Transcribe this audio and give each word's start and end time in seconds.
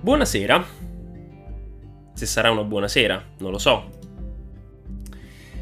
Buonasera. 0.00 0.64
Se 2.14 2.24
sarà 2.24 2.52
una 2.52 2.62
buona 2.62 2.86
sera, 2.86 3.20
non 3.38 3.50
lo 3.50 3.58
so. 3.58 3.90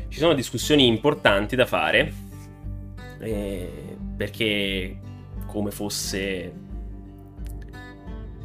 Ci 0.08 0.18
sono 0.18 0.34
discussioni 0.34 0.86
importanti 0.86 1.56
da 1.56 1.64
fare. 1.64 2.12
Eh, 3.18 3.96
perché 4.14 4.98
come 5.46 5.70
fosse 5.70 6.52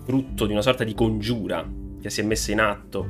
frutto 0.05 0.45
di 0.45 0.53
una 0.53 0.61
sorta 0.61 0.85
di 0.85 0.93
congiura 0.93 1.69
che 2.01 2.09
si 2.09 2.21
è 2.21 2.23
messa 2.23 2.53
in 2.53 2.61
atto 2.61 3.09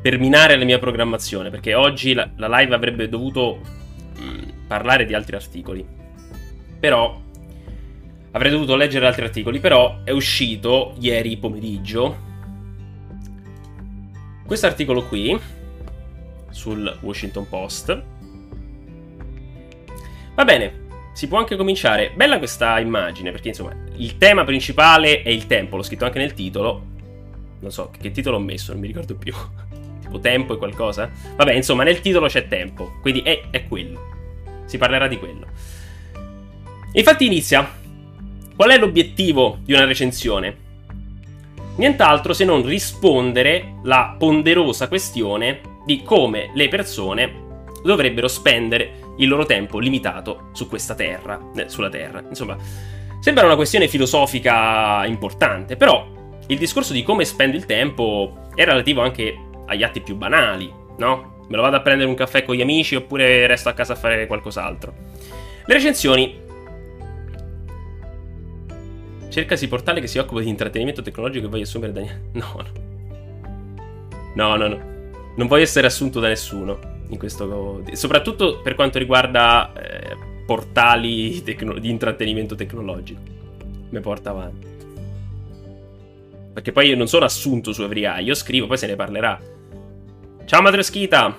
per 0.00 0.16
minare 0.16 0.56
la 0.56 0.64
mia 0.64 0.78
programmazione, 0.78 1.50
perché 1.50 1.74
oggi 1.74 2.14
la, 2.14 2.30
la 2.36 2.60
live 2.60 2.72
avrebbe 2.72 3.08
dovuto 3.08 3.58
mh, 4.16 4.22
mm, 4.22 4.66
parlare 4.68 5.06
di 5.06 5.14
altri 5.14 5.34
articoli. 5.34 5.84
Però 6.78 7.20
avrei 8.32 8.50
dovuto 8.50 8.76
leggere 8.76 9.06
altri 9.06 9.24
articoli, 9.24 9.60
però 9.60 10.00
è 10.04 10.10
uscito 10.10 10.94
ieri 10.98 11.36
pomeriggio 11.36 12.28
questo 14.50 14.66
articolo 14.66 15.04
qui 15.04 15.38
sul 16.50 16.98
Washington 17.02 17.48
Post. 17.48 18.02
Va 20.34 20.44
bene, 20.44 20.86
si 21.12 21.28
può 21.28 21.38
anche 21.38 21.54
cominciare. 21.54 22.10
Bella 22.16 22.38
questa 22.38 22.80
immagine, 22.80 23.30
perché 23.30 23.46
insomma, 23.46 23.72
il 23.94 24.18
tema 24.18 24.42
principale 24.42 25.22
è 25.22 25.28
il 25.28 25.46
tempo, 25.46 25.76
l'ho 25.76 25.84
scritto 25.84 26.04
anche 26.04 26.18
nel 26.18 26.34
titolo. 26.34 26.84
Non 27.60 27.70
so 27.70 27.92
che 27.96 28.10
titolo 28.10 28.38
ho 28.38 28.40
messo, 28.40 28.72
non 28.72 28.80
mi 28.80 28.88
ricordo 28.88 29.14
più. 29.14 29.32
tipo 30.02 30.18
tempo 30.18 30.54
e 30.54 30.56
qualcosa. 30.56 31.08
Vabbè, 31.36 31.52
insomma, 31.52 31.84
nel 31.84 32.00
titolo 32.00 32.26
c'è 32.26 32.48
tempo, 32.48 32.98
quindi 33.02 33.20
è, 33.20 33.50
è 33.50 33.68
quello. 33.68 34.00
Si 34.64 34.78
parlerà 34.78 35.06
di 35.06 35.16
quello. 35.16 35.46
Infatti 36.94 37.24
inizia. 37.24 37.78
Qual 38.60 38.72
è 38.72 38.76
l'obiettivo 38.76 39.56
di 39.62 39.72
una 39.72 39.86
recensione? 39.86 40.54
Nient'altro 41.76 42.34
se 42.34 42.44
non 42.44 42.62
rispondere 42.62 43.76
la 43.84 44.14
ponderosa 44.18 44.86
questione 44.86 45.62
di 45.86 46.02
come 46.02 46.50
le 46.52 46.68
persone 46.68 47.64
dovrebbero 47.82 48.28
spendere 48.28 49.14
il 49.16 49.28
loro 49.28 49.46
tempo 49.46 49.78
limitato 49.78 50.50
su 50.52 50.68
questa 50.68 50.94
terra, 50.94 51.40
eh, 51.56 51.70
sulla 51.70 51.88
terra. 51.88 52.22
Insomma, 52.28 52.54
sembra 53.20 53.46
una 53.46 53.56
questione 53.56 53.88
filosofica 53.88 55.06
importante, 55.06 55.78
però 55.78 56.06
il 56.48 56.58
discorso 56.58 56.92
di 56.92 57.02
come 57.02 57.24
spendo 57.24 57.56
il 57.56 57.64
tempo 57.64 58.50
è 58.54 58.66
relativo 58.66 59.00
anche 59.00 59.38
agli 59.68 59.82
atti 59.82 60.02
più 60.02 60.16
banali, 60.16 60.70
no? 60.98 61.46
Me 61.48 61.56
lo 61.56 61.62
vado 61.62 61.76
a 61.76 61.80
prendere 61.80 62.10
un 62.10 62.14
caffè 62.14 62.44
con 62.44 62.54
gli 62.54 62.60
amici 62.60 62.94
oppure 62.94 63.46
resto 63.46 63.70
a 63.70 63.72
casa 63.72 63.94
a 63.94 63.96
fare 63.96 64.26
qualcos'altro. 64.26 64.92
Le 65.64 65.74
recensioni 65.74 66.48
Cercasi 69.30 69.68
portale 69.68 70.00
che 70.00 70.08
si 70.08 70.18
occupa 70.18 70.40
di 70.40 70.48
intrattenimento 70.48 71.02
tecnologico 71.02 71.46
e 71.46 71.48
voglio 71.48 71.62
assumere 71.62 71.92
Daniele. 71.92 72.20
No, 72.32 72.56
no. 72.56 72.88
No, 74.34 74.56
no, 74.56 74.66
no. 74.66 74.80
Non 75.36 75.46
voglio 75.46 75.62
essere 75.62 75.86
assunto 75.86 76.18
da 76.18 76.26
nessuno 76.26 76.78
in 77.08 77.16
questo. 77.16 77.84
Soprattutto 77.92 78.60
per 78.60 78.74
quanto 78.74 78.98
riguarda 78.98 79.72
eh, 79.72 80.16
portali 80.44 81.42
tecno- 81.44 81.78
di 81.78 81.90
intrattenimento 81.90 82.56
tecnologico. 82.56 83.20
Mi 83.90 84.00
porta 84.00 84.30
avanti. 84.30 84.66
Perché 86.52 86.72
poi 86.72 86.88
io 86.88 86.96
non 86.96 87.06
sono 87.06 87.24
assunto 87.24 87.72
su 87.72 87.82
Every 87.82 88.24
io 88.24 88.34
scrivo, 88.34 88.66
poi 88.66 88.78
se 88.78 88.88
ne 88.88 88.96
parlerà. 88.96 89.40
Ciao 90.44 90.60
Madreschita! 90.60 91.38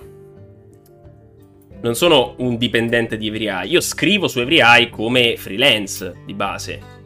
Non 1.81 1.95
sono 1.95 2.36
un 2.38 2.58
dipendente 2.58 3.17
di 3.17 3.28
Every 3.28 3.70
io 3.70 3.81
scrivo 3.81 4.30
su 4.30 4.39
Every 4.39 4.89
come 4.89 5.36
freelance 5.36 6.22
di 6.26 6.33
base 6.33 7.00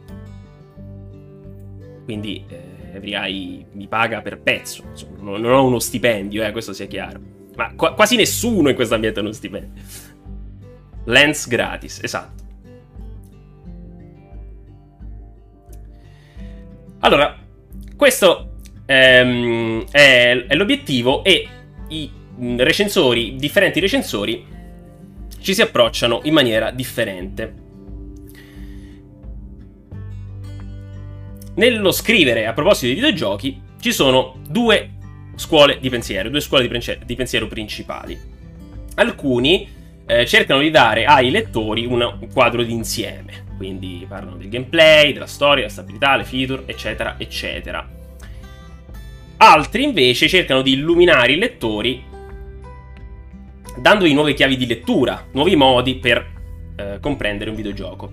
quindi 2.06 2.44
eh, 2.48 2.94
Every 2.94 3.66
mi 3.72 3.88
paga 3.88 4.22
per 4.22 4.40
pezzo, 4.40 4.84
insomma, 4.88 5.18
non, 5.20 5.40
non 5.40 5.52
ho 5.52 5.66
uno 5.66 5.80
stipendio, 5.80 6.44
eh, 6.44 6.52
questo 6.52 6.72
sia 6.72 6.86
chiaro. 6.86 7.20
Ma 7.56 7.74
qu- 7.74 7.94
quasi 7.94 8.14
nessuno 8.14 8.68
in 8.68 8.76
questo 8.76 8.94
ambiente 8.94 9.18
ha 9.18 9.22
uno 9.22 9.32
stipendio. 9.32 9.82
Lens 11.04 11.48
gratis, 11.48 12.00
esatto. 12.02 12.44
Allora, 17.00 17.36
questo 17.96 18.58
ehm, 18.86 19.84
è, 19.90 20.46
è, 20.46 20.54
l'obiettivo 20.54 21.24
e 21.24 21.48
i 21.88 22.10
recensori, 22.56 23.34
differenti 23.34 23.80
recensori, 23.80 24.46
ci 25.40 25.54
si 25.54 25.60
approcciano 25.60 26.20
in 26.22 26.32
maniera 26.32 26.70
differente. 26.70 27.64
Nello 31.56 31.90
scrivere 31.90 32.46
a 32.46 32.52
proposito 32.52 32.88
di 32.88 32.94
videogiochi 32.94 33.60
ci 33.80 33.90
sono 33.90 34.36
due 34.46 34.90
scuole 35.36 35.78
di 35.80 35.88
pensiero, 35.88 36.28
due 36.28 36.40
scuole 36.40 36.68
di, 36.68 37.14
pensiero 37.14 37.46
principali. 37.46 38.18
Alcuni 38.96 39.66
eh, 40.06 40.26
cercano 40.26 40.60
di 40.60 40.70
dare 40.70 41.06
ai 41.06 41.30
lettori 41.30 41.86
un 41.86 42.28
quadro 42.30 42.62
d'insieme, 42.62 43.46
quindi 43.56 44.04
parlano 44.06 44.36
del 44.36 44.50
gameplay, 44.50 45.14
della 45.14 45.26
storia, 45.26 45.62
della 45.62 45.68
stabilità, 45.68 46.16
le 46.16 46.24
feature, 46.24 46.62
eccetera, 46.66 47.14
eccetera. 47.18 47.88
Altri 49.38 49.82
invece 49.82 50.28
cercano 50.28 50.60
di 50.60 50.72
illuminare 50.72 51.32
i 51.32 51.38
lettori 51.38 52.04
dandogli 53.78 54.12
nuove 54.12 54.34
chiavi 54.34 54.58
di 54.58 54.66
lettura, 54.66 55.26
nuovi 55.32 55.56
modi 55.56 55.96
per 55.96 56.32
eh, 56.76 56.98
comprendere 57.00 57.48
un 57.48 57.56
videogioco. 57.56 58.12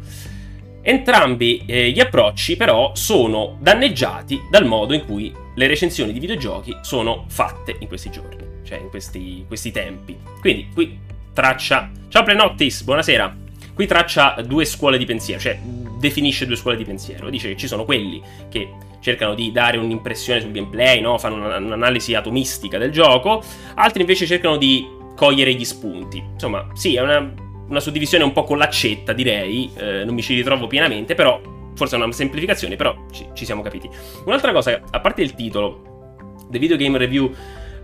Entrambi 0.85 1.63
eh, 1.65 1.91
gli 1.91 2.01
approcci 2.01 2.57
però 2.57 2.91
sono 2.93 3.57
danneggiati 3.61 4.41
dal 4.49 4.65
modo 4.65 4.93
in 4.93 5.05
cui 5.05 5.33
le 5.55 5.67
recensioni 5.67 6.11
di 6.11 6.19
videogiochi 6.19 6.77
sono 6.81 7.23
fatte 7.29 7.77
in 7.79 7.87
questi 7.87 8.11
giorni, 8.11 8.43
cioè 8.65 8.79
in 8.79 8.89
questi, 8.89 9.45
questi 9.47 9.71
tempi. 9.71 10.17
Quindi 10.41 10.67
qui 10.73 10.99
traccia... 11.33 11.89
Ciao 12.09 12.23
Plenottis, 12.23 12.83
buonasera. 12.83 13.33
Qui 13.73 13.87
traccia 13.87 14.35
due 14.45 14.65
scuole 14.65 14.97
di 14.97 15.05
pensiero, 15.05 15.39
cioè 15.39 15.57
definisce 15.97 16.45
due 16.45 16.57
scuole 16.57 16.75
di 16.75 16.83
pensiero. 16.83 17.29
Dice 17.29 17.47
che 17.47 17.57
ci 17.57 17.67
sono 17.67 17.85
quelli 17.85 18.21
che 18.49 18.67
cercano 18.99 19.35
di 19.35 19.53
dare 19.53 19.77
un'impressione 19.77 20.41
sul 20.41 20.51
gameplay, 20.51 20.99
no? 20.99 21.17
fanno 21.17 21.35
un'analisi 21.35 22.13
atomistica 22.13 22.77
del 22.77 22.91
gioco, 22.91 23.41
altri 23.75 24.01
invece 24.01 24.25
cercano 24.25 24.57
di 24.57 24.85
cogliere 25.15 25.53
gli 25.53 25.65
spunti. 25.65 26.17
Insomma, 26.17 26.67
sì, 26.73 26.95
è 26.95 27.01
una 27.01 27.33
una 27.67 27.79
suddivisione 27.79 28.23
un 28.23 28.31
po' 28.31 28.43
con 28.43 28.57
l'accetta, 28.57 29.13
direi, 29.13 29.71
eh, 29.75 30.03
non 30.03 30.13
mi 30.13 30.21
ci 30.21 30.35
ritrovo 30.35 30.67
pienamente, 30.67 31.15
però 31.15 31.41
forse 31.75 31.95
è 31.95 31.99
una 31.99 32.11
semplificazione, 32.11 32.75
però 32.75 32.95
ci, 33.11 33.27
ci 33.33 33.45
siamo 33.45 33.61
capiti. 33.61 33.89
Un'altra 34.25 34.51
cosa, 34.51 34.81
a 34.89 34.99
parte 34.99 35.21
il 35.21 35.33
titolo, 35.33 36.35
The 36.49 36.59
Video 36.59 36.77
Game 36.77 36.97
Review 36.97 37.33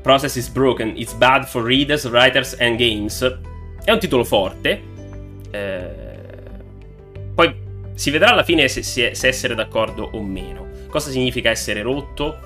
Process 0.01 0.35
is 0.35 0.50
Broken, 0.50 0.94
It's 0.95 1.13
Bad 1.13 1.45
for 1.45 1.63
Readers, 1.63 2.06
Writers 2.06 2.56
and 2.59 2.78
Games, 2.78 3.40
è 3.84 3.91
un 3.91 4.00
titolo 4.00 4.23
forte, 4.23 4.81
eh, 5.51 5.90
poi 7.34 7.56
si 7.94 8.11
vedrà 8.11 8.31
alla 8.31 8.44
fine 8.44 8.67
se, 8.67 8.84
se, 8.84 9.16
se 9.16 9.28
essere 9.28 9.56
d'accordo 9.56 10.09
o 10.13 10.22
meno. 10.22 10.67
Cosa 10.90 11.09
significa 11.11 11.50
essere 11.50 11.81
rotto? 11.81 12.38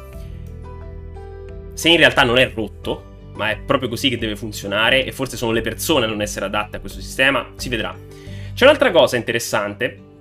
Se 1.73 1.89
in 1.89 1.97
realtà 1.97 2.23
non 2.23 2.37
è 2.37 2.51
rotto, 2.53 3.11
ma 3.33 3.49
è 3.49 3.57
proprio 3.57 3.89
così 3.89 4.09
che 4.09 4.17
deve 4.17 4.35
funzionare 4.35 5.05
e 5.05 5.11
forse 5.11 5.37
sono 5.37 5.51
le 5.51 5.61
persone 5.61 6.05
a 6.05 6.07
non 6.07 6.21
essere 6.21 6.45
adatte 6.45 6.77
a 6.77 6.79
questo 6.79 6.99
sistema, 6.99 7.51
si 7.55 7.69
vedrà. 7.69 7.95
C'è 8.53 8.65
un'altra 8.65 8.91
cosa 8.91 9.15
interessante 9.15 10.11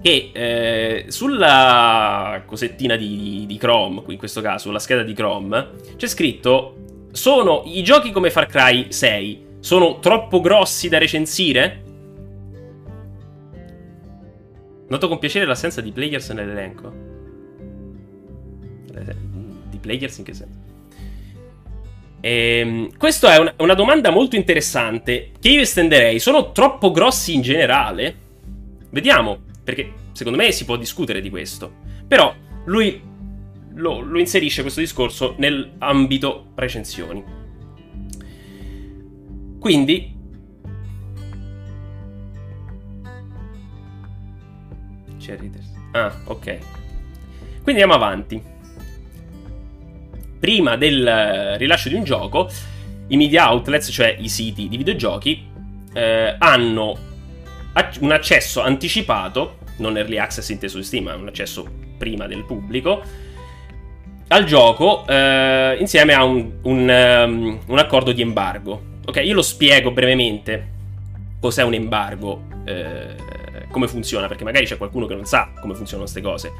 che 0.00 0.30
eh, 0.32 1.04
sulla 1.08 2.42
cosettina 2.44 2.96
di, 2.96 3.44
di, 3.46 3.56
Chrome, 3.56 4.02
in 4.08 4.18
questo 4.18 4.40
caso 4.40 4.68
sulla 4.68 4.78
scheda 4.78 5.02
di 5.02 5.12
Chrome, 5.12 5.70
c'è 5.96 6.06
scritto 6.08 6.76
sono 7.12 7.62
i 7.66 7.82
giochi 7.84 8.10
come 8.10 8.30
Far 8.30 8.46
Cry 8.46 8.90
6 8.90 9.50
sono 9.60 10.00
troppo 10.00 10.40
grossi 10.40 10.88
da 10.88 10.98
recensire? 10.98 11.82
Noto 14.88 15.08
con 15.08 15.20
piacere 15.20 15.46
l'assenza 15.46 15.80
di 15.80 15.92
players 15.92 16.30
nell'elenco. 16.30 16.92
Di 19.70 19.78
players 19.78 20.18
in 20.18 20.24
che 20.24 20.34
senso? 20.34 20.61
Ehm, 22.24 22.96
questa 22.96 23.34
è 23.34 23.38
una, 23.38 23.52
una 23.58 23.74
domanda 23.74 24.10
molto 24.10 24.36
interessante 24.36 25.32
che 25.40 25.48
io 25.48 25.60
estenderei. 25.60 26.20
Sono 26.20 26.52
troppo 26.52 26.92
grossi 26.92 27.34
in 27.34 27.42
generale? 27.42 28.16
Vediamo, 28.90 29.40
perché 29.64 29.92
secondo 30.12 30.38
me 30.38 30.52
si 30.52 30.64
può 30.64 30.76
discutere 30.76 31.20
di 31.20 31.28
questo. 31.30 31.80
Però 32.06 32.32
lui 32.66 33.02
lo, 33.74 34.00
lo 34.00 34.18
inserisce 34.20 34.62
questo 34.62 34.80
discorso 34.80 35.34
nell'ambito 35.38 36.52
recensioni. 36.54 37.24
Quindi... 39.58 40.14
C'è 45.18 45.36
Readers. 45.36 45.70
Ah, 45.92 46.12
ok. 46.24 46.58
Quindi 47.62 47.82
andiamo 47.82 47.94
avanti 47.94 48.51
prima 50.42 50.74
del 50.74 51.06
eh, 51.06 51.56
rilascio 51.56 51.88
di 51.88 51.94
un 51.94 52.02
gioco, 52.02 52.50
i 53.06 53.16
media 53.16 53.48
outlets, 53.48 53.90
cioè 53.92 54.16
i 54.18 54.28
siti 54.28 54.66
di 54.66 54.76
videogiochi, 54.76 55.46
eh, 55.92 56.34
hanno 56.36 56.98
un 58.00 58.10
accesso 58.10 58.60
anticipato, 58.60 59.58
non 59.76 59.96
early 59.96 60.18
access 60.18 60.48
inteso 60.48 60.78
di 60.78 60.82
Steam, 60.82 61.04
ma 61.04 61.14
un 61.14 61.28
accesso 61.28 61.64
prima 61.96 62.26
del 62.26 62.44
pubblico, 62.44 63.04
al 64.26 64.42
gioco 64.44 65.06
eh, 65.06 65.76
insieme 65.78 66.12
a 66.12 66.24
un, 66.24 66.54
un, 66.62 66.88
um, 66.88 67.60
un, 67.64 67.78
accordo 67.78 68.10
di 68.10 68.20
embargo. 68.20 68.98
Ok, 69.06 69.20
io 69.22 69.34
lo 69.34 69.42
spiego 69.42 69.92
brevemente 69.92 70.70
cos'è 71.38 71.62
un 71.62 71.74
embargo, 71.74 72.46
eh, 72.64 73.14
come 73.70 73.86
funziona, 73.86 74.26
perché 74.26 74.42
magari 74.42 74.66
c'è 74.66 74.76
qualcuno 74.76 75.06
che 75.06 75.14
non 75.14 75.24
sa 75.24 75.52
come 75.60 75.74
funzionano 75.74 76.10
queste 76.10 76.20
cose. 76.20 76.52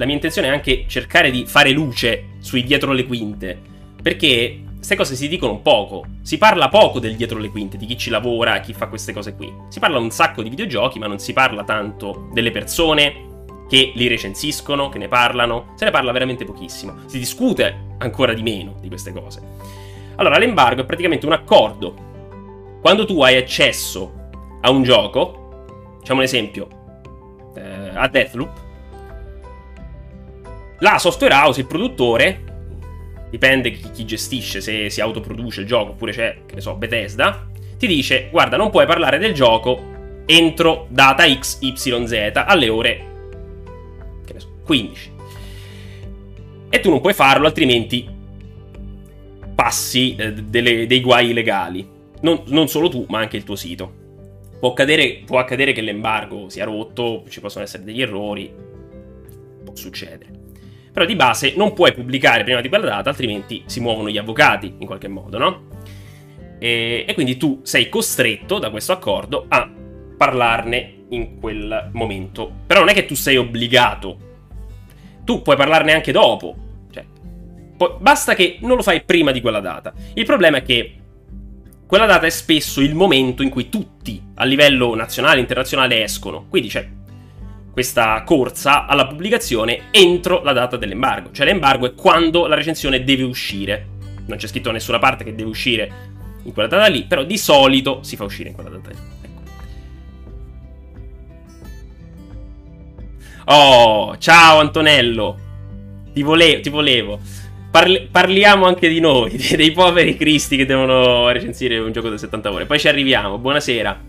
La 0.00 0.06
mia 0.06 0.14
intenzione 0.14 0.48
è 0.48 0.50
anche 0.50 0.86
cercare 0.88 1.30
di 1.30 1.44
fare 1.44 1.72
luce 1.72 2.30
sui 2.38 2.64
dietro 2.64 2.92
le 2.92 3.04
quinte, 3.04 3.60
perché 4.02 4.62
queste 4.74 4.96
cose 4.96 5.14
si 5.14 5.28
dicono 5.28 5.58
poco. 5.58 6.06
Si 6.22 6.38
parla 6.38 6.70
poco 6.70 6.98
del 7.00 7.16
dietro 7.16 7.38
le 7.38 7.50
quinte, 7.50 7.76
di 7.76 7.84
chi 7.84 7.98
ci 7.98 8.08
lavora, 8.08 8.60
chi 8.60 8.72
fa 8.72 8.86
queste 8.86 9.12
cose 9.12 9.34
qui. 9.34 9.52
Si 9.68 9.78
parla 9.78 9.98
un 9.98 10.08
sacco 10.08 10.42
di 10.42 10.48
videogiochi, 10.48 10.98
ma 10.98 11.06
non 11.06 11.18
si 11.18 11.34
parla 11.34 11.64
tanto 11.64 12.30
delle 12.32 12.50
persone 12.50 13.44
che 13.68 13.92
li 13.94 14.08
recensiscono, 14.08 14.88
che 14.88 14.96
ne 14.96 15.08
parlano. 15.08 15.74
Se 15.74 15.84
ne 15.84 15.90
parla 15.90 16.12
veramente 16.12 16.46
pochissimo. 16.46 16.94
Si 17.04 17.18
discute 17.18 17.96
ancora 17.98 18.32
di 18.32 18.42
meno 18.42 18.76
di 18.80 18.88
queste 18.88 19.12
cose. 19.12 19.42
Allora, 20.16 20.38
l'embargo 20.38 20.80
è 20.80 20.86
praticamente 20.86 21.26
un 21.26 21.32
accordo. 21.32 22.78
Quando 22.80 23.04
tu 23.04 23.20
hai 23.20 23.36
accesso 23.36 24.14
a 24.62 24.70
un 24.70 24.82
gioco, 24.82 25.98
facciamo 25.98 26.20
un 26.20 26.24
esempio, 26.24 26.68
eh, 27.54 27.90
a 27.92 28.08
Deathloop, 28.08 28.68
la 30.80 30.98
software 30.98 31.34
house, 31.34 31.60
il 31.60 31.66
produttore, 31.66 32.44
dipende 33.30 33.70
chi, 33.70 33.90
chi 33.90 34.04
gestisce, 34.04 34.60
se 34.60 34.90
si 34.90 35.00
autoproduce 35.00 35.60
il 35.60 35.66
gioco 35.66 35.92
oppure 35.92 36.12
c'è, 36.12 36.38
che 36.46 36.54
ne 36.54 36.60
so, 36.60 36.74
Bethesda, 36.74 37.46
ti 37.78 37.86
dice, 37.86 38.28
guarda, 38.30 38.56
non 38.56 38.70
puoi 38.70 38.86
parlare 38.86 39.18
del 39.18 39.32
gioco 39.32 39.88
entro 40.26 40.86
data 40.90 41.24
XYZ 41.24 42.32
alle 42.34 42.68
ore 42.68 43.04
che 44.24 44.32
ne 44.32 44.40
so, 44.40 44.48
15. 44.64 45.12
E 46.68 46.80
tu 46.80 46.90
non 46.90 47.00
puoi 47.00 47.14
farlo, 47.14 47.46
altrimenti 47.46 48.08
passi 49.54 50.14
eh, 50.16 50.32
delle, 50.32 50.86
dei 50.86 51.00
guai 51.00 51.32
legali. 51.32 51.86
Non, 52.20 52.42
non, 52.46 52.68
solo 52.68 52.88
tu, 52.88 53.06
ma 53.08 53.18
anche 53.18 53.36
il 53.36 53.44
tuo 53.44 53.56
sito. 53.56 53.98
Può 54.60 54.70
accadere, 54.70 55.22
può 55.24 55.38
accadere 55.38 55.72
che 55.72 55.80
l'embargo 55.80 56.48
sia 56.48 56.64
rotto, 56.64 57.24
ci 57.28 57.40
possono 57.40 57.64
essere 57.64 57.82
degli 57.82 58.02
errori, 58.02 58.52
può 59.64 59.74
succedere. 59.74 60.39
Però 60.92 61.04
di 61.04 61.14
base 61.14 61.54
non 61.56 61.72
puoi 61.72 61.92
pubblicare 61.92 62.44
prima 62.44 62.60
di 62.60 62.68
quella 62.68 62.86
data, 62.86 63.10
altrimenti 63.10 63.62
si 63.66 63.80
muovono 63.80 64.10
gli 64.10 64.18
avvocati 64.18 64.74
in 64.78 64.86
qualche 64.86 65.08
modo, 65.08 65.38
no? 65.38 65.68
E, 66.58 67.04
e 67.06 67.14
quindi 67.14 67.36
tu 67.36 67.60
sei 67.62 67.88
costretto 67.88 68.58
da 68.58 68.70
questo 68.70 68.92
accordo 68.92 69.46
a 69.48 69.70
parlarne 70.16 71.04
in 71.10 71.38
quel 71.38 71.90
momento. 71.92 72.50
Però 72.66 72.80
non 72.80 72.88
è 72.88 72.92
che 72.92 73.06
tu 73.06 73.14
sei 73.14 73.36
obbligato. 73.36 74.28
Tu 75.24 75.42
puoi 75.42 75.56
parlarne 75.56 75.92
anche 75.92 76.12
dopo. 76.12 76.54
Cioè, 76.90 77.04
poi, 77.76 77.92
basta 77.98 78.34
che 78.34 78.58
non 78.60 78.76
lo 78.76 78.82
fai 78.82 79.02
prima 79.02 79.30
di 79.30 79.40
quella 79.40 79.60
data. 79.60 79.92
Il 80.14 80.24
problema 80.24 80.58
è 80.58 80.62
che 80.62 80.94
quella 81.86 82.06
data 82.06 82.26
è 82.26 82.30
spesso 82.30 82.80
il 82.80 82.94
momento 82.94 83.42
in 83.42 83.48
cui 83.48 83.68
tutti 83.68 84.22
a 84.34 84.44
livello 84.44 84.94
nazionale 84.94 85.38
e 85.38 85.40
internazionale 85.40 86.02
escono. 86.02 86.46
Quindi 86.48 86.68
c'è 86.68 86.86
questa 87.72 88.22
corsa 88.24 88.86
alla 88.86 89.06
pubblicazione 89.06 89.84
entro 89.90 90.42
la 90.42 90.52
data 90.52 90.76
dell'embargo. 90.76 91.30
Cioè 91.32 91.46
l'embargo 91.46 91.86
è 91.86 91.94
quando 91.94 92.46
la 92.46 92.54
recensione 92.54 93.04
deve 93.04 93.22
uscire. 93.22 93.86
Non 94.26 94.38
c'è 94.38 94.46
scritto 94.46 94.68
da 94.68 94.74
nessuna 94.74 94.98
parte 94.98 95.24
che 95.24 95.34
deve 95.34 95.48
uscire 95.48 95.92
in 96.42 96.52
quella 96.52 96.68
data 96.68 96.86
lì, 96.88 97.04
però 97.04 97.22
di 97.22 97.38
solito 97.38 98.02
si 98.02 98.16
fa 98.16 98.24
uscire 98.24 98.48
in 98.48 98.54
quella 98.54 98.70
data 98.70 98.90
lì. 98.90 98.96
Ecco. 99.22 99.40
Oh, 103.44 104.18
ciao 104.18 104.58
Antonello. 104.58 105.38
Ti, 106.12 106.22
vole- 106.22 106.60
ti 106.60 106.70
volevo. 106.70 107.20
Parli- 107.70 108.08
parliamo 108.10 108.66
anche 108.66 108.88
di 108.88 108.98
noi, 108.98 109.36
dei 109.54 109.70
poveri 109.70 110.16
cristi 110.16 110.56
che 110.56 110.66
devono 110.66 111.30
recensire 111.30 111.78
un 111.78 111.92
gioco 111.92 112.08
da 112.08 112.18
70 112.18 112.50
ore. 112.50 112.66
Poi 112.66 112.80
ci 112.80 112.88
arriviamo. 112.88 113.38
Buonasera. 113.38 114.08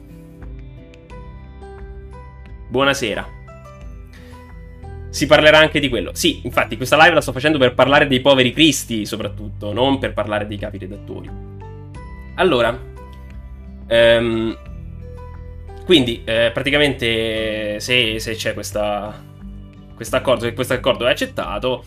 Buonasera 2.70 3.40
si 5.12 5.26
parlerà 5.26 5.60
anche 5.60 5.82
di 5.82 5.90
quello. 5.90 6.12
Sì, 6.14 6.40
infatti, 6.46 6.78
questa 6.78 6.96
live 6.98 7.14
la 7.14 7.22
sto 7.22 7.34
facendo 7.34 7.58
per 7.58 7.74
parlare 7.74 8.08
dei 8.08 8.22
poveri 8.22 8.54
cristi, 8.54 9.06
soprattutto, 9.06 9.74
non 9.74 10.00
per 10.00 10.14
parlare 10.14 10.48
dei 10.48 10.58
capi 10.58 10.78
redattori. 10.78 11.30
Allora, 12.36 12.80
ehm, 13.88 14.58
quindi, 15.86 16.22
eh, 16.24 16.50
praticamente, 16.54 17.80
se, 17.82 18.20
se 18.20 18.36
c'è 18.36 18.54
questo 18.54 18.80
accordo, 18.80 20.46
se 20.46 20.54
questo 20.54 20.74
accordo 20.74 21.06
è 21.06 21.12
accettato, 21.12 21.84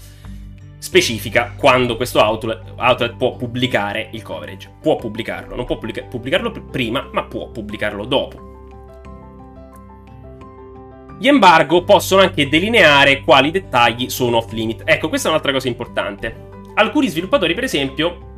specifica 0.77 1.55
quando 1.57 1.97
questo 1.97 2.21
outlet, 2.21 2.75
outlet, 2.77 3.17
può 3.17 3.37
pubblicare 3.37 4.11
il 4.13 4.21
coverage. 4.21 4.71
Può 4.83 4.97
pubblicarlo, 4.97 5.57
non 5.57 5.65
può 5.65 5.77
pubblica- 5.77 6.03
pubblicarlo 6.03 6.51
prima, 6.71 7.09
ma 7.11 7.25
può 7.25 7.49
pubblicarlo 7.49 8.05
dopo. 8.05 8.54
Gli 11.19 11.29
embargo 11.29 11.85
possono 11.85 12.23
anche 12.23 12.49
delineare 12.49 13.21
quali 13.23 13.51
dettagli 13.51 14.09
sono 14.11 14.39
off 14.39 14.51
limit. 14.53 14.83
Ecco, 14.85 15.09
questa 15.09 15.29
è 15.29 15.31
un'altra 15.31 15.53
cosa 15.53 15.69
importante. 15.69 16.49
Alcuni 16.75 17.09
sviluppatori, 17.09 17.55
per 17.55 17.65
esempio, 17.65 18.33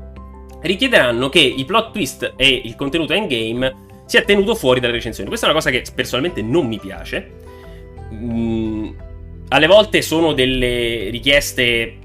richiederanno 0.61 1.29
che 1.29 1.41
i 1.41 1.65
plot 1.65 1.93
twist 1.93 2.35
e 2.37 2.63
il 2.65 2.77
contenuto 2.77 3.13
endgame 3.13 3.85
sia 4.05 4.23
tenuto 4.23 4.55
fuori 4.55 4.81
dalle 4.81 4.93
recensioni. 4.93 5.29
Questa 5.29 5.47
è 5.47 5.51
una 5.51 5.59
cosa 5.59 5.71
che 5.71 5.83
personalmente 5.95 6.43
non 6.43 6.67
mi 6.67 6.79
piace. 6.79 7.33
Mm, 8.13 8.89
alle 9.49 9.67
volte 9.67 10.03
sono 10.03 10.33
delle 10.33 11.09
richieste 11.11 11.99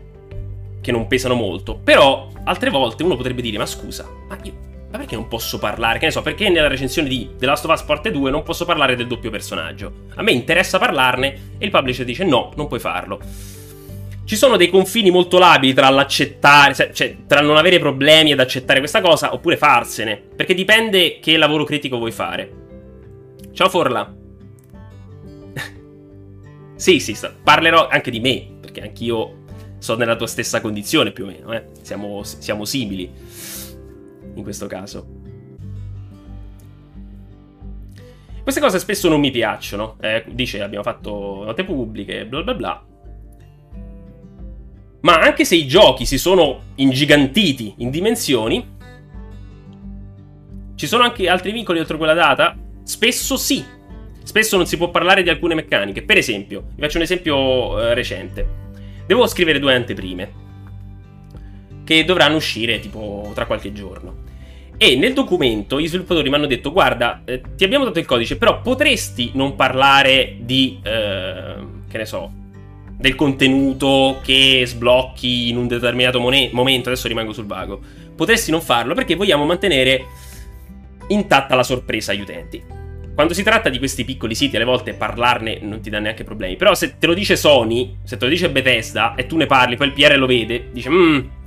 che 0.79 0.91
non 0.91 1.07
pesano 1.07 1.35
molto, 1.35 1.75
però 1.75 2.29
altre 2.45 2.69
volte 2.69 3.03
uno 3.03 3.15
potrebbe 3.15 3.41
dire: 3.41 3.57
Ma 3.57 3.65
scusa, 3.65 4.07
ma 4.27 4.37
io 4.41 4.60
ma 4.91 4.97
perché 4.97 5.15
non 5.15 5.29
posso 5.29 5.57
parlare? 5.57 5.99
Che 5.99 6.05
ne 6.05 6.11
so, 6.11 6.21
perché 6.21 6.49
nella 6.49 6.67
recensione 6.67 7.07
di 7.07 7.29
The 7.37 7.45
Last 7.45 7.63
of 7.63 7.71
Us 7.71 7.81
Parte 7.83 8.11
2 8.11 8.29
non 8.29 8.43
posso 8.43 8.65
parlare 8.65 8.97
del 8.97 9.07
doppio 9.07 9.29
personaggio? 9.29 9.93
A 10.15 10.21
me 10.21 10.33
interessa 10.33 10.77
parlarne 10.79 11.55
e 11.57 11.65
il 11.65 11.71
publisher 11.71 12.03
dice 12.03 12.25
no, 12.25 12.51
non 12.57 12.67
puoi 12.67 12.81
farlo. 12.81 13.19
Ci 14.25 14.35
sono 14.35 14.57
dei 14.57 14.69
confini 14.69 15.09
molto 15.09 15.39
labili 15.39 15.73
tra 15.73 15.89
l'accettare, 15.89 16.91
cioè 16.93 17.15
tra 17.25 17.39
non 17.39 17.55
avere 17.55 17.79
problemi 17.79 18.33
ad 18.33 18.41
accettare 18.41 18.79
questa 18.79 18.99
cosa 18.99 19.33
oppure 19.33 19.55
farsene, 19.55 20.21
perché 20.35 20.53
dipende 20.53 21.19
che 21.19 21.37
lavoro 21.37 21.63
critico 21.63 21.97
vuoi 21.97 22.11
fare. 22.11 22.51
Ciao 23.53 23.69
Forla. 23.69 24.13
sì, 26.75 26.99
sì, 26.99 27.17
parlerò 27.41 27.87
anche 27.87 28.11
di 28.11 28.19
me, 28.19 28.45
perché 28.59 28.81
anch'io 28.81 29.39
sono 29.79 29.99
nella 29.99 30.17
tua 30.17 30.27
stessa 30.27 30.59
condizione 30.59 31.11
più 31.11 31.23
o 31.23 31.27
meno, 31.27 31.53
eh? 31.53 31.63
siamo, 31.81 32.23
siamo 32.23 32.65
simili 32.65 33.09
in 34.35 34.43
questo 34.43 34.67
caso. 34.67 35.05
Queste 38.43 38.59
cose 38.59 38.79
spesso 38.79 39.07
non 39.07 39.19
mi 39.19 39.31
piacciono. 39.31 39.97
Eh, 40.01 40.25
dice 40.29 40.61
abbiamo 40.61 40.83
fatto 40.83 41.43
note 41.45 41.63
pubbliche, 41.63 42.25
bla 42.25 42.41
bla 42.41 42.53
bla. 42.53 42.85
Ma 45.01 45.19
anche 45.19 45.45
se 45.45 45.55
i 45.55 45.67
giochi 45.67 46.05
si 46.05 46.17
sono 46.17 46.61
ingigantiti 46.75 47.75
in 47.77 47.89
dimensioni, 47.89 48.77
ci 50.75 50.87
sono 50.87 51.03
anche 51.03 51.27
altri 51.27 51.51
vincoli 51.51 51.79
oltre 51.79 51.97
quella 51.97 52.13
data? 52.13 52.57
Spesso 52.83 53.37
sì. 53.37 53.63
Spesso 54.23 54.57
non 54.57 54.67
si 54.67 54.77
può 54.77 54.89
parlare 54.89 55.23
di 55.23 55.29
alcune 55.29 55.55
meccaniche. 55.55 56.03
Per 56.03 56.17
esempio, 56.17 56.65
vi 56.75 56.81
faccio 56.81 56.97
un 56.97 57.03
esempio 57.03 57.79
eh, 57.79 57.93
recente. 57.93 58.59
Devo 59.05 59.27
scrivere 59.27 59.59
due 59.59 59.75
anteprime 59.75 60.49
che 61.83 62.03
dovranno 62.03 62.35
uscire 62.35 62.79
tipo 62.79 63.31
tra 63.33 63.45
qualche 63.45 63.73
giorno. 63.73 64.29
E 64.83 64.95
nel 64.95 65.13
documento 65.13 65.79
gli 65.79 65.87
sviluppatori 65.87 66.27
mi 66.27 66.33
hanno 66.33 66.47
detto: 66.47 66.71
Guarda, 66.71 67.21
eh, 67.23 67.39
ti 67.55 67.63
abbiamo 67.63 67.85
dato 67.85 67.99
il 67.99 68.05
codice, 68.05 68.37
però 68.37 68.61
potresti 68.61 69.29
non 69.35 69.55
parlare 69.55 70.37
di. 70.39 70.79
Eh, 70.81 71.55
che 71.87 71.97
ne 71.97 72.05
so. 72.05 72.31
Del 72.97 73.13
contenuto 73.13 74.19
che 74.23 74.63
sblocchi 74.65 75.49
in 75.49 75.57
un 75.57 75.67
determinato 75.67 76.19
mone- 76.19 76.49
momento. 76.51 76.89
Adesso 76.89 77.07
rimango 77.07 77.31
sul 77.31 77.45
vago. 77.45 77.79
Potresti 78.15 78.49
non 78.49 78.61
farlo 78.61 78.95
perché 78.95 79.13
vogliamo 79.13 79.45
mantenere 79.45 80.03
intatta 81.09 81.53
la 81.53 81.63
sorpresa 81.63 82.11
agli 82.11 82.21
utenti. 82.21 82.63
Quando 83.13 83.33
si 83.35 83.43
tratta 83.43 83.69
di 83.69 83.77
questi 83.77 84.03
piccoli 84.03 84.33
siti, 84.33 84.55
alle 84.55 84.65
volte 84.65 84.93
parlarne 84.93 85.59
non 85.61 85.81
ti 85.81 85.91
dà 85.91 85.99
neanche 85.99 86.23
problemi. 86.23 86.55
Però 86.55 86.73
se 86.73 86.97
te 86.97 87.05
lo 87.05 87.13
dice 87.13 87.35
Sony, 87.35 87.97
se 88.03 88.17
te 88.17 88.25
lo 88.25 88.31
dice 88.31 88.49
Bethesda 88.49 89.13
e 89.13 89.27
tu 89.27 89.37
ne 89.37 89.45
parli, 89.45 89.75
poi 89.75 89.87
il 89.87 89.93
PR 89.93 90.17
lo 90.17 90.25
vede, 90.25 90.69
dice: 90.71 90.89
Mmm 90.89 91.39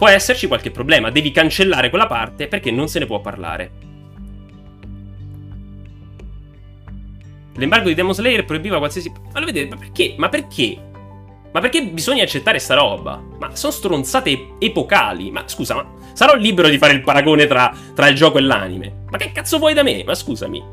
può 0.00 0.08
esserci 0.08 0.46
qualche 0.46 0.70
problema, 0.70 1.10
devi 1.10 1.30
cancellare 1.30 1.90
quella 1.90 2.06
parte 2.06 2.48
perché 2.48 2.70
non 2.70 2.88
se 2.88 3.00
ne 3.00 3.04
può 3.04 3.20
parlare. 3.20 3.70
L'embargo 7.56 7.88
di 7.88 7.94
Demon 7.94 8.14
Slayer 8.14 8.46
proibiva 8.46 8.78
qualsiasi... 8.78 9.12
Ma 9.30 9.40
lo 9.40 9.44
vedete, 9.44 9.68
ma 9.68 9.76
perché? 9.76 10.14
Ma 10.16 10.30
perché? 10.30 10.78
Ma 11.52 11.60
perché 11.60 11.84
bisogna 11.84 12.22
accettare 12.22 12.58
sta 12.58 12.76
roba? 12.76 13.22
Ma 13.38 13.54
sono 13.54 13.72
stronzate 13.72 14.54
epocali. 14.58 15.30
Ma 15.30 15.42
scusa, 15.46 15.74
ma 15.74 15.86
sarò 16.14 16.34
libero 16.34 16.70
di 16.70 16.78
fare 16.78 16.94
il 16.94 17.02
paragone 17.02 17.46
tra, 17.46 17.70
tra 17.94 18.08
il 18.08 18.16
gioco 18.16 18.38
e 18.38 18.40
l'anime? 18.40 19.02
Ma 19.10 19.18
che 19.18 19.32
cazzo 19.32 19.58
vuoi 19.58 19.74
da 19.74 19.82
me? 19.82 20.02
Ma 20.02 20.14
scusami. 20.14 20.64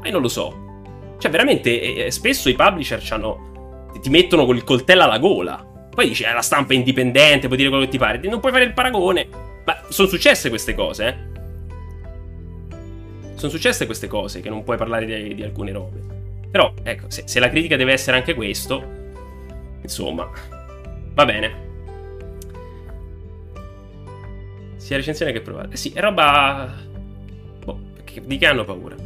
Ma 0.00 0.06
io 0.06 0.12
non 0.12 0.20
lo 0.20 0.28
so. 0.28 0.82
Cioè, 1.16 1.30
veramente, 1.30 2.04
eh, 2.04 2.10
spesso 2.10 2.50
i 2.50 2.54
publisher 2.54 3.00
ti 3.98 4.10
mettono 4.10 4.44
col 4.44 4.62
coltello 4.62 5.04
alla 5.04 5.18
gola. 5.18 5.72
Poi 5.94 6.08
dici, 6.08 6.24
eh, 6.24 6.32
la 6.32 6.42
stampa 6.42 6.72
è 6.72 6.76
indipendente, 6.76 7.46
puoi 7.46 7.56
dire 7.56 7.68
quello 7.68 7.84
che 7.84 7.90
ti 7.90 7.98
pare. 7.98 8.18
Non 8.18 8.40
puoi 8.40 8.52
fare 8.52 8.64
il 8.64 8.72
paragone. 8.72 9.28
Ma 9.64 9.80
sono 9.88 10.08
successe 10.08 10.48
queste 10.48 10.74
cose, 10.74 11.06
eh. 11.06 11.32
Sono 13.34 13.50
successe 13.50 13.86
queste 13.86 14.08
cose, 14.08 14.40
che 14.40 14.48
non 14.48 14.64
puoi 14.64 14.76
parlare 14.76 15.06
di, 15.06 15.34
di 15.34 15.42
alcune 15.42 15.72
robe. 15.72 16.00
Però, 16.50 16.72
ecco, 16.82 17.10
se, 17.10 17.22
se 17.26 17.40
la 17.40 17.48
critica 17.48 17.76
deve 17.76 17.92
essere 17.92 18.16
anche 18.16 18.34
questo, 18.34 18.82
insomma, 19.82 20.30
va 21.14 21.24
bene. 21.24 21.62
Sia 24.76 24.96
recensione 24.96 25.32
che 25.32 25.40
provare. 25.40 25.68
Eh 25.72 25.76
sì, 25.76 25.92
è 25.94 26.00
roba... 26.00 26.72
Boh, 27.64 27.80
di 28.22 28.36
che 28.36 28.46
hanno 28.46 28.64
paura? 28.64 28.96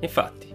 Infatti. 0.00 0.48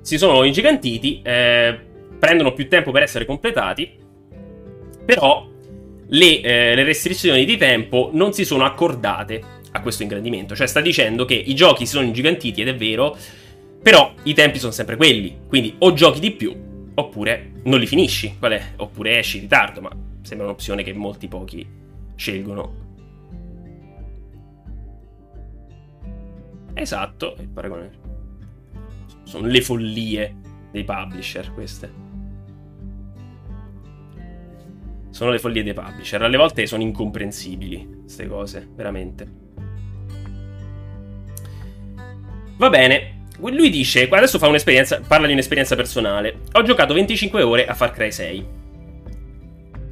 Si 0.00 0.18
sono 0.18 0.44
ingigantiti, 0.44 1.22
eh, 1.22 1.80
prendono 2.24 2.54
più 2.54 2.68
tempo 2.68 2.90
per 2.90 3.02
essere 3.02 3.26
completati, 3.26 3.98
però 5.04 5.46
le, 6.06 6.40
eh, 6.40 6.74
le 6.74 6.82
restrizioni 6.82 7.44
di 7.44 7.58
tempo 7.58 8.08
non 8.14 8.32
si 8.32 8.46
sono 8.46 8.64
accordate 8.64 9.42
a 9.72 9.82
questo 9.82 10.04
ingrandimento. 10.04 10.56
Cioè 10.56 10.66
sta 10.66 10.80
dicendo 10.80 11.26
che 11.26 11.34
i 11.34 11.54
giochi 11.54 11.84
si 11.84 11.92
sono 11.92 12.06
ingigantiti, 12.06 12.62
ed 12.62 12.68
è 12.68 12.74
vero, 12.74 13.14
però 13.82 14.14
i 14.22 14.32
tempi 14.32 14.58
sono 14.58 14.72
sempre 14.72 14.96
quelli. 14.96 15.40
Quindi 15.46 15.74
o 15.80 15.92
giochi 15.92 16.18
di 16.18 16.30
più, 16.30 16.56
oppure 16.94 17.52
non 17.64 17.78
li 17.78 17.86
finisci. 17.86 18.34
Oppure 18.76 19.18
esci 19.18 19.36
in 19.36 19.42
ritardo, 19.42 19.82
ma 19.82 19.90
sembra 20.22 20.46
un'opzione 20.46 20.82
che 20.82 20.94
molti 20.94 21.28
pochi 21.28 21.66
scelgono. 22.16 22.82
Esatto, 26.72 27.36
il 27.38 27.48
paragone. 27.48 27.90
Sono 29.24 29.46
le 29.46 29.60
follie 29.60 30.36
dei 30.70 30.84
publisher 30.84 31.52
queste. 31.52 32.03
Sono 35.14 35.30
le 35.30 35.38
follie 35.38 35.62
dei 35.62 35.74
publisher. 35.74 36.20
Alle 36.22 36.36
volte 36.36 36.66
sono 36.66 36.82
incomprensibili 36.82 38.00
queste 38.02 38.26
cose, 38.26 38.66
veramente. 38.74 39.28
Va 42.56 42.68
bene. 42.68 43.26
Lui 43.38 43.70
dice, 43.70 44.08
adesso 44.08 44.40
fa 44.40 44.48
un'esperienza, 44.48 45.00
parla 45.06 45.28
di 45.28 45.32
un'esperienza 45.32 45.76
personale. 45.76 46.40
Ho 46.54 46.62
giocato 46.64 46.94
25 46.94 47.42
ore 47.42 47.64
a 47.64 47.74
Far 47.74 47.92
Cry 47.92 48.10
6. 48.10 48.46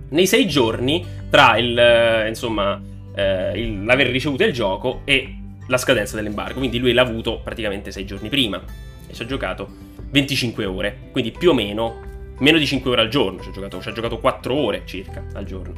Nei 0.08 0.26
6 0.26 0.48
giorni 0.48 1.06
tra 1.30 1.56
il, 1.56 1.78
eh, 1.78 2.26
insomma, 2.26 2.82
eh, 3.14 3.60
il, 3.60 3.84
l'aver 3.84 4.08
ricevuto 4.08 4.42
il 4.42 4.52
gioco 4.52 5.02
e 5.04 5.36
la 5.68 5.76
scadenza 5.76 6.16
dell'embargo. 6.16 6.58
Quindi 6.58 6.80
lui 6.80 6.92
l'ha 6.92 7.02
avuto 7.02 7.38
praticamente 7.44 7.92
sei 7.92 8.04
giorni 8.04 8.28
prima 8.28 8.60
e 9.06 9.14
ci 9.14 9.22
ha 9.22 9.26
giocato 9.26 9.68
25 10.10 10.64
ore, 10.64 10.98
quindi 11.12 11.30
più 11.30 11.50
o 11.50 11.54
meno 11.54 12.10
meno 12.42 12.58
di 12.58 12.66
5 12.66 12.90
ore 12.90 13.00
al 13.00 13.08
giorno. 13.08 13.40
Ci 13.40 13.48
ha 13.48 13.52
giocato, 13.52 13.78
giocato 13.78 14.18
4 14.18 14.54
ore 14.54 14.82
circa 14.84 15.24
al 15.32 15.44
giorno. 15.44 15.74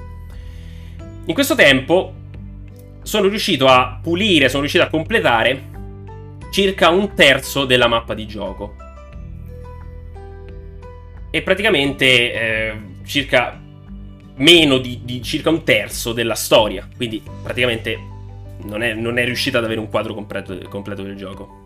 In 1.27 1.35
questo 1.35 1.55
tempo 1.55 2.13
sono 3.03 3.29
riuscito 3.29 3.67
a 3.67 3.99
pulire, 4.03 4.49
sono 4.49 4.61
riuscito 4.61 4.85
a 4.85 4.89
completare 4.89 5.73
circa 6.51 6.89
un 6.89 7.15
terzo 7.15 7.65
della 7.65 7.87
mappa 7.87 8.15
di 8.15 8.27
gioco. 8.27 8.77
E 11.31 11.43
praticamente 11.43 12.33
eh, 12.33 12.77
circa 13.05 13.61
meno 14.37 14.79
di, 14.79 15.01
di, 15.05 15.23
circa 15.23 15.51
un 15.51 15.65
terzo 15.65 16.13
della 16.13 16.35
storia. 16.35 16.89
Quindi 16.97 17.23
praticamente 17.43 17.99
non 18.63 18.83
è, 18.83 18.95
non 18.95 19.19
è 19.19 19.25
riuscita 19.25 19.59
ad 19.59 19.65
avere 19.65 19.81
un 19.81 19.89
quadro 19.89 20.15
completo, 20.15 20.59
completo 20.69 21.03
del 21.03 21.17
gioco. 21.17 21.64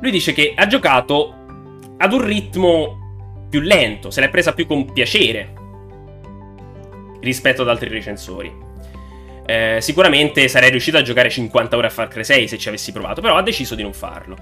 Lui 0.00 0.10
dice 0.10 0.32
che 0.32 0.54
ha 0.56 0.66
giocato 0.66 1.34
ad 1.96 2.12
un 2.12 2.24
ritmo 2.24 3.46
più 3.50 3.60
lento, 3.60 4.10
se 4.10 4.20
l'è 4.20 4.30
presa 4.30 4.54
più 4.54 4.66
con 4.66 4.92
piacere 4.92 5.54
rispetto 7.20 7.62
ad 7.62 7.68
altri 7.68 7.88
recensori. 7.88 8.68
Eh, 9.44 9.78
sicuramente 9.80 10.46
sarei 10.48 10.70
riuscito 10.70 10.96
a 10.96 11.02
giocare 11.02 11.28
50 11.28 11.76
ore 11.76 11.88
a 11.88 11.90
Far 11.90 12.08
Cry 12.08 12.24
6 12.24 12.48
se 12.48 12.58
ci 12.58 12.68
avessi 12.68 12.92
provato, 12.92 13.20
però 13.20 13.36
ha 13.36 13.42
deciso 13.42 13.74
di 13.74 13.82
non 13.82 13.92
farlo. 13.92 14.36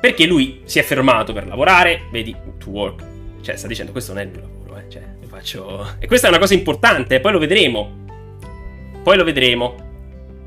Perché 0.00 0.26
lui 0.26 0.60
si 0.64 0.78
è 0.78 0.82
fermato 0.82 1.32
per 1.32 1.46
lavorare, 1.46 2.02
vedi, 2.10 2.34
to 2.58 2.70
work. 2.70 3.02
Cioè, 3.42 3.56
sta 3.56 3.66
dicendo, 3.66 3.92
questo 3.92 4.12
non 4.12 4.22
è 4.22 4.24
il 4.24 4.30
mio 4.30 4.40
lavoro, 4.40 4.78
eh. 4.78 4.88
Cioè, 4.88 5.02
lo 5.20 5.26
faccio... 5.26 5.94
E 5.98 6.06
questa 6.06 6.28
è 6.28 6.30
una 6.30 6.38
cosa 6.38 6.54
importante, 6.54 7.20
poi 7.20 7.32
lo 7.32 7.38
vedremo. 7.38 8.04
Poi 9.02 9.16
lo 9.16 9.24
vedremo. 9.24 9.74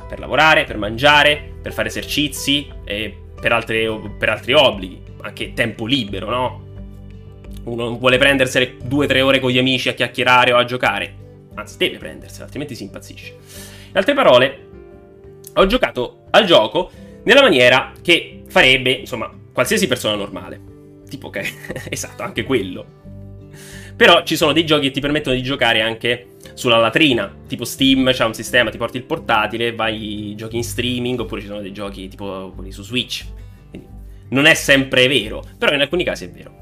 Per 0.07 0.19
lavorare, 0.19 0.63
per 0.63 0.77
mangiare, 0.77 1.55
per 1.61 1.73
fare 1.73 1.89
esercizi 1.89 2.67
e 2.85 3.28
per, 3.39 3.51
altre, 3.51 3.87
per 4.17 4.29
altri 4.29 4.53
obblighi. 4.53 5.01
Anche 5.21 5.53
tempo 5.53 5.85
libero, 5.85 6.29
no? 6.29 6.67
Uno 7.63 7.97
vuole 7.97 8.17
prendersene 8.17 8.77
2-3 8.77 9.21
ore 9.21 9.39
con 9.39 9.51
gli 9.51 9.57
amici 9.57 9.89
a 9.89 9.93
chiacchierare 9.93 10.53
o 10.53 10.57
a 10.57 10.65
giocare. 10.65 11.15
Anzi, 11.55 11.77
deve 11.77 11.97
prendersela, 11.97 12.45
altrimenti 12.45 12.75
si 12.75 12.83
impazzisce. 12.83 13.35
In 13.89 13.97
altre 13.97 14.13
parole, 14.13 14.67
ho 15.53 15.65
giocato 15.65 16.25
al 16.29 16.45
gioco 16.45 16.91
nella 17.23 17.41
maniera 17.41 17.91
che 18.01 18.43
farebbe, 18.47 18.91
insomma, 18.91 19.31
qualsiasi 19.51 19.87
persona 19.87 20.15
normale. 20.15 20.59
Tipo 21.09 21.29
che, 21.29 21.43
esatto, 21.89 22.23
anche 22.23 22.43
quello. 22.43 22.98
Però 23.99 24.23
ci 24.23 24.37
sono 24.37 24.53
dei 24.53 24.65
giochi 24.65 24.85
che 24.87 24.91
ti 24.91 25.01
permettono 25.01 25.35
di 25.35 25.41
giocare 25.41 25.81
anche 25.81 26.37
sulla 26.53 26.77
latrina, 26.77 27.35
tipo 27.49 27.65
Steam, 27.65 28.09
c'è 28.13 28.23
un 28.23 28.33
sistema, 28.33 28.69
ti 28.69 28.77
porti 28.77 28.95
il 28.95 29.03
portatile, 29.03 29.75
vai 29.75 30.35
giochi 30.37 30.55
in 30.55 30.63
streaming, 30.63 31.19
oppure 31.19 31.41
ci 31.41 31.47
sono 31.47 31.59
dei 31.59 31.73
giochi 31.73 32.07
tipo 32.07 32.53
quelli 32.55 32.71
su 32.71 32.81
Switch. 32.81 33.25
Quindi 33.69 33.89
non 34.29 34.45
è 34.45 34.53
sempre 34.53 35.05
vero, 35.09 35.43
però 35.57 35.73
in 35.73 35.81
alcuni 35.81 36.05
casi 36.05 36.23
è 36.23 36.29
vero. 36.29 36.61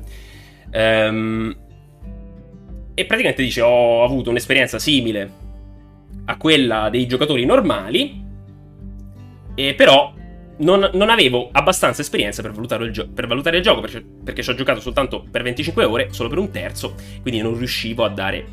Ehm, 0.71 1.55
e 2.95 3.05
praticamente 3.05 3.43
dice 3.43 3.61
ho 3.61 4.03
avuto 4.03 4.31
un'esperienza 4.31 4.79
simile 4.79 5.31
a 6.25 6.37
quella 6.37 6.89
dei 6.89 7.05
giocatori 7.05 7.45
normali, 7.45 8.19
e 9.53 9.75
però 9.75 10.11
non, 10.57 10.89
non, 10.93 11.09
avevo 11.09 11.49
abbastanza 11.51 12.01
esperienza 12.01 12.41
per 12.41 12.51
valutare 12.51 12.85
il, 12.85 12.91
gio- 12.91 13.07
per 13.07 13.27
valutare 13.27 13.57
il 13.57 13.63
gioco, 13.63 13.81
perché, 13.81 14.01
perché 14.01 14.43
ci 14.43 14.49
ho 14.49 14.55
giocato 14.55 14.79
soltanto 14.79 15.25
per 15.29 15.43
25 15.43 15.83
ore, 15.83 16.07
solo 16.11 16.29
per 16.29 16.37
un 16.37 16.51
terzo, 16.51 16.95
quindi 17.21 17.41
non 17.41 17.57
riuscivo 17.57 18.03
a 18.03 18.09
dare 18.09 18.45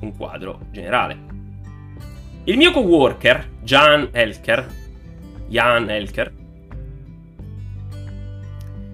un 0.00 0.16
quadro 0.16 0.60
generale. 0.70 1.32
Il 2.44 2.56
mio 2.56 2.72
coworker, 2.72 3.50
Jan 3.62 4.08
Elker, 4.12 4.66
Jan 5.48 5.90
Elker, 5.90 6.32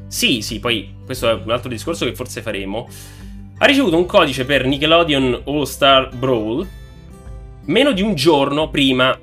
sì, 0.06 0.42
sì, 0.42 0.58
poi 0.58 0.96
questo 1.04 1.30
è 1.30 1.32
un 1.34 1.50
altro 1.50 1.68
discorso 1.68 2.04
che 2.04 2.14
forse 2.14 2.42
faremo, 2.42 2.88
ha 3.58 3.64
ricevuto 3.64 3.96
un 3.96 4.06
codice 4.06 4.44
per 4.44 4.66
Nickelodeon 4.66 5.42
All 5.44 5.62
Star 5.62 6.14
Brawl 6.14 6.66
meno 7.66 7.92
di 7.92 8.02
un 8.02 8.14
giorno 8.14 8.68
prima 8.70 9.16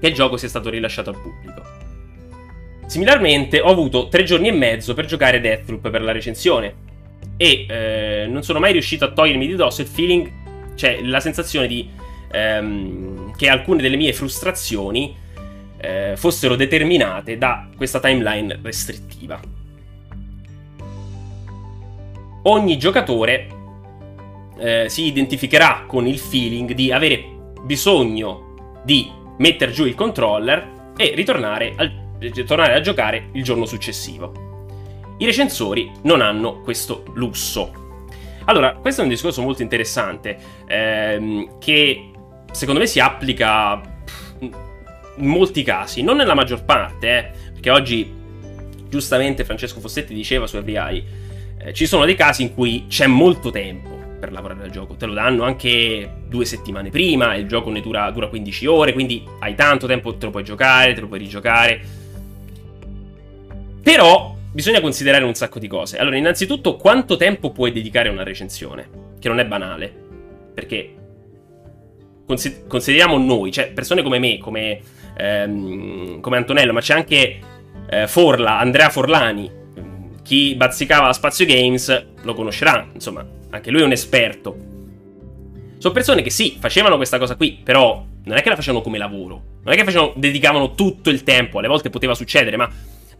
che 0.00 0.06
il 0.06 0.14
gioco 0.14 0.36
sia 0.36 0.48
stato 0.48 0.70
rilasciato 0.70 1.10
al 1.10 1.20
pubblico. 1.20 1.69
Similarmente 2.90 3.60
ho 3.60 3.70
avuto 3.70 4.08
tre 4.08 4.24
giorni 4.24 4.48
e 4.48 4.50
mezzo 4.50 4.94
per 4.94 5.04
giocare 5.04 5.40
Deathloop 5.40 5.90
per 5.90 6.02
la 6.02 6.10
recensione 6.10 6.74
e 7.36 7.64
eh, 7.68 8.26
non 8.28 8.42
sono 8.42 8.58
mai 8.58 8.72
riuscito 8.72 9.04
a 9.04 9.12
togliermi 9.12 9.46
di 9.46 9.54
dosso 9.54 9.80
il 9.80 9.86
feeling, 9.86 10.28
cioè 10.74 11.00
la 11.04 11.20
sensazione 11.20 11.68
di 11.68 11.88
ehm, 12.32 13.36
che 13.36 13.48
alcune 13.48 13.80
delle 13.80 13.94
mie 13.94 14.12
frustrazioni 14.12 15.14
eh, 15.80 16.14
fossero 16.16 16.56
determinate 16.56 17.38
da 17.38 17.68
questa 17.76 18.00
timeline 18.00 18.58
restrittiva. 18.60 19.40
Ogni 22.42 22.76
giocatore 22.76 23.46
eh, 24.58 24.86
si 24.88 25.04
identificherà 25.04 25.84
con 25.86 26.08
il 26.08 26.18
feeling 26.18 26.72
di 26.72 26.90
avere 26.90 27.24
bisogno 27.62 28.80
di 28.84 29.08
mettere 29.38 29.70
giù 29.70 29.84
il 29.84 29.94
controller 29.94 30.92
e 30.96 31.12
ritornare 31.14 31.74
al 31.76 31.99
tornare 32.46 32.74
a 32.74 32.80
giocare 32.80 33.28
il 33.32 33.42
giorno 33.42 33.66
successivo. 33.66 34.48
I 35.18 35.24
recensori 35.26 35.90
non 36.02 36.20
hanno 36.20 36.60
questo 36.60 37.04
lusso. 37.14 37.78
Allora, 38.44 38.74
questo 38.74 39.00
è 39.00 39.04
un 39.04 39.10
discorso 39.10 39.42
molto 39.42 39.62
interessante 39.62 40.38
ehm, 40.66 41.58
che 41.58 42.10
secondo 42.50 42.80
me 42.80 42.86
si 42.86 43.00
applica 43.00 43.80
in 44.40 45.26
molti 45.26 45.62
casi, 45.62 46.02
non 46.02 46.16
nella 46.16 46.34
maggior 46.34 46.64
parte, 46.64 47.18
eh, 47.18 47.30
perché 47.52 47.70
oggi 47.70 48.18
giustamente 48.88 49.44
Francesco 49.44 49.80
Fossetti 49.80 50.14
diceva 50.14 50.46
su 50.46 50.58
FBI, 50.58 51.04
eh, 51.58 51.72
ci 51.72 51.86
sono 51.86 52.04
dei 52.04 52.14
casi 52.14 52.42
in 52.42 52.54
cui 52.54 52.86
c'è 52.88 53.06
molto 53.06 53.50
tempo 53.50 53.98
per 54.18 54.32
lavorare 54.32 54.64
al 54.64 54.70
gioco, 54.70 54.96
te 54.96 55.06
lo 55.06 55.14
danno 55.14 55.44
anche 55.44 56.22
due 56.26 56.44
settimane 56.44 56.90
prima, 56.90 57.34
il 57.34 57.46
gioco 57.46 57.70
ne 57.70 57.80
dura, 57.80 58.10
dura 58.10 58.28
15 58.28 58.66
ore, 58.66 58.92
quindi 58.92 59.24
hai 59.40 59.54
tanto 59.54 59.86
tempo, 59.86 60.16
te 60.16 60.26
lo 60.26 60.30
puoi 60.30 60.44
giocare, 60.44 60.92
te 60.92 61.00
lo 61.00 61.06
puoi 61.06 61.20
rigiocare 61.20 61.99
però 63.82 64.36
bisogna 64.52 64.80
considerare 64.80 65.24
un 65.24 65.34
sacco 65.34 65.58
di 65.58 65.68
cose. 65.68 65.98
Allora, 65.98 66.16
innanzitutto, 66.16 66.76
quanto 66.76 67.16
tempo 67.16 67.50
puoi 67.50 67.72
dedicare 67.72 68.08
a 68.08 68.12
una 68.12 68.24
recensione? 68.24 68.88
Che 69.18 69.28
non 69.28 69.38
è 69.38 69.46
banale. 69.46 69.92
Perché 70.54 70.94
consideriamo 72.68 73.18
noi, 73.18 73.50
cioè 73.50 73.72
persone 73.72 74.02
come 74.02 74.18
me, 74.18 74.38
come, 74.38 74.80
ehm, 75.16 76.20
come 76.20 76.36
Antonello, 76.36 76.72
ma 76.72 76.80
c'è 76.80 76.94
anche 76.94 77.38
eh, 77.88 78.06
Forla, 78.06 78.58
Andrea 78.58 78.88
Forlani, 78.88 79.50
chi 80.22 80.54
bazzicava 80.54 81.12
Spazio 81.12 81.44
Games 81.44 82.06
lo 82.22 82.34
conoscerà, 82.34 82.88
insomma, 82.92 83.26
anche 83.50 83.70
lui 83.70 83.80
è 83.80 83.84
un 83.84 83.92
esperto. 83.92 84.68
Sono 85.78 85.94
persone 85.94 86.22
che 86.22 86.30
sì, 86.30 86.56
facevano 86.60 86.96
questa 86.96 87.18
cosa 87.18 87.34
qui, 87.34 87.58
però 87.64 88.04
non 88.24 88.36
è 88.36 88.42
che 88.42 88.50
la 88.50 88.54
facevano 88.54 88.82
come 88.82 88.98
lavoro, 88.98 89.42
non 89.64 89.72
è 89.72 89.76
che 89.76 89.84
facevano, 89.84 90.12
dedicavano 90.14 90.74
tutto 90.74 91.10
il 91.10 91.24
tempo, 91.24 91.58
alle 91.58 91.68
volte 91.68 91.90
poteva 91.90 92.14
succedere, 92.14 92.56
ma 92.56 92.70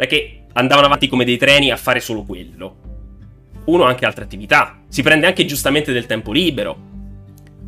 è 0.02 0.06
che 0.06 0.42
andavano 0.52 0.86
avanti 0.86 1.08
come 1.08 1.24
dei 1.24 1.36
treni 1.36 1.70
a 1.70 1.76
fare 1.76 2.00
solo 2.00 2.22
quello. 2.22 2.76
Uno 3.66 3.84
ha 3.84 3.88
anche 3.88 4.06
altre 4.06 4.24
attività, 4.24 4.80
si 4.88 5.02
prende 5.02 5.26
anche 5.26 5.44
giustamente 5.44 5.92
del 5.92 6.06
tempo 6.06 6.32
libero, 6.32 6.76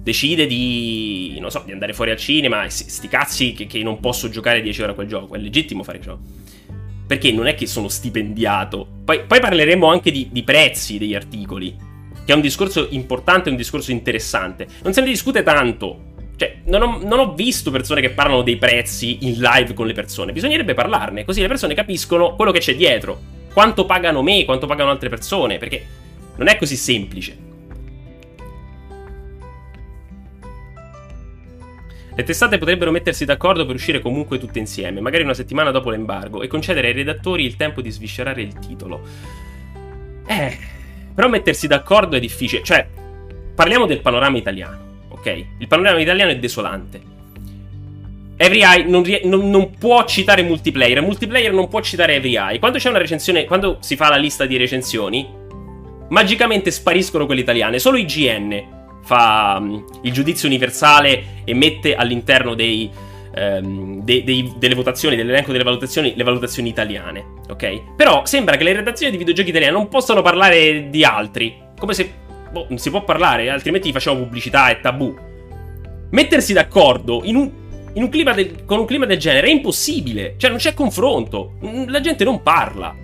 decide 0.02 0.46
di, 0.46 1.36
non 1.38 1.50
so, 1.50 1.62
di 1.64 1.72
andare 1.72 1.92
fuori 1.92 2.10
al 2.10 2.16
cinema, 2.16 2.64
e 2.64 2.70
sti 2.70 3.08
cazzi 3.08 3.52
che, 3.52 3.66
che 3.66 3.82
non 3.82 4.00
posso 4.00 4.28
giocare 4.28 4.62
10 4.62 4.82
ore 4.82 4.92
a 4.92 4.94
quel 4.94 5.06
gioco, 5.06 5.34
è 5.34 5.38
legittimo 5.38 5.82
fare 5.82 6.00
ciò 6.00 6.18
perché 7.12 7.30
non 7.30 7.46
è 7.46 7.54
che 7.54 7.66
sono 7.66 7.88
stipendiato. 7.88 8.86
Poi, 9.04 9.24
poi 9.26 9.38
parleremo 9.38 9.86
anche 9.86 10.10
di, 10.10 10.28
di, 10.32 10.42
prezzi 10.44 10.96
degli 10.96 11.14
articoli, 11.14 11.76
che 12.24 12.32
è 12.32 12.34
un 12.34 12.40
discorso 12.40 12.86
importante, 12.90 13.50
un 13.50 13.56
discorso 13.56 13.90
interessante. 13.90 14.66
Non 14.82 14.94
se 14.94 15.02
ne 15.02 15.08
discute 15.08 15.42
tanto. 15.42 16.11
Cioè, 16.42 16.56
non 16.64 16.82
ho, 16.82 16.98
non 17.00 17.20
ho 17.20 17.34
visto 17.34 17.70
persone 17.70 18.00
che 18.00 18.10
parlano 18.10 18.42
dei 18.42 18.56
prezzi 18.56 19.18
in 19.28 19.38
live 19.38 19.74
con 19.74 19.86
le 19.86 19.92
persone. 19.92 20.32
Bisognerebbe 20.32 20.74
parlarne, 20.74 21.24
così 21.24 21.40
le 21.40 21.46
persone 21.46 21.72
capiscono 21.72 22.34
quello 22.34 22.50
che 22.50 22.58
c'è 22.58 22.74
dietro. 22.74 23.20
Quanto 23.52 23.86
pagano 23.86 24.22
me, 24.22 24.44
quanto 24.44 24.66
pagano 24.66 24.90
altre 24.90 25.08
persone, 25.08 25.58
perché 25.58 25.86
non 26.34 26.48
è 26.48 26.56
così 26.56 26.74
semplice. 26.74 27.36
Le 32.12 32.24
testate 32.24 32.58
potrebbero 32.58 32.90
mettersi 32.90 33.24
d'accordo 33.24 33.64
per 33.64 33.76
uscire 33.76 34.00
comunque 34.00 34.40
tutte 34.40 34.58
insieme, 34.58 35.00
magari 35.00 35.22
una 35.22 35.34
settimana 35.34 35.70
dopo 35.70 35.90
l'embargo, 35.90 36.42
e 36.42 36.48
concedere 36.48 36.88
ai 36.88 36.92
redattori 36.92 37.44
il 37.44 37.54
tempo 37.54 37.80
di 37.80 37.90
sviscerare 37.92 38.42
il 38.42 38.58
titolo. 38.58 39.00
Eh, 40.26 40.58
però 41.14 41.28
mettersi 41.28 41.68
d'accordo 41.68 42.16
è 42.16 42.20
difficile. 42.20 42.64
Cioè, 42.64 42.84
parliamo 43.54 43.86
del 43.86 44.00
panorama 44.00 44.38
italiano, 44.38 44.81
ok? 45.22 45.44
Il 45.58 45.68
panorama 45.68 46.00
italiano 46.00 46.32
è 46.32 46.38
desolante. 46.38 47.00
Every 48.36 48.62
Eye 48.62 48.84
non, 48.84 49.04
non, 49.24 49.50
non, 49.50 49.70
può 49.78 50.04
citare 50.04 50.42
multiplayer, 50.42 51.00
multiplayer 51.00 51.52
non 51.52 51.68
può 51.68 51.80
citare 51.80 52.16
Every 52.16 52.36
Eye. 52.36 52.58
Quando 52.58 52.78
c'è 52.78 52.88
una 52.88 52.98
recensione, 52.98 53.44
quando 53.44 53.76
si 53.80 53.94
fa 53.94 54.08
la 54.08 54.16
lista 54.16 54.46
di 54.46 54.56
recensioni, 54.56 55.28
magicamente 56.08 56.72
spariscono 56.72 57.24
quelle 57.24 57.40
italiane. 57.40 57.78
Solo 57.78 57.98
IGN 57.98 58.80
fa 59.04 59.58
um, 59.60 59.84
il 60.02 60.12
giudizio 60.12 60.48
universale 60.48 61.42
e 61.44 61.54
mette 61.54 61.94
all'interno 61.94 62.54
dei, 62.54 62.90
um, 63.36 64.02
de- 64.02 64.24
dei, 64.24 64.52
delle 64.56 64.74
votazioni, 64.74 65.14
dell'elenco 65.14 65.52
delle 65.52 65.64
valutazioni, 65.64 66.14
le 66.16 66.24
valutazioni 66.24 66.68
italiane, 66.68 67.24
ok? 67.48 67.94
Però 67.94 68.24
sembra 68.24 68.56
che 68.56 68.64
le 68.64 68.72
redazioni 68.72 69.12
di 69.12 69.18
videogiochi 69.18 69.50
italiani 69.50 69.74
non 69.74 69.86
possano 69.86 70.20
parlare 70.20 70.88
di 70.90 71.04
altri, 71.04 71.56
come 71.78 71.94
se 71.94 72.12
boh, 72.52 72.66
non 72.68 72.78
si 72.78 72.90
può 72.90 73.02
parlare, 73.02 73.50
altrimenti 73.50 73.90
facciamo 73.90 74.18
pubblicità 74.18 74.70
e 74.70 74.80
tabù. 74.80 75.14
Mettersi 76.10 76.52
d'accordo 76.52 77.22
in 77.24 77.36
un, 77.36 77.50
in 77.94 78.02
un 78.02 78.10
del, 78.10 78.64
con 78.64 78.78
un 78.78 78.84
clima 78.84 79.06
del 79.06 79.18
genere 79.18 79.48
è 79.48 79.50
impossibile, 79.50 80.34
cioè 80.36 80.50
non 80.50 80.58
c'è 80.58 80.74
confronto, 80.74 81.54
la 81.86 82.00
gente 82.00 82.24
non 82.24 82.42
parla. 82.42 82.94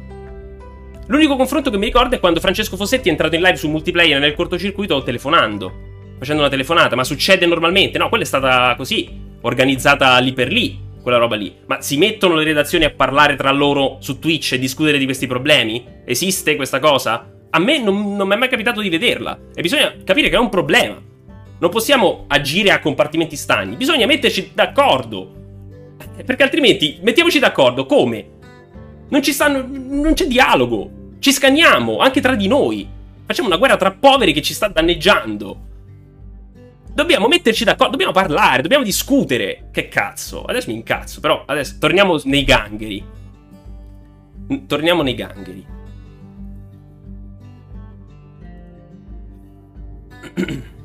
L'unico 1.06 1.36
confronto 1.36 1.70
che 1.70 1.78
mi 1.78 1.86
ricordo 1.86 2.14
è 2.14 2.20
quando 2.20 2.38
Francesco 2.38 2.76
Fossetti 2.76 3.08
è 3.08 3.10
entrato 3.10 3.34
in 3.34 3.40
live 3.40 3.56
su 3.56 3.68
multiplayer 3.68 4.20
nel 4.20 4.34
cortocircuito 4.34 5.02
telefonando 5.02 5.86
facendo 6.18 6.42
una 6.42 6.50
telefonata, 6.50 6.96
ma 6.96 7.04
succede 7.04 7.46
normalmente. 7.46 7.98
No, 7.98 8.08
quella 8.08 8.24
è 8.24 8.26
stata 8.26 8.74
così, 8.76 9.08
organizzata 9.42 10.18
lì 10.18 10.32
per 10.32 10.52
lì, 10.52 10.78
quella 11.00 11.18
roba 11.18 11.36
lì. 11.36 11.54
Ma 11.66 11.80
si 11.80 11.96
mettono 11.96 12.34
le 12.34 12.44
redazioni 12.44 12.84
a 12.84 12.90
parlare 12.90 13.36
tra 13.36 13.50
loro 13.50 13.98
su 14.00 14.18
Twitch 14.18 14.52
e 14.52 14.58
discutere 14.58 14.98
di 14.98 15.04
questi 15.04 15.26
problemi? 15.26 15.84
Esiste 16.04 16.56
questa 16.56 16.80
cosa? 16.80 17.32
A 17.50 17.58
me 17.58 17.78
non, 17.82 18.16
non 18.16 18.28
mi 18.28 18.34
è 18.34 18.36
mai 18.36 18.48
capitato 18.48 18.80
di 18.80 18.88
vederla. 18.88 19.38
E 19.54 19.62
bisogna 19.62 19.94
capire 20.04 20.28
che 20.28 20.36
è 20.36 20.40
un 20.40 20.48
problema. 20.48 21.00
Non 21.60 21.70
possiamo 21.70 22.24
agire 22.28 22.70
a 22.70 22.80
compartimenti 22.80 23.36
stagni, 23.36 23.76
bisogna 23.76 24.06
metterci 24.06 24.52
d'accordo. 24.54 25.34
Perché 26.24 26.42
altrimenti, 26.42 26.98
mettiamoci 27.02 27.38
d'accordo, 27.38 27.86
come? 27.86 28.26
Non 29.08 29.22
ci 29.22 29.32
stanno. 29.32 29.66
Non 29.66 30.14
c'è 30.14 30.26
dialogo. 30.26 30.90
Ci 31.18 31.32
scanniamo, 31.32 31.98
anche 31.98 32.20
tra 32.20 32.34
di 32.34 32.46
noi. 32.46 32.86
Facciamo 33.26 33.48
una 33.48 33.56
guerra 33.56 33.76
tra 33.76 33.90
poveri 33.90 34.32
che 34.32 34.42
ci 34.42 34.54
sta 34.54 34.68
danneggiando. 34.68 35.66
Dobbiamo 36.92 37.28
metterci 37.28 37.64
d'accordo, 37.64 37.92
dobbiamo 37.92 38.12
parlare, 38.12 38.62
dobbiamo 38.62 38.84
discutere. 38.84 39.68
Che 39.70 39.88
cazzo? 39.88 40.44
Adesso 40.44 40.70
mi 40.70 40.76
incazzo, 40.76 41.20
però 41.20 41.44
adesso 41.46 41.76
torniamo 41.78 42.20
nei 42.24 42.44
gangheri. 42.44 43.04
Torniamo 44.66 45.02
nei 45.02 45.14
gangheri. 45.14 45.66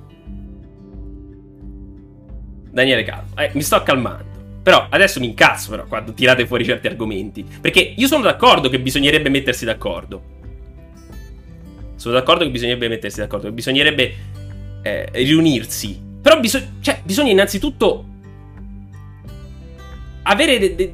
Daniele 2.71 3.03
Calvo. 3.03 3.39
Eh, 3.39 3.51
mi 3.53 3.61
sto 3.61 3.81
calmando. 3.83 4.31
Però 4.63 4.87
adesso 4.89 5.19
mi 5.19 5.27
incazzo 5.27 5.69
però 5.71 5.85
quando 5.85 6.13
tirate 6.13 6.47
fuori 6.47 6.63
certi 6.65 6.87
argomenti. 6.87 7.45
Perché 7.61 7.93
io 7.95 8.07
sono 8.07 8.23
d'accordo 8.23 8.69
che 8.69 8.79
bisognerebbe 8.79 9.29
mettersi 9.29 9.65
d'accordo. 9.65 10.31
Sono 11.95 12.15
d'accordo 12.15 12.43
che 12.43 12.49
bisognerebbe 12.49 12.87
mettersi 12.87 13.19
d'accordo. 13.19 13.47
Che 13.47 13.53
bisognerebbe 13.53 14.13
eh, 14.81 15.09
riunirsi. 15.11 16.01
Però 16.21 16.39
biso- 16.39 16.61
cioè, 16.81 17.01
bisogna 17.03 17.31
innanzitutto 17.31 18.05
avere 20.23 20.57
de- 20.57 20.75
de- 20.75 20.93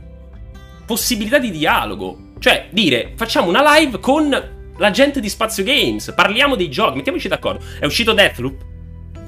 possibilità 0.85 1.37
di 1.37 1.51
dialogo. 1.51 2.31
Cioè, 2.39 2.67
dire, 2.71 3.13
facciamo 3.15 3.47
una 3.47 3.77
live 3.77 3.99
con 3.99 4.57
la 4.79 4.91
gente 4.91 5.19
di 5.19 5.29
Spazio 5.29 5.63
Games, 5.63 6.13
parliamo 6.15 6.55
dei 6.55 6.69
giochi, 6.69 6.95
mettiamoci 6.95 7.27
d'accordo. 7.27 7.63
È 7.79 7.85
uscito 7.85 8.13
Deathloop? 8.13 8.67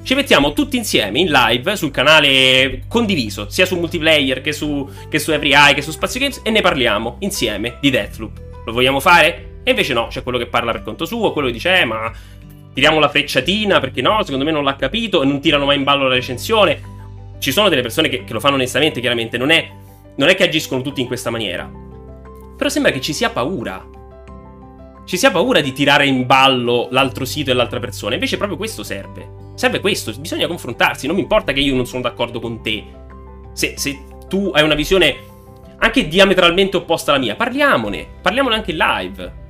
Ci 0.02 0.14
mettiamo 0.14 0.52
tutti 0.52 0.76
insieme 0.76 1.20
in 1.20 1.28
live 1.28 1.76
sul 1.76 1.90
canale 1.90 2.82
condiviso, 2.88 3.48
sia 3.50 3.66
su 3.66 3.76
multiplayer 3.76 4.40
che 4.40 4.52
su, 4.52 4.88
che 5.08 5.18
su 5.18 5.30
Every 5.30 5.52
Eye 5.52 5.74
che 5.74 5.82
su 5.82 5.90
Spazio 5.90 6.18
Games, 6.18 6.40
e 6.42 6.50
ne 6.50 6.60
parliamo 6.62 7.16
insieme 7.20 7.76
di 7.80 7.90
Deathloop. 7.90 8.40
Lo 8.64 8.72
vogliamo 8.72 8.98
fare? 8.98 9.60
E 9.62 9.70
invece 9.70 9.92
no, 9.92 10.08
c'è 10.08 10.22
quello 10.22 10.38
che 10.38 10.46
parla 10.46 10.72
per 10.72 10.82
conto 10.82 11.04
suo, 11.04 11.32
quello 11.32 11.48
che 11.48 11.52
dice, 11.52 11.80
eh, 11.80 11.84
ma 11.84 12.10
tiriamo 12.72 12.98
la 12.98 13.10
frecciatina 13.10 13.78
perché 13.78 14.00
no, 14.00 14.22
secondo 14.22 14.46
me 14.46 14.50
non 14.50 14.64
l'ha 14.64 14.74
capito 14.74 15.22
e 15.22 15.26
non 15.26 15.40
tirano 15.40 15.66
mai 15.66 15.76
in 15.76 15.84
ballo 15.84 16.08
la 16.08 16.14
recensione. 16.14 16.90
Ci 17.38 17.52
sono 17.52 17.68
delle 17.68 17.82
persone 17.82 18.08
che, 18.08 18.24
che 18.24 18.32
lo 18.32 18.40
fanno 18.40 18.54
onestamente, 18.54 19.00
chiaramente, 19.00 19.36
non 19.36 19.50
è, 19.50 19.70
non 20.16 20.28
è 20.28 20.34
che 20.34 20.44
agiscono 20.44 20.80
tutti 20.80 21.02
in 21.02 21.06
questa 21.06 21.28
maniera. 21.28 21.70
Però 22.56 22.70
sembra 22.70 22.90
che 22.90 23.00
ci 23.00 23.12
sia 23.12 23.28
paura. 23.30 24.00
Ci 25.04 25.16
sia 25.16 25.30
paura 25.30 25.60
di 25.60 25.72
tirare 25.72 26.06
in 26.06 26.26
ballo 26.26 26.88
l'altro 26.90 27.24
sito 27.24 27.50
e 27.50 27.54
l'altra 27.54 27.80
persona. 27.80 28.14
Invece 28.14 28.36
proprio 28.36 28.56
questo 28.56 28.82
serve. 28.82 29.40
Serve 29.54 29.80
questo, 29.80 30.12
bisogna 30.18 30.46
confrontarsi. 30.46 31.06
Non 31.06 31.16
mi 31.16 31.22
importa 31.22 31.52
che 31.52 31.60
io 31.60 31.74
non 31.74 31.86
sono 31.86 32.02
d'accordo 32.02 32.40
con 32.40 32.62
te. 32.62 32.84
Se, 33.52 33.74
se 33.76 33.98
tu 34.28 34.50
hai 34.54 34.62
una 34.62 34.74
visione 34.74 35.30
anche 35.78 36.06
diametralmente 36.06 36.76
opposta 36.76 37.12
alla 37.12 37.20
mia, 37.20 37.34
parliamone. 37.34 38.06
Parliamone 38.22 38.54
anche 38.54 38.70
in 38.70 38.76
live 38.76 39.40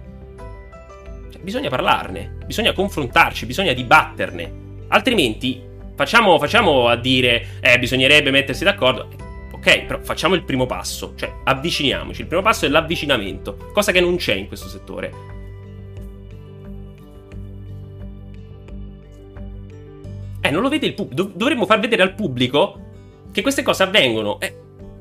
bisogna 1.43 1.69
parlarne, 1.69 2.37
bisogna 2.47 2.73
confrontarci, 2.73 3.47
bisogna 3.47 3.73
dibatterne. 3.73 4.61
Altrimenti 4.89 5.61
facciamo, 5.95 6.39
facciamo 6.39 6.89
a 6.89 6.97
dire, 6.97 7.59
eh, 7.61 7.79
bisognerebbe 7.79 8.31
mettersi 8.31 8.65
d'accordo. 8.65 9.09
Ok, 9.53 9.83
però 9.83 10.01
facciamo 10.01 10.35
il 10.35 10.43
primo 10.43 10.67
passo, 10.67 11.15
cioè 11.17 11.33
avviciniamoci. 11.45 12.23
Il 12.23 12.27
primo 12.27 12.43
passo 12.43 12.67
è 12.67 12.69
l'avvicinamento, 12.69 13.71
cosa 13.73 13.93
che 13.93 14.01
non 14.01 14.17
c'è 14.17 14.35
in 14.35 14.47
questo 14.47 14.69
settore. 14.69 15.41
Eh, 20.45 20.51
non 20.51 20.61
lo 20.61 20.69
vede 20.69 20.87
il 20.87 20.95
pubblico. 20.95 21.31
dovremmo 21.35 21.67
far 21.67 21.79
vedere 21.79 22.03
al 22.03 22.15
pubblico 22.15 22.81
che 23.33 23.43
queste 23.43 23.63
cose 23.63 23.85
avvengono. 23.85 24.41
Eh, 24.41 24.55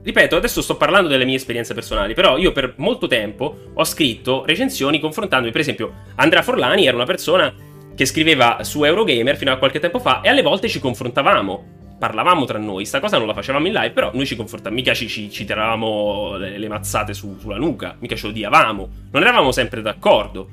ripeto, 0.03 0.35
adesso 0.35 0.61
sto 0.61 0.77
parlando 0.77 1.09
delle 1.09 1.25
mie 1.25 1.35
esperienze 1.35 1.73
personali, 1.73 2.13
però 2.13 2.37
io 2.37 2.51
per 2.51 2.75
molto 2.77 3.07
tempo 3.07 3.71
ho 3.73 3.83
scritto 3.83 4.45
recensioni 4.45 4.99
confrontandomi, 4.99 5.51
per 5.51 5.61
esempio, 5.61 5.93
Andrea 6.15 6.43
Forlani 6.43 6.85
era 6.85 6.95
una 6.95 7.05
persona 7.05 7.53
che 7.95 8.05
scriveva 8.05 8.63
su 8.63 8.83
Eurogamer 8.83 9.35
fino 9.35 9.51
a 9.51 9.57
qualche 9.57 9.79
tempo 9.79 9.99
fa 9.99 10.21
e 10.21 10.29
alle 10.29 10.43
volte 10.43 10.69
ci 10.69 10.79
confrontavamo. 10.79 11.79
Parlavamo 11.97 12.45
tra 12.45 12.57
noi, 12.57 12.85
sta 12.85 12.99
cosa 12.99 13.17
non 13.17 13.27
la 13.27 13.33
facevamo 13.33 13.67
in 13.67 13.73
live, 13.73 13.91
però 13.91 14.11
noi 14.13 14.25
ci 14.25 14.35
confrontavamo, 14.35 14.79
mica 14.79 14.93
ci, 14.93 15.07
ci, 15.07 15.29
ci 15.29 15.45
tiravamo 15.45 16.35
le, 16.37 16.57
le 16.57 16.67
mazzate 16.67 17.13
su, 17.13 17.37
sulla 17.39 17.57
nuca, 17.57 17.95
mica 17.99 18.15
ci 18.15 18.25
odiavamo, 18.27 18.89
non 19.11 19.21
eravamo 19.21 19.51
sempre 19.51 19.81
d'accordo 19.81 20.49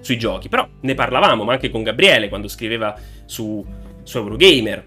sui 0.00 0.18
giochi, 0.18 0.48
però 0.48 0.68
ne 0.80 0.94
parlavamo, 0.94 1.42
ma 1.42 1.52
anche 1.52 1.70
con 1.70 1.82
Gabriele 1.82 2.28
quando 2.28 2.46
scriveva 2.46 2.94
su, 3.24 3.64
su 4.08 4.16
Eurogamer 4.16 4.86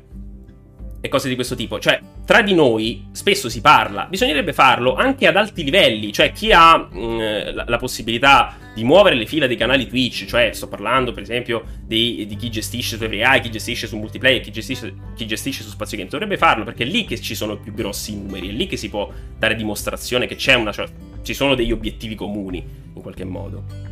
e 1.00 1.08
cose 1.10 1.30
di 1.30 1.36
questo 1.36 1.56
tipo. 1.56 1.80
Cioè, 1.80 2.00
tra 2.26 2.42
di 2.42 2.54
noi 2.54 3.08
spesso 3.12 3.50
si 3.50 3.62
parla, 3.62 4.06
bisognerebbe 4.06 4.52
farlo 4.52 4.96
anche 4.96 5.28
ad 5.28 5.36
alti 5.36 5.64
livelli, 5.64 6.12
cioè 6.12 6.32
chi 6.32 6.52
ha 6.52 6.78
mh, 6.78 7.00
mm, 7.00 7.20
la, 7.54 7.66
la, 7.68 7.78
possibilità 7.78 8.56
di 8.74 8.84
muovere 8.84 9.16
le 9.16 9.26
fila 9.28 9.46
dei 9.46 9.58
canali 9.58 9.88
Twitch, 9.88 10.26
cioè 10.26 10.52
sto 10.54 10.68
parlando 10.68 11.12
per 11.12 11.24
esempio 11.24 11.64
di, 11.86 12.26
di 12.28 12.36
chi 12.36 12.50
gestisce 12.50 12.98
su 12.98 13.04
AI, 13.04 13.42
chi 13.42 13.52
gestisce 13.52 13.86
su 13.88 13.98
multiplayer, 13.98 14.42
chi 14.42 14.52
gestisce, 14.52 14.94
chi 15.16 15.28
gestisce 15.28 15.62
su 15.62 15.70
spazio 15.70 15.98
game, 15.98 16.10
dovrebbe 16.10 16.38
farlo 16.38 16.64
perché 16.64 16.84
è 16.84 16.88
lì 16.88 17.06
che 17.06 17.20
ci 17.20 17.36
sono 17.36 17.54
i 17.54 17.60
più 17.60 17.74
grossi 17.74 18.16
numeri, 18.16 18.50
è 18.50 18.52
lì 18.52 18.66
che 18.66 18.78
si 18.78 18.90
può 18.90 19.12
dare 19.38 19.56
dimostrazione 19.56 20.26
che 20.26 20.36
c'è 20.36 20.56
una, 20.56 20.72
cioè, 20.72 20.88
ci 21.22 21.34
sono 21.36 21.54
degli 21.54 21.72
obiettivi 21.72 22.16
comuni 22.16 22.58
in 22.94 23.02
qualche 23.02 23.26
modo. 23.26 23.91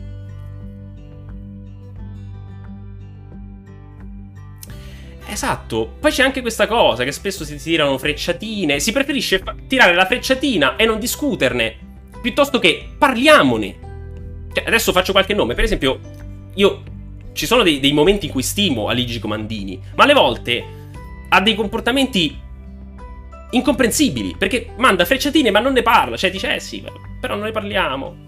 Esatto, 5.32 5.96
poi 6.00 6.10
c'è 6.10 6.24
anche 6.24 6.42
questa 6.42 6.66
cosa 6.66 7.04
che 7.04 7.12
spesso 7.12 7.46
si 7.46 7.56
tirano 7.58 8.00
frecciatine, 8.00 8.80
si 8.80 8.92
preferisce 8.92 9.44
tirare 9.68 9.94
la 9.94 10.08
frecciatina 10.08 10.76
e 10.76 10.86
non 10.86 11.00
discuterne, 11.00 11.78
piuttosto 12.20 12.58
che 12.58 12.90
parliamone. 12.98 14.48
Cioè, 14.52 14.66
adesso 14.66 14.92
faccio 14.92 15.12
qualche 15.12 15.36
nome, 15.36 15.54
per 15.54 15.64
esempio, 15.64 16.00
io 16.56 16.84
ci 17.34 17.46
sono 17.46 17.62
dei, 17.62 17.80
dei 17.80 17.94
momenti 17.94 18.26
in 18.26 18.32
cui 18.32 18.42
stimo 18.42 18.88
Aligi 18.88 19.20
Comandini, 19.20 19.80
ma 19.96 20.04
alle 20.04 20.14
volte 20.14 20.64
ha 21.30 21.42
dei 21.42 21.54
comportamenti 21.54 22.36
incomprensibili, 23.52 24.36
perché 24.36 24.74
manda 24.78 25.06
frecciatine 25.06 25.52
ma 25.52 25.60
non 25.60 25.74
ne 25.74 25.84
parla, 25.84 26.18
cioè 26.18 26.32
dice 26.32 26.56
eh 26.56 26.60
sì, 26.60 26.84
però 27.22 27.36
non 27.36 27.46
ne 27.46 27.52
parliamo. 27.52 28.28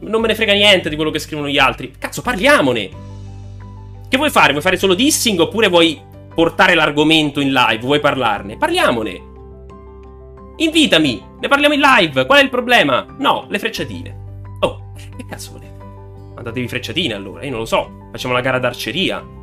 Non 0.00 0.20
me 0.20 0.26
ne 0.26 0.34
frega 0.34 0.54
niente 0.54 0.88
di 0.88 0.96
quello 0.96 1.12
che 1.12 1.20
scrivono 1.20 1.48
gli 1.48 1.58
altri. 1.58 1.92
Cazzo, 1.96 2.20
parliamone. 2.20 2.90
Che 4.08 4.16
vuoi 4.16 4.30
fare? 4.30 4.50
Vuoi 4.50 4.62
fare 4.62 4.76
solo 4.76 4.94
dissing 4.94 5.38
oppure 5.38 5.68
vuoi 5.68 6.10
portare 6.34 6.74
l'argomento 6.74 7.40
in 7.40 7.52
live, 7.52 7.80
vuoi 7.80 8.00
parlarne? 8.00 8.56
Parliamone! 8.56 9.30
Invitami, 10.56 11.22
ne 11.40 11.48
parliamo 11.48 11.74
in 11.74 11.80
live, 11.80 12.26
qual 12.26 12.40
è 12.40 12.42
il 12.42 12.50
problema? 12.50 13.06
No, 13.18 13.46
le 13.48 13.58
frecciatine. 13.58 14.44
Oh, 14.60 14.92
che 15.16 15.24
cazzo 15.26 15.52
volete? 15.52 15.70
Mandatevi 16.34 16.68
frecciatine 16.68 17.14
allora, 17.14 17.44
io 17.44 17.50
non 17.50 17.60
lo 17.60 17.66
so, 17.66 18.08
facciamo 18.10 18.34
una 18.34 18.42
gara 18.42 18.58
d'arceria. 18.58 19.40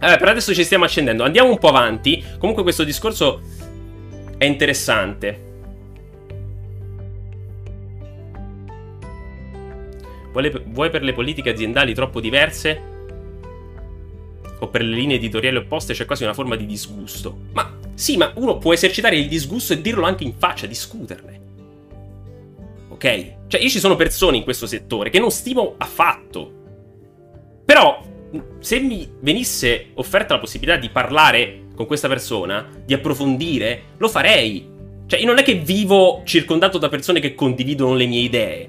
Vabbè, 0.00 0.16
per 0.16 0.28
adesso 0.28 0.54
ci 0.54 0.62
stiamo 0.62 0.84
accendendo. 0.84 1.24
Andiamo 1.24 1.50
un 1.50 1.58
po' 1.58 1.68
avanti. 1.68 2.24
Comunque 2.38 2.62
questo 2.62 2.84
discorso 2.84 3.40
è 4.36 4.44
interessante. 4.44 5.47
Vuoi 10.66 10.90
per 10.90 11.02
le 11.02 11.12
politiche 11.12 11.50
aziendali 11.50 11.94
troppo 11.94 12.20
diverse? 12.20 12.96
O 14.60 14.68
per 14.68 14.82
le 14.82 14.94
linee 14.94 15.16
editoriali 15.16 15.56
opposte 15.56 15.94
c'è 15.94 16.04
quasi 16.04 16.24
una 16.24 16.34
forma 16.34 16.56
di 16.56 16.66
disgusto. 16.66 17.38
Ma 17.52 17.78
sì, 17.94 18.16
ma 18.16 18.32
uno 18.36 18.58
può 18.58 18.72
esercitare 18.72 19.16
il 19.16 19.26
disgusto 19.26 19.72
e 19.72 19.80
dirlo 19.80 20.04
anche 20.04 20.24
in 20.24 20.34
faccia, 20.36 20.66
discuterne. 20.66 21.40
Ok? 22.90 23.34
Cioè, 23.48 23.60
io 23.60 23.68
ci 23.68 23.80
sono 23.80 23.96
persone 23.96 24.36
in 24.36 24.44
questo 24.44 24.66
settore 24.66 25.10
che 25.10 25.18
non 25.18 25.30
stimo 25.30 25.74
affatto. 25.76 26.52
Però, 27.64 28.04
se 28.60 28.80
mi 28.80 29.08
venisse 29.20 29.90
offerta 29.94 30.34
la 30.34 30.40
possibilità 30.40 30.78
di 30.78 30.90
parlare 30.90 31.66
con 31.74 31.86
questa 31.86 32.08
persona, 32.08 32.68
di 32.84 32.94
approfondire, 32.94 33.82
lo 33.96 34.08
farei. 34.08 34.68
Cioè, 35.06 35.18
io 35.18 35.26
non 35.26 35.38
è 35.38 35.42
che 35.42 35.54
vivo 35.54 36.22
circondato 36.24 36.78
da 36.78 36.88
persone 36.88 37.20
che 37.20 37.34
condividono 37.34 37.94
le 37.94 38.06
mie 38.06 38.20
idee. 38.20 38.68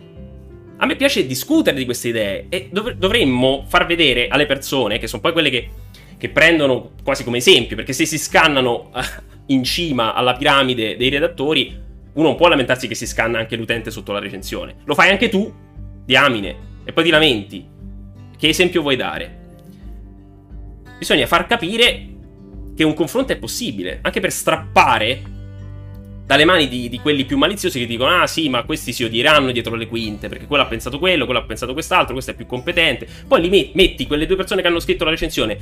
A 0.82 0.86
me 0.86 0.96
piace 0.96 1.26
discutere 1.26 1.76
di 1.76 1.84
queste 1.84 2.08
idee 2.08 2.46
e 2.48 2.70
dov- 2.72 2.94
dovremmo 2.94 3.66
far 3.68 3.86
vedere 3.86 4.30
alle 4.30 4.46
persone, 4.46 4.98
che 4.98 5.08
sono 5.08 5.22
poi 5.22 5.34
quelle 5.34 5.50
che, 5.50 5.70
che 6.18 6.30
prendono 6.30 6.92
quasi 7.04 7.26
come 7.26 7.38
esempio, 7.38 7.76
perché 7.76 7.92
se 7.92 8.06
si 8.06 8.18
scannano 8.18 8.90
eh, 8.96 9.02
in 9.48 9.66
cima 9.66 10.14
alla 10.14 10.36
piramide 10.36 10.96
dei 10.96 11.10
redattori, 11.10 11.78
uno 12.14 12.28
non 12.30 12.38
può 12.38 12.48
lamentarsi 12.48 12.88
che 12.88 12.96
si 12.96 13.06
scanna 13.06 13.40
anche 13.40 13.58
l'utente 13.58 13.92
sotto 13.92 14.14
la 14.14 14.20
recensione. 14.20 14.78
Lo 14.86 14.94
fai 14.94 15.10
anche 15.10 15.28
tu, 15.28 15.54
diamine, 16.06 16.56
e 16.86 16.94
poi 16.94 17.04
ti 17.04 17.10
lamenti. 17.10 17.68
Che 18.38 18.48
esempio 18.48 18.82
vuoi 18.82 18.96
dare? 18.96 19.38
Bisogna 20.98 21.28
far 21.28 21.46
capire 21.46 22.08
che 22.74 22.86
un 22.86 22.94
confronto 22.94 23.34
è 23.34 23.38
possibile, 23.38 24.00
anche 24.02 24.22
per 24.22 24.32
strappare 24.32 25.22
dalle 26.30 26.46
mani 26.46 26.68
di, 26.68 26.90
di, 26.90 27.00
quelli 27.00 27.26
più 27.26 27.40
maliziosi 27.40 27.80
che 27.80 27.88
dicono: 27.88 28.22
Ah, 28.22 28.28
sì, 28.28 28.50
ma 28.50 28.62
questi 28.62 28.94
si 28.94 29.04
odieranno 29.04 29.52
dietro 29.52 29.74
le 29.74 29.88
quinte. 29.88 30.30
Perché 30.30 30.46
quello 30.46 30.62
ha 30.62 30.68
pensato 30.68 31.00
quello, 31.00 31.26
quello 31.26 31.40
ha 31.40 31.44
pensato 31.44 31.74
quest'altro, 31.74 32.14
questo 32.14 32.30
è 32.30 32.34
più 32.36 32.46
competente. 32.46 33.08
Poi 33.28 33.42
li 33.42 33.50
met- 33.50 33.74
metti 33.74 34.06
quelle 34.06 34.28
due 34.28 34.36
persone 34.36 34.62
che 34.62 34.68
hanno 34.68 34.80
scritto 34.80 35.06
la 35.06 35.10
recensione 35.10 35.58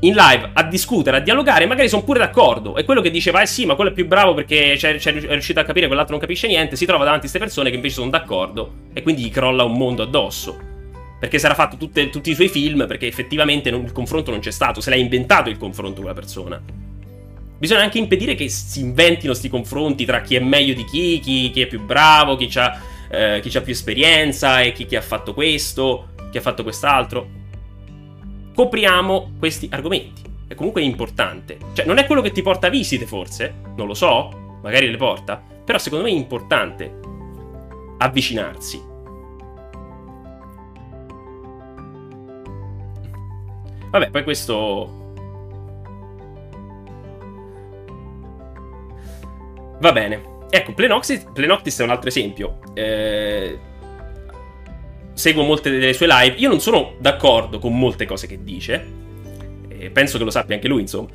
in 0.00 0.14
live 0.14 0.50
a 0.52 0.64
discutere, 0.64 1.18
a 1.18 1.20
dialogare, 1.20 1.66
magari 1.66 1.88
sono 1.88 2.02
pure 2.02 2.18
d'accordo. 2.18 2.76
E 2.76 2.82
quello 2.82 3.00
che 3.00 3.12
diceva, 3.12 3.40
eh 3.40 3.46
sì, 3.46 3.66
ma 3.66 3.76
quello 3.76 3.90
è 3.90 3.92
più 3.92 4.04
bravo 4.04 4.34
perché 4.34 4.74
c'è, 4.76 4.96
c'è, 4.96 5.14
è 5.14 5.30
riuscito 5.30 5.60
a 5.60 5.62
capire, 5.62 5.86
quell'altro 5.86 6.14
non 6.14 6.20
capisce 6.20 6.48
niente. 6.48 6.74
Si 6.74 6.86
trova 6.86 7.04
davanti 7.04 7.26
a 7.26 7.30
queste 7.30 7.38
persone 7.38 7.70
che 7.70 7.76
invece 7.76 7.94
sono 7.94 8.10
d'accordo. 8.10 8.72
E 8.94 9.00
quindi 9.00 9.22
gli 9.22 9.30
crolla 9.30 9.62
un 9.62 9.76
mondo 9.76 10.02
addosso. 10.02 10.58
Perché 11.20 11.38
sarà 11.38 11.54
fatto 11.54 11.76
tutte, 11.76 12.10
tutti 12.10 12.32
i 12.32 12.34
suoi 12.34 12.48
film, 12.48 12.84
perché 12.88 13.06
effettivamente 13.06 13.70
non, 13.70 13.84
il 13.84 13.92
confronto 13.92 14.32
non 14.32 14.40
c'è 14.40 14.50
stato. 14.50 14.80
Se 14.80 14.90
l'ha 14.90 14.96
inventato 14.96 15.50
il 15.50 15.56
confronto 15.56 16.00
quella 16.00 16.16
persona. 16.16 16.60
Bisogna 17.58 17.82
anche 17.82 17.98
impedire 17.98 18.34
che 18.34 18.48
si 18.48 18.80
inventino 18.80 19.30
questi 19.30 19.48
confronti 19.48 20.04
tra 20.04 20.20
chi 20.20 20.36
è 20.36 20.40
meglio 20.40 20.74
di 20.74 20.84
chi, 20.84 21.20
chi, 21.20 21.50
chi 21.50 21.62
è 21.62 21.66
più 21.66 21.84
bravo, 21.84 22.36
chi 22.36 22.50
ha 22.58 22.80
eh, 23.08 23.40
più 23.40 23.72
esperienza 23.72 24.60
e 24.60 24.72
chi, 24.72 24.86
chi 24.86 24.96
ha 24.96 25.00
fatto 25.00 25.34
questo, 25.34 26.08
chi 26.30 26.38
ha 26.38 26.40
fatto 26.40 26.62
quest'altro. 26.62 27.42
Copriamo 28.54 29.32
questi 29.38 29.68
argomenti. 29.70 30.22
È 30.46 30.54
comunque 30.54 30.82
importante. 30.82 31.58
Cioè, 31.72 31.86
non 31.86 31.98
è 31.98 32.06
quello 32.06 32.20
che 32.20 32.32
ti 32.32 32.42
porta 32.42 32.68
visite, 32.68 33.06
forse? 33.06 33.54
Non 33.76 33.86
lo 33.86 33.94
so. 33.94 34.58
Magari 34.62 34.90
le 34.90 34.96
porta. 34.96 35.42
Però 35.64 35.78
secondo 35.78 36.04
me 36.04 36.10
è 36.10 36.14
importante 36.14 37.00
avvicinarsi. 37.98 38.82
Vabbè, 43.90 44.10
poi 44.10 44.24
questo 44.24 45.03
Va 49.84 49.92
bene. 49.92 50.46
Ecco, 50.48 50.72
Plenoctis, 50.72 51.26
Plenoctis 51.34 51.78
è 51.78 51.82
un 51.82 51.90
altro 51.90 52.08
esempio. 52.08 52.58
Eh, 52.72 53.58
seguo 55.12 55.42
molte 55.42 55.68
delle 55.68 55.92
sue 55.92 56.06
live. 56.06 56.36
Io 56.38 56.48
non 56.48 56.58
sono 56.58 56.94
d'accordo 56.98 57.58
con 57.58 57.78
molte 57.78 58.06
cose 58.06 58.26
che 58.26 58.42
dice. 58.42 58.82
Eh, 59.68 59.90
penso 59.90 60.16
che 60.16 60.24
lo 60.24 60.30
sappia 60.30 60.54
anche 60.54 60.68
lui, 60.68 60.80
insomma. 60.80 61.10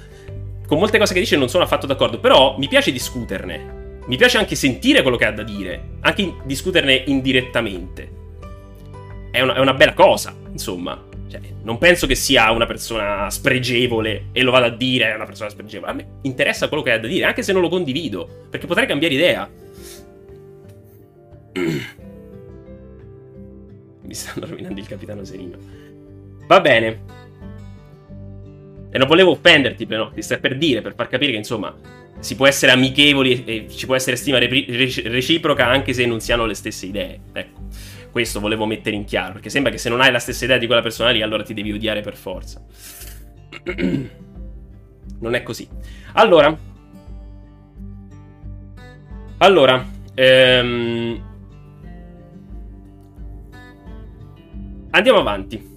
Con 0.68 0.78
molte 0.78 1.00
cose 1.00 1.16
che 1.16 1.20
dice 1.20 1.36
non 1.36 1.50
sono 1.50 1.64
affatto 1.64 1.88
d'accordo. 1.88 2.20
Però 2.20 2.60
mi 2.60 2.68
piace 2.68 2.92
discuterne. 2.92 4.02
Mi 4.06 4.18
piace 4.18 4.38
anche 4.38 4.54
sentire 4.54 5.02
quello 5.02 5.18
che 5.18 5.26
ha 5.26 5.32
da 5.32 5.42
dire. 5.42 5.94
Anche 6.02 6.36
discuterne 6.44 6.94
indirettamente. 7.08 8.12
È 9.32 9.42
una, 9.42 9.56
è 9.56 9.60
una 9.60 9.74
bella 9.74 9.94
cosa, 9.94 10.36
insomma. 10.52 11.08
Non 11.62 11.78
penso 11.78 12.08
che 12.08 12.16
sia 12.16 12.52
una 12.52 12.66
persona 12.66 13.30
spregevole 13.30 14.28
e 14.32 14.42
lo 14.44 14.52
vada 14.52 14.68
a 14.68 14.76
dire 14.76 15.12
è 15.12 15.16
una 15.16 15.26
persona 15.26 15.50
spregevole. 15.50 15.92
A 15.92 15.94
me 15.94 16.08
interessa 16.22 16.68
quello 16.68 16.84
che 16.84 16.92
ha 16.94 17.00
da 17.00 17.08
dire, 17.08 17.26
anche 17.26 17.44
se 17.44 17.52
non 17.52 17.62
lo 17.62 17.70
condivido, 17.70 18.46
perché 18.50 18.66
potrei 18.66 18.88
cambiare 18.88 19.14
idea. 19.14 19.50
Mi 24.02 24.14
stanno 24.14 24.48
rovinando 24.48 24.80
il 24.80 24.88
capitano 24.88 25.24
Serino. 25.24 25.58
Va 26.48 26.62
bene. 26.62 27.18
E 28.92 28.98
non 28.98 29.08
volevo 29.08 29.32
offenderti, 29.32 29.86
però, 29.86 30.10
ti 30.10 30.22
stai 30.22 30.40
per 30.40 30.58
dire, 30.58 30.82
per 30.82 30.96
far 30.96 31.08
capire 31.08 31.32
che, 31.32 31.38
insomma, 31.38 31.76
si 32.20 32.36
può 32.36 32.48
essere 32.48 32.72
amichevoli 32.72 33.44
e 33.46 33.68
ci 33.70 33.86
può 33.86 33.96
essere 33.96 34.16
stima 34.16 34.40
reciproca 34.40 35.68
anche 35.68 35.94
se 35.94 36.06
non 36.06 36.20
si 36.20 36.32
hanno 36.32 36.46
le 36.46 36.54
stesse 36.54 36.88
idee. 36.88 37.20
Ecco. 37.34 37.60
Questo 38.12 38.40
volevo 38.40 38.66
mettere 38.66 38.96
in 38.96 39.06
chiaro, 39.06 39.34
perché 39.34 39.50
sembra 39.50 39.72
che 39.72 39.78
se 39.78 39.90
non 39.90 40.02
hai 40.02 40.12
la 40.12 40.20
stessa 40.20 40.46
idea 40.46 40.58
di 40.58 40.66
quella 40.66 40.82
persona 40.82 41.12
lì, 41.12 41.22
allora 41.22 41.44
ti 41.44 41.54
devi 41.54 41.72
odiare 41.72 42.02
per 42.02 42.16
forza. 42.16 42.64
non 45.20 45.36
è 45.36 45.44
così. 45.44 45.68
Allora. 46.14 46.58
Allora. 49.38 49.86
Ehm, 50.16 51.24
andiamo 54.92 55.20
avanti. 55.20 55.68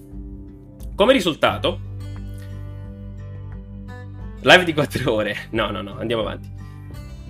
Come 0.95 1.13
risultato, 1.13 1.79
live 4.41 4.63
di 4.63 4.73
4 4.73 5.11
ore. 5.11 5.35
No, 5.51 5.69
no, 5.69 5.81
no, 5.81 5.97
andiamo 5.97 6.23
avanti. 6.23 6.51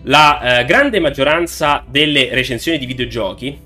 La 0.04 0.60
eh, 0.60 0.66
grande 0.66 1.00
maggioranza 1.00 1.84
delle 1.88 2.30
recensioni 2.34 2.78
di 2.78 2.86
videogiochi 2.86 3.63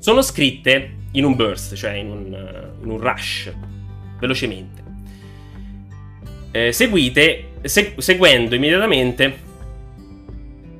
sono 0.00 0.22
scritte 0.22 0.96
in 1.12 1.24
un 1.24 1.36
burst, 1.36 1.74
cioè 1.74 1.92
in 1.92 2.10
un, 2.10 2.72
in 2.82 2.90
un 2.90 2.98
rush, 2.98 3.52
velocemente. 4.18 4.82
Eh, 6.50 6.72
seguite, 6.72 7.50
se, 7.62 7.94
seguendo 7.98 8.56
immediatamente 8.56 9.48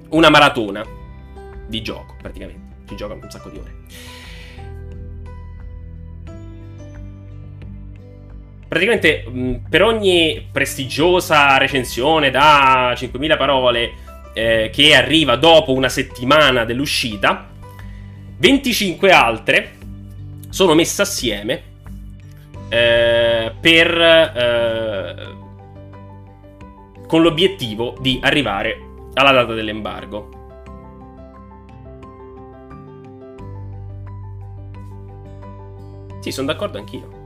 una 0.08 0.30
maratona 0.30 0.84
di 1.68 1.80
gioco, 1.82 2.16
praticamente. 2.20 2.78
Ci 2.88 2.96
giocano 2.96 3.20
un 3.22 3.30
sacco 3.30 3.50
di 3.50 3.58
ore. 3.58 3.78
praticamente 8.70 9.24
mh, 9.28 9.54
per 9.68 9.82
ogni 9.82 10.46
prestigiosa 10.52 11.58
recensione 11.58 12.30
da 12.30 12.92
5.000 12.92 13.36
parole 13.36 13.92
eh, 14.32 14.70
che 14.72 14.94
arriva 14.94 15.34
dopo 15.34 15.72
una 15.72 15.88
settimana 15.88 16.64
dell'uscita, 16.64 17.49
25 18.40 19.12
altre 19.12 19.76
sono 20.48 20.72
messe 20.72 21.02
assieme 21.02 21.62
eh, 22.70 23.52
per, 23.60 24.00
eh, 24.00 25.36
con 27.06 27.20
l'obiettivo 27.20 27.98
di 28.00 28.18
arrivare 28.22 28.80
alla 29.12 29.32
data 29.32 29.52
dell'embargo. 29.52 30.38
Sì, 36.20 36.30
sono 36.30 36.46
d'accordo 36.46 36.78
anch'io. 36.78 37.18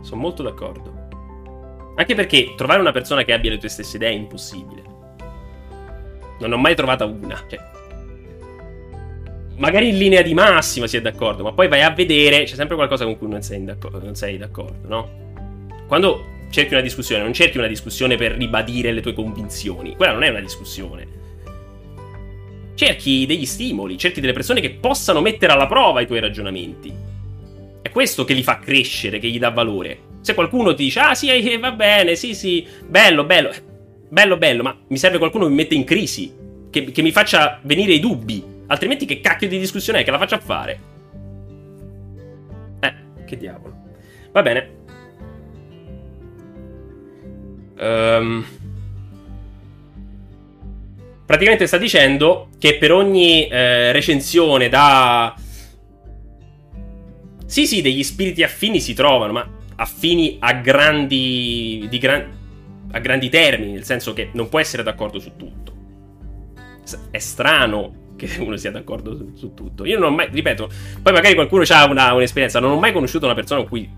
Sono 0.00 0.20
molto 0.22 0.42
d'accordo. 0.42 0.94
Anche 1.94 2.14
perché 2.14 2.54
trovare 2.56 2.80
una 2.80 2.92
persona 2.92 3.22
che 3.22 3.34
abbia 3.34 3.50
le 3.50 3.58
tue 3.58 3.68
stesse 3.68 3.96
idee 3.96 4.12
è 4.12 4.14
impossibile. 4.14 4.82
Non 6.38 6.52
ho 6.52 6.56
mai 6.56 6.74
trovata 6.74 7.04
una. 7.04 7.42
Cioè, 7.48 7.74
magari 9.56 9.88
in 9.88 9.98
linea 9.98 10.22
di 10.22 10.34
massima 10.34 10.86
si 10.86 10.96
è 10.96 11.00
d'accordo, 11.00 11.42
ma 11.42 11.52
poi 11.52 11.68
vai 11.68 11.82
a 11.82 11.90
vedere, 11.90 12.44
c'è 12.44 12.54
sempre 12.54 12.76
qualcosa 12.76 13.04
con 13.04 13.16
cui 13.18 13.28
non 13.28 13.42
sei, 13.42 13.64
d'accordo, 13.64 14.00
non 14.02 14.14
sei 14.14 14.36
d'accordo, 14.38 14.88
no? 14.88 15.24
Quando 15.86 16.34
cerchi 16.50 16.74
una 16.74 16.82
discussione, 16.82 17.22
non 17.22 17.32
cerchi 17.32 17.58
una 17.58 17.66
discussione 17.66 18.16
per 18.16 18.32
ribadire 18.32 18.92
le 18.92 19.00
tue 19.00 19.14
convinzioni. 19.14 19.94
Quella 19.96 20.12
non 20.12 20.22
è 20.22 20.28
una 20.28 20.40
discussione. 20.40 21.24
Cerchi 22.74 23.24
degli 23.26 23.46
stimoli, 23.46 23.96
cerchi 23.96 24.20
delle 24.20 24.32
persone 24.32 24.60
che 24.60 24.70
possano 24.70 25.20
mettere 25.20 25.52
alla 25.52 25.66
prova 25.66 26.00
i 26.00 26.06
tuoi 26.06 26.20
ragionamenti. 26.20 26.92
È 27.82 27.90
questo 27.90 28.24
che 28.24 28.34
li 28.34 28.42
fa 28.42 28.58
crescere, 28.58 29.18
che 29.18 29.28
gli 29.28 29.38
dà 29.38 29.50
valore. 29.50 29.98
Se 30.20 30.34
qualcuno 30.34 30.74
ti 30.74 30.84
dice, 30.84 31.00
ah 31.00 31.14
sì, 31.14 31.28
eh, 31.30 31.58
va 31.58 31.72
bene, 31.72 32.16
sì, 32.16 32.34
sì, 32.34 32.66
bello, 32.86 33.24
bello, 33.24 33.50
bello, 34.08 34.36
bello, 34.36 34.62
ma 34.62 34.76
mi 34.88 34.98
serve 34.98 35.18
qualcuno 35.18 35.44
che 35.44 35.50
mi 35.50 35.56
mette 35.56 35.74
in 35.74 35.84
crisi, 35.84 36.34
che, 36.68 36.90
che 36.90 37.02
mi 37.02 37.12
faccia 37.12 37.60
venire 37.62 37.92
i 37.92 38.00
dubbi. 38.00 38.54
Altrimenti 38.66 39.06
che 39.06 39.20
cacchio 39.20 39.48
di 39.48 39.58
discussione 39.58 40.00
è 40.00 40.04
che 40.04 40.10
la 40.10 40.18
faccia 40.18 40.38
fare? 40.38 40.80
Eh, 42.80 42.94
che 43.24 43.36
diavolo. 43.36 43.74
Va 44.32 44.42
bene. 44.42 44.74
Um 47.78 48.44
praticamente 51.26 51.66
sta 51.66 51.76
dicendo 51.76 52.50
che 52.58 52.78
per 52.78 52.92
ogni 52.92 53.48
eh, 53.48 53.90
recensione 53.90 54.68
da... 54.68 55.34
Sì, 57.44 57.66
sì, 57.66 57.82
degli 57.82 58.02
spiriti 58.02 58.42
affini 58.42 58.80
si 58.80 58.94
trovano, 58.94 59.32
ma 59.32 59.50
affini 59.76 60.36
a 60.38 60.54
grandi... 60.54 61.86
Gran... 62.00 62.30
a 62.92 62.98
grandi 63.00 63.28
termini, 63.28 63.72
nel 63.72 63.84
senso 63.84 64.12
che 64.12 64.30
non 64.32 64.48
può 64.48 64.60
essere 64.60 64.84
d'accordo 64.84 65.18
su 65.18 65.32
tutto. 65.36 65.74
È 67.10 67.18
strano 67.18 68.04
che 68.16 68.28
uno 68.40 68.56
sia 68.56 68.70
d'accordo 68.70 69.14
su, 69.16 69.32
su 69.34 69.54
tutto. 69.54 69.84
Io 69.84 69.98
non 69.98 70.12
ho 70.12 70.14
mai, 70.14 70.28
ripeto, 70.30 70.68
poi 71.02 71.12
magari 71.12 71.34
qualcuno 71.34 71.62
ha 71.68 71.84
una, 71.84 72.12
un'esperienza, 72.14 72.58
non 72.58 72.72
ho 72.72 72.78
mai 72.78 72.92
conosciuto 72.92 73.26
una 73.26 73.34
persona 73.34 73.60
con 73.60 73.68
cui 73.68 73.88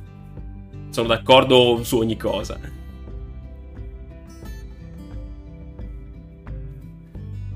sono 0.90 1.08
d'accordo 1.08 1.82
su 1.82 1.98
ogni 1.98 2.16
cosa. 2.16 2.58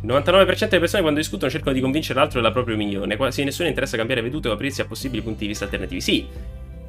Il 0.03 0.09
99% 0.09 0.69
delle 0.69 0.81
persone 0.81 1.03
quando 1.03 1.21
discutono 1.21 1.49
cercano 1.51 1.75
di 1.75 1.81
convincere 1.81 2.19
l'altro 2.19 2.41
della 2.41 2.53
propria 2.53 2.75
opinione, 2.75 3.17
quasi 3.17 3.45
nessuno 3.45 3.69
interessa 3.69 3.97
cambiare 3.97 4.21
vedute 4.21 4.49
o 4.49 4.53
aprirsi 4.53 4.81
a 4.81 4.85
possibili 4.85 5.23
punti 5.23 5.41
di 5.41 5.47
vista 5.47 5.65
alternativi. 5.65 6.01
Sì, 6.01 6.27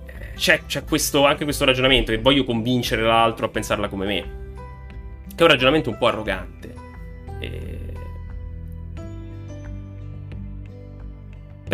eh, 0.06 0.34
c'è, 0.36 0.62
c'è 0.66 0.84
questo, 0.84 1.24
anche 1.24 1.44
questo 1.44 1.64
ragionamento 1.64 2.12
che 2.12 2.18
voglio 2.18 2.44
convincere 2.44 3.04
l'altro 3.04 3.46
a 3.46 3.50
pensarla 3.50 3.88
come 3.88 4.06
me. 4.08 4.42
Che 5.28 5.36
è 5.36 5.44
un 5.44 5.48
ragionamento 5.48 5.92
un 5.92 5.98
po' 6.00 6.08
arrogante. 6.08 6.74
E... 7.40 7.83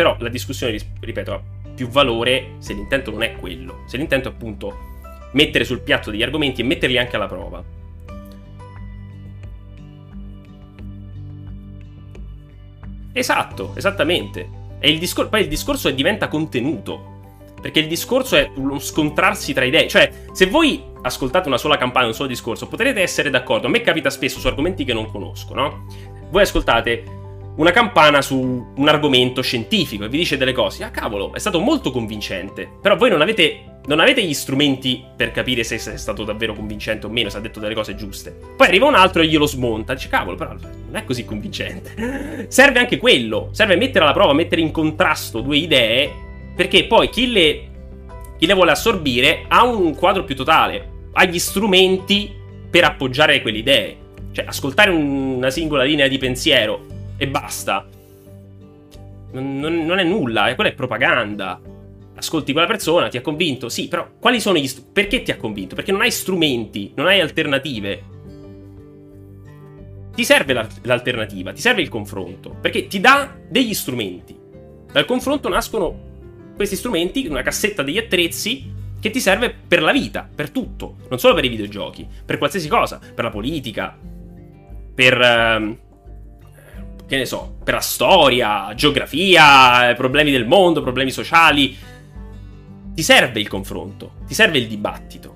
Però 0.00 0.16
la 0.18 0.30
discussione, 0.30 0.78
ripeto, 0.98 1.32
ha 1.34 1.42
più 1.74 1.86
valore 1.88 2.52
se 2.56 2.72
l'intento 2.72 3.10
non 3.10 3.22
è 3.22 3.36
quello. 3.36 3.82
Se 3.86 3.98
l'intento 3.98 4.28
è 4.28 4.32
appunto 4.32 4.74
mettere 5.32 5.62
sul 5.62 5.82
piatto 5.82 6.10
degli 6.10 6.22
argomenti 6.22 6.62
e 6.62 6.64
metterli 6.64 6.96
anche 6.96 7.16
alla 7.16 7.26
prova. 7.26 7.62
Esatto, 13.12 13.74
esattamente. 13.76 14.48
E 14.78 14.90
il 14.90 14.98
discor- 14.98 15.28
poi 15.28 15.42
il 15.42 15.48
discorso 15.48 15.90
diventa 15.90 16.28
contenuto. 16.28 17.18
Perché 17.60 17.80
il 17.80 17.86
discorso 17.86 18.36
è 18.36 18.50
uno 18.54 18.78
scontrarsi 18.78 19.52
tra 19.52 19.64
idee. 19.66 19.86
Cioè, 19.86 20.10
se 20.32 20.46
voi 20.46 20.82
ascoltate 21.02 21.46
una 21.48 21.58
sola 21.58 21.76
campagna, 21.76 22.06
un 22.06 22.14
solo 22.14 22.28
discorso, 22.28 22.68
potrete 22.68 23.02
essere 23.02 23.28
d'accordo. 23.28 23.66
A 23.66 23.70
me 23.70 23.82
capita 23.82 24.08
spesso 24.08 24.40
su 24.40 24.46
argomenti 24.46 24.86
che 24.86 24.94
non 24.94 25.10
conosco, 25.10 25.52
no? 25.52 25.84
Voi 26.30 26.40
ascoltate 26.40 27.18
una 27.60 27.72
campana 27.72 28.22
su 28.22 28.72
un 28.74 28.88
argomento 28.88 29.42
scientifico 29.42 30.04
e 30.04 30.08
vi 30.08 30.16
dice 30.16 30.38
delle 30.38 30.52
cose. 30.52 30.82
Ah, 30.82 30.90
cavolo, 30.90 31.34
è 31.34 31.38
stato 31.38 31.60
molto 31.60 31.90
convincente. 31.90 32.66
Però 32.80 32.96
voi 32.96 33.10
non 33.10 33.20
avete, 33.20 33.80
non 33.84 34.00
avete 34.00 34.22
gli 34.22 34.32
strumenti 34.32 35.04
per 35.14 35.30
capire 35.30 35.62
se 35.62 35.74
è 35.74 35.96
stato 35.98 36.24
davvero 36.24 36.54
convincente 36.54 37.04
o 37.04 37.10
meno, 37.10 37.28
se 37.28 37.36
ha 37.36 37.40
detto 37.40 37.60
delle 37.60 37.74
cose 37.74 37.94
giuste. 37.94 38.34
Poi 38.56 38.66
arriva 38.66 38.86
un 38.86 38.94
altro 38.94 39.20
e 39.20 39.26
glielo 39.26 39.44
smonta. 39.44 39.92
Dice, 39.92 40.08
cavolo, 40.08 40.38
però 40.38 40.52
non 40.52 40.96
è 40.96 41.04
così 41.04 41.26
convincente. 41.26 42.46
serve 42.48 42.78
anche 42.78 42.96
quello. 42.96 43.50
Serve 43.52 43.76
mettere 43.76 44.04
alla 44.04 44.14
prova, 44.14 44.32
mettere 44.32 44.62
in 44.62 44.70
contrasto 44.70 45.42
due 45.42 45.58
idee. 45.58 46.10
Perché 46.56 46.86
poi 46.86 47.10
chi 47.10 47.30
le, 47.30 47.68
chi 48.38 48.46
le 48.46 48.54
vuole 48.54 48.70
assorbire 48.70 49.44
ha 49.48 49.66
un 49.66 49.94
quadro 49.94 50.24
più 50.24 50.34
totale. 50.34 51.08
Ha 51.12 51.26
gli 51.26 51.38
strumenti 51.38 52.34
per 52.70 52.84
appoggiare 52.84 53.42
quelle 53.42 53.58
idee. 53.58 53.96
Cioè, 54.32 54.46
ascoltare 54.46 54.88
una 54.88 55.50
singola 55.50 55.82
linea 55.82 56.08
di 56.08 56.16
pensiero 56.16 56.98
e 57.20 57.28
basta. 57.28 57.86
Non, 59.32 59.58
non, 59.58 59.98
è 59.98 60.02
nulla, 60.04 60.48
eh, 60.48 60.54
quella 60.54 60.70
è 60.70 60.74
propaganda. 60.74 61.60
Ascolti 62.14 62.52
quella 62.52 62.66
persona, 62.66 63.08
ti 63.08 63.18
ha 63.18 63.20
convinto, 63.20 63.68
sì, 63.68 63.88
però 63.88 64.08
quali 64.18 64.40
sono 64.40 64.56
gli 64.56 64.66
strumenti? 64.66 64.92
Perché 65.00 65.22
ti 65.22 65.30
ha 65.30 65.36
convinto? 65.36 65.74
Perché 65.74 65.92
non 65.92 66.00
hai 66.00 66.10
strumenti, 66.10 66.92
non 66.96 67.06
hai 67.08 67.20
alternative. 67.20 68.02
Ti 70.14 70.24
serve 70.24 70.68
l'alternativa, 70.82 71.52
ti 71.52 71.60
serve 71.60 71.82
il 71.82 71.90
confronto, 71.90 72.56
perché 72.58 72.86
ti 72.86 73.00
dà 73.00 73.36
degli 73.46 73.74
strumenti. 73.74 74.34
Dal 74.90 75.04
confronto 75.04 75.50
nascono 75.50 76.08
questi 76.56 76.74
strumenti, 76.74 77.26
una 77.26 77.42
cassetta 77.42 77.82
degli 77.82 77.98
attrezzi 77.98 78.72
che 78.98 79.10
ti 79.10 79.20
serve 79.20 79.54
per 79.68 79.82
la 79.82 79.92
vita, 79.92 80.26
per 80.34 80.48
tutto, 80.48 80.96
non 81.10 81.18
solo 81.18 81.34
per 81.34 81.44
i 81.44 81.48
videogiochi, 81.48 82.06
per 82.24 82.38
qualsiasi 82.38 82.68
cosa, 82.68 82.98
per 83.14 83.24
la 83.24 83.30
politica, 83.30 83.94
per... 84.94 85.18
Uh, 85.18 85.88
che 87.10 87.16
ne 87.16 87.26
so, 87.26 87.56
per 87.64 87.74
la 87.74 87.80
storia, 87.80 88.72
geografia, 88.76 89.92
problemi 89.96 90.30
del 90.30 90.46
mondo, 90.46 90.80
problemi 90.80 91.10
sociali. 91.10 91.76
Ti 92.94 93.02
serve 93.02 93.40
il 93.40 93.48
confronto, 93.48 94.12
ti 94.28 94.32
serve 94.32 94.58
il 94.58 94.68
dibattito. 94.68 95.34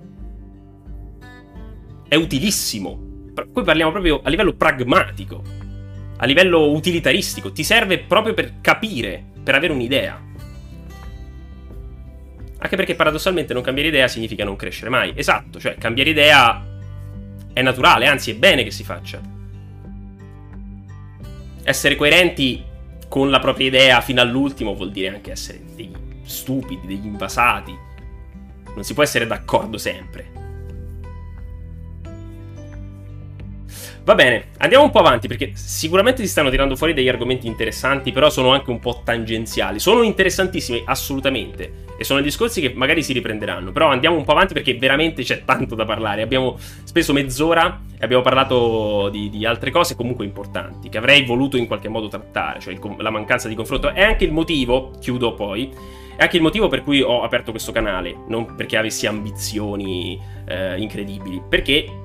È 2.06 2.14
utilissimo. 2.14 3.32
Qui 3.52 3.64
parliamo 3.64 3.90
proprio 3.90 4.20
a 4.22 4.28
livello 4.28 4.52
pragmatico, 4.52 5.42
a 6.16 6.24
livello 6.26 6.70
utilitaristico. 6.70 7.50
Ti 7.50 7.64
serve 7.64 7.98
proprio 7.98 8.34
per 8.34 8.60
capire, 8.60 9.24
per 9.42 9.56
avere 9.56 9.72
un'idea. 9.72 10.22
Anche 12.58 12.76
perché 12.76 12.94
paradossalmente 12.94 13.52
non 13.52 13.64
cambiare 13.64 13.88
idea 13.88 14.06
significa 14.06 14.44
non 14.44 14.54
crescere 14.54 14.90
mai. 14.90 15.12
Esatto, 15.16 15.58
cioè 15.58 15.74
cambiare 15.74 16.10
idea 16.10 16.64
è 17.52 17.62
naturale, 17.62 18.06
anzi 18.06 18.30
è 18.30 18.36
bene 18.36 18.62
che 18.62 18.70
si 18.70 18.84
faccia 18.84 19.33
essere 21.64 21.96
coerenti 21.96 22.62
con 23.08 23.30
la 23.30 23.38
propria 23.38 23.66
idea 23.66 24.00
fino 24.00 24.20
all'ultimo 24.20 24.74
vuol 24.74 24.92
dire 24.92 25.08
anche 25.08 25.32
essere 25.32 25.60
degli 25.74 25.92
stupidi, 26.24 26.86
degli 26.86 27.06
invasati. 27.06 27.76
Non 28.74 28.84
si 28.84 28.94
può 28.94 29.02
essere 29.02 29.26
d'accordo 29.26 29.78
sempre. 29.78 30.43
Va 34.04 34.14
bene, 34.14 34.48
andiamo 34.58 34.84
un 34.84 34.90
po' 34.90 34.98
avanti 34.98 35.28
perché 35.28 35.52
sicuramente 35.54 36.20
si 36.20 36.28
stanno 36.28 36.50
tirando 36.50 36.76
fuori 36.76 36.92
degli 36.92 37.08
argomenti 37.08 37.46
interessanti, 37.46 38.12
però 38.12 38.28
sono 38.28 38.52
anche 38.52 38.68
un 38.68 38.78
po' 38.78 39.00
tangenziali. 39.02 39.78
Sono 39.78 40.02
interessantissimi, 40.02 40.82
assolutamente, 40.84 41.86
e 41.96 42.04
sono 42.04 42.20
discorsi 42.20 42.60
che 42.60 42.74
magari 42.74 43.02
si 43.02 43.14
riprenderanno, 43.14 43.72
però 43.72 43.88
andiamo 43.88 44.18
un 44.18 44.24
po' 44.24 44.32
avanti 44.32 44.52
perché 44.52 44.74
veramente 44.74 45.22
c'è 45.22 45.46
tanto 45.46 45.74
da 45.74 45.86
parlare. 45.86 46.20
Abbiamo 46.20 46.58
speso 46.58 47.14
mezz'ora 47.14 47.80
e 47.98 48.04
abbiamo 48.04 48.22
parlato 48.22 49.08
di, 49.08 49.30
di 49.30 49.46
altre 49.46 49.70
cose 49.70 49.94
comunque 49.94 50.26
importanti, 50.26 50.90
che 50.90 50.98
avrei 50.98 51.24
voluto 51.24 51.56
in 51.56 51.66
qualche 51.66 51.88
modo 51.88 52.08
trattare, 52.08 52.60
cioè 52.60 52.78
la 52.98 53.10
mancanza 53.10 53.48
di 53.48 53.54
confronto. 53.54 53.90
È 53.90 54.02
anche 54.02 54.24
il 54.24 54.32
motivo, 54.32 54.90
chiudo 55.00 55.32
poi, 55.32 55.72
è 56.14 56.22
anche 56.22 56.36
il 56.36 56.42
motivo 56.42 56.68
per 56.68 56.82
cui 56.82 57.00
ho 57.00 57.22
aperto 57.22 57.52
questo 57.52 57.72
canale, 57.72 58.14
non 58.28 58.54
perché 58.54 58.76
avessi 58.76 59.06
ambizioni 59.06 60.20
eh, 60.46 60.78
incredibili, 60.78 61.40
perché 61.48 62.02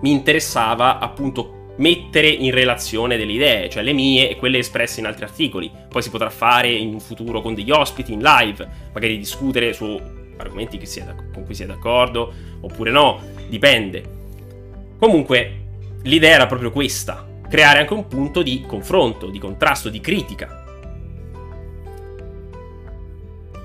mi 0.00 0.10
interessava 0.10 0.98
appunto 0.98 1.58
mettere 1.76 2.28
in 2.28 2.52
relazione 2.52 3.16
delle 3.16 3.32
idee, 3.32 3.68
cioè 3.68 3.82
le 3.82 3.92
mie 3.92 4.30
e 4.30 4.36
quelle 4.36 4.58
espresse 4.58 5.00
in 5.00 5.06
altri 5.06 5.24
articoli. 5.24 5.70
Poi 5.88 6.02
si 6.02 6.10
potrà 6.10 6.30
fare 6.30 6.70
in 6.70 7.00
futuro 7.00 7.40
con 7.40 7.54
degli 7.54 7.70
ospiti, 7.70 8.12
in 8.12 8.20
live, 8.20 8.68
magari 8.92 9.18
discutere 9.18 9.72
su 9.72 9.98
argomenti 10.36 10.78
con 11.32 11.44
cui 11.44 11.54
si 11.54 11.62
è 11.62 11.66
d'accordo 11.66 12.32
oppure 12.60 12.90
no, 12.90 13.20
dipende. 13.48 14.18
Comunque, 14.98 15.58
l'idea 16.02 16.34
era 16.34 16.46
proprio 16.46 16.70
questa, 16.70 17.26
creare 17.48 17.80
anche 17.80 17.94
un 17.94 18.06
punto 18.06 18.42
di 18.42 18.62
confronto, 18.66 19.28
di 19.28 19.38
contrasto, 19.38 19.88
di 19.88 20.00
critica. 20.00 20.64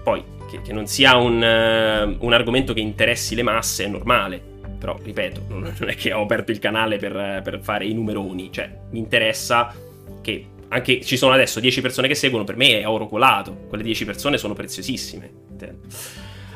Poi, 0.04 0.24
che, 0.50 0.62
che 0.62 0.72
non 0.72 0.88
sia 0.88 1.18
un, 1.18 1.36
uh, 1.36 2.26
un 2.26 2.34
argomento 2.34 2.74
che 2.74 2.80
interessi 2.80 3.36
le 3.36 3.44
masse 3.44 3.86
è 3.86 3.88
normale 3.88 4.54
però, 4.86 5.00
ripeto, 5.02 5.42
non 5.48 5.90
è 5.90 5.96
che 5.96 6.14
ho 6.14 6.22
aperto 6.22 6.52
il 6.52 6.60
canale 6.60 6.98
per, 6.98 7.42
per, 7.44 7.60
fare 7.60 7.86
i 7.86 7.94
numeroni. 7.94 8.52
Cioè, 8.52 8.70
mi 8.92 9.00
interessa 9.00 9.74
che 10.22 10.46
anche 10.68 11.02
ci 11.02 11.18
sono 11.18 11.34
adesso 11.34 11.60
10 11.60 11.82
persone 11.82 12.08
che 12.08 12.14
seguono, 12.14 12.44
per 12.44 12.56
me 12.56 12.82
è 12.82 12.88
oro 12.88 13.08
colato. 13.08 13.66
Quelle 13.68 13.82
10 13.82 14.06
persone 14.06 14.38
sono 14.38 14.54
preziosissime. 14.54 15.32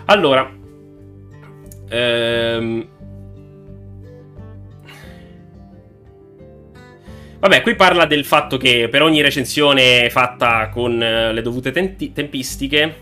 Allora, 0.06 0.48
ehm... 1.90 2.88
Vabbè, 7.40 7.62
qui 7.62 7.74
parla 7.74 8.06
del 8.06 8.26
fatto 8.26 8.58
che 8.58 8.90
per 8.92 9.02
ogni 9.02 9.22
recensione 9.22 10.10
fatta 10.10 10.68
con 10.70 11.02
eh, 11.02 11.32
le 11.32 11.42
dovute 11.42 11.72
tempi- 11.72 12.12
tempistiche, 12.12 12.96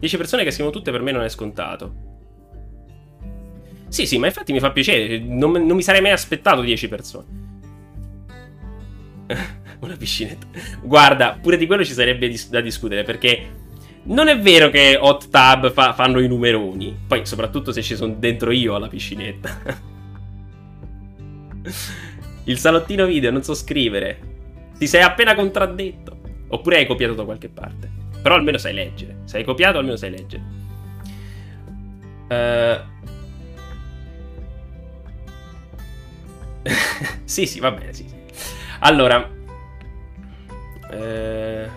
10 0.00 0.16
persone 0.16 0.42
che 0.42 0.50
scrivono 0.50 0.74
tutte 0.74 0.90
per 0.90 1.02
me 1.02 1.12
non 1.12 1.22
è 1.22 1.28
scontato. 1.28 2.08
Sì, 3.90 4.06
sì, 4.06 4.18
ma 4.18 4.26
infatti 4.26 4.52
mi 4.52 4.60
fa 4.60 4.70
piacere. 4.70 5.18
Non, 5.18 5.50
non 5.50 5.76
mi 5.76 5.82
sarei 5.82 6.00
mai 6.00 6.12
aspettato 6.12 6.60
10 6.62 6.88
persone. 6.88 7.26
Una 9.80 9.96
piscinetta. 9.96 10.46
Guarda, 10.80 11.38
pure 11.42 11.56
di 11.56 11.66
quello 11.66 11.84
ci 11.84 11.92
sarebbe 11.92 12.28
dis- 12.28 12.50
da 12.50 12.60
discutere 12.60 13.02
perché 13.02 13.48
non 14.04 14.28
è 14.28 14.38
vero 14.38 14.70
che 14.70 14.96
Hot 14.98 15.28
Tub 15.28 15.72
fa- 15.72 15.92
fanno 15.92 16.20
i 16.20 16.28
numeroni. 16.28 16.96
Poi, 17.06 17.26
soprattutto 17.26 17.72
se 17.72 17.82
ci 17.82 17.96
sono 17.96 18.14
dentro 18.14 18.52
io 18.52 18.76
alla 18.76 18.86
piscinetta. 18.86 19.58
Il 22.44 22.58
salottino 22.58 23.06
video, 23.06 23.32
non 23.32 23.42
so 23.42 23.54
scrivere. 23.54 24.18
Ti 24.78 24.86
sei 24.86 25.02
appena 25.02 25.34
contraddetto. 25.34 26.18
Oppure 26.48 26.76
hai 26.76 26.86
copiato 26.86 27.14
da 27.14 27.24
qualche 27.24 27.48
parte. 27.48 27.90
Però 28.22 28.36
almeno 28.36 28.58
sai 28.58 28.72
leggere. 28.72 29.22
Se 29.24 29.38
hai 29.38 29.44
copiato, 29.44 29.78
almeno 29.78 29.96
sai 29.96 30.10
leggere. 30.10 30.42
Uh, 32.30 33.00
sì, 37.24 37.46
sì, 37.46 37.60
va 37.60 37.70
bene, 37.70 37.92
sì. 37.92 38.06
Allora, 38.80 39.28
eh, 40.90 41.68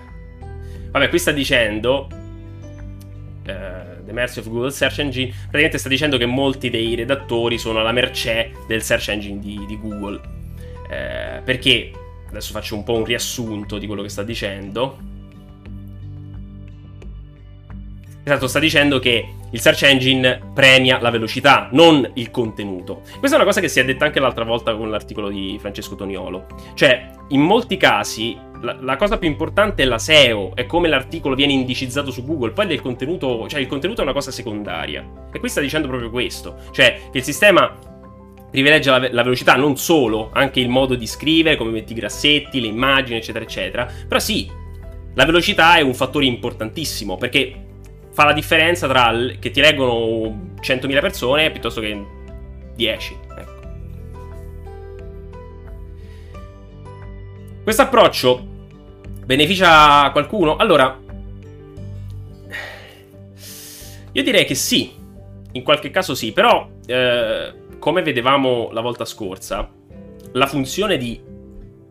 vabbè, 0.91 1.09
qui 1.09 1.19
sta 1.19 1.31
dicendo 1.31 2.07
eh, 3.45 4.03
The 4.05 4.11
Mercy 4.11 4.39
of 4.39 4.49
Google 4.49 4.71
Search 4.71 4.99
Engine. 4.99 5.27
Praticamente 5.27 5.77
sta 5.77 5.89
dicendo 5.89 6.17
che 6.17 6.25
molti 6.25 6.69
dei 6.69 6.95
redattori 6.95 7.57
sono 7.57 7.79
alla 7.79 7.91
mercé 7.91 8.51
del 8.67 8.81
search 8.81 9.09
engine 9.09 9.39
di, 9.39 9.63
di 9.67 9.79
Google. 9.79 10.19
Eh, 10.89 11.41
perché 11.43 11.91
adesso 12.29 12.51
faccio 12.51 12.75
un 12.75 12.83
po' 12.83 12.95
un 12.95 13.05
riassunto 13.05 13.77
di 13.77 13.87
quello 13.87 14.01
che 14.01 14.09
sta 14.09 14.23
dicendo. 14.23 15.11
Esatto, 18.25 18.47
sta 18.47 18.59
dicendo 18.59 18.99
che 18.99 19.27
il 19.51 19.59
search 19.59 19.83
engine 19.83 20.39
premia 20.53 20.99
la 21.01 21.09
velocità, 21.09 21.67
non 21.73 22.09
il 22.13 22.31
contenuto. 22.31 23.01
Questa 23.19 23.35
è 23.35 23.39
una 23.39 23.47
cosa 23.47 23.59
che 23.59 23.67
si 23.67 23.81
è 23.81 23.85
detta 23.85 24.05
anche 24.05 24.21
l'altra 24.21 24.45
volta 24.45 24.73
con 24.75 24.89
l'articolo 24.89 25.29
di 25.29 25.57
Francesco 25.59 25.95
Toniolo. 25.95 26.45
Cioè, 26.73 27.09
in 27.29 27.41
molti 27.41 27.75
casi 27.75 28.37
la, 28.61 28.77
la, 28.79 28.95
cosa 28.95 29.17
più 29.17 29.27
importante 29.27 29.83
è 29.83 29.85
la 29.85 29.97
SEO, 29.97 30.55
è 30.55 30.65
come 30.65 30.87
l'articolo 30.87 31.35
viene 31.35 31.51
indicizzato 31.51 32.11
su 32.11 32.25
Google, 32.25 32.51
poi 32.51 32.65
del 32.65 32.81
contenuto, 32.81 33.45
cioè 33.49 33.59
il 33.59 33.67
contenuto 33.67 33.99
è 33.99 34.03
una 34.03 34.13
cosa 34.13 34.31
secondaria. 34.31 35.05
E 35.31 35.39
qui 35.39 35.49
sta 35.49 35.59
dicendo 35.59 35.89
proprio 35.89 36.09
questo, 36.09 36.55
cioè 36.71 37.01
che 37.11 37.17
il 37.17 37.23
sistema 37.23 37.77
privilegia 38.49 38.97
la, 38.97 39.09
la, 39.11 39.23
velocità, 39.23 39.55
non 39.55 39.75
solo, 39.75 40.29
anche 40.31 40.61
il 40.61 40.69
modo 40.69 40.95
di 40.95 41.07
scrivere, 41.07 41.57
come 41.57 41.71
metti 41.71 41.91
i 41.91 41.95
grassetti, 41.95 42.61
le 42.61 42.67
immagini, 42.67 43.17
eccetera, 43.17 43.43
eccetera. 43.43 43.91
Però 44.07 44.19
sì, 44.19 44.49
la 45.13 45.25
velocità 45.25 45.75
è 45.75 45.81
un 45.81 45.93
fattore 45.93 46.25
importantissimo, 46.25 47.17
perché 47.17 47.71
fa 48.13 48.25
la 48.25 48.33
differenza 48.33 48.87
tra 48.87 49.11
l- 49.11 49.37
che 49.39 49.51
ti 49.51 49.59
leggono 49.59 50.51
100.000 50.61 51.01
persone 51.01 51.51
piuttosto 51.51 51.81
che 51.81 52.05
10. 52.75 53.17
Ecco. 53.37 53.51
Questo 57.63 57.81
approccio 57.81 58.47
beneficia 59.25 60.09
qualcuno? 60.11 60.55
Allora, 60.57 60.99
io 64.11 64.23
direi 64.23 64.45
che 64.45 64.55
sì, 64.55 64.93
in 65.53 65.63
qualche 65.63 65.89
caso 65.89 66.13
sì, 66.13 66.31
però 66.33 66.69
eh, 66.85 67.53
come 67.79 68.01
vedevamo 68.03 68.69
la 68.71 68.81
volta 68.81 69.05
scorsa, 69.05 69.69
la 70.33 70.45
funzione 70.45 70.97
di 70.97 71.19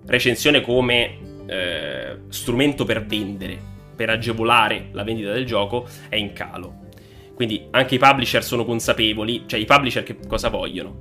recensione 0.07 0.61
come 0.61 1.19
eh, 1.47 2.19
strumento 2.29 2.85
per 2.85 3.05
vendere 3.05 3.72
per 4.03 4.11
agevolare 4.11 4.89
la 4.91 5.05
vendita 5.05 5.31
del 5.31 5.47
gioco 5.47 5.87
è 6.09 6.17
in 6.17 6.33
calo. 6.33 6.89
Quindi 7.37 7.69
anche 7.71 7.95
i 7.95 7.99
publisher 7.99 8.43
sono 8.43 8.65
consapevoli, 8.65 9.45
cioè 9.47 9.61
i 9.61 9.65
publisher 9.65 10.03
che 10.03 10.17
cosa 10.27 10.49
vogliono? 10.49 10.93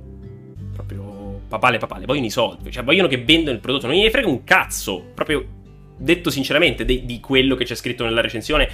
Proprio 0.72 1.40
papale 1.48 1.78
papale, 1.78 2.06
vogliono 2.06 2.26
i 2.26 2.30
soldi, 2.30 2.70
cioè 2.70 2.84
vogliono 2.84 3.08
che 3.08 3.18
vendano 3.18 3.56
il 3.56 3.60
prodotto, 3.60 3.88
non 3.88 3.96
gli 3.96 4.08
frega 4.08 4.28
un 4.28 4.44
cazzo, 4.44 5.10
proprio 5.14 5.44
detto 5.98 6.30
sinceramente, 6.30 6.84
de- 6.84 7.04
di 7.04 7.18
quello 7.18 7.56
che 7.56 7.64
c'è 7.64 7.74
scritto 7.74 8.04
nella 8.04 8.20
recensione, 8.20 8.70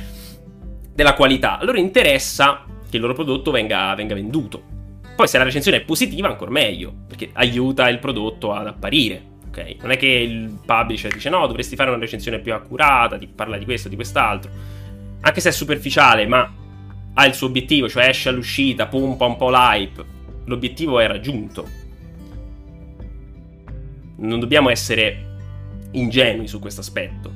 della 0.93 1.14
qualità. 1.14 1.59
A 1.59 1.64
loro 1.64 1.79
interessa 1.79 2.67
che 2.88 2.97
il 2.97 3.01
loro 3.01 3.14
prodotto 3.14 3.51
venga, 3.51 3.95
venga 3.95 4.14
venduto. 4.14 4.62
Poi 5.17 5.27
se 5.27 5.38
la 5.38 5.45
recensione 5.45 5.79
è 5.79 5.85
positiva, 5.85 6.29
ancora 6.29 6.51
meglio, 6.51 6.93
perché 7.07 7.31
aiuta 7.33 7.88
il 7.88 7.99
prodotto 7.99 8.53
ad 8.53 8.67
apparire 8.67 9.28
Non 9.81 9.90
è 9.90 9.97
che 9.97 10.07
il 10.07 10.59
publisher 10.64 11.12
dice 11.12 11.31
no, 11.31 11.47
dovresti 11.47 11.77
fare 11.77 11.90
una 11.90 11.99
recensione 11.99 12.38
più 12.38 12.53
accurata, 12.55 13.18
ti 13.18 13.27
parla 13.27 13.59
di 13.59 13.64
questo, 13.64 13.88
di 13.88 13.97
quest'altro. 13.97 14.51
Anche 15.21 15.40
se 15.40 15.49
è 15.49 15.53
superficiale, 15.53 16.27
ma 16.27 16.53
ha 17.14 17.27
il 17.27 17.35
suo 17.35 17.49
obiettivo, 17.49 17.88
cioè 17.88 18.09
esce 18.09 18.29
all'uscita, 18.29 18.87
pompa 18.87 19.27
un 19.27 19.37
po' 19.37 19.51
l'hype. 19.51 20.05
L'obiettivo 20.44 21.01
è 21.01 21.07
raggiunto. 21.07 21.66
Non 24.16 24.40
dobbiamo 24.40 24.71
essere 24.71 25.27
ingenui 25.92 26.47
su 26.47 26.59
questo 26.61 26.81
aspetto. 26.81 27.33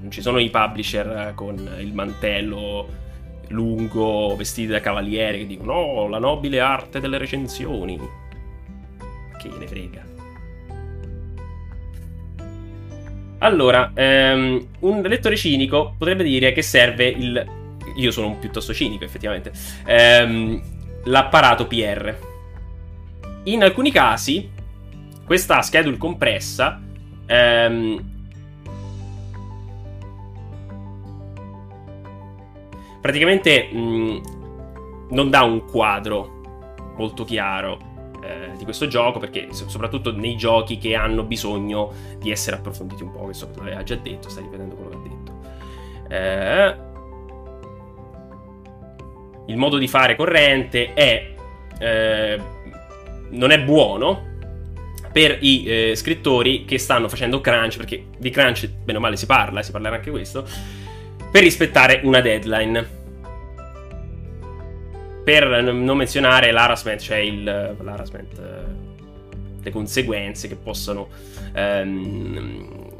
Non 0.00 0.10
ci 0.10 0.20
sono 0.20 0.38
i 0.38 0.50
publisher 0.50 1.32
con 1.34 1.56
il 1.78 1.92
mantello 1.92 3.02
lungo, 3.48 4.34
vestiti 4.36 4.68
da 4.68 4.80
cavaliere, 4.80 5.38
che 5.38 5.46
dicono 5.46 5.72
no, 5.72 6.08
la 6.08 6.18
nobile 6.18 6.60
arte 6.60 7.00
delle 7.00 7.18
recensioni. 7.18 7.98
Che 9.38 9.48
gliene 9.48 9.66
frega. 9.66 10.13
Allora, 13.44 13.92
um, 13.94 14.66
un 14.80 15.02
lettore 15.02 15.36
cinico 15.36 15.94
potrebbe 15.98 16.24
dire 16.24 16.52
che 16.52 16.62
serve 16.62 17.08
il. 17.08 17.46
Io 17.96 18.10
sono 18.10 18.36
piuttosto 18.38 18.72
cinico, 18.72 19.04
effettivamente. 19.04 19.52
Um, 19.86 20.60
l'apparato 21.04 21.66
PR. 21.66 22.16
In 23.44 23.62
alcuni 23.62 23.92
casi, 23.92 24.48
questa 25.26 25.60
schedule 25.60 25.98
compressa. 25.98 26.80
Um, 27.28 28.12
praticamente 33.02 33.68
mh, 33.70 34.20
non 35.10 35.28
dà 35.28 35.42
un 35.42 35.66
quadro 35.66 36.94
molto 36.96 37.24
chiaro 37.24 37.92
eh, 38.24 38.56
di 38.56 38.64
questo 38.64 38.86
gioco, 38.86 39.18
perché 39.18 39.48
soprattutto 39.50 40.12
nei 40.12 40.36
giochi 40.36 40.78
che 40.78 40.94
hanno 40.94 41.24
bisogno 41.24 41.92
di 42.18 42.30
essere 42.30 42.56
approfonditi 42.56 43.02
un 43.02 43.12
po', 43.12 43.20
questo 43.20 43.50
l'aveva 43.56 43.82
già 43.82 43.96
detto, 43.96 44.28
sta 44.28 44.40
ripetendo 44.40 44.74
quello 44.74 44.90
che 44.90 44.96
ha 44.96 45.00
detto. 45.00 45.32
Eh, 46.08 46.92
il 49.46 49.56
modo 49.56 49.76
di 49.76 49.88
fare 49.88 50.16
corrente 50.16 50.94
è 50.94 51.34
eh, 51.78 52.40
non 53.30 53.50
è 53.50 53.60
buono 53.60 54.32
per 55.12 55.38
i 55.40 55.64
eh, 55.64 55.92
scrittori 55.94 56.64
che 56.64 56.78
stanno 56.78 57.08
facendo 57.08 57.40
crunch, 57.40 57.76
perché 57.76 58.06
di 58.18 58.30
crunch 58.30 58.68
bene 58.68 58.98
o 58.98 59.00
male 59.00 59.16
si 59.16 59.26
parla, 59.26 59.62
si 59.62 59.70
parlerà 59.70 59.96
anche 59.96 60.10
questo, 60.10 60.44
per 61.30 61.42
rispettare 61.42 62.00
una 62.02 62.20
deadline. 62.20 63.02
Per 65.24 65.62
non 65.62 65.96
menzionare 65.96 66.50
l'harassment, 66.52 67.00
cioè 67.00 67.16
il, 67.16 67.42
l'harassment, 67.42 68.38
eh, 68.38 69.62
le 69.62 69.70
conseguenze 69.70 70.48
che 70.48 70.56
possono, 70.56 71.08
ehm, 71.54 72.92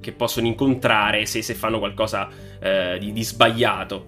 che 0.00 0.12
possono 0.12 0.46
incontrare 0.46 1.26
se, 1.26 1.42
se 1.42 1.54
fanno 1.54 1.80
qualcosa 1.80 2.28
eh, 2.60 2.98
di, 3.00 3.12
di, 3.12 3.24
sbagliato. 3.24 4.06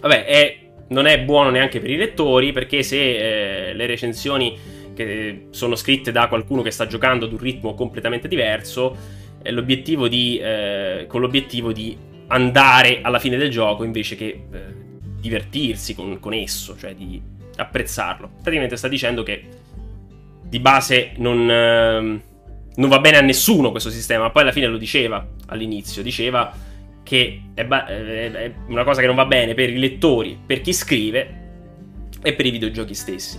Vabbè, 0.00 0.24
è, 0.24 0.58
non 0.88 1.06
è 1.06 1.20
buono 1.20 1.50
neanche 1.50 1.78
per 1.78 1.90
i 1.90 1.96
lettori 1.96 2.50
perché 2.50 2.82
se 2.82 3.68
eh, 3.68 3.72
le 3.72 3.86
recensioni 3.86 4.58
che 4.92 5.46
sono 5.50 5.76
scritte 5.76 6.10
da 6.10 6.26
qualcuno 6.26 6.62
che 6.62 6.72
sta 6.72 6.86
giocando 6.86 7.26
ad 7.26 7.32
un 7.32 7.38
ritmo 7.38 7.74
completamente 7.74 8.26
diverso, 8.26 8.96
l'obiettivo 9.44 10.08
di, 10.08 10.38
eh, 10.38 11.04
con 11.06 11.20
l'obiettivo 11.20 11.72
di 11.72 11.96
andare 12.26 13.00
alla 13.02 13.18
fine 13.18 13.36
del 13.36 13.50
gioco 13.50 13.84
invece 13.84 14.16
che 14.16 14.26
eh, 14.52 14.88
divertirsi 15.20 15.94
con, 15.94 16.18
con, 16.18 16.32
esso, 16.32 16.76
cioè 16.76 16.94
di 16.94 17.20
apprezzarlo. 17.56 18.30
Praticamente 18.40 18.76
sta 18.76 18.88
dicendo 18.88 19.22
che 19.22 19.44
di 20.42 20.58
base 20.58 21.12
non, 21.16 21.50
eh, 21.50 22.20
non 22.74 22.88
va 22.88 22.98
bene 22.98 23.18
a 23.18 23.22
nessuno 23.22 23.70
questo 23.70 23.90
sistema, 23.90 24.30
poi 24.30 24.42
alla 24.42 24.52
fine 24.52 24.66
lo 24.66 24.78
diceva 24.78 25.26
all'inizio, 25.46 26.02
diceva 26.02 26.52
che 27.02 27.42
è, 27.54 27.64
ba- 27.64 27.86
è 27.86 28.52
una 28.68 28.84
cosa 28.84 29.00
che 29.00 29.06
non 29.06 29.16
va 29.16 29.26
bene 29.26 29.54
per 29.54 29.70
i 29.70 29.78
lettori, 29.78 30.38
per 30.44 30.60
chi 30.60 30.72
scrive 30.72 31.38
e 32.22 32.34
per 32.34 32.46
i 32.46 32.50
videogiochi 32.50 32.94
stessi. 32.94 33.38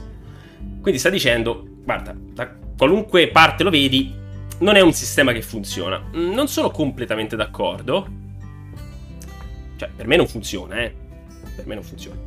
Quindi 0.82 1.00
sta 1.00 1.10
dicendo, 1.10 1.66
guarda, 1.84 2.16
da 2.18 2.54
qualunque 2.78 3.30
parte 3.30 3.64
lo 3.64 3.70
vedi, 3.70 4.14
non 4.60 4.76
è 4.76 4.82
un 4.82 4.94
sistema 4.94 5.32
che 5.32 5.42
funziona. 5.42 6.10
Non 6.14 6.48
sono 6.48 6.72
completamente 6.72 7.36
d'accordo. 7.36 8.08
Cioè, 9.76 9.90
per 9.96 10.08
me 10.08 10.16
non 10.16 10.28
funziona, 10.28 10.82
eh. 10.82 10.94
Per 11.56 11.66
me 11.66 11.76
non 11.76 11.84
funziona. 11.84 12.20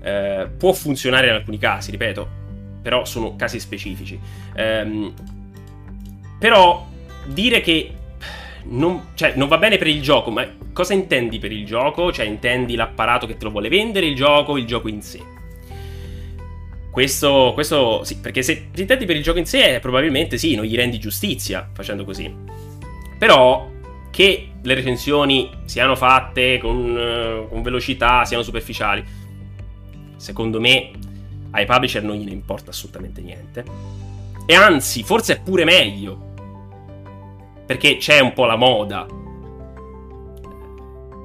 Eh, 0.00 0.48
può 0.56 0.72
funzionare 0.72 1.28
in 1.28 1.34
alcuni 1.34 1.58
casi, 1.58 1.90
ripeto, 1.90 2.28
però 2.82 3.04
sono 3.04 3.36
casi 3.36 3.60
specifici. 3.60 4.18
Eh, 4.54 5.12
però 6.38 6.86
dire 7.26 7.60
che 7.60 7.92
non, 8.64 9.08
cioè, 9.14 9.34
non 9.36 9.48
va 9.48 9.58
bene 9.58 9.76
per 9.76 9.86
il 9.86 10.00
gioco, 10.00 10.30
ma 10.30 10.46
cosa 10.72 10.94
intendi 10.94 11.38
per 11.38 11.52
il 11.52 11.64
gioco? 11.64 12.12
Cioè, 12.12 12.26
intendi 12.26 12.76
l'apparato 12.76 13.26
che 13.26 13.36
te 13.36 13.44
lo 13.44 13.50
vuole 13.50 13.68
vendere, 13.68 14.06
il 14.06 14.14
gioco, 14.14 14.56
il 14.56 14.66
gioco 14.66 14.88
in 14.88 15.02
sé? 15.02 15.20
Questo, 16.90 17.52
questo 17.54 18.02
sì, 18.04 18.18
perché 18.18 18.42
se 18.42 18.70
ti 18.72 18.80
intendi 18.80 19.04
per 19.04 19.16
il 19.16 19.22
gioco 19.22 19.38
in 19.38 19.46
sé, 19.46 19.78
probabilmente 19.80 20.38
sì, 20.38 20.54
non 20.54 20.64
gli 20.64 20.74
rendi 20.74 20.98
giustizia 20.98 21.68
facendo 21.72 22.04
così. 22.04 22.32
Però 23.18 23.70
che 24.10 24.50
le 24.60 24.74
recensioni 24.74 25.50
siano 25.64 25.94
fatte 25.94 26.58
con, 26.58 27.46
con 27.48 27.62
velocità, 27.62 28.24
siano 28.24 28.42
superficiali, 28.42 29.04
secondo 30.16 30.60
me 30.60 30.90
ai 31.50 31.64
publisher 31.64 32.02
non 32.02 32.16
gliene 32.16 32.32
importa 32.32 32.70
assolutamente 32.70 33.20
niente. 33.20 33.64
E 34.46 34.54
anzi, 34.54 35.02
forse 35.02 35.34
è 35.34 35.40
pure 35.40 35.64
meglio. 35.64 36.26
Perché 37.66 37.98
c'è 37.98 38.20
un 38.20 38.32
po' 38.32 38.46
la 38.46 38.56
moda 38.56 39.06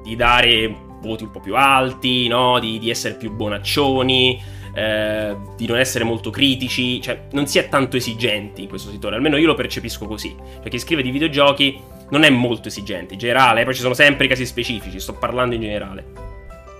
di 0.02 0.14
dare 0.14 0.76
voti 1.00 1.24
un 1.24 1.30
po' 1.30 1.40
più 1.40 1.56
alti, 1.56 2.28
no? 2.28 2.58
Di, 2.58 2.78
di 2.78 2.90
essere 2.90 3.14
più 3.14 3.32
bonaccioni 3.32 4.40
eh, 4.74 5.36
di 5.56 5.66
non 5.66 5.78
essere 5.78 6.04
molto 6.04 6.30
critici, 6.30 7.00
cioè 7.00 7.28
non 7.32 7.46
si 7.46 7.58
è 7.58 7.68
tanto 7.68 7.96
esigenti 7.96 8.62
in 8.62 8.68
questo 8.68 8.90
settore, 8.90 9.14
almeno 9.14 9.36
io 9.36 9.46
lo 9.46 9.54
percepisco 9.54 10.06
così, 10.06 10.34
perché 10.34 10.70
chi 10.70 10.78
scrive 10.78 11.02
di 11.02 11.10
videogiochi 11.10 11.80
non 12.14 12.22
è 12.22 12.30
molto 12.30 12.68
esigente, 12.68 13.14
in 13.14 13.18
generale, 13.18 13.64
poi 13.64 13.74
ci 13.74 13.80
sono 13.80 13.92
sempre 13.92 14.26
i 14.26 14.28
casi 14.28 14.46
specifici, 14.46 15.00
sto 15.00 15.14
parlando 15.14 15.56
in 15.56 15.62
generale. 15.62 16.04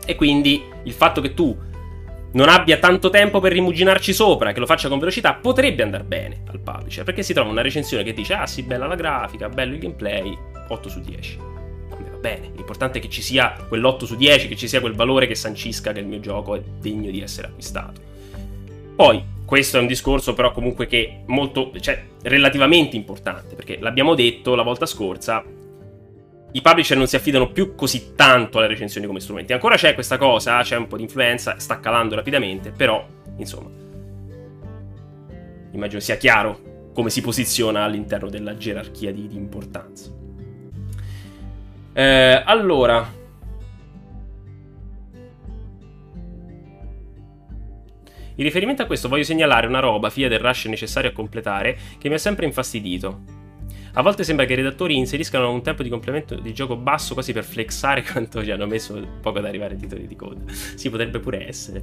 E 0.07 0.15
quindi 0.15 0.63
il 0.85 0.93
fatto 0.93 1.21
che 1.21 1.35
tu 1.35 1.57
non 2.33 2.49
abbia 2.49 2.79
tanto 2.79 3.11
tempo 3.11 3.41
per 3.41 3.51
rimuginarci 3.51 4.13
sopra, 4.13 4.53
che 4.53 4.61
lo 4.61 4.67
faccia 4.67 4.89
con 4.89 5.01
velocità, 5.01 5.35
potrebbe 5.35 5.83
andare 5.83 6.05
bene 6.05 6.43
al 6.47 6.61
publisher, 6.61 7.03
perché 7.03 7.25
si 7.25 7.33
trova 7.33 7.51
una 7.51 7.63
recensione 7.63 8.05
che 8.05 8.13
dice 8.13 8.35
ah 8.35 8.47
sì, 8.47 8.63
bella 8.63 8.87
la 8.87 8.95
grafica, 8.95 9.49
bello 9.49 9.75
il 9.75 9.81
gameplay, 9.81 10.39
8 10.69 10.89
su 10.89 11.01
10 11.01 11.39
bene. 12.25 12.51
L'importante 12.57 12.99
è 12.99 13.03
che 13.03 13.11
ci 13.11 13.21
sia 13.21 13.55
quell'8 13.69 14.05
su 14.05 14.17
10, 14.17 14.49
che 14.49 14.57
ci 14.57 14.67
sia 14.67 14.81
quel 14.81 14.95
valore 14.95 15.27
che 15.27 15.35
sancisca 15.35 15.93
che 15.93 16.01
il 16.01 16.07
mio 16.07 16.21
gioco 16.21 16.55
è 16.55 16.63
degno 16.81 17.11
di 17.11 17.21
essere 17.21 17.49
acquistato. 17.49 18.01
Poi, 18.97 19.23
questo 19.55 19.79
è 19.79 19.81
un 19.81 19.87
discorso 19.87 20.35
però 20.35 20.51
comunque 20.51 20.89
che 20.89 21.21
molto, 21.27 21.71
cioè, 21.79 22.03
relativamente 22.23 22.97
importante, 22.97 23.55
perché 23.55 23.79
l'abbiamo 23.81 24.17
detto 24.17 24.57
la 24.57 24.65
volta 24.65 24.85
scorsa, 24.85 25.45
i 26.51 26.61
publisher 26.61 26.97
non 26.97 27.07
si 27.07 27.15
affidano 27.15 27.53
più 27.53 27.77
così 27.77 28.17
tanto 28.17 28.59
alle 28.59 28.67
recensioni 28.67 29.07
come 29.07 29.21
strumenti. 29.21 29.53
Ancora 29.53 29.77
c'è 29.77 29.95
questa 29.95 30.19
cosa, 30.19 30.61
c'è 30.63 30.77
un 30.77 30.89
po' 30.89 30.97
di 30.97 31.05
influenza, 31.05 31.61
sta 31.61 31.79
calando 31.79 32.17
rapidamente, 32.17 32.73
però, 32.73 33.07
insomma, 33.37 33.71
immagino 35.71 36.01
sia 36.01 36.17
chiaro 36.17 36.91
come 36.93 37.11
si 37.11 37.21
posiziona 37.21 37.85
all'interno 37.85 38.29
della 38.29 38.57
gerarchia 38.57 39.13
di, 39.13 39.29
di 39.29 39.37
importanza. 39.37 40.11
Eh, 41.93 42.43
allora. 42.45 43.23
In 48.37 48.45
riferimento 48.45 48.83
a 48.83 48.87
questo 48.87 49.09
voglio 49.09 49.23
segnalare 49.23 49.67
una 49.67 49.79
roba, 49.79 50.11
figlia 50.11 50.29
del 50.29 50.41
rush 50.41 50.65
necessario 50.65 51.11
a 51.11 51.13
completare, 51.13 51.79
che 51.99 52.09
mi 52.09 52.15
ha 52.15 52.19
sempre 52.19 52.47
infastidito. 52.47 53.43
A 53.93 54.03
volte 54.03 54.25
sembra 54.25 54.45
che 54.45 54.55
i 54.55 54.57
redattori 54.57 54.97
inseriscano 54.97 55.53
un 55.53 55.63
tempo 55.63 55.85
di 55.85 55.89
complemento 55.89 56.35
di 56.35 56.53
gioco 56.53 56.75
basso 56.75 57.15
quasi 57.15 57.33
per 57.33 57.45
flexare 57.45 58.03
quanto 58.11 58.43
ci 58.43 58.51
hanno 58.51 58.67
messo 58.67 59.01
poco 59.21 59.39
ad 59.39 59.45
arrivare 59.45 59.75
ai 59.75 59.81
titoli 59.81 60.09
di 60.09 60.17
coda. 60.17 60.41
Si 60.53 60.91
potrebbe 60.91 61.21
pure 61.21 61.47
essere. 61.47 61.83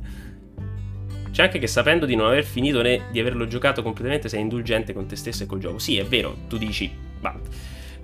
C'è 1.32 1.44
anche 1.44 1.60
che 1.60 1.68
sapendo 1.68 2.06
di 2.06 2.16
non 2.16 2.28
aver 2.28 2.44
finito 2.44 2.82
né 2.82 3.04
di 3.12 3.20
averlo 3.22 3.48
giocato 3.48 3.82
completamente 3.82 4.28
sei 4.28 4.42
indulgente 4.42 4.92
con 4.92 5.06
te 5.06 5.16
stesso 5.16 5.44
e 5.44 5.46
col 5.46 5.60
gioco. 5.60 5.80
Sì, 5.80 5.98
è 5.98 6.04
vero, 6.04 6.36
tu 6.50 6.58
dici, 6.58 6.92
ma 7.22 7.34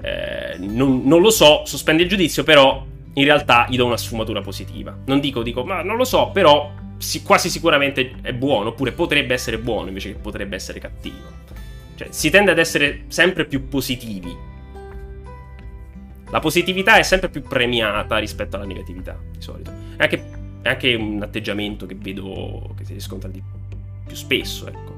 eh, 0.02 0.56
non, 0.58 1.02
non, 1.04 1.20
lo 1.20 1.30
so, 1.30 1.64
sospende 1.66 2.04
il 2.04 2.08
giudizio, 2.08 2.44
però 2.44 2.86
in 3.12 3.24
realtà 3.26 3.66
gli 3.70 3.76
do 3.76 3.86
una 3.86 3.98
sfumatura 3.98 4.40
positiva. 4.40 4.98
Non 5.08 5.20
dico, 5.20 5.44
dico, 5.44 5.66
ma 5.66 5.82
non 5.82 5.98
lo 5.98 6.06
so, 6.06 6.30
però 6.32 6.72
si, 6.98 7.24
quasi 7.24 7.50
sicuramente 7.50 8.16
è 8.22 8.34
buono, 8.34 8.70
oppure 8.70 8.92
potrebbe 8.92 9.34
essere 9.34 9.58
buono 9.58 9.88
invece 9.88 10.14
che 10.14 10.20
potrebbe 10.20 10.56
essere 10.56 10.80
cattivo. 10.80 11.46
Cioè, 11.96 12.08
si 12.12 12.30
tende 12.30 12.52
ad 12.52 12.60
essere 12.60 13.06
sempre 13.08 13.46
più 13.46 13.68
positivi. 13.68 14.36
La 16.30 16.40
positività 16.40 16.98
è 16.98 17.04
sempre 17.04 17.30
più 17.30 17.42
premiata 17.42 18.18
rispetto 18.18 18.56
alla 18.56 18.66
negatività, 18.66 19.18
di 19.32 19.42
solito. 19.42 19.72
È 19.96 20.04
anche, 20.04 20.24
è 20.62 20.70
anche 20.70 20.94
un 20.94 21.22
atteggiamento 21.22 21.86
che 21.86 21.96
vedo 21.96 22.74
che 22.78 22.86
si 22.86 22.94
riscontra 22.94 23.30
di 23.30 23.42
più 24.06 24.16
spesso, 24.16 24.68
ecco. 24.68 24.96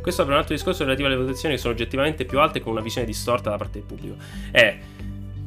Questo 0.00 0.22
apre 0.22 0.34
un 0.34 0.40
altro 0.40 0.54
discorso 0.54 0.84
relativo 0.84 1.08
alle 1.08 1.16
valutazioni 1.16 1.56
che 1.56 1.60
sono 1.60 1.74
oggettivamente 1.74 2.24
più 2.24 2.38
alte 2.38 2.60
con 2.60 2.70
una 2.72 2.80
visione 2.80 3.06
distorta 3.06 3.50
da 3.50 3.56
parte 3.56 3.80
del 3.80 3.88
pubblico. 3.88 4.14
Eh, 4.52 4.78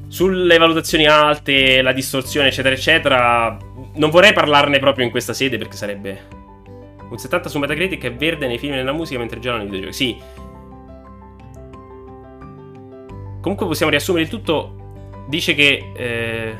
sulle 0.10 0.58
valutazioni 0.58 1.06
alte, 1.06 1.82
la 1.84 1.94
distorsione, 1.94 2.48
eccetera, 2.48 2.74
eccetera, 2.74 3.58
non 3.94 4.10
vorrei 4.10 4.34
parlarne 4.34 4.80
proprio 4.80 5.06
in 5.06 5.12
questa 5.12 5.34
sede 5.34 5.58
perché 5.58 5.78
sarebbe. 5.78 6.38
Un 7.10 7.18
70 7.18 7.48
su 7.48 7.60
Metacritic 7.60 8.04
è 8.04 8.14
verde 8.14 8.48
nei 8.48 8.58
film 8.58 8.74
e 8.74 8.78
nella 8.78 8.92
musica 8.92 9.20
mentre 9.20 9.40
giocano 9.40 9.64
nei 9.64 9.72
videogiochi. 9.72 9.96
Sì. 9.96 10.18
Comunque 13.42 13.68
possiamo 13.68 13.92
riassumere 13.92 14.24
il 14.24 14.30
tutto. 14.30 15.24
Dice 15.28 15.54
che. 15.54 15.92
Eh, 15.96 16.56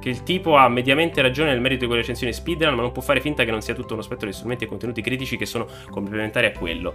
che 0.00 0.08
il 0.08 0.22
tipo 0.22 0.56
ha 0.56 0.66
mediamente 0.68 1.20
ragione 1.20 1.50
nel 1.50 1.60
merito 1.60 1.80
di 1.80 1.86
quelle 1.86 2.00
recensioni 2.00 2.32
speedrun, 2.32 2.74
ma 2.74 2.80
non 2.80 2.90
può 2.90 3.02
fare 3.02 3.20
finta 3.20 3.44
che 3.44 3.50
non 3.50 3.60
sia 3.60 3.74
tutto 3.74 3.92
uno 3.92 4.02
spettro 4.02 4.26
di 4.26 4.32
strumenti 4.32 4.64
e 4.64 4.66
contenuti 4.66 5.02
critici 5.02 5.36
che 5.36 5.44
sono 5.44 5.66
complementari 5.90 6.46
a 6.46 6.52
quello. 6.52 6.94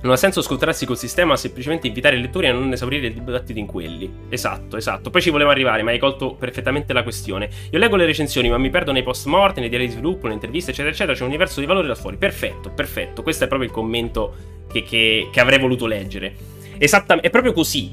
Non 0.00 0.12
ha 0.12 0.16
senso 0.16 0.42
scontrarsi 0.42 0.86
col 0.86 0.96
sistema, 0.96 1.30
ma 1.30 1.36
semplicemente 1.36 1.88
invitare 1.88 2.16
i 2.16 2.20
lettori 2.20 2.46
a 2.46 2.52
non 2.52 2.72
esaurire 2.72 3.08
il 3.08 3.14
dibattito 3.14 3.58
in 3.58 3.66
quelli. 3.66 4.08
Esatto, 4.28 4.76
esatto. 4.76 5.10
Poi 5.10 5.20
ci 5.20 5.30
volevo 5.30 5.50
arrivare, 5.50 5.82
ma 5.82 5.90
hai 5.90 5.98
colto 5.98 6.34
perfettamente 6.34 6.92
la 6.92 7.02
questione. 7.02 7.48
Io 7.70 7.78
leggo 7.80 7.96
le 7.96 8.06
recensioni, 8.06 8.48
ma 8.48 8.58
mi 8.58 8.70
perdo 8.70 8.92
nei 8.92 9.02
post 9.02 9.26
mortem, 9.26 9.60
nei 9.60 9.68
diari 9.68 9.86
di 9.86 9.92
sviluppo, 9.92 10.22
nelle 10.22 10.34
interviste, 10.34 10.70
eccetera, 10.70 10.94
eccetera. 10.94 11.16
C'è 11.16 11.22
un 11.22 11.28
universo 11.28 11.58
di 11.58 11.66
valore 11.66 11.88
da 11.88 11.96
fuori. 11.96 12.16
Perfetto, 12.16 12.70
perfetto. 12.70 13.24
Questo 13.24 13.44
è 13.44 13.48
proprio 13.48 13.68
il 13.68 13.74
commento 13.74 14.34
che, 14.70 14.84
che, 14.84 15.30
che 15.32 15.40
avrei 15.40 15.58
voluto 15.58 15.86
leggere. 15.86 16.32
Esattamente, 16.78 17.26
è 17.26 17.30
proprio 17.30 17.52
così. 17.52 17.92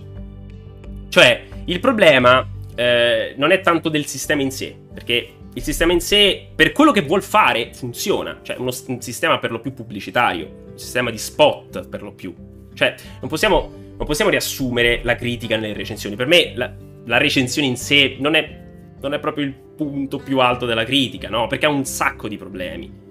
Cioè, 1.09 1.43
il 1.65 1.79
problema 1.79 2.47
eh, 2.75 3.33
non 3.37 3.51
è 3.51 3.61
tanto 3.61 3.89
del 3.89 4.05
sistema 4.05 4.43
in 4.43 4.51
sé, 4.51 4.75
perché 4.93 5.29
il 5.51 5.63
sistema 5.63 5.91
in 5.91 6.01
sé, 6.01 6.49
per 6.53 6.71
quello 6.71 6.91
che 6.91 7.01
vuol 7.01 7.23
fare, 7.23 7.71
funziona. 7.73 8.41
Cioè, 8.43 8.57
uno, 8.57 8.71
un 8.87 9.01
sistema 9.01 9.39
per 9.39 9.49
lo 9.49 9.59
più 9.59 9.73
pubblicitario, 9.73 10.64
sistema 10.75 11.09
di 11.11 11.17
spot 11.17 11.87
per 11.87 12.01
lo 12.01 12.13
più. 12.13 12.33
Cioè, 12.73 12.95
non 13.19 13.29
possiamo, 13.29 13.71
non 13.97 14.05
possiamo 14.05 14.31
riassumere 14.31 14.99
la 15.03 15.15
critica 15.15 15.57
nelle 15.57 15.73
recensioni. 15.73 16.15
Per 16.15 16.27
me, 16.27 16.53
la, 16.55 16.73
la 17.05 17.17
recensione 17.17 17.67
in 17.67 17.77
sé 17.77 18.17
non 18.19 18.35
è, 18.35 18.61
non 19.01 19.13
è 19.13 19.19
proprio 19.19 19.45
il 19.45 19.53
punto 19.53 20.17
più 20.17 20.39
alto 20.39 20.65
della 20.65 20.83
critica, 20.83 21.29
no? 21.29 21.47
Perché 21.47 21.65
ha 21.65 21.69
un 21.69 21.85
sacco 21.85 22.27
di 22.27 22.37
problemi 22.37 23.03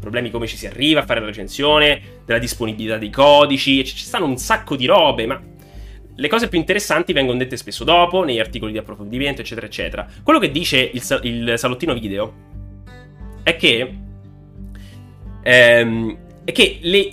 problemi 0.00 0.30
come 0.30 0.46
ci 0.46 0.56
si 0.56 0.66
arriva 0.66 1.00
a 1.00 1.04
fare 1.04 1.20
la 1.20 1.26
recensione, 1.26 2.00
della 2.24 2.38
disponibilità 2.38 2.96
dei 2.96 3.10
codici, 3.10 3.84
ci 3.84 3.96
stanno 3.98 4.24
un 4.24 4.38
sacco 4.38 4.74
di 4.74 4.86
robe, 4.86 5.26
ma 5.26 5.40
le 6.12 6.28
cose 6.28 6.48
più 6.48 6.58
interessanti 6.58 7.12
vengono 7.12 7.38
dette 7.38 7.56
spesso 7.56 7.84
dopo, 7.84 8.24
negli 8.24 8.40
articoli 8.40 8.72
di 8.72 8.78
approfondimento, 8.78 9.42
eccetera, 9.42 9.66
eccetera. 9.66 10.08
Quello 10.22 10.38
che 10.38 10.50
dice 10.50 10.78
il, 10.78 11.20
il 11.22 11.54
salottino 11.56 11.94
video 11.94 12.34
è 13.42 13.56
che, 13.56 13.94
ehm, 15.42 16.18
è 16.44 16.52
che 16.52 16.78
le, 16.82 17.10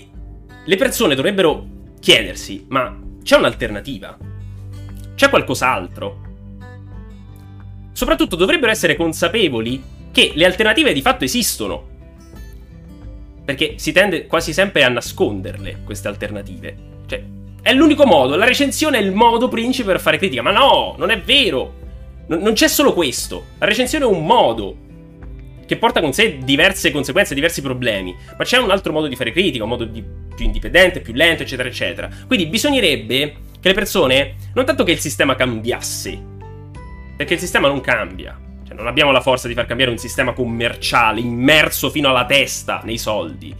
le 0.65 0.75
persone 0.75 1.15
dovrebbero 1.15 1.65
chiedersi, 1.99 2.65
ma 2.69 2.97
c'è 3.23 3.37
un'alternativa? 3.37 4.17
C'è 5.15 5.29
qualcos'altro? 5.29 6.25
Soprattutto 7.91 8.35
dovrebbero 8.35 8.71
essere 8.71 8.95
consapevoli 8.95 9.81
che 10.11 10.31
le 10.35 10.45
alternative 10.45 10.93
di 10.93 11.01
fatto 11.01 11.23
esistono. 11.23 11.95
Perché 13.43 13.75
si 13.77 13.91
tende 13.91 14.27
quasi 14.27 14.53
sempre 14.53 14.83
a 14.83 14.89
nasconderle 14.89 15.79
queste 15.83 16.07
alternative. 16.07 16.75
Cioè, 17.05 17.23
è 17.61 17.73
l'unico 17.73 18.05
modo, 18.05 18.35
la 18.35 18.45
recensione 18.45 18.97
è 18.97 19.01
il 19.01 19.13
modo 19.13 19.47
principe 19.47 19.91
per 19.91 19.99
fare 19.99 20.17
critica. 20.17 20.41
Ma 20.41 20.51
no, 20.51 20.95
non 20.97 21.09
è 21.09 21.19
vero. 21.19 21.73
N- 22.27 22.39
non 22.41 22.53
c'è 22.53 22.67
solo 22.67 22.93
questo. 22.93 23.45
La 23.57 23.65
recensione 23.65 24.05
è 24.05 24.07
un 24.07 24.25
modo 24.25 24.75
che 25.67 25.75
porta 25.75 25.99
con 25.99 26.13
sé 26.13 26.39
diverse 26.39 26.91
conseguenze, 26.91 27.35
diversi 27.35 27.61
problemi. 27.61 28.15
Ma 28.37 28.43
c'è 28.43 28.57
un 28.57 28.71
altro 28.71 28.93
modo 28.93 29.07
di 29.07 29.15
fare 29.15 29.31
critica, 29.31 29.63
un 29.63 29.69
modo 29.69 29.83
di, 29.83 30.01
più 30.33 30.45
indipendente, 30.45 31.01
più 31.01 31.13
lento, 31.13 31.43
eccetera, 31.43 31.67
eccetera. 31.67 32.09
Quindi 32.25 32.47
bisognerebbe 32.47 33.35
che 33.59 33.67
le 33.67 33.73
persone, 33.73 34.35
non 34.53 34.65
tanto 34.65 34.83
che 34.83 34.93
il 34.93 34.99
sistema 34.99 35.35
cambiasse, 35.35 36.17
perché 37.17 37.33
il 37.33 37.39
sistema 37.39 37.67
non 37.67 37.81
cambia. 37.81 38.39
Cioè, 38.65 38.75
non 38.77 38.87
abbiamo 38.87 39.11
la 39.11 39.21
forza 39.21 39.49
di 39.49 39.53
far 39.53 39.65
cambiare 39.65 39.91
un 39.91 39.97
sistema 39.97 40.31
commerciale 40.31 41.19
immerso 41.19 41.89
fino 41.89 42.09
alla 42.09 42.25
testa 42.25 42.81
nei 42.85 42.97
soldi. 42.97 43.53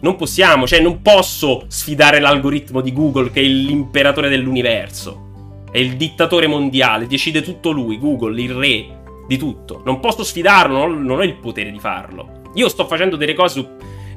Non 0.00 0.16
possiamo, 0.16 0.66
cioè, 0.66 0.80
non 0.80 1.02
posso 1.02 1.64
sfidare 1.68 2.18
l'algoritmo 2.18 2.80
di 2.80 2.92
Google 2.94 3.30
che 3.30 3.40
è 3.40 3.44
l'imperatore 3.44 4.30
dell'universo. 4.30 5.64
È 5.70 5.78
il 5.78 5.96
dittatore 5.96 6.46
mondiale, 6.46 7.06
decide 7.06 7.42
tutto 7.42 7.72
lui, 7.72 7.98
Google, 7.98 8.40
il 8.40 8.54
re 8.54 9.02
di 9.26 9.36
tutto. 9.36 9.82
Non 9.84 10.00
posso 10.00 10.24
sfidarlo, 10.24 10.78
non, 10.78 11.02
non 11.02 11.18
ho 11.18 11.24
il 11.24 11.36
potere 11.36 11.70
di 11.70 11.80
farlo. 11.80 12.42
Io 12.54 12.68
sto 12.68 12.86
facendo 12.86 13.16
delle 13.16 13.34
cose 13.34 13.60
su, 13.60 13.68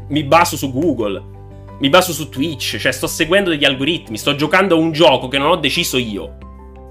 mi 0.09 0.23
baso 0.23 0.57
su 0.57 0.71
Google, 0.71 1.35
mi 1.79 1.89
baso 1.89 2.11
su 2.11 2.29
Twitch, 2.29 2.77
cioè 2.77 2.91
sto 2.91 3.07
seguendo 3.07 3.49
degli 3.49 3.65
algoritmi, 3.65 4.17
sto 4.17 4.35
giocando 4.35 4.75
a 4.75 4.79
un 4.79 4.91
gioco 4.91 5.27
che 5.27 5.37
non 5.37 5.49
ho 5.49 5.55
deciso 5.55 5.97
io. 5.97 6.37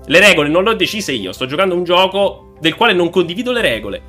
Le 0.07 0.21
regole 0.21 0.49
non 0.49 0.65
le 0.65 0.71
ho 0.71 0.75
decise 0.75 1.13
io, 1.13 1.33
sto 1.33 1.47
giocando 1.47 1.75
a 1.75 1.79
un 1.79 1.85
gioco 1.85 2.55
del 2.61 2.75
quale 2.75 2.93
non 2.93 3.11
condivido 3.11 3.53
le 3.53 3.61
regole. 3.61 4.03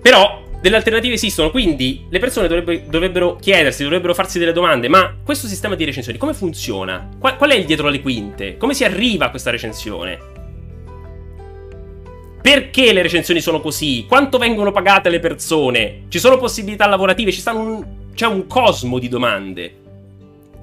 Però 0.00 0.42
delle 0.60 0.76
alternative 0.76 1.14
esistono, 1.14 1.50
quindi 1.50 2.06
le 2.08 2.18
persone 2.18 2.48
dovrebbe, 2.48 2.84
dovrebbero 2.88 3.36
chiedersi, 3.36 3.82
dovrebbero 3.82 4.14
farsi 4.14 4.38
delle 4.38 4.52
domande, 4.52 4.88
ma 4.88 5.14
questo 5.22 5.46
sistema 5.46 5.74
di 5.74 5.84
recensioni 5.84 6.18
come 6.18 6.34
funziona? 6.34 7.08
Qual, 7.18 7.36
qual 7.36 7.50
è 7.50 7.54
il 7.54 7.66
dietro 7.66 7.88
le 7.88 8.00
quinte? 8.00 8.56
Come 8.56 8.74
si 8.74 8.84
arriva 8.84 9.26
a 9.26 9.30
questa 9.30 9.50
recensione? 9.50 10.37
Perché 12.40 12.92
le 12.92 13.02
recensioni 13.02 13.40
sono 13.40 13.60
così? 13.60 14.06
Quanto 14.08 14.38
vengono 14.38 14.70
pagate 14.70 15.08
le 15.08 15.18
persone? 15.18 16.04
Ci 16.08 16.18
sono 16.18 16.38
possibilità 16.38 16.86
lavorative? 16.86 17.32
Un, 17.52 17.84
c'è 18.14 18.26
un 18.26 18.46
cosmo 18.46 18.98
di 18.98 19.08
domande 19.08 19.74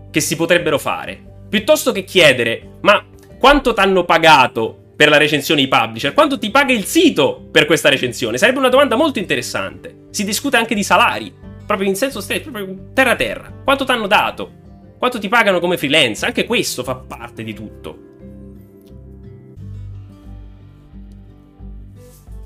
che 0.09 0.19
si 0.19 0.35
potrebbero 0.35 0.77
fare. 0.77 1.21
Piuttosto 1.49 1.91
che 1.91 2.03
chiedere, 2.03 2.77
ma 2.81 3.05
quanto 3.37 3.73
ti 3.73 3.79
hanno 3.81 4.05
pagato 4.05 4.77
per 4.95 5.09
la 5.09 5.17
recensione 5.17 5.61
i 5.61 5.67
publisher? 5.67 6.13
Quanto 6.13 6.39
ti 6.39 6.49
paga 6.49 6.73
il 6.73 6.85
sito 6.85 7.47
per 7.51 7.65
questa 7.65 7.89
recensione? 7.89 8.37
Sarebbe 8.37 8.59
una 8.59 8.69
domanda 8.69 8.95
molto 8.95 9.19
interessante. 9.19 10.07
Si 10.09 10.23
discute 10.23 10.57
anche 10.57 10.75
di 10.75 10.83
salari, 10.83 11.33
proprio 11.65 11.87
in 11.87 11.95
senso 11.95 12.21
stretto, 12.21 12.49
proprio 12.49 12.91
terra 12.93 13.15
terra. 13.15 13.53
Quanto 13.63 13.83
ti 13.83 13.91
hanno 13.91 14.07
dato? 14.07 14.51
Quanto 14.97 15.19
ti 15.19 15.27
pagano 15.27 15.59
come 15.59 15.77
freelance? 15.77 16.25
Anche 16.25 16.45
questo 16.45 16.83
fa 16.83 16.95
parte 16.95 17.43
di 17.43 17.53
tutto. 17.53 18.14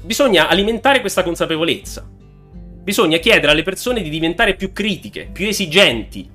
Bisogna 0.10 0.48
alimentare 0.48 1.02
questa 1.02 1.22
consapevolezza. 1.22 2.04
Bisogna 2.10 3.20
chiedere 3.20 3.52
alle 3.52 3.62
persone 3.62 4.02
di 4.02 4.10
diventare 4.10 4.56
più 4.56 4.74
critiche, 4.74 5.30
più 5.32 5.46
esigenti. 5.46 6.28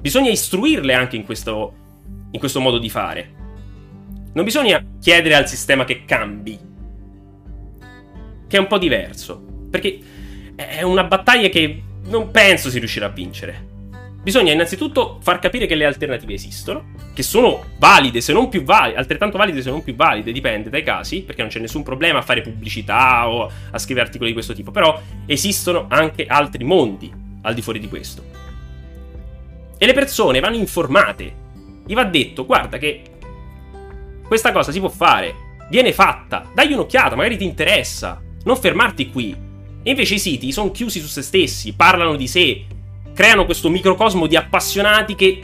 Bisogna 0.00 0.30
istruirle 0.30 0.92
anche 0.92 1.14
in 1.14 1.24
questo, 1.24 1.74
in 2.32 2.40
questo 2.40 2.58
modo 2.58 2.78
di 2.78 2.90
fare. 2.90 3.34
Non 4.32 4.44
bisogna 4.44 4.84
chiedere 5.00 5.36
al 5.36 5.46
sistema 5.46 5.84
che 5.84 6.04
cambi, 6.04 6.58
che 8.48 8.56
è 8.56 8.58
un 8.58 8.66
po' 8.66 8.78
diverso, 8.78 9.40
perché 9.70 10.00
è 10.56 10.82
una 10.82 11.04
battaglia 11.04 11.50
che 11.50 11.82
non 12.06 12.32
penso 12.32 12.68
si 12.68 12.80
riuscirà 12.80 13.06
a 13.06 13.10
vincere. 13.10 13.68
Bisogna 14.22 14.52
innanzitutto 14.52 15.18
far 15.20 15.40
capire 15.40 15.66
che 15.66 15.74
le 15.74 15.84
alternative 15.84 16.34
esistono, 16.34 16.92
che 17.12 17.24
sono 17.24 17.64
valide, 17.78 18.20
se 18.20 18.32
non 18.32 18.48
più 18.48 18.62
valide, 18.62 18.96
altrettanto 18.96 19.36
valide 19.36 19.62
se 19.62 19.70
non 19.70 19.82
più 19.82 19.96
valide, 19.96 20.30
dipende 20.30 20.70
dai 20.70 20.84
casi, 20.84 21.22
perché 21.22 21.42
non 21.42 21.50
c'è 21.50 21.58
nessun 21.58 21.82
problema 21.82 22.20
a 22.20 22.22
fare 22.22 22.40
pubblicità 22.40 23.28
o 23.28 23.50
a 23.70 23.78
scrivere 23.78 24.06
articoli 24.06 24.28
di 24.28 24.34
questo 24.34 24.54
tipo, 24.54 24.70
però 24.70 25.00
esistono 25.26 25.86
anche 25.88 26.26
altri 26.26 26.62
mondi 26.62 27.12
al 27.42 27.54
di 27.54 27.62
fuori 27.62 27.80
di 27.80 27.88
questo. 27.88 28.22
E 29.76 29.86
le 29.86 29.92
persone 29.92 30.38
vanno 30.38 30.54
informate. 30.54 31.40
Gli 31.84 31.94
va 31.94 32.04
detto, 32.04 32.46
guarda 32.46 32.78
che 32.78 33.02
questa 34.24 34.52
cosa 34.52 34.70
si 34.70 34.78
può 34.78 34.88
fare. 34.88 35.34
Viene 35.68 35.92
fatta. 35.92 36.48
Dagli 36.54 36.72
un'occhiata, 36.72 37.16
magari 37.16 37.36
ti 37.36 37.44
interessa. 37.44 38.22
Non 38.44 38.56
fermarti 38.56 39.10
qui. 39.10 39.36
E 39.82 39.90
invece 39.90 40.14
i 40.14 40.20
siti 40.20 40.52
sono 40.52 40.70
chiusi 40.70 41.00
su 41.00 41.08
se 41.08 41.22
stessi, 41.22 41.74
parlano 41.74 42.14
di 42.14 42.28
sé, 42.28 42.64
creano 43.14 43.44
questo 43.44 43.68
microcosmo 43.68 44.26
di 44.26 44.36
appassionati 44.36 45.14
che 45.14 45.42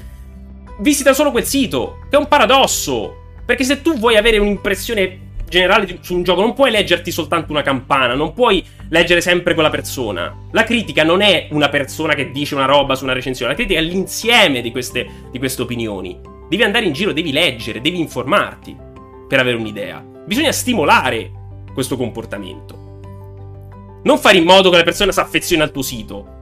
visita 0.81 1.13
solo 1.13 1.31
quel 1.31 1.45
sito. 1.45 2.01
Che 2.09 2.17
è 2.17 2.19
un 2.19 2.29
paradosso. 2.29 3.17
Perché 3.45 3.65
se 3.65 3.83
tu 3.83 3.97
vuoi 3.97 4.17
avere 4.17 4.39
un'impressione 4.39 5.27
generale 5.49 5.99
su 6.01 6.15
un 6.15 6.23
gioco, 6.23 6.41
non 6.41 6.55
puoi 6.55 6.71
leggerti 6.71 7.11
soltanto 7.11 7.53
una 7.53 7.63
campana, 7.63 8.15
non 8.15 8.35
puoi 8.35 8.65
leggere 8.91 9.21
sempre 9.21 9.55
quella 9.55 9.71
persona. 9.71 10.35
La 10.53 10.65
critica 10.65 11.03
non 11.03 11.21
è 11.23 11.49
una 11.51 11.69
persona 11.69 12.15
che 12.15 12.31
dice 12.31 12.55
una 12.55 12.67
roba 12.67 12.95
su 12.95 13.05
una 13.05 13.15
recensione, 13.15 13.53
la 13.53 13.57
critica 13.57 13.81
è 13.81 13.83
l'insieme 13.83 14.61
di 14.61 14.71
queste, 14.71 15.09
di 15.31 15.39
queste 15.39 15.63
opinioni. 15.63 16.21
Devi 16.49 16.63
andare 16.63 16.87
in 16.87 16.93
giro, 16.93 17.13
devi 17.13 17.33
leggere, 17.33 17.81
devi 17.81 17.99
informarti 17.99 18.77
per 19.27 19.41
avere 19.41 19.57
un'idea. 19.57 20.05
Bisogna 20.27 20.53
stimolare 20.53 21.31
questo 21.73 21.97
comportamento. 21.97 22.87
Non 24.05 24.19
fare 24.19 24.39
in 24.39 24.45
modo 24.45 24.71
che 24.71 24.77
la 24.77 24.83
persona 24.83 25.13
si 25.13 25.21
affezioni 25.21 25.63
al 25.63 25.71
tuo 25.71 25.83
sito. 25.83 26.38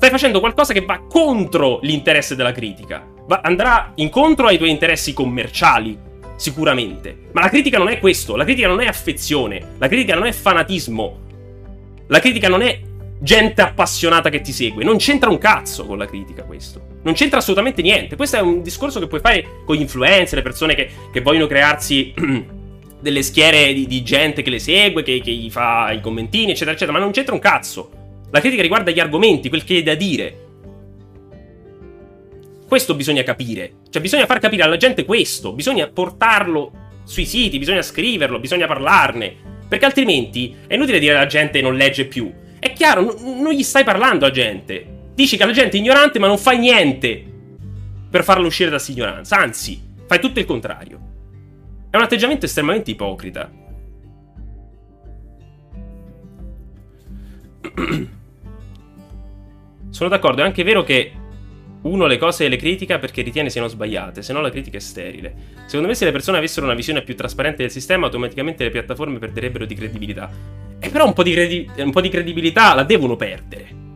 Stai 0.00 0.12
facendo 0.12 0.40
qualcosa 0.40 0.72
che 0.72 0.80
va 0.80 1.02
contro 1.06 1.78
l'interesse 1.82 2.34
della 2.34 2.52
critica. 2.52 3.06
Va, 3.26 3.42
andrà 3.44 3.92
incontro 3.96 4.46
ai 4.46 4.56
tuoi 4.56 4.70
interessi 4.70 5.12
commerciali, 5.12 5.94
sicuramente. 6.36 7.14
Ma 7.32 7.42
la 7.42 7.50
critica 7.50 7.76
non 7.76 7.90
è 7.90 7.98
questo. 7.98 8.34
La 8.34 8.44
critica 8.44 8.66
non 8.66 8.80
è 8.80 8.86
affezione. 8.86 9.72
La 9.76 9.88
critica 9.88 10.14
non 10.14 10.24
è 10.24 10.32
fanatismo. 10.32 11.18
La 12.06 12.18
critica 12.18 12.48
non 12.48 12.62
è 12.62 12.80
gente 13.20 13.60
appassionata 13.60 14.30
che 14.30 14.40
ti 14.40 14.52
segue. 14.52 14.84
Non 14.84 14.96
c'entra 14.96 15.28
un 15.28 15.36
cazzo 15.36 15.84
con 15.84 15.98
la 15.98 16.06
critica 16.06 16.44
questo. 16.44 16.80
Non 17.02 17.12
c'entra 17.12 17.40
assolutamente 17.40 17.82
niente. 17.82 18.16
Questo 18.16 18.36
è 18.36 18.40
un 18.40 18.62
discorso 18.62 19.00
che 19.00 19.06
puoi 19.06 19.20
fare 19.20 19.44
con 19.66 19.76
gli 19.76 19.82
influencer, 19.82 20.38
le 20.38 20.42
persone 20.42 20.74
che, 20.74 20.88
che 21.12 21.20
vogliono 21.20 21.46
crearsi 21.46 22.14
delle 22.98 23.22
schiere 23.22 23.74
di, 23.74 23.86
di, 23.86 24.02
gente 24.02 24.40
che 24.40 24.48
le 24.48 24.60
segue, 24.60 25.02
che, 25.02 25.20
che 25.20 25.30
gli 25.30 25.50
fa 25.50 25.92
i 25.92 26.00
commentini, 26.00 26.52
eccetera, 26.52 26.70
eccetera. 26.70 26.96
Ma 26.96 27.04
non 27.04 27.12
c'entra 27.12 27.34
un 27.34 27.40
cazzo. 27.40 27.98
La 28.30 28.40
critica 28.40 28.62
riguarda 28.62 28.90
gli 28.90 29.00
argomenti, 29.00 29.48
quel 29.48 29.64
che 29.64 29.78
è 29.78 29.82
da 29.82 29.94
dire. 29.94 30.48
Questo 32.66 32.94
bisogna 32.94 33.24
capire. 33.24 33.72
Cioè, 33.90 34.00
bisogna 34.00 34.26
far 34.26 34.38
capire 34.38 34.62
alla 34.62 34.76
gente 34.76 35.04
questo. 35.04 35.52
Bisogna 35.52 35.88
portarlo 35.88 36.70
sui 37.04 37.26
siti, 37.26 37.58
bisogna 37.58 37.82
scriverlo, 37.82 38.38
bisogna 38.38 38.68
parlarne. 38.68 39.34
Perché 39.68 39.84
altrimenti 39.84 40.54
è 40.68 40.74
inutile 40.74 41.00
dire 41.00 41.16
alla 41.16 41.26
gente 41.26 41.60
non 41.60 41.74
legge 41.74 42.04
più. 42.04 42.32
È 42.60 42.72
chiaro, 42.72 43.02
n- 43.18 43.40
non 43.40 43.52
gli 43.52 43.64
stai 43.64 43.82
parlando 43.82 44.26
a 44.26 44.30
gente. 44.30 44.98
Dici 45.14 45.36
che 45.36 45.44
la 45.44 45.52
gente 45.52 45.76
è 45.76 45.80
ignorante, 45.80 46.20
ma 46.20 46.28
non 46.28 46.38
fai 46.38 46.58
niente 46.58 47.24
per 48.08 48.22
farla 48.22 48.46
uscire 48.46 48.70
da 48.70 48.76
questa 48.76 48.92
ignoranza. 48.92 49.36
Anzi, 49.36 49.82
fai 50.06 50.20
tutto 50.20 50.38
il 50.38 50.44
contrario. 50.44 51.00
È 51.90 51.96
un 51.96 52.02
atteggiamento 52.02 52.46
estremamente 52.46 52.92
ipocrita. 52.92 53.50
Sono 59.90 60.08
d'accordo, 60.08 60.42
è 60.42 60.44
anche 60.44 60.62
vero 60.62 60.82
che 60.82 61.12
uno 61.82 62.06
le 62.06 62.18
cose 62.18 62.48
le 62.48 62.56
critica 62.56 62.98
perché 62.98 63.22
ritiene 63.22 63.50
siano 63.50 63.68
sbagliate, 63.68 64.22
se 64.22 64.32
no 64.32 64.40
la 64.40 64.50
critica 64.50 64.76
è 64.76 64.80
sterile. 64.80 65.34
Secondo 65.66 65.88
me 65.88 65.94
se 65.94 66.04
le 66.04 66.12
persone 66.12 66.38
avessero 66.38 66.66
una 66.66 66.74
visione 66.74 67.02
più 67.02 67.16
trasparente 67.16 67.62
del 67.62 67.70
sistema, 67.70 68.06
automaticamente 68.06 68.64
le 68.64 68.70
piattaforme 68.70 69.18
perderebbero 69.18 69.64
di 69.64 69.74
credibilità. 69.74 70.30
E 70.78 70.88
però 70.88 71.06
un 71.06 71.12
po' 71.12 71.22
di, 71.22 71.32
credi- 71.32 71.70
un 71.76 71.90
po 71.90 72.00
di 72.00 72.08
credibilità 72.08 72.74
la 72.74 72.84
devono 72.84 73.16
perdere. 73.16 73.89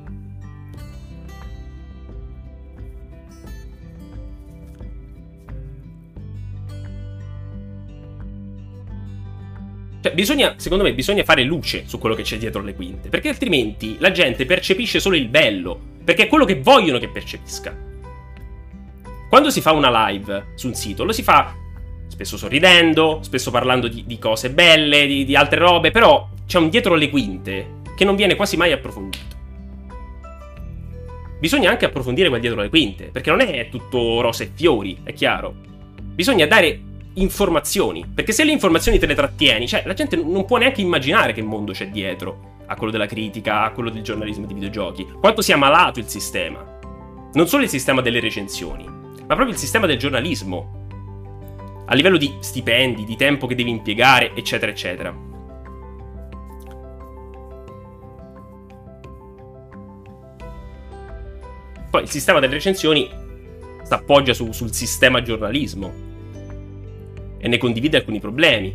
Cioè, 10.04 10.12
bisogna, 10.12 10.56
secondo 10.58 10.84
me, 10.84 10.92
bisogna 10.92 11.24
fare 11.24 11.44
luce 11.44 11.84
su 11.86 11.96
quello 11.98 12.14
che 12.14 12.24
c'è 12.24 12.36
dietro 12.36 12.60
le 12.60 12.74
quinte. 12.74 13.08
Perché 13.08 13.30
altrimenti 13.30 13.96
la 14.00 14.10
gente 14.10 14.44
percepisce 14.44 15.00
solo 15.00 15.16
il 15.16 15.28
bello. 15.28 15.80
Perché 16.04 16.24
è 16.24 16.26
quello 16.26 16.44
che 16.44 16.60
vogliono 16.60 16.98
che 16.98 17.08
percepisca. 17.08 17.74
Quando 19.30 19.48
si 19.48 19.62
fa 19.62 19.72
una 19.72 20.08
live 20.10 20.48
su 20.56 20.66
un 20.66 20.74
sito, 20.74 21.04
lo 21.04 21.12
si 21.12 21.22
fa 21.22 21.54
spesso 22.06 22.36
sorridendo, 22.36 23.20
spesso 23.22 23.50
parlando 23.50 23.88
di, 23.88 24.04
di 24.04 24.18
cose 24.18 24.50
belle, 24.50 25.06
di, 25.06 25.24
di 25.24 25.34
altre 25.36 25.60
robe, 25.60 25.90
però 25.90 26.28
c'è 26.46 26.58
un 26.58 26.68
dietro 26.68 26.96
le 26.96 27.08
quinte 27.08 27.80
che 27.96 28.04
non 28.04 28.14
viene 28.14 28.34
quasi 28.34 28.58
mai 28.58 28.72
approfondito. 28.72 29.24
Bisogna 31.40 31.70
anche 31.70 31.86
approfondire 31.86 32.28
quel 32.28 32.42
dietro 32.42 32.60
le 32.60 32.68
quinte, 32.68 33.04
perché 33.04 33.30
non 33.30 33.40
è 33.40 33.70
tutto 33.70 34.20
rose 34.20 34.44
e 34.44 34.50
fiori, 34.52 34.98
è 35.02 35.14
chiaro. 35.14 35.54
Bisogna 35.98 36.44
dare 36.44 36.92
informazioni, 37.14 38.04
perché 38.12 38.32
se 38.32 38.44
le 38.44 38.52
informazioni 38.52 38.98
te 38.98 39.06
le 39.06 39.14
trattieni, 39.14 39.68
cioè 39.68 39.82
la 39.86 39.94
gente 39.94 40.16
non 40.16 40.44
può 40.44 40.56
neanche 40.56 40.80
immaginare 40.80 41.32
che 41.32 41.42
mondo 41.42 41.72
c'è 41.72 41.88
dietro 41.88 42.52
a 42.66 42.76
quello 42.76 42.90
della 42.90 43.06
critica, 43.06 43.62
a 43.62 43.70
quello 43.70 43.90
del 43.90 44.02
giornalismo 44.02 44.46
di 44.46 44.54
videogiochi, 44.54 45.06
quanto 45.20 45.42
sia 45.42 45.56
malato 45.56 45.98
il 45.98 46.08
sistema. 46.08 46.72
non 47.34 47.48
solo 47.48 47.64
il 47.64 47.68
sistema 47.68 48.00
delle 48.00 48.20
recensioni, 48.20 48.84
ma 48.84 49.34
proprio 49.34 49.50
il 49.50 49.56
sistema 49.56 49.86
del 49.86 49.98
giornalismo. 49.98 50.82
A 51.86 51.94
livello 51.94 52.16
di 52.16 52.32
stipendi, 52.38 53.04
di 53.04 53.16
tempo 53.16 53.48
che 53.48 53.56
devi 53.56 53.70
impiegare, 53.70 54.32
eccetera, 54.34 54.70
eccetera. 54.70 55.12
Poi 61.90 62.02
il 62.02 62.08
sistema 62.08 62.38
delle 62.38 62.54
recensioni 62.54 63.10
si 63.82 63.92
appoggia 63.92 64.32
su, 64.32 64.52
sul 64.52 64.72
sistema 64.72 65.20
giornalismo 65.20 66.03
e 67.44 67.48
ne 67.48 67.58
condivide 67.58 67.98
alcuni 67.98 68.20
problemi. 68.20 68.74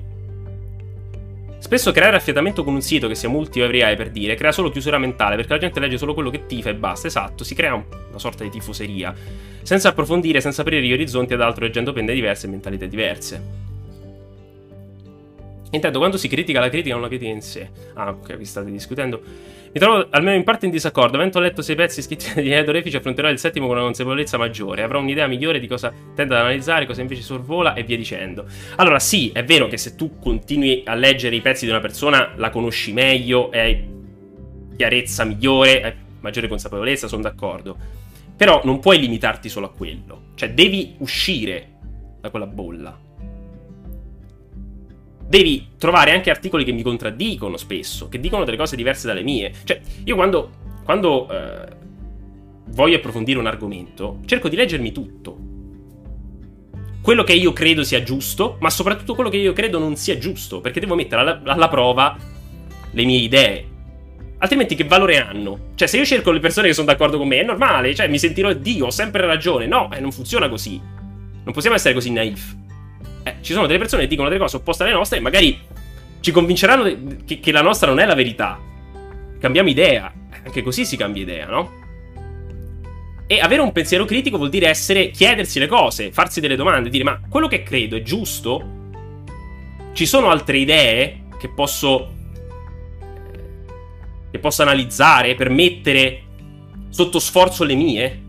Spesso 1.57 1.91
creare 1.91 2.15
affiatamento 2.15 2.63
con 2.63 2.75
un 2.75 2.83
sito 2.83 3.07
che 3.07 3.15
sia 3.15 3.27
multi 3.27 3.59
o 3.59 3.63
every 3.63 3.81
eye 3.81 3.95
per 3.95 4.11
dire 4.11 4.35
crea 4.35 4.51
solo 4.51 4.69
chiusura 4.69 4.99
mentale 4.99 5.35
perché 5.35 5.53
la 5.53 5.59
gente 5.59 5.79
legge 5.79 5.97
solo 5.97 6.13
quello 6.13 6.29
che 6.29 6.45
tifa 6.45 6.69
e 6.69 6.75
basta, 6.75 7.07
esatto, 7.07 7.43
si 7.43 7.55
crea 7.55 7.73
una 7.73 8.19
sorta 8.19 8.43
di 8.43 8.51
tifoseria, 8.51 9.11
senza 9.63 9.89
approfondire, 9.89 10.39
senza 10.39 10.61
aprire 10.61 10.83
gli 10.83 10.93
orizzonti 10.93 11.33
ad 11.33 11.41
altro 11.41 11.65
leggendo 11.65 11.93
pende 11.93 12.13
diverse 12.13 12.45
e 12.45 12.49
mentalità 12.51 12.85
diverse. 12.85 13.41
Intanto, 15.71 15.99
quando 15.99 16.17
si 16.17 16.27
critica 16.27 16.59
la 16.59 16.69
critica, 16.69 16.93
non 16.93 17.01
la 17.03 17.07
critica 17.07 17.31
in 17.31 17.41
sé. 17.41 17.69
Ah, 17.93 18.09
ok, 18.09 18.37
vi 18.37 18.45
state 18.45 18.71
discutendo. 18.71 19.21
Mi 19.71 19.79
trovo 19.79 20.07
almeno 20.09 20.35
in 20.35 20.43
parte 20.43 20.65
in 20.65 20.71
disaccordo. 20.71 21.17
Avendo 21.17 21.39
letto 21.39 21.61
sei 21.61 21.75
pezzi 21.75 22.01
scritti 22.01 22.33
di 22.41 22.51
Edo 22.51 22.71
Refici, 22.71 22.95
affronterò 22.95 23.29
il 23.29 23.37
settimo 23.37 23.67
con 23.67 23.75
una 23.75 23.85
consapevolezza 23.85 24.37
maggiore. 24.37 24.81
Avrò 24.81 24.99
un'idea 24.99 25.27
migliore 25.27 25.59
di 25.59 25.67
cosa 25.67 25.93
tende 26.15 26.33
ad 26.33 26.41
analizzare, 26.41 26.87
cosa 26.87 27.01
invece 27.01 27.21
sorvola 27.21 27.75
e 27.75 27.83
via 27.83 27.97
dicendo. 27.97 28.45
Allora, 28.77 28.99
sì, 28.99 29.29
è 29.31 29.43
vero 29.43 29.67
che 29.67 29.77
se 29.77 29.95
tu 29.95 30.17
continui 30.19 30.81
a 30.85 30.95
leggere 30.95 31.35
i 31.35 31.41
pezzi 31.41 31.65
di 31.65 31.71
una 31.71 31.81
persona, 31.81 32.33
la 32.35 32.49
conosci 32.49 32.91
meglio, 32.91 33.49
hai 33.51 33.97
chiarezza 34.75 35.23
migliore, 35.23 35.83
hai 35.83 35.93
maggiore 36.21 36.47
consapevolezza, 36.47 37.07
sono 37.07 37.21
d'accordo. 37.21 37.77
Però 38.35 38.61
non 38.63 38.79
puoi 38.79 38.99
limitarti 38.99 39.49
solo 39.49 39.67
a 39.67 39.71
quello. 39.71 40.29
Cioè, 40.33 40.49
devi 40.51 40.95
uscire 40.97 41.67
da 42.21 42.31
quella 42.31 42.47
bolla 42.47 43.07
devi 45.29 45.67
trovare 45.77 46.11
anche 46.11 46.31
articoli 46.31 46.63
che 46.63 46.71
mi 46.71 46.81
contraddicono 46.81 47.55
spesso, 47.55 48.09
che 48.09 48.19
dicono 48.19 48.45
delle 48.45 48.57
cose 48.57 48.75
diverse 48.75 49.05
dalle 49.05 49.21
mie. 49.21 49.53
Cioè, 49.63 49.79
io 50.03 50.15
quando, 50.15 50.49
quando 50.83 51.29
eh, 51.29 51.67
voglio 52.69 52.97
approfondire 52.97 53.37
un 53.37 53.45
argomento, 53.45 54.21
cerco 54.25 54.49
di 54.49 54.55
leggermi 54.55 54.91
tutto. 54.91 55.37
Quello 56.99 57.23
che 57.23 57.33
io 57.33 57.53
credo 57.53 57.83
sia 57.83 58.01
giusto, 58.01 58.57
ma 58.59 58.71
soprattutto 58.71 59.13
quello 59.13 59.29
che 59.29 59.37
io 59.37 59.53
credo 59.53 59.77
non 59.77 59.95
sia 59.95 60.17
giusto, 60.17 60.61
perché 60.61 60.79
devo 60.79 60.95
mettere 60.95 61.21
alla, 61.21 61.41
alla 61.45 61.67
prova 61.67 62.17
le 62.89 63.05
mie 63.05 63.19
idee. 63.19 63.67
Altrimenti 64.39 64.73
che 64.73 64.85
valore 64.85 65.21
hanno? 65.21 65.73
Cioè, 65.75 65.87
se 65.87 65.97
io 65.97 66.05
cerco 66.05 66.31
le 66.31 66.39
persone 66.39 66.69
che 66.69 66.73
sono 66.73 66.87
d'accordo 66.87 67.19
con 67.19 67.27
me, 67.27 67.41
è 67.41 67.43
normale, 67.43 67.93
cioè 67.93 68.07
mi 68.07 68.17
sentirò 68.17 68.51
Dio, 68.53 68.87
ho 68.87 68.91
sempre 68.91 69.27
ragione. 69.27 69.67
No, 69.67 69.91
eh, 69.91 69.99
non 69.99 70.11
funziona 70.11 70.49
così. 70.49 70.81
Non 71.43 71.53
possiamo 71.53 71.75
essere 71.75 71.93
così 71.93 72.11
naif 72.11 72.55
eh, 73.23 73.35
ci 73.41 73.53
sono 73.53 73.67
delle 73.67 73.79
persone 73.79 74.03
che 74.03 74.07
dicono 74.07 74.27
delle 74.29 74.39
cose 74.39 74.57
opposte 74.57 74.83
alle 74.83 74.93
nostre 74.93 75.17
e 75.17 75.21
magari 75.21 75.59
ci 76.19 76.31
convinceranno 76.31 76.83
che, 77.25 77.39
che 77.39 77.51
la 77.51 77.61
nostra 77.61 77.87
non 77.89 77.99
è 77.99 78.05
la 78.05 78.15
verità. 78.15 78.59
Cambiamo 79.39 79.69
idea. 79.69 80.11
Anche 80.43 80.61
così 80.61 80.85
si 80.85 80.97
cambia 80.97 81.21
idea, 81.21 81.47
no? 81.47 81.77
E 83.27 83.39
avere 83.39 83.61
un 83.61 83.71
pensiero 83.71 84.05
critico 84.05 84.37
vuol 84.37 84.49
dire 84.49 84.67
essere, 84.67 85.11
chiedersi 85.11 85.59
le 85.59 85.67
cose, 85.67 86.11
farsi 86.11 86.39
delle 86.39 86.55
domande, 86.55 86.89
dire 86.89 87.03
ma 87.03 87.21
quello 87.29 87.47
che 87.47 87.61
credo 87.61 87.95
è 87.95 88.01
giusto? 88.01 88.77
Ci 89.93 90.05
sono 90.05 90.29
altre 90.29 90.57
idee 90.57 91.25
che 91.37 91.49
posso 91.49 92.17
che 94.31 94.39
posso 94.39 94.61
analizzare 94.61 95.35
per 95.35 95.49
mettere 95.49 96.23
sotto 96.89 97.19
sforzo 97.19 97.63
le 97.63 97.75
mie? 97.75 98.21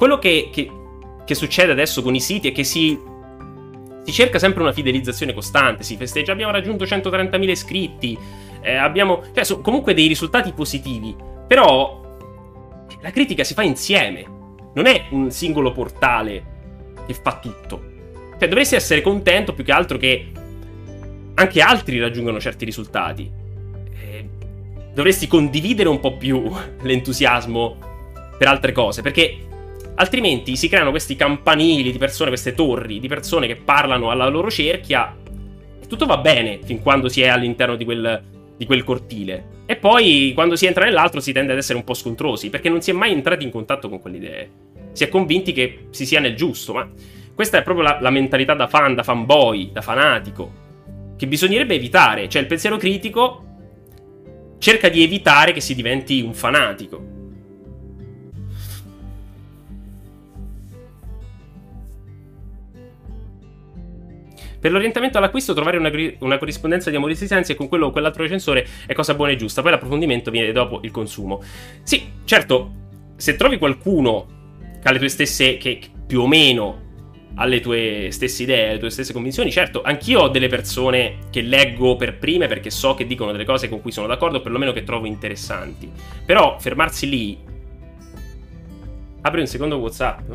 Quello 0.00 0.18
che, 0.18 0.48
che, 0.50 0.70
che 1.26 1.34
succede 1.34 1.72
adesso 1.72 2.00
con 2.00 2.14
i 2.14 2.20
siti 2.20 2.48
è 2.48 2.52
che 2.52 2.64
si, 2.64 2.98
si 4.02 4.12
cerca 4.12 4.38
sempre 4.38 4.62
una 4.62 4.72
fidelizzazione 4.72 5.34
costante, 5.34 5.82
si 5.82 5.98
festeggia, 5.98 6.32
abbiamo 6.32 6.52
raggiunto 6.52 6.84
130.000 6.84 7.50
iscritti, 7.50 8.18
eh, 8.62 8.76
abbiamo... 8.76 9.22
Cioè, 9.34 9.44
sono 9.44 9.60
comunque 9.60 9.92
dei 9.92 10.06
risultati 10.06 10.52
positivi, 10.52 11.14
però 11.46 12.16
la 13.02 13.10
critica 13.10 13.44
si 13.44 13.52
fa 13.52 13.60
insieme, 13.60 14.24
non 14.72 14.86
è 14.86 15.04
un 15.10 15.30
singolo 15.30 15.70
portale 15.70 16.44
che 17.06 17.12
fa 17.12 17.38
tutto. 17.38 17.82
Cioè, 18.38 18.48
dovresti 18.48 18.76
essere 18.76 19.02
contento 19.02 19.52
più 19.52 19.64
che 19.64 19.72
altro 19.72 19.98
che 19.98 20.28
anche 21.34 21.60
altri 21.60 22.00
raggiungano 22.00 22.40
certi 22.40 22.64
risultati. 22.64 23.30
Eh, 24.00 24.28
dovresti 24.94 25.26
condividere 25.26 25.90
un 25.90 26.00
po' 26.00 26.16
più 26.16 26.50
l'entusiasmo 26.80 27.76
per 28.38 28.48
altre 28.48 28.72
cose, 28.72 29.02
perché 29.02 29.48
Altrimenti 30.00 30.56
si 30.56 30.66
creano 30.70 30.88
questi 30.88 31.14
campanili 31.14 31.92
di 31.92 31.98
persone, 31.98 32.30
queste 32.30 32.54
torri 32.54 33.00
di 33.00 33.06
persone 33.06 33.46
che 33.46 33.56
parlano 33.56 34.10
alla 34.10 34.28
loro 34.28 34.50
cerchia. 34.50 35.14
E 35.78 35.86
tutto 35.86 36.06
va 36.06 36.16
bene 36.16 36.58
fin 36.64 36.80
quando 36.80 37.10
si 37.10 37.20
è 37.20 37.28
all'interno 37.28 37.76
di 37.76 37.84
quel, 37.84 38.22
di 38.56 38.64
quel 38.64 38.82
cortile. 38.82 39.58
E 39.66 39.76
poi 39.76 40.32
quando 40.34 40.56
si 40.56 40.64
entra 40.64 40.86
nell'altro 40.86 41.20
si 41.20 41.32
tende 41.32 41.52
ad 41.52 41.58
essere 41.58 41.76
un 41.76 41.84
po' 41.84 41.92
scontrosi, 41.92 42.48
perché 42.48 42.70
non 42.70 42.80
si 42.80 42.88
è 42.88 42.94
mai 42.94 43.12
entrati 43.12 43.44
in 43.44 43.50
contatto 43.50 43.90
con 43.90 44.00
quelle 44.00 44.16
idee. 44.16 44.50
Si 44.92 45.04
è 45.04 45.10
convinti 45.10 45.52
che 45.52 45.88
si 45.90 46.06
sia 46.06 46.18
nel 46.18 46.34
giusto, 46.34 46.72
ma 46.72 46.90
questa 47.34 47.58
è 47.58 47.62
proprio 47.62 47.84
la, 47.84 47.98
la 48.00 48.10
mentalità 48.10 48.54
da 48.54 48.68
fan, 48.68 48.94
da 48.94 49.02
fanboy, 49.02 49.70
da 49.70 49.82
fanatico, 49.82 50.50
che 51.18 51.26
bisognerebbe 51.26 51.74
evitare. 51.74 52.26
Cioè 52.26 52.40
il 52.40 52.48
pensiero 52.48 52.78
critico 52.78 53.44
cerca 54.56 54.88
di 54.88 55.02
evitare 55.02 55.52
che 55.52 55.60
si 55.60 55.74
diventi 55.74 56.22
un 56.22 56.32
fanatico. 56.32 57.19
Per 64.60 64.70
l'orientamento 64.70 65.16
all'acquisto, 65.16 65.54
trovare 65.54 65.78
una, 65.78 65.90
una 66.18 66.36
corrispondenza 66.36 66.90
di 66.90 66.96
amori 66.96 67.14
e 67.14 67.16
sensi 67.16 67.54
con 67.54 67.68
quello 67.68 67.86
o 67.86 67.90
quell'altro 67.90 68.22
recensore 68.22 68.66
è 68.86 68.92
cosa 68.92 69.14
buona 69.14 69.32
e 69.32 69.36
giusta. 69.36 69.62
Poi 69.62 69.70
l'approfondimento 69.70 70.30
viene 70.30 70.52
dopo 70.52 70.80
il 70.82 70.90
consumo. 70.90 71.42
Sì, 71.82 72.02
certo, 72.24 72.72
se 73.16 73.36
trovi 73.36 73.56
qualcuno 73.56 74.26
che 74.82 74.88
ha 74.88 74.92
le 74.92 74.98
tue 74.98 75.08
stesse. 75.08 75.56
che 75.56 75.80
più 76.06 76.22
o 76.22 76.26
meno 76.26 76.88
ha 77.36 77.44
le 77.44 77.60
tue 77.60 78.08
stesse 78.10 78.42
idee, 78.42 78.72
le 78.72 78.78
tue 78.78 78.90
stesse 78.90 79.12
convinzioni. 79.12 79.50
Certo, 79.50 79.80
anch'io 79.82 80.22
ho 80.22 80.28
delle 80.28 80.48
persone 80.48 81.18
che 81.30 81.40
leggo 81.40 81.96
per 81.96 82.18
prime 82.18 82.48
perché 82.48 82.70
so 82.70 82.94
che 82.94 83.06
dicono 83.06 83.32
delle 83.32 83.44
cose 83.44 83.68
con 83.68 83.80
cui 83.80 83.92
sono 83.92 84.06
d'accordo, 84.06 84.38
o 84.38 84.40
perlomeno 84.40 84.72
che 84.72 84.82
trovo 84.82 85.06
interessanti. 85.06 85.90
Però 86.26 86.58
fermarsi 86.58 87.08
lì. 87.08 87.38
Apri 89.22 89.40
un 89.40 89.46
secondo 89.46 89.78
WhatsApp. 89.78 90.32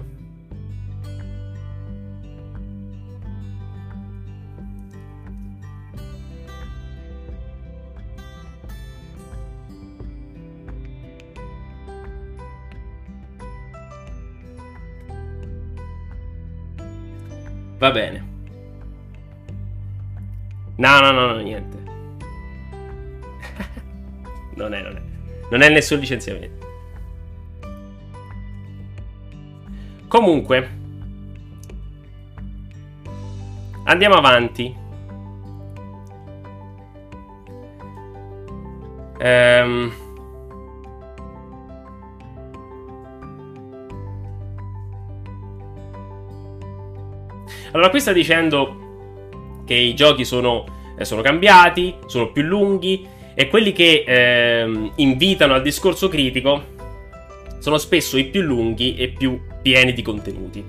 Va 17.78 17.92
bene. 17.92 18.34
No, 20.78 21.00
no, 21.00 21.12
no, 21.12 21.34
no 21.34 21.40
niente. 21.40 21.78
non 24.56 24.74
è, 24.74 24.82
non 24.82 24.96
è. 24.96 25.02
Non 25.50 25.62
è 25.62 25.70
nessun 25.70 26.00
licenziamento. 26.00 26.66
Comunque. 30.08 30.70
Andiamo 33.84 34.16
avanti. 34.16 34.76
Ehm... 39.20 40.05
Allora, 47.76 47.90
qui 47.90 48.00
sta 48.00 48.14
dicendo 48.14 49.64
che 49.66 49.74
i 49.74 49.94
giochi 49.96 50.24
sono, 50.24 50.64
eh, 50.98 51.04
sono 51.04 51.22
cambiati, 51.22 51.94
sono 52.06 52.32
più 52.32 52.44
lunghi 52.44 53.06
e 53.34 53.50
quelli 53.50 53.74
che 53.74 54.06
eh, 54.08 54.92
invitano 54.96 55.56
al 55.56 55.62
discorso 55.62 56.08
critico 56.08 56.74
sono 57.60 57.78
spesso 57.78 58.18
i 58.18 58.28
più 58.28 58.44
lunghi 58.44 58.96
e 58.96 59.10
più 59.10 59.42
pieni 59.62 59.92
di 59.92 60.02
contenuti. 60.02 60.64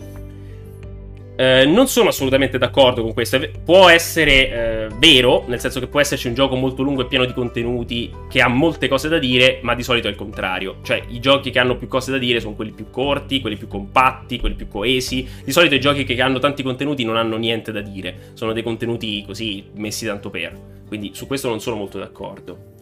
Eh, 1.37 1.66
non 1.66 1.87
sono 1.87 2.09
assolutamente 2.09 2.57
d'accordo 2.57 3.03
con 3.03 3.12
questo. 3.12 3.39
Può 3.62 3.89
essere 3.89 4.32
eh, 4.32 4.89
vero, 4.99 5.45
nel 5.47 5.61
senso 5.61 5.80
che 5.80 5.87
può 5.87 6.01
esserci 6.01 6.28
un 6.28 6.34
gioco 6.34 6.57
molto 6.57 6.82
lungo 6.82 7.03
e 7.03 7.07
pieno 7.07 7.26
di 7.26 7.34
contenuti 7.34 8.11
che 8.28 8.41
ha 8.41 8.49
molte 8.49 8.89
cose 8.89 9.09
da 9.09 9.18
dire, 9.18 9.59
ma 9.62 9.74
di 9.74 9.82
solito 9.82 10.09
è 10.09 10.11
il 10.11 10.16
contrario. 10.16 10.76
Cioè, 10.82 11.03
i 11.09 11.20
giochi 11.20 11.51
che 11.51 11.59
hanno 11.59 11.76
più 11.76 11.89
cose 11.89 12.11
da 12.11 12.18
dire 12.18 12.41
sono 12.41 12.55
quelli 12.55 12.72
più 12.72 12.89
corti, 12.91 13.41
quelli 13.41 13.57
più 13.57 13.68
compatti, 13.68 14.41
quelli 14.41 14.55
più 14.55 14.66
coesi. 14.66 15.28
Di 15.45 15.53
solito 15.53 15.74
i 15.74 15.80
giochi 15.80 16.05
che 16.05 16.20
hanno 16.20 16.39
tanti 16.39 16.62
contenuti 16.62 17.05
non 17.05 17.16
hanno 17.16 17.37
niente 17.37 17.70
da 17.70 17.82
dire, 17.82 18.30
sono 18.32 18.53
dei 18.53 18.62
contenuti 18.62 19.22
così 19.26 19.64
messi 19.74 20.07
tanto 20.07 20.30
per. 20.30 20.59
Quindi 20.89 21.11
su 21.12 21.26
questo 21.26 21.49
non 21.49 21.61
sono 21.61 21.76
molto 21.76 21.99
d'accordo. 21.99 22.74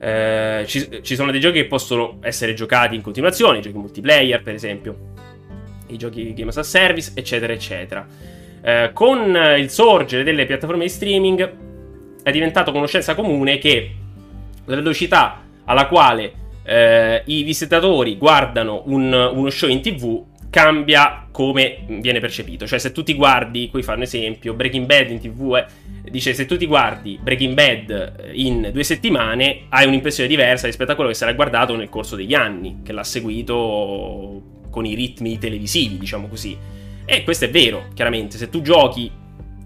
Eh, 0.00 0.64
ci, 0.66 1.00
ci 1.02 1.14
sono 1.14 1.30
dei 1.30 1.40
giochi 1.40 1.60
che 1.60 1.66
possono 1.66 2.18
essere 2.20 2.52
giocati 2.52 2.96
in 2.96 3.00
continuazione, 3.00 3.60
giochi 3.60 3.78
multiplayer, 3.78 4.42
per 4.42 4.54
esempio 4.54 5.12
i 5.88 5.96
giochi 5.96 6.32
Game 6.34 6.50
as 6.50 6.56
a 6.58 6.62
Service, 6.62 7.12
eccetera, 7.14 7.52
eccetera. 7.52 8.06
Eh, 8.62 8.90
con 8.92 9.36
il 9.58 9.68
sorgere 9.68 10.22
delle 10.22 10.46
piattaforme 10.46 10.84
di 10.84 10.90
streaming 10.90 11.52
è 12.22 12.30
diventato 12.30 12.72
conoscenza 12.72 13.14
comune 13.14 13.58
che 13.58 13.94
la 14.64 14.76
velocità 14.76 15.42
alla 15.64 15.86
quale 15.86 16.32
eh, 16.64 17.22
i 17.26 17.42
visitatori 17.42 18.16
guardano 18.16 18.82
un, 18.86 19.12
uno 19.12 19.50
show 19.50 19.68
in 19.68 19.82
tv 19.82 20.24
cambia 20.48 21.26
come 21.30 21.84
viene 22.00 22.20
percepito. 22.20 22.66
Cioè, 22.66 22.78
se 22.78 22.92
tu 22.92 23.02
ti 23.02 23.14
guardi, 23.14 23.68
qui 23.68 23.82
fa 23.82 23.94
un 23.94 24.02
esempio, 24.02 24.54
Breaking 24.54 24.86
Bad 24.86 25.10
in 25.10 25.18
tv, 25.18 25.56
eh, 25.56 26.10
dice 26.10 26.32
se 26.32 26.46
tu 26.46 26.56
ti 26.56 26.66
guardi 26.66 27.18
Breaking 27.20 27.54
Bad 27.54 27.90
eh, 28.20 28.30
in 28.34 28.70
due 28.72 28.84
settimane, 28.84 29.62
hai 29.70 29.86
un'impressione 29.86 30.28
diversa 30.28 30.66
rispetto 30.66 30.92
a 30.92 30.94
quello 30.94 31.10
che 31.10 31.16
sarai 31.16 31.34
guardato 31.34 31.74
nel 31.74 31.88
corso 31.88 32.14
degli 32.14 32.34
anni, 32.34 32.82
che 32.84 32.92
l'ha 32.92 33.02
seguito 33.02 34.53
con 34.74 34.84
i 34.84 34.96
ritmi 34.96 35.38
televisivi, 35.38 35.98
diciamo 35.98 36.26
così. 36.26 36.58
E 37.04 37.22
questo 37.22 37.44
è 37.44 37.50
vero, 37.50 37.90
chiaramente, 37.94 38.36
se 38.36 38.50
tu 38.50 38.60
giochi 38.60 39.08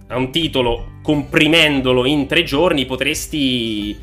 a 0.08 0.18
un 0.18 0.30
titolo 0.30 0.98
comprimendolo 1.02 2.04
in 2.04 2.26
tre 2.26 2.42
giorni 2.42 2.84
potresti 2.84 3.96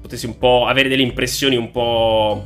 potresti 0.00 0.26
un 0.26 0.36
po' 0.36 0.66
avere 0.66 0.88
delle 0.88 1.02
impressioni 1.02 1.54
un 1.54 1.70
po' 1.70 2.44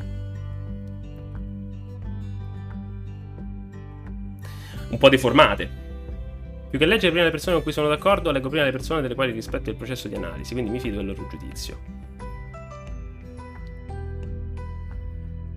un 4.90 4.98
po' 4.98 5.08
deformate. 5.08 5.86
Più 6.68 6.78
che 6.78 6.84
leggere 6.84 7.10
prima 7.10 7.24
le 7.24 7.30
persone 7.30 7.54
con 7.54 7.62
cui 7.62 7.72
sono 7.72 7.88
d'accordo, 7.88 8.30
leggo 8.30 8.50
prima 8.50 8.64
le 8.64 8.70
persone 8.70 9.00
delle 9.00 9.14
quali 9.14 9.32
rispetto 9.32 9.70
il 9.70 9.76
processo 9.76 10.08
di 10.08 10.14
analisi, 10.14 10.52
quindi 10.52 10.70
mi 10.70 10.78
fido 10.78 10.96
del 10.96 11.06
loro 11.06 11.26
giudizio. 11.30 11.78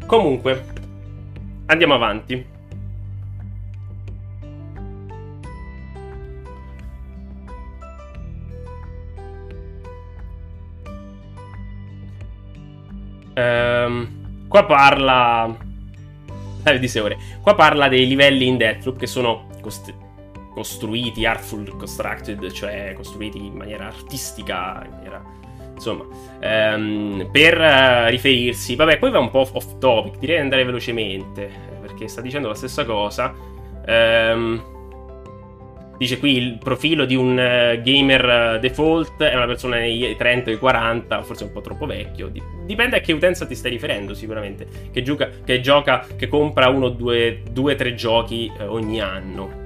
Comunque, 0.06 0.81
Andiamo 1.72 1.94
avanti. 1.94 2.46
Ehm, 13.34 14.48
qua 14.50 14.66
parla... 14.66 15.58
Eh, 16.64 16.78
di 16.78 17.00
ore. 17.00 17.18
Qua 17.42 17.56
parla 17.56 17.88
dei 17.88 18.06
livelli 18.06 18.48
in 18.48 18.58
Deathloop 18.58 19.00
che 19.00 19.08
sono 19.08 19.48
cost- 19.62 19.96
costruiti, 20.54 21.26
artful 21.26 21.78
constructed, 21.78 22.52
cioè 22.52 22.94
costruiti 22.98 23.38
in 23.46 23.54
maniera 23.54 23.88
artistica, 23.88 24.84
in 24.86 24.92
maniera 24.92 25.24
insomma, 25.74 26.06
ehm, 26.40 27.30
per 27.32 27.58
uh, 27.58 28.10
riferirsi, 28.10 28.76
vabbè, 28.76 28.98
poi 28.98 29.12
va 29.12 29.20
un 29.20 29.30
po' 29.30 29.48
off 29.52 29.78
topic, 29.80 30.18
direi 30.20 30.36
di 30.36 30.42
andare 30.42 30.64
velocemente, 30.64 31.50
perché 31.82 32.08
sta 32.08 32.22
dicendo 32.22 32.48
la 32.48 32.56
stessa 32.56 32.86
cosa. 32.86 33.34
Ehm, 33.86 34.64
dice 35.98 36.18
qui 36.18 36.36
il 36.38 36.58
profilo 36.58 37.06
di 37.06 37.16
un 37.16 37.32
uh, 37.32 37.82
gamer 37.82 38.56
uh, 38.56 38.60
default 38.60 39.22
è 39.22 39.36
una 39.36 39.46
persona 39.46 39.78
nei 39.78 40.16
30 40.18 40.52
o 40.52 40.58
40, 40.58 41.22
forse 41.22 41.44
un 41.44 41.52
po' 41.52 41.62
troppo 41.62 41.86
vecchio. 41.86 42.32
Dipende 42.66 42.98
a 42.98 43.00
che 43.00 43.14
utenza 43.14 43.46
ti 43.46 43.56
stai 43.56 43.72
riferendo, 43.72 44.14
sicuramente. 44.14 44.68
Che 44.92 45.02
gioca, 45.04 45.30
che, 45.44 45.60
gioca, 45.62 46.06
che 46.16 46.28
compra 46.28 46.70
uno, 46.70 46.90
due, 46.90 47.42
due 47.52 47.76
tre 47.76 47.94
giochi 47.94 48.52
ogni 48.66 49.00
anno. 49.00 49.61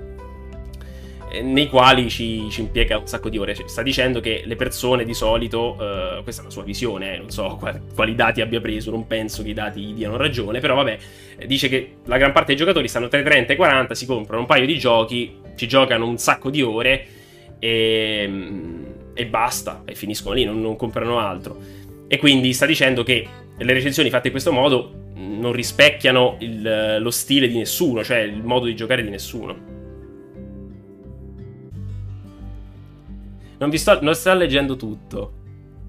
Eh, 1.36 1.41
nei 1.41 1.67
quali 1.67 2.09
ci, 2.09 2.47
ci, 2.49 2.61
impiega 2.61 2.97
un 2.97 3.07
sacco 3.07 3.27
di 3.27 3.38
ore. 3.38 3.53
Cioè, 3.53 3.67
sta 3.67 3.81
dicendo 3.81 4.21
che 4.21 4.43
le 4.45 4.55
persone 4.55 5.03
di 5.03 5.13
solito, 5.13 5.75
uh, 5.77 6.23
questa 6.23 6.41
è 6.41 6.45
la 6.45 6.51
sua 6.51 6.63
visione, 6.63 7.15
eh, 7.15 7.17
non 7.17 7.29
so 7.29 7.57
quali, 7.59 7.79
quali, 7.93 8.15
dati 8.15 8.39
abbia 8.39 8.61
preso, 8.61 8.91
non 8.91 9.05
penso 9.05 9.43
che 9.43 9.49
i 9.49 9.53
dati 9.53 9.81
gli 9.81 9.93
diano 9.93 10.15
ragione, 10.15 10.59
però 10.59 10.75
vabbè, 10.75 10.97
eh, 11.38 11.45
dice 11.45 11.67
che 11.67 11.97
la 12.05 12.17
gran 12.17 12.31
parte 12.31 12.47
dei 12.47 12.55
giocatori 12.55 12.88
stanno 12.88 13.09
tra 13.09 13.19
i 13.19 13.23
30 13.23 13.51
e 13.51 13.53
i 13.53 13.57
40, 13.57 13.95
si 13.95 14.05
comprano 14.05 14.41
un 14.41 14.47
paio 14.47 14.65
di 14.65 14.77
giochi, 14.77 15.36
ci 15.55 15.67
giocano 15.67 16.07
un 16.07 16.17
sacco 16.17 16.49
di 16.49 16.61
ore 16.61 17.05
e, 17.59 18.29
e 19.13 19.25
basta, 19.25 19.83
e 19.86 19.93
finiscono 19.93 20.36
lì, 20.36 20.45
non, 20.45 20.61
non 20.61 20.77
comprano 20.77 21.19
altro. 21.19 21.57
E 22.07 22.17
quindi 22.17 22.53
sta 22.53 22.65
dicendo 22.65 23.03
che 23.03 23.27
le 23.57 23.73
recensioni 23.73 24.09
fatte 24.09 24.27
in 24.27 24.31
questo 24.31 24.53
modo 24.53 25.03
non 25.15 25.51
rispecchiano 25.51 26.38
il, 26.39 26.97
lo 26.99 27.11
stile 27.11 27.49
di 27.49 27.57
nessuno, 27.57 28.03
cioè 28.05 28.19
il 28.19 28.41
modo 28.41 28.67
di 28.67 28.75
giocare 28.75 29.03
di 29.03 29.09
nessuno. 29.09 29.74
Non 33.66 33.74
vi 33.74 33.80
sto, 33.80 33.97
non 34.03 34.13
sto 34.13 34.32
leggendo 34.36 34.76
tutto. 34.76 35.34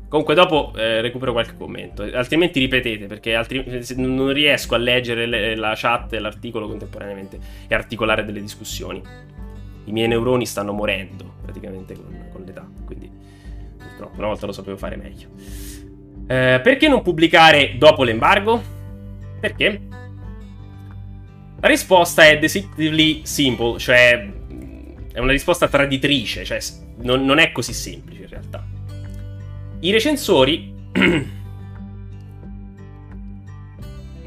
Comunque 0.09 0.35
dopo 0.35 0.73
eh, 0.77 1.03
recupero 1.03 1.33
qualche 1.33 1.57
commento, 1.59 2.05
altrimenti 2.05 2.59
ripetete 2.59 3.05
perché 3.07 3.35
altri, 3.35 3.85
non 3.97 4.33
riesco 4.33 4.75
a 4.75 4.79
leggere 4.79 5.27
le, 5.27 5.55
la 5.57 5.75
chat 5.77 6.15
e 6.15 6.19
l'articolo 6.19 6.69
contemporaneamente 6.69 7.39
e 7.69 7.75
articolare 7.75 8.25
delle 8.25 8.41
discussioni. 8.41 9.03
I 9.85 9.93
miei 9.93 10.09
neuroni 10.09 10.47
stanno 10.47 10.73
morendo 10.73 11.35
praticamente 11.43 11.95
con, 11.95 12.29
con 12.33 12.45
l'età, 12.45 12.67
quindi 12.87 13.11
purtroppo 13.77 14.17
una 14.17 14.29
volta 14.29 14.47
lo 14.47 14.53
sapevo 14.53 14.79
fare 14.79 14.97
meglio. 14.97 15.29
Eh, 16.29 16.61
perché 16.63 16.89
non 16.89 17.03
pubblicare 17.03 17.75
dopo 17.77 18.05
l'embargo? 18.05 18.63
Perché? 19.39 19.81
La 21.61 21.69
risposta 21.69 22.25
è 22.25 22.39
decisively 22.39 23.21
simple, 23.25 23.79
cioè 23.79 24.33
è 25.17 25.19
una 25.19 25.33
risposta 25.33 25.67
traditrice, 25.67 26.45
cioè 26.45 26.59
non, 26.99 27.25
non 27.25 27.39
è 27.39 27.51
così 27.51 27.73
semplice 27.73 28.25
in 28.25 28.29
realtà. 28.29 28.63
I 29.81 29.91
recensori... 29.91 30.75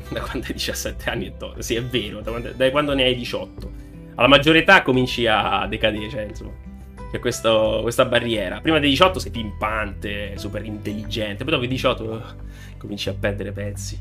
da 0.09 0.21
quando 0.21 0.47
hai 0.47 0.53
17 0.53 1.09
anni 1.11 1.27
e 1.27 1.37
to- 1.37 1.53
sì 1.59 1.75
è 1.75 1.83
vero, 1.83 2.21
da 2.21 2.31
quando, 2.31 2.51
da 2.53 2.71
quando 2.71 2.95
ne 2.95 3.03
hai 3.03 3.13
18. 3.13 3.71
Alla 4.15 4.27
maggiore 4.27 4.61
età 4.61 4.81
cominci 4.81 5.27
a 5.27 5.67
decadere, 5.67 6.09
cioè 6.09 6.23
insomma 6.23 6.53
c'è 7.11 7.19
questo, 7.19 7.81
questa 7.83 8.05
barriera. 8.05 8.59
Prima 8.59 8.79
dei 8.79 8.89
18 8.89 9.19
sei 9.19 9.29
pimpante, 9.29 10.39
super 10.39 10.65
intelligente, 10.65 11.43
poi 11.43 11.53
dopo 11.53 11.65
i 11.65 11.67
18 11.67 12.03
uh, 12.03 12.19
cominci 12.79 13.09
a 13.09 13.13
perdere 13.13 13.51
pezzi. 13.51 13.99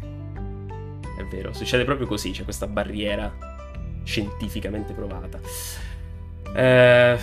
È 0.00 1.24
vero, 1.28 1.52
succede 1.52 1.84
proprio 1.84 2.06
così, 2.06 2.30
c'è 2.30 2.44
questa 2.44 2.68
barriera 2.68 3.36
scientificamente 4.04 4.92
provata. 4.92 5.40
Eh, 6.54 7.18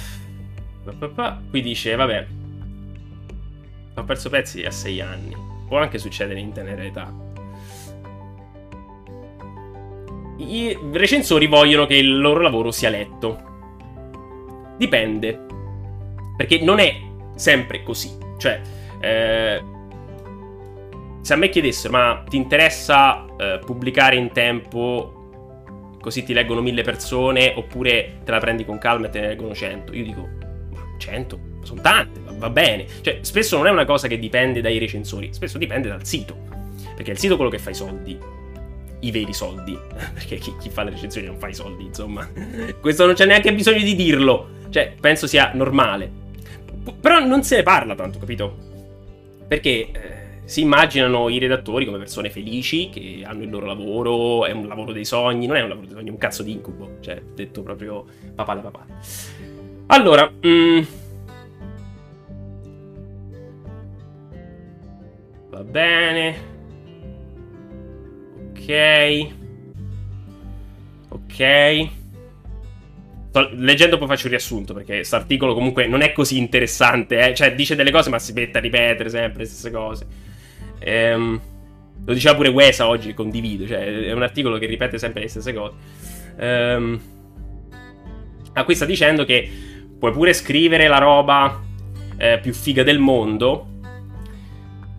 Qui 1.50 1.62
dice, 1.62 1.96
vabbè, 1.96 2.28
ho 3.96 4.04
perso 4.04 4.30
pezzi 4.30 4.64
a 4.64 4.72
6 4.72 5.02
anni. 5.02 5.36
Può 5.68 5.78
anche 5.78 5.98
succedere 6.00 6.40
in 6.40 6.52
tenera 6.52 6.84
età. 6.84 7.14
I 10.38 10.78
recensori 10.92 11.46
vogliono 11.46 11.86
che 11.86 11.96
il 11.96 12.20
loro 12.20 12.42
lavoro 12.42 12.72
sia 12.72 12.90
letto. 12.90 13.50
Dipende. 14.78 15.46
Perché 16.36 16.60
non 16.62 16.80
è 16.80 17.00
sempre 17.36 17.84
così. 17.84 18.18
Cioè, 18.38 18.60
eh, 19.00 19.64
se 21.22 21.34
a 21.34 21.36
me 21.36 21.50
chiedessero, 21.50 21.94
ma 21.94 22.24
ti 22.28 22.38
interessa 22.38 23.26
eh, 23.38 23.60
pubblicare 23.64 24.16
in 24.16 24.32
tempo 24.32 25.21
così 26.02 26.24
ti 26.24 26.34
leggono 26.34 26.62
mille 26.62 26.82
persone 26.82 27.54
oppure 27.56 28.18
te 28.26 28.32
la 28.32 28.40
prendi 28.40 28.66
con 28.66 28.78
calma 28.78 29.08
e 29.08 29.10
te 29.10 29.22
ne 29.22 29.28
leggono 29.28 29.54
cento? 29.54 29.94
Io 29.94 30.04
dico, 30.04 30.28
100, 30.98 31.40
sono 31.64 31.82
tante, 31.82 32.20
va 32.38 32.50
bene. 32.50 32.86
Cioè, 33.02 33.20
spesso 33.22 33.58
non 33.58 33.68
è 33.68 33.70
una 33.70 33.86
cosa 33.86 34.08
che 34.08 34.20
dipende 34.20 34.62
dai 34.62 34.78
recensori, 34.78 35.34
spesso 35.34 35.58
dipende 35.58 35.88
dal 35.88 36.06
sito. 36.06 36.36
Perché 36.96 37.12
è 37.12 37.14
il 37.14 37.20
sito 37.20 37.36
quello 37.36 37.50
che 37.50 37.60
fa 37.60 37.72
i 37.72 37.76
soldi. 37.76 38.18
I 39.00 39.12
veri 39.12 39.34
soldi. 39.34 39.78
Perché 40.14 40.38
chi, 40.38 40.54
chi 40.60 40.70
fa 40.70 40.84
le 40.84 40.92
recensioni 40.92 41.28
non 41.28 41.38
fa 41.38 41.48
i 41.48 41.54
soldi, 41.54 41.86
insomma. 41.86 42.30
Questo 42.80 43.06
non 43.06 43.16
c'è 43.16 43.26
neanche 43.26 43.54
bisogno 43.54 43.84
di 43.84 43.96
dirlo. 43.96 44.60
Cioè, 44.70 44.94
penso 45.00 45.28
sia 45.28 45.52
normale. 45.54 46.10
P- 46.84 46.94
però 47.00 47.20
non 47.20 47.44
se 47.44 47.58
ne 47.58 47.64
parla 47.64 47.96
tanto, 47.96 48.20
capito? 48.20 48.70
Perché 49.48 49.90
eh, 49.92 50.21
si 50.44 50.62
immaginano 50.62 51.30
i 51.30 51.38
redattori 51.38 51.86
come 51.86 51.98
persone 51.98 52.30
felici 52.30 52.90
che 52.90 53.22
hanno 53.24 53.44
il 53.44 53.50
loro 53.50 53.66
lavoro, 53.66 54.46
è 54.46 54.52
un 54.52 54.68
lavoro 54.68 54.92
dei 54.92 55.06
sogni, 55.06 55.48
non 55.48 55.56
è 55.56 55.62
un 55.62 55.70
lavoro 55.70 55.88
dei 55.88 55.96
sogni, 55.96 56.10
è 56.10 56.12
un 56.12 56.18
cazzo 56.18 56.44
di 56.44 56.52
incubo. 56.52 56.98
Cioè, 57.00 57.22
detto 57.34 57.62
proprio 57.64 58.06
papà 58.36 58.54
la 58.56 58.62
papà. 58.62 58.86
Allora, 59.88 60.32
mm, 60.46 60.82
va 65.50 65.64
bene. 65.64 66.50
Ok. 68.52 69.28
Ok. 71.10 71.90
Leggendo 73.54 73.98
poi 73.98 74.08
faccio 74.08 74.26
un 74.26 74.32
riassunto 74.32 74.74
perché 74.74 74.96
questo 74.96 75.16
articolo 75.16 75.54
comunque 75.54 75.88
non 75.88 76.02
è 76.02 76.12
così 76.12 76.38
interessante, 76.38 77.30
eh? 77.30 77.34
cioè 77.34 77.56
dice 77.56 77.76
delle 77.76 77.92
cose 77.92 78.10
ma 78.10 78.20
si 78.20 78.34
mette 78.34 78.58
a 78.58 78.62
ripetere 78.62 79.10
sempre 79.10 79.44
le 79.44 79.48
stesse 79.48 79.72
cose. 79.72 80.06
Ehm, 80.84 81.40
lo 82.04 82.14
diceva 82.14 82.36
pure 82.36 82.50
Wesa 82.50 82.88
oggi, 82.88 83.14
condivido, 83.14 83.68
cioè 83.68 84.06
è 84.06 84.12
un 84.12 84.24
articolo 84.24 84.58
che 84.58 84.66
ripete 84.66 84.98
sempre 84.98 85.22
le 85.22 85.28
stesse 85.28 85.54
cose. 85.54 85.76
Ehm, 86.38 87.02
ah, 88.54 88.64
qui 88.64 88.76
sta 88.76 88.86
dicendo 88.86 89.24
che 89.24 89.50
puoi 90.00 90.12
pure 90.12 90.34
scrivere 90.34 90.88
la 90.88 90.98
roba 90.98 91.62
eh, 92.18 92.40
più 92.42 92.54
figa 92.54 92.84
del 92.84 93.00
mondo, 93.00 93.68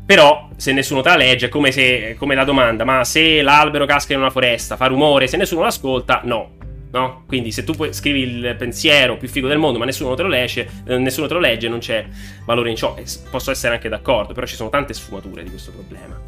però 0.06 0.48
se 0.56 0.72
nessuno 0.72 1.00
te 1.00 1.08
la 1.08 1.16
legge 1.16 1.46
è 1.46 1.48
come, 1.48 1.72
se, 1.72 2.14
come 2.18 2.34
la 2.34 2.44
domanda, 2.44 2.84
ma 2.84 3.02
se 3.04 3.42
l'albero 3.42 3.84
casca 3.84 4.12
in 4.12 4.20
una 4.20 4.30
foresta 4.30 4.76
fa 4.76 4.86
rumore, 4.86 5.26
se 5.26 5.36
nessuno 5.36 5.62
l'ascolta, 5.62 6.20
no 6.24 6.60
no? 6.92 7.24
Quindi 7.26 7.50
se 7.52 7.64
tu 7.64 7.74
scrivi 7.92 8.20
il 8.20 8.54
pensiero 8.56 9.16
più 9.16 9.28
figo 9.28 9.48
del 9.48 9.58
mondo, 9.58 9.78
ma 9.78 9.84
nessuno 9.84 10.14
te 10.14 10.22
lo 10.22 10.28
legge, 10.28 10.68
eh, 10.86 10.98
nessuno 10.98 11.26
te 11.26 11.34
lo 11.34 11.40
legge, 11.40 11.68
non 11.68 11.78
c'è 11.78 12.06
valore 12.44 12.70
in 12.70 12.76
ciò. 12.76 12.94
posso 13.30 13.50
essere 13.50 13.74
anche 13.74 13.88
d'accordo, 13.88 14.32
però 14.32 14.46
ci 14.46 14.54
sono 14.54 14.68
tante 14.68 14.94
sfumature 14.94 15.42
di 15.42 15.50
questo 15.50 15.72
problema. 15.72 16.20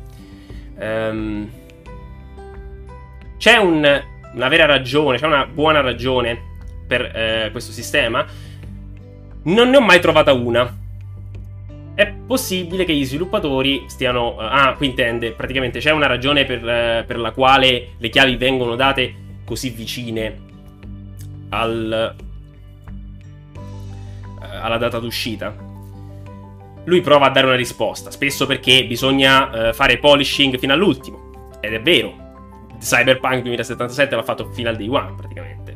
Um, 0.77 1.51
c'è 3.39 3.57
un, 3.57 4.03
una 4.35 4.49
vera 4.49 4.65
ragione, 4.65 5.19
c'è 5.19 5.27
una 5.27 5.47
buona 5.47 5.81
ragione 5.81 6.53
per 6.87 7.03
eh, 7.15 7.49
questo 7.51 7.71
sistema. 7.71 8.25
Non 9.45 9.69
ne 9.69 9.77
ho 9.77 9.83
mai 9.83 10.01
trovata 10.01 10.33
una. 10.33 10.83
È 11.95 12.13
possibile 12.27 12.85
che 12.85 12.95
gli 12.95 13.05
sviluppatori 13.05 13.85
stiano. 13.89 14.39
Ah, 14.39 14.73
qui 14.73 14.87
intende. 14.87 15.33
Praticamente 15.33 15.79
c'è 15.79 15.91
una 15.91 16.07
ragione 16.07 16.47
per, 16.47 16.67
eh, 16.67 17.05
per 17.07 17.19
la 17.19 17.33
quale 17.33 17.89
le 17.99 18.09
chiavi 18.09 18.37
vengono 18.37 18.75
date 18.75 19.15
così 19.45 19.69
vicine 19.69 20.53
al, 21.51 22.15
eh, 24.41 24.57
alla 24.57 24.77
data 24.77 24.99
d'uscita. 24.99 25.73
Lui 26.85 27.01
prova 27.01 27.27
a 27.27 27.31
dare 27.31 27.47
una 27.47 27.57
risposta, 27.57 28.11
spesso 28.11 28.47
perché 28.47 28.85
bisogna 28.85 29.69
uh, 29.69 29.73
fare 29.73 29.99
polishing 29.99 30.59
fino 30.59 30.75
all'ultimo. 30.75 31.51
Ed 31.61 31.73
è 31.73 31.81
vero. 31.81 32.23
Cyberpunk 32.79 33.43
2077 33.43 34.15
l'ha 34.15 34.23
fatto 34.23 34.51
fino 34.53 34.69
al 34.69 34.77
day 34.77 34.89
one, 34.89 35.15
praticamente. 35.17 35.75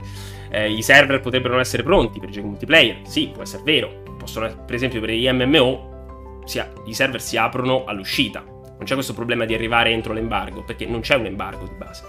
Eh, 0.50 0.70
I 0.70 0.82
server 0.82 1.20
potrebbero 1.20 1.52
non 1.52 1.62
essere 1.62 1.82
pronti 1.82 2.20
per 2.20 2.28
i 2.28 2.32
giochi 2.32 2.46
multiplayer. 2.46 2.98
Sì, 3.04 3.30
può 3.32 3.42
essere 3.42 3.62
vero. 3.64 4.02
Possono, 4.18 4.64
per 4.66 4.74
esempio, 4.74 5.00
per 5.00 5.10
gli 5.10 5.30
MMO, 5.30 6.42
si 6.44 6.62
i 6.86 6.94
server 6.94 7.22
si 7.22 7.38
aprono 7.38 7.84
all'uscita. 7.84 8.40
Non 8.40 8.84
c'è 8.84 8.94
questo 8.94 9.14
problema 9.14 9.46
di 9.46 9.54
arrivare 9.54 9.90
entro 9.90 10.12
l'embargo, 10.12 10.62
perché 10.62 10.84
non 10.84 11.00
c'è 11.00 11.14
un 11.14 11.26
embargo 11.26 11.64
di 11.64 11.74
base. 11.76 12.04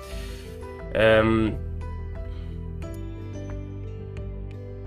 Ehm. 0.93 1.27
Um, 1.27 1.67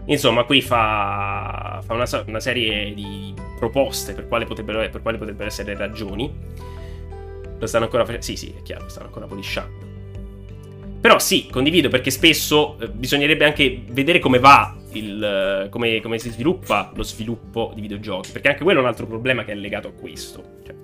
Insomma, 0.07 0.45
qui 0.45 0.61
fa, 0.61 1.81
fa 1.85 1.95
una, 1.95 2.07
una, 2.27 2.41
serie 2.41 2.93
di 2.93 3.33
proposte 3.57 4.15
per 4.15 4.27
quali 4.27 4.45
potrebbero, 4.45 4.79
per 4.91 5.01
quali 5.01 5.17
potrebbero 5.17 5.49
essere 5.49 5.77
ragioni. 5.77 6.31
Lo 7.59 7.67
stanno 7.67 7.85
ancora 7.85 8.05
facendo. 8.05 8.25
Sì, 8.25 8.37
sì, 8.37 8.55
è 8.57 8.63
chiaro, 8.63 8.89
stanno 8.89 9.07
ancora 9.07 9.27
polisciando. 9.27 9.91
Però 11.01 11.19
sì, 11.19 11.49
condivido 11.51 11.89
perché 11.89 12.11
spesso 12.11 12.79
eh, 12.81 12.89
bisognerebbe 12.89 13.45
anche 13.45 13.83
vedere 13.89 14.19
come 14.19 14.39
va, 14.39 14.77
il, 14.93 15.69
come, 15.71 16.01
come, 16.01 16.19
si 16.19 16.31
sviluppa 16.31 16.93
lo 16.95 17.03
sviluppo 17.05 17.71
di 17.75 17.81
videogiochi. 17.81 18.33
Perché 18.33 18.49
anche 18.49 18.65
quello 18.65 18.81
è 18.81 18.83
un 18.83 18.89
altro 18.89 19.07
problema 19.07 19.45
che 19.45 19.53
è 19.53 19.55
legato 19.55 19.89
a 19.89 19.93
questo. 19.93 20.43
Cioè, 20.65 20.75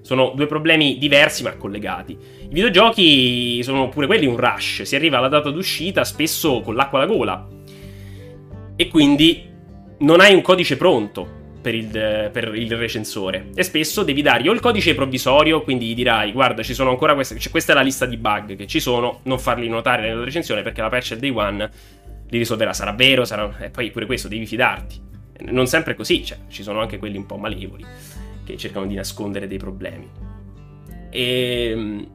sono 0.00 0.32
due 0.34 0.46
problemi 0.46 0.96
diversi 0.96 1.42
ma 1.42 1.54
collegati. 1.56 2.12
I 2.12 2.48
videogiochi 2.52 3.62
sono 3.64 3.88
pure 3.88 4.06
quelli 4.06 4.26
un 4.26 4.36
rush. 4.36 4.82
Si 4.82 4.94
arriva 4.94 5.18
alla 5.18 5.28
data 5.28 5.50
d'uscita 5.50 6.04
spesso 6.04 6.60
con 6.60 6.76
l'acqua 6.76 7.00
alla 7.00 7.12
gola 7.12 7.58
e 8.80 8.88
quindi 8.88 9.46
non 9.98 10.20
hai 10.20 10.32
un 10.32 10.40
codice 10.40 10.78
pronto 10.78 11.28
per 11.60 11.74
il, 11.74 12.30
per 12.32 12.54
il, 12.54 12.74
recensore. 12.78 13.50
E 13.54 13.62
spesso 13.62 14.02
devi 14.02 14.22
dargli 14.22 14.48
o 14.48 14.54
il 14.54 14.60
codice 14.60 14.94
provvisorio, 14.94 15.60
quindi 15.60 15.88
gli 15.88 15.94
dirai: 15.94 16.32
Guarda, 16.32 16.62
ci 16.62 16.72
sono 16.72 16.88
ancora 16.88 17.12
queste. 17.12 17.38
Cioè, 17.38 17.50
questa 17.50 17.72
è 17.72 17.74
la 17.74 17.82
lista 17.82 18.06
di 18.06 18.16
bug 18.16 18.56
che 18.56 18.66
ci 18.66 18.80
sono. 18.80 19.20
Non 19.24 19.38
farli 19.38 19.68
notare 19.68 20.08
nella 20.08 20.24
recensione 20.24 20.62
perché 20.62 20.80
la 20.80 20.88
patch 20.88 21.10
del 21.10 21.18
day 21.18 21.28
one 21.28 21.70
li 22.30 22.38
risolverà. 22.38 22.72
Sarà 22.72 22.92
vero, 22.92 23.26
sarà. 23.26 23.54
E 23.58 23.68
poi 23.68 23.90
pure 23.90 24.06
questo, 24.06 24.28
devi 24.28 24.46
fidarti. 24.46 24.98
Non 25.50 25.66
sempre 25.66 25.92
è 25.92 25.94
così, 25.94 26.24
cioè, 26.24 26.38
ci 26.48 26.62
sono 26.62 26.80
anche 26.80 26.96
quelli 26.96 27.18
un 27.18 27.26
po' 27.26 27.36
malevoli 27.36 27.84
che 28.46 28.56
cercano 28.56 28.86
di 28.86 28.94
nascondere 28.94 29.46
dei 29.46 29.58
problemi. 29.58 30.08
Ehm, 31.10 32.06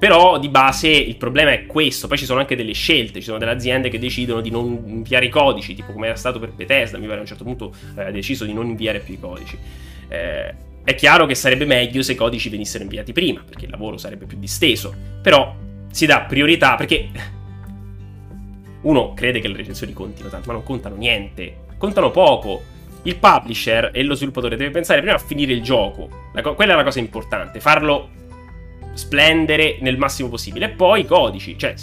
però 0.00 0.38
di 0.38 0.48
base 0.48 0.88
il 0.88 1.16
problema 1.16 1.52
è 1.52 1.66
questo. 1.66 2.08
Poi 2.08 2.16
ci 2.16 2.24
sono 2.24 2.40
anche 2.40 2.56
delle 2.56 2.72
scelte. 2.72 3.18
Ci 3.18 3.26
sono 3.26 3.36
delle 3.36 3.50
aziende 3.50 3.90
che 3.90 3.98
decidono 3.98 4.40
di 4.40 4.48
non 4.48 4.82
inviare 4.86 5.26
i 5.26 5.28
codici, 5.28 5.74
tipo 5.74 5.92
come 5.92 6.06
era 6.06 6.16
stato 6.16 6.38
per 6.38 6.52
Bethesda. 6.52 6.96
Mi 6.96 7.04
pare 7.04 7.18
a 7.18 7.20
un 7.20 7.26
certo 7.26 7.44
punto 7.44 7.74
eh, 7.94 8.04
ha 8.04 8.10
deciso 8.10 8.46
di 8.46 8.54
non 8.54 8.66
inviare 8.66 9.00
più 9.00 9.12
i 9.12 9.20
codici. 9.20 9.58
Eh, 10.08 10.54
è 10.82 10.94
chiaro 10.94 11.26
che 11.26 11.34
sarebbe 11.34 11.66
meglio 11.66 12.00
se 12.00 12.12
i 12.12 12.14
codici 12.14 12.48
venissero 12.48 12.82
inviati 12.82 13.12
prima, 13.12 13.42
perché 13.46 13.66
il 13.66 13.70
lavoro 13.70 13.98
sarebbe 13.98 14.24
più 14.24 14.38
disteso. 14.38 14.94
Però 15.20 15.54
si 15.90 16.06
dà 16.06 16.22
priorità 16.22 16.76
perché 16.76 17.10
uno 18.80 19.12
crede 19.12 19.40
che 19.40 19.48
le 19.48 19.56
recensioni 19.56 19.92
contino 19.92 20.30
tanto, 20.30 20.46
ma 20.46 20.54
non 20.54 20.62
contano 20.62 20.96
niente. 20.96 21.64
Contano 21.76 22.10
poco. 22.10 22.62
Il 23.02 23.16
publisher 23.16 23.90
e 23.92 24.02
lo 24.02 24.14
sviluppatore 24.14 24.56
deve 24.56 24.70
pensare 24.70 25.00
prima 25.00 25.16
a 25.16 25.18
finire 25.18 25.52
il 25.52 25.62
gioco. 25.62 26.08
Co- 26.40 26.54
quella 26.54 26.72
è 26.72 26.76
la 26.76 26.84
cosa 26.84 27.00
importante. 27.00 27.60
Farlo 27.60 28.18
splendere 29.00 29.78
nel 29.80 29.96
massimo 29.96 30.28
possibile. 30.28 30.66
E 30.66 30.70
poi 30.70 31.00
i 31.00 31.06
codici, 31.06 31.56
cioè, 31.56 31.74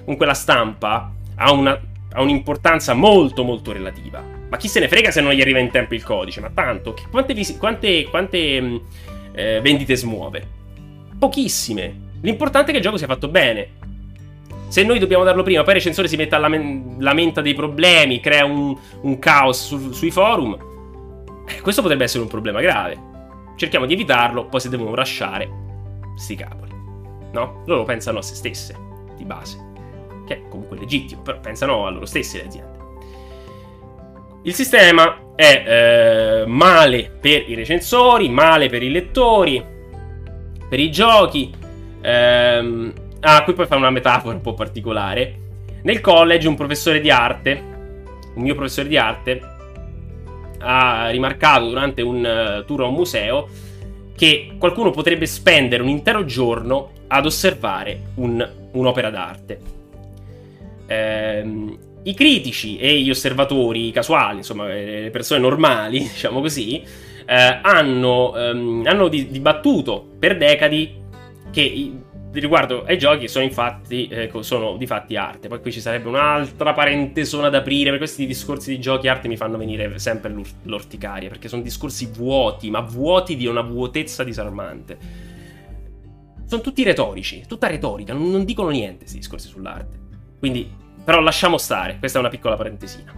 comunque 0.00 0.26
la 0.26 0.34
stampa 0.34 1.12
ha, 1.36 1.52
una, 1.52 1.78
ha 2.12 2.22
un'importanza 2.22 2.94
molto 2.94 3.44
molto 3.44 3.72
relativa. 3.72 4.22
Ma 4.48 4.56
chi 4.56 4.68
se 4.68 4.80
ne 4.80 4.88
frega 4.88 5.10
se 5.10 5.20
non 5.20 5.32
gli 5.32 5.40
arriva 5.40 5.58
in 5.58 5.70
tempo 5.70 5.94
il 5.94 6.02
codice? 6.02 6.40
Ma 6.40 6.50
tanto, 6.50 6.96
quante, 7.10 7.34
quante, 7.58 8.04
quante 8.04 8.60
mm, 8.60 8.76
eh, 9.34 9.60
vendite 9.60 9.96
smuove? 9.96 10.46
Pochissime. 11.18 12.10
L'importante 12.22 12.68
è 12.68 12.72
che 12.72 12.78
il 12.78 12.84
gioco 12.84 12.96
sia 12.96 13.06
fatto 13.06 13.28
bene. 13.28 13.80
Se 14.68 14.82
noi 14.84 14.98
dobbiamo 14.98 15.24
darlo 15.24 15.42
prima, 15.42 15.62
poi 15.62 15.74
il 15.74 15.78
recensore 15.78 16.08
si 16.08 16.16
mette 16.16 16.34
a 16.34 16.38
lamen- 16.38 16.96
lamenta 16.98 17.42
dei 17.42 17.52
problemi, 17.52 18.20
crea 18.20 18.46
un, 18.46 18.74
un 19.02 19.18
caos 19.18 19.66
su- 19.66 19.92
sui 19.92 20.10
forum. 20.10 20.56
Eh, 21.46 21.60
questo 21.60 21.82
potrebbe 21.82 22.04
essere 22.04 22.22
un 22.22 22.28
problema 22.28 22.60
grave. 22.60 23.10
Cerchiamo 23.56 23.84
di 23.84 23.92
evitarlo, 23.92 24.46
poi 24.46 24.60
se 24.60 24.70
devono 24.70 24.94
lasciare, 24.94 25.62
sti 26.22 26.36
cavoli. 26.36 26.72
No? 27.32 27.62
Loro 27.66 27.84
pensano 27.84 28.18
a 28.18 28.22
se 28.22 28.34
stesse, 28.34 28.76
di 29.16 29.24
base. 29.24 29.70
Che 30.26 30.34
è 30.34 30.48
comunque 30.48 30.78
legittimo, 30.78 31.22
però 31.22 31.40
pensano 31.40 31.86
a 31.86 31.90
loro 31.90 32.06
stesse 32.06 32.38
le 32.38 32.46
aziende. 32.46 32.80
Il 34.44 34.54
sistema 34.54 35.34
è 35.36 35.64
eh, 35.66 36.46
male 36.46 37.10
per 37.20 37.48
i 37.48 37.54
recensori, 37.54 38.28
male 38.28 38.68
per 38.68 38.82
i 38.82 38.90
lettori, 38.90 39.64
per 40.68 40.80
i 40.80 40.90
giochi. 40.90 41.52
Ehm, 42.00 42.92
ah, 43.20 43.44
qui 43.44 43.52
poi 43.52 43.66
fa 43.66 43.76
una 43.76 43.90
metafora 43.90 44.34
un 44.34 44.40
po' 44.40 44.54
particolare. 44.54 45.38
Nel 45.82 46.00
college 46.00 46.48
un 46.48 46.56
professore 46.56 47.00
di 47.00 47.10
arte, 47.10 47.62
un 48.34 48.42
mio 48.42 48.54
professore 48.54 48.88
di 48.88 48.96
arte, 48.96 49.40
ha 50.58 51.08
rimarcato 51.10 51.68
durante 51.68 52.02
un 52.02 52.18
uh, 52.24 52.64
tour 52.64 52.82
a 52.82 52.86
un 52.86 52.94
museo 52.94 53.48
che 54.22 54.52
qualcuno 54.56 54.92
potrebbe 54.92 55.26
spendere 55.26 55.82
un 55.82 55.88
intero 55.88 56.24
giorno 56.24 56.92
ad 57.08 57.26
osservare 57.26 58.12
un, 58.14 58.48
un'opera 58.70 59.10
d'arte. 59.10 59.58
Ehm, 60.86 61.78
I 62.04 62.14
critici 62.14 62.78
e 62.78 63.00
gli 63.00 63.10
osservatori 63.10 63.90
casuali, 63.90 64.36
insomma, 64.36 64.68
le 64.68 65.10
persone 65.10 65.40
normali, 65.40 65.98
diciamo 66.06 66.40
così, 66.40 66.84
eh, 67.26 67.58
hanno, 67.62 68.36
ehm, 68.36 68.84
hanno 68.86 69.08
dibattuto 69.08 70.06
per 70.20 70.36
decadi 70.36 70.94
che 71.50 71.92
riguardo 72.40 72.84
ai 72.84 72.96
giochi 72.98 73.28
sono 73.28 73.44
infatti 73.44 74.08
eh, 74.08 74.30
sono 74.40 74.76
di 74.76 74.86
fatti 74.86 75.16
arte. 75.16 75.48
Poi 75.48 75.60
qui 75.60 75.72
ci 75.72 75.80
sarebbe 75.80 76.08
un'altra 76.08 76.72
parentesona 76.72 77.48
da 77.48 77.58
aprire. 77.58 77.90
Per 77.90 77.98
questi 77.98 78.26
discorsi 78.26 78.70
di 78.70 78.80
giochi 78.80 79.08
arte 79.08 79.28
mi 79.28 79.36
fanno 79.36 79.58
venire 79.58 79.98
sempre 79.98 80.30
l'ur- 80.30 80.48
l'orticaria. 80.62 81.28
Perché 81.28 81.48
sono 81.48 81.62
discorsi 81.62 82.10
vuoti, 82.12 82.70
ma 82.70 82.80
vuoti 82.80 83.36
di 83.36 83.46
una 83.46 83.60
vuotezza 83.60 84.24
disarmante. 84.24 84.98
Sono 86.46 86.62
tutti 86.62 86.82
retorici, 86.82 87.44
tutta 87.46 87.66
retorica, 87.66 88.12
non, 88.12 88.30
non 88.30 88.44
dicono 88.44 88.68
niente 88.68 88.98
questi 88.98 89.18
discorsi 89.18 89.48
sull'arte. 89.48 89.98
Quindi, 90.38 90.70
però 91.04 91.20
lasciamo 91.20 91.56
stare, 91.56 91.98
questa 91.98 92.18
è 92.18 92.20
una 92.20 92.30
piccola 92.30 92.56
parentesina. 92.56 93.12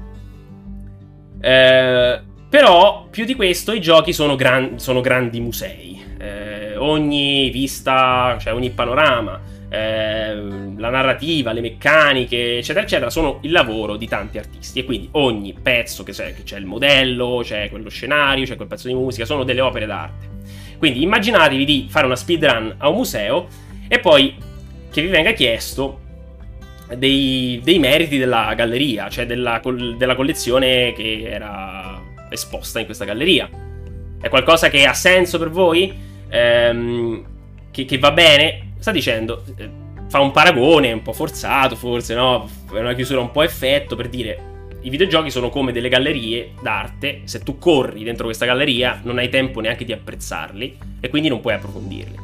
Eh, 1.41 2.21
però, 2.49 3.09
più 3.11 3.25
di 3.25 3.35
questo, 3.35 3.73
i 3.73 3.81
giochi 3.81 4.13
sono, 4.13 4.37
gran- 4.37 4.79
sono 4.79 5.01
grandi 5.01 5.41
musei. 5.41 6.01
Eh, 6.75 6.77
ogni 6.77 7.51
vista, 7.51 8.37
cioè 8.41 8.53
ogni 8.53 8.71
panorama, 8.71 9.41
eh, 9.69 10.35
la 10.77 10.91
narrativa, 10.91 11.53
le 11.53 11.61
meccaniche, 11.61 12.59
eccetera, 12.59 12.85
eccetera, 12.85 13.11
sono 13.11 13.39
il 13.43 13.53
lavoro 13.53 13.97
di 13.97 14.09
tanti 14.09 14.39
artisti. 14.39 14.81
E 14.81 14.85
quindi 14.85 15.09
ogni 15.13 15.55
pezzo 15.61 16.03
che 16.03 16.13
c'è, 16.13 16.35
che 16.35 16.43
c'è 16.43 16.59
il 16.59 16.67
modello, 16.67 17.41
c'è 17.43 17.71
quello 17.71 17.89
scenario, 17.89 18.45
c'è 18.45 18.57
quel 18.57 18.69
pezzo 18.69 18.89
di 18.89 18.95
musica, 18.95 19.25
sono 19.25 19.45
delle 19.45 19.61
opere 19.61 19.87
d'arte. 19.87 20.33
Quindi 20.79 21.03
immaginatevi 21.03 21.65
di 21.65 21.87
fare 21.89 22.07
una 22.07 22.17
speedrun 22.17 22.75
a 22.79 22.89
un 22.89 22.97
museo 22.97 23.47
e 23.89 24.01
poi 24.01 24.35
che 24.91 25.01
vi 25.01 25.09
venga 25.09 25.33
chiesto 25.33 26.01
dei, 26.97 27.61
dei, 27.65 27.79
meriti 27.79 28.19
della 28.19 28.53
galleria, 28.55 29.09
cioè 29.09 29.25
della, 29.25 29.61
della 29.97 30.15
collezione 30.15 30.93
che 30.93 31.23
era 31.25 32.03
esposta 32.29 32.81
in 32.81 32.85
questa 32.85 33.05
galleria. 33.05 33.49
È 34.21 34.29
qualcosa 34.29 34.69
che 34.69 34.85
ha 34.85 34.93
senso 34.93 35.39
per 35.39 35.51
voi? 35.51 36.13
Ehm, 36.29 37.25
che, 37.71 37.85
che, 37.85 37.99
va 37.99 38.13
bene? 38.13 38.75
Sta 38.79 38.91
dicendo, 38.91 39.45
eh, 39.57 39.71
fa 40.09 40.21
un 40.21 40.31
paragone 40.31 40.93
un 40.93 41.03
po' 41.03 41.13
forzato 41.13 41.77
forse, 41.77 42.15
no? 42.15 42.49
È 42.73 42.79
una 42.79 42.95
chiusura 42.95 43.21
un 43.21 43.31
po' 43.31 43.43
effetto 43.43 43.97
per 43.97 44.09
dire 44.09 44.53
i 44.85 44.91
videogiochi 44.91 45.31
sono 45.31 45.49
come 45.49 45.73
delle 45.73 45.89
gallerie 45.89 46.53
d'arte, 46.61 47.23
se 47.25 47.41
tu 47.41 47.59
corri 47.59 48.05
dentro 48.05 48.27
questa 48.27 48.45
galleria 48.45 49.01
non 49.03 49.17
hai 49.17 49.31
tempo 49.31 49.61
neanche 49.61 49.87
di 49.87 49.93
apprezzarli 49.93 50.79
e 51.01 51.09
quindi 51.09 51.31
non 51.31 51.41
puoi 51.41 51.55
approfondirli. 51.55 52.19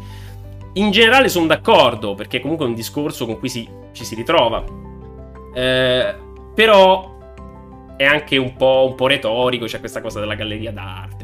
In 0.75 0.91
generale 0.91 1.31
sono 1.31 1.47
d'accordo, 1.47 2.15
perché 2.15 2.39
comunque 2.39 2.67
è 2.67 2.69
un 2.69 2.75
discorso 2.75 3.25
con 3.25 3.39
cui 3.39 3.49
si, 3.49 3.67
ci 3.93 4.05
si 4.05 4.15
ritrova. 4.15 4.63
Eh, 5.55 6.15
però 6.55 7.19
è 7.97 8.05
anche 8.05 8.37
un 8.37 8.55
po', 8.55 8.87
un 8.91 8.95
po', 8.95 9.07
retorico, 9.07 9.65
c'è 9.65 9.79
questa 9.81 10.03
cosa 10.03 10.21
della 10.21 10.35
galleria 10.35 10.71
d'arte. 10.71 11.20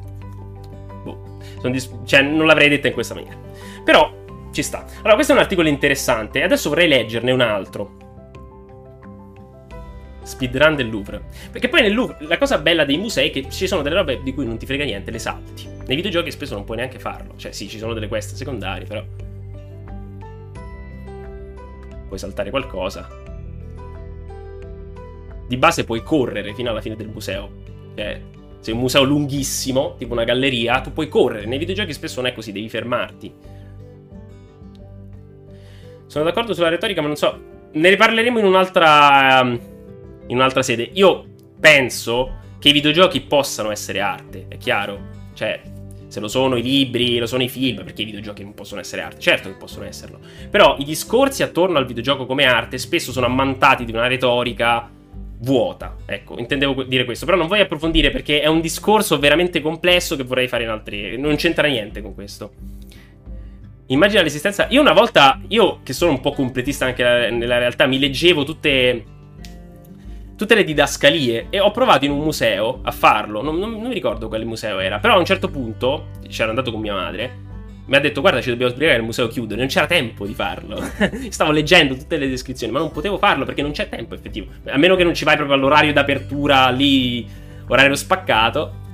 Dis- 1.62 1.90
cioè, 2.04 2.22
non 2.22 2.46
l'avrei 2.46 2.68
detta 2.68 2.88
in 2.88 2.94
questa 2.94 3.14
maniera. 3.14 3.36
Però 3.84 4.12
ci 4.52 4.62
sta. 4.62 4.84
Allora, 4.98 5.14
questo 5.14 5.32
è 5.32 5.36
un 5.36 5.42
articolo 5.42 5.68
interessante 5.68 6.42
adesso 6.42 6.68
vorrei 6.68 6.88
leggerne 6.88 7.32
un 7.32 7.40
altro. 7.40 8.04
Speedrun 10.22 10.74
del 10.74 10.90
Louvre. 10.90 11.22
Perché 11.52 11.68
poi 11.68 11.82
nel 11.82 11.94
Louvre 11.94 12.16
la 12.20 12.38
cosa 12.38 12.58
bella 12.58 12.84
dei 12.84 12.98
musei 12.98 13.28
è 13.28 13.32
che 13.32 13.48
ci 13.48 13.66
sono 13.66 13.82
delle 13.82 13.96
robe 13.96 14.22
di 14.22 14.34
cui 14.34 14.44
non 14.44 14.56
ti 14.56 14.66
frega 14.66 14.84
niente, 14.84 15.10
le 15.10 15.18
salti. 15.18 15.68
Nei 15.86 15.94
videogiochi 15.94 16.30
spesso 16.30 16.54
non 16.54 16.64
puoi 16.64 16.78
neanche 16.78 16.98
farlo. 16.98 17.34
Cioè, 17.36 17.52
sì, 17.52 17.68
ci 17.68 17.78
sono 17.78 17.92
delle 17.92 18.08
quest 18.08 18.34
secondarie, 18.34 18.86
però 18.86 19.04
puoi 22.06 22.18
saltare 22.18 22.50
qualcosa. 22.50 23.08
Di 25.46 25.56
base 25.56 25.84
puoi 25.84 26.02
correre 26.02 26.54
fino 26.54 26.70
alla 26.70 26.80
fine 26.80 26.96
del 26.96 27.08
museo. 27.08 27.48
Cioè, 27.94 28.20
se 28.66 28.72
è 28.72 28.74
un 28.74 28.80
museo 28.80 29.04
lunghissimo, 29.04 29.94
tipo 29.96 30.12
una 30.12 30.24
galleria, 30.24 30.80
tu 30.80 30.92
puoi 30.92 31.06
correre. 31.06 31.46
Nei 31.46 31.58
videogiochi 31.58 31.92
spesso 31.92 32.20
non 32.20 32.30
è 32.30 32.34
così, 32.34 32.50
devi 32.50 32.68
fermarti. 32.68 33.32
Sono 36.06 36.24
d'accordo 36.24 36.52
sulla 36.52 36.68
retorica, 36.68 37.00
ma 37.00 37.06
non 37.06 37.16
so. 37.16 37.40
Ne 37.70 37.88
riparleremo 37.90 38.40
in 38.40 38.44
un'altra. 38.44 39.40
In 39.42 40.36
un'altra 40.36 40.62
sede. 40.62 40.90
Io 40.94 41.26
penso 41.60 42.38
che 42.58 42.70
i 42.70 42.72
videogiochi 42.72 43.20
possano 43.20 43.70
essere 43.70 44.00
arte, 44.00 44.46
è 44.48 44.56
chiaro? 44.56 44.98
Cioè, 45.34 45.62
se 46.08 46.18
lo 46.18 46.26
sono 46.26 46.56
i 46.56 46.62
libri, 46.62 47.18
lo 47.18 47.26
sono 47.26 47.44
i 47.44 47.48
film, 47.48 47.84
perché 47.84 48.02
i 48.02 48.06
videogiochi 48.06 48.42
non 48.42 48.54
possono 48.54 48.80
essere 48.80 49.02
arte, 49.02 49.20
certo 49.20 49.48
che 49.48 49.54
possono 49.54 49.84
esserlo. 49.84 50.18
Però 50.50 50.74
i 50.80 50.84
discorsi 50.84 51.44
attorno 51.44 51.78
al 51.78 51.86
videogioco 51.86 52.26
come 52.26 52.46
arte 52.46 52.78
spesso 52.78 53.12
sono 53.12 53.26
ammantati 53.26 53.84
di 53.84 53.92
una 53.92 54.08
retorica 54.08 54.90
vuota. 55.38 55.96
Ecco, 56.06 56.38
intendevo 56.38 56.82
dire 56.84 57.04
questo, 57.04 57.24
però 57.26 57.36
non 57.36 57.46
voglio 57.46 57.62
approfondire 57.62 58.10
perché 58.10 58.40
è 58.40 58.46
un 58.46 58.60
discorso 58.60 59.18
veramente 59.18 59.60
complesso 59.60 60.16
che 60.16 60.22
vorrei 60.22 60.48
fare 60.48 60.64
in 60.64 60.70
altri... 60.70 61.18
non 61.18 61.36
c'entra 61.36 61.68
niente 61.68 62.02
con 62.02 62.14
questo. 62.14 62.52
Immagina 63.86 64.22
l'esistenza... 64.22 64.66
Io 64.70 64.80
una 64.80 64.92
volta, 64.92 65.40
io 65.48 65.80
che 65.82 65.92
sono 65.92 66.10
un 66.12 66.20
po' 66.20 66.32
completista 66.32 66.86
anche 66.86 67.02
nella 67.30 67.58
realtà, 67.58 67.86
mi 67.86 67.98
leggevo 67.98 68.44
tutte 68.44 69.14
tutte 70.36 70.54
le 70.54 70.64
didascalie 70.64 71.46
e 71.48 71.60
ho 71.60 71.70
provato 71.70 72.04
in 72.04 72.10
un 72.10 72.20
museo 72.20 72.80
a 72.82 72.90
farlo. 72.90 73.42
Non, 73.42 73.58
non, 73.58 73.72
non 73.72 73.88
mi 73.88 73.94
ricordo 73.94 74.28
quale 74.28 74.44
museo 74.44 74.78
era, 74.78 74.98
però 74.98 75.14
a 75.14 75.18
un 75.18 75.24
certo 75.24 75.48
punto 75.48 76.08
c'ero 76.28 76.50
andato 76.50 76.70
con 76.70 76.80
mia 76.80 76.94
madre. 76.94 77.44
Mi 77.86 77.94
ha 77.94 78.00
detto 78.00 78.20
guarda 78.20 78.40
ci 78.40 78.50
dobbiamo 78.50 78.72
sbrigare 78.72 78.98
il 78.98 79.04
museo 79.04 79.28
chiude, 79.28 79.54
non 79.54 79.68
c'era 79.68 79.86
tempo 79.86 80.26
di 80.26 80.34
farlo. 80.34 80.82
Stavo 81.30 81.52
leggendo 81.52 81.96
tutte 81.96 82.16
le 82.16 82.28
descrizioni, 82.28 82.72
ma 82.72 82.80
non 82.80 82.90
potevo 82.90 83.16
farlo 83.16 83.44
perché 83.44 83.62
non 83.62 83.70
c'è 83.70 83.88
tempo 83.88 84.14
effettivo. 84.14 84.48
A 84.66 84.76
meno 84.76 84.96
che 84.96 85.04
non 85.04 85.14
ci 85.14 85.24
vai 85.24 85.36
proprio 85.36 85.56
all'orario 85.56 85.92
d'apertura 85.92 86.68
lì, 86.70 87.26
orario 87.68 87.94
spaccato. 87.94 88.84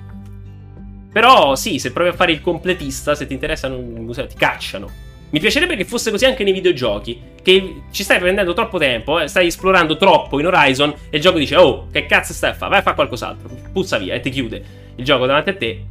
Però 1.10 1.54
sì, 1.54 1.78
se 1.78 1.92
provi 1.92 2.10
a 2.10 2.12
fare 2.12 2.32
il 2.32 2.42
completista, 2.42 3.14
se 3.14 3.26
ti 3.26 3.32
interessa 3.32 3.66
il 3.66 3.78
museo, 3.78 4.26
ti 4.26 4.36
cacciano. 4.36 5.10
Mi 5.30 5.40
piacerebbe 5.40 5.76
che 5.76 5.86
fosse 5.86 6.10
così 6.10 6.26
anche 6.26 6.44
nei 6.44 6.52
videogiochi. 6.52 7.30
Che 7.42 7.82
ci 7.90 8.02
stai 8.02 8.18
prendendo 8.18 8.52
troppo 8.52 8.78
tempo, 8.78 9.18
eh, 9.18 9.26
stai 9.26 9.46
esplorando 9.46 9.96
troppo 9.96 10.38
in 10.38 10.46
Horizon 10.46 10.92
e 11.08 11.16
il 11.16 11.22
gioco 11.22 11.38
dice: 11.38 11.56
Oh, 11.56 11.88
che 11.90 12.04
cazzo 12.04 12.34
stai 12.34 12.50
a 12.50 12.54
fare? 12.54 12.70
Vai 12.70 12.80
a 12.80 12.82
fare 12.82 12.96
qualcos'altro. 12.96 13.48
Puzza 13.72 13.96
via 13.96 14.14
e 14.14 14.20
ti 14.20 14.28
chiude 14.28 14.62
il 14.96 15.04
gioco 15.04 15.24
davanti 15.24 15.48
a 15.48 15.54
te. 15.56 15.84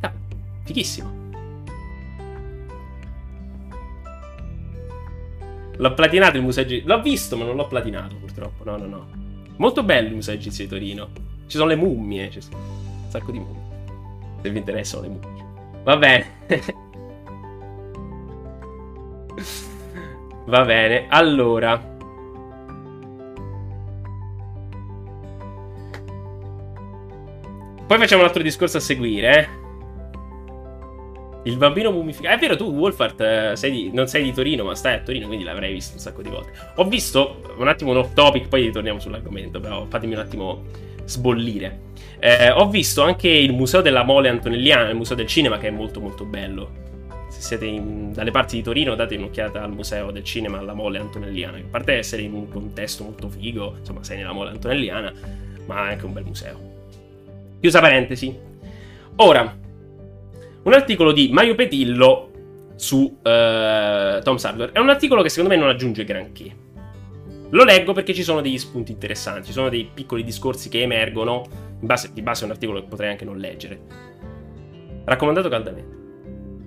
Ah, 0.00 0.12
fighissimo. 0.64 1.19
L'ho 5.80 5.94
platinato 5.94 6.36
il 6.36 6.42
museo. 6.42 6.66
L'ho 6.84 7.00
visto, 7.00 7.38
ma 7.38 7.44
non 7.44 7.56
l'ho 7.56 7.66
platinato 7.66 8.14
purtroppo. 8.16 8.64
No, 8.64 8.76
no, 8.76 8.86
no. 8.86 9.08
Molto 9.56 9.82
bello 9.82 10.08
il 10.08 10.14
museo 10.14 10.34
egizio 10.34 10.64
di 10.64 10.70
Torino. 10.70 11.08
Ci 11.46 11.56
sono 11.56 11.68
le 11.68 11.76
mummie. 11.76 12.30
Sono 12.38 12.56
un 12.58 13.10
sacco 13.10 13.32
di 13.32 13.38
mummie. 13.38 13.62
Se 14.42 14.50
vi 14.50 14.58
interessano 14.58 15.02
le 15.02 15.08
mummie. 15.08 15.44
Va 15.82 15.96
bene. 15.96 16.26
Va 20.44 20.64
bene, 20.64 21.06
allora. 21.08 21.78
Poi 27.86 27.98
facciamo 27.98 28.20
un 28.20 28.28
altro 28.28 28.42
discorso 28.42 28.76
a 28.76 28.80
seguire, 28.80 29.38
eh. 29.38 29.59
Il 31.44 31.56
bambino 31.56 31.90
mummificato. 31.90 32.34
È 32.34 32.38
vero, 32.38 32.56
tu, 32.56 32.64
Wolfart, 32.64 33.20
eh, 33.20 33.52
sei 33.54 33.70
di... 33.70 33.90
non 33.92 34.06
sei 34.06 34.22
di 34.22 34.32
Torino, 34.32 34.64
ma 34.64 34.74
stai 34.74 34.94
a 34.94 35.00
Torino, 35.00 35.26
quindi 35.26 35.44
l'avrai 35.44 35.72
visto 35.72 35.94
un 35.94 36.00
sacco 36.00 36.22
di 36.22 36.28
volte. 36.28 36.52
Ho 36.76 36.84
visto 36.84 37.54
un 37.56 37.68
attimo 37.68 37.90
un 37.90 37.98
off 37.98 38.12
topic, 38.14 38.48
poi 38.48 38.62
ritorniamo 38.64 39.00
sull'argomento, 39.00 39.60
però 39.60 39.86
fatemi 39.88 40.14
un 40.14 40.20
attimo 40.20 40.64
sbollire. 41.04 41.88
Eh, 42.18 42.50
ho 42.50 42.68
visto 42.68 43.02
anche 43.02 43.28
il 43.28 43.52
museo 43.52 43.80
della 43.80 44.04
mole 44.04 44.28
antonelliana, 44.28 44.90
il 44.90 44.96
museo 44.96 45.16
del 45.16 45.26
cinema, 45.26 45.58
che 45.58 45.68
è 45.68 45.70
molto 45.70 46.00
molto 46.00 46.24
bello 46.24 46.88
se 47.30 47.42
siete 47.42 47.64
in, 47.64 48.12
dalle 48.12 48.32
parti 48.32 48.56
di 48.56 48.62
Torino 48.62 48.94
date 48.96 49.14
un'occhiata 49.14 49.62
al 49.62 49.72
museo 49.72 50.10
del 50.10 50.24
cinema 50.24 50.58
alla 50.58 50.74
Mole 50.74 50.98
Antonelliana, 50.98 51.58
che 51.58 51.62
a 51.62 51.70
parte 51.70 51.92
essere 51.94 52.22
in 52.22 52.34
un 52.34 52.48
contesto 52.48 53.04
molto 53.04 53.28
figo, 53.28 53.76
insomma 53.78 54.02
sei 54.02 54.18
nella 54.18 54.32
Mole 54.32 54.50
Antonelliana, 54.50 55.12
ma 55.66 55.88
è 55.88 55.92
anche 55.92 56.04
un 56.04 56.12
bel 56.12 56.24
museo. 56.24 56.58
Chiusa 57.60 57.80
parentesi. 57.80 58.36
Ora, 59.16 59.56
un 60.62 60.72
articolo 60.74 61.12
di 61.12 61.30
Mario 61.32 61.54
Petillo 61.54 62.30
su 62.76 62.98
uh, 62.98 64.22
Tom 64.22 64.38
Hardware. 64.42 64.72
È 64.72 64.78
un 64.78 64.88
articolo 64.88 65.22
che 65.22 65.28
secondo 65.28 65.54
me 65.54 65.60
non 65.60 65.68
aggiunge 65.68 66.04
granché. 66.04 66.68
Lo 67.50 67.64
leggo 67.64 67.92
perché 67.92 68.14
ci 68.14 68.22
sono 68.22 68.40
degli 68.40 68.58
spunti 68.58 68.92
interessanti, 68.92 69.46
ci 69.46 69.52
sono 69.52 69.68
dei 69.68 69.88
piccoli 69.92 70.22
discorsi 70.22 70.68
che 70.68 70.82
emergono. 70.82 71.44
Base, 71.80 72.10
di 72.12 72.22
base 72.22 72.42
è 72.42 72.44
un 72.44 72.52
articolo 72.52 72.80
che 72.80 72.86
potrei 72.88 73.10
anche 73.10 73.24
non 73.24 73.38
leggere. 73.38 73.80
Raccomandato 75.04 75.48
caldamente. 75.48 75.98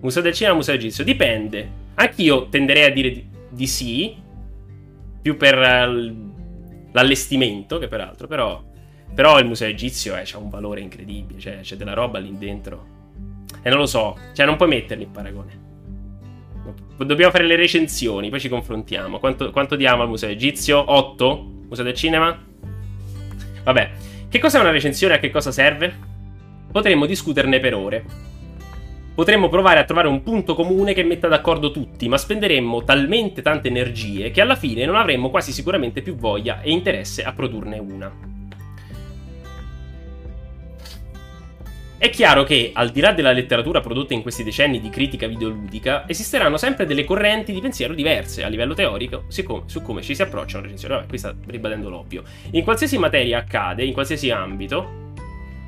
Museo 0.01 0.21
del 0.21 0.33
cinema, 0.33 0.55
museo 0.55 0.75
egizio. 0.75 1.03
Dipende. 1.03 1.81
Anch'io 1.95 2.49
tenderei 2.49 2.83
a 2.83 2.91
dire 2.91 3.11
di, 3.11 3.25
di 3.49 3.67
sì. 3.67 4.15
Più 5.21 5.37
per 5.37 5.57
uh, 5.57 6.31
l'allestimento 6.91 7.79
che 7.79 7.87
per 7.87 8.01
altro. 8.01 8.27
Però, 8.27 8.61
però 9.15 9.39
il 9.39 9.45
museo 9.45 9.69
egizio 9.69 10.15
eh, 10.17 10.25
ha 10.31 10.37
un 10.37 10.49
valore 10.49 10.81
incredibile. 10.81 11.39
Cioè, 11.39 11.59
c'è 11.61 11.77
della 11.77 11.93
roba 11.93 12.19
lì 12.19 12.35
dentro. 12.37 12.92
E 13.63 13.69
non 13.69 13.79
lo 13.79 13.85
so. 13.85 14.17
Cioè, 14.33 14.45
non 14.45 14.57
puoi 14.57 14.69
metterli 14.69 15.03
in 15.03 15.11
paragone. 15.11 15.61
Dobbiamo 16.97 17.31
fare 17.31 17.45
le 17.45 17.55
recensioni, 17.55 18.29
poi 18.29 18.39
ci 18.39 18.49
confrontiamo. 18.49 19.17
Quanto, 19.17 19.49
quanto 19.51 19.75
diamo 19.75 20.03
al 20.03 20.09
museo 20.09 20.29
egizio? 20.29 20.83
8? 20.85 21.51
Museo 21.69 21.83
del 21.83 21.95
cinema? 21.95 22.37
Vabbè. 23.63 23.91
Che 24.29 24.39
cos'è 24.39 24.59
una 24.59 24.71
recensione 24.71 25.13
e 25.13 25.17
a 25.17 25.19
che 25.19 25.29
cosa 25.29 25.51
serve? 25.51 25.93
Potremmo 26.71 27.05
discuterne 27.05 27.59
per 27.59 27.73
ore. 27.73 28.05
Potremmo 29.15 29.47
provare 29.47 29.79
a 29.79 29.83
trovare 29.83 30.07
un 30.07 30.23
punto 30.23 30.55
comune 30.55 30.93
che 30.93 31.03
metta 31.03 31.27
d'accordo 31.27 31.69
tutti, 31.69 32.07
ma 32.07 32.17
spenderemmo 32.17 32.83
talmente 32.83 33.43
tante 33.43 33.67
energie 33.67 34.31
che 34.31 34.41
alla 34.41 34.55
fine 34.55 34.85
non 34.85 34.95
avremmo 34.95 35.29
quasi 35.29 35.51
sicuramente 35.51 36.01
più 36.01 36.15
voglia 36.15 36.61
e 36.61 36.71
interesse 36.71 37.23
a 37.23 37.31
produrne 37.31 37.77
una. 37.77 38.32
È 42.03 42.09
chiaro 42.09 42.43
che, 42.43 42.71
al 42.73 42.89
di 42.89 42.99
là 42.99 43.13
della 43.13 43.31
letteratura 43.31 43.79
prodotta 43.79 44.13
in 44.13 44.23
questi 44.23 44.43
decenni 44.43 44.81
di 44.81 44.89
critica 44.89 45.25
videoludica, 45.25 46.03
esisteranno 46.05 46.57
sempre 46.57 46.85
delle 46.85 47.05
correnti 47.05 47.53
di 47.53 47.61
pensiero 47.61 47.93
diverse 47.93 48.43
a 48.43 48.49
livello 48.49 48.73
teorico 48.73 49.23
su 49.29 49.81
come 49.81 50.01
ci 50.01 50.13
si 50.13 50.21
approccia 50.21 50.57
a 50.57 50.59
una 50.59 50.67
recensione. 50.67 50.95
Vabbè, 50.95 51.07
qui 51.07 51.17
sta 51.17 51.33
ribadendo 51.47 51.87
l'ovvio. 51.87 52.23
In 52.51 52.65
qualsiasi 52.65 52.97
materia 52.97 53.37
accade, 53.37 53.85
in 53.85 53.93
qualsiasi 53.93 54.29
ambito, 54.31 55.02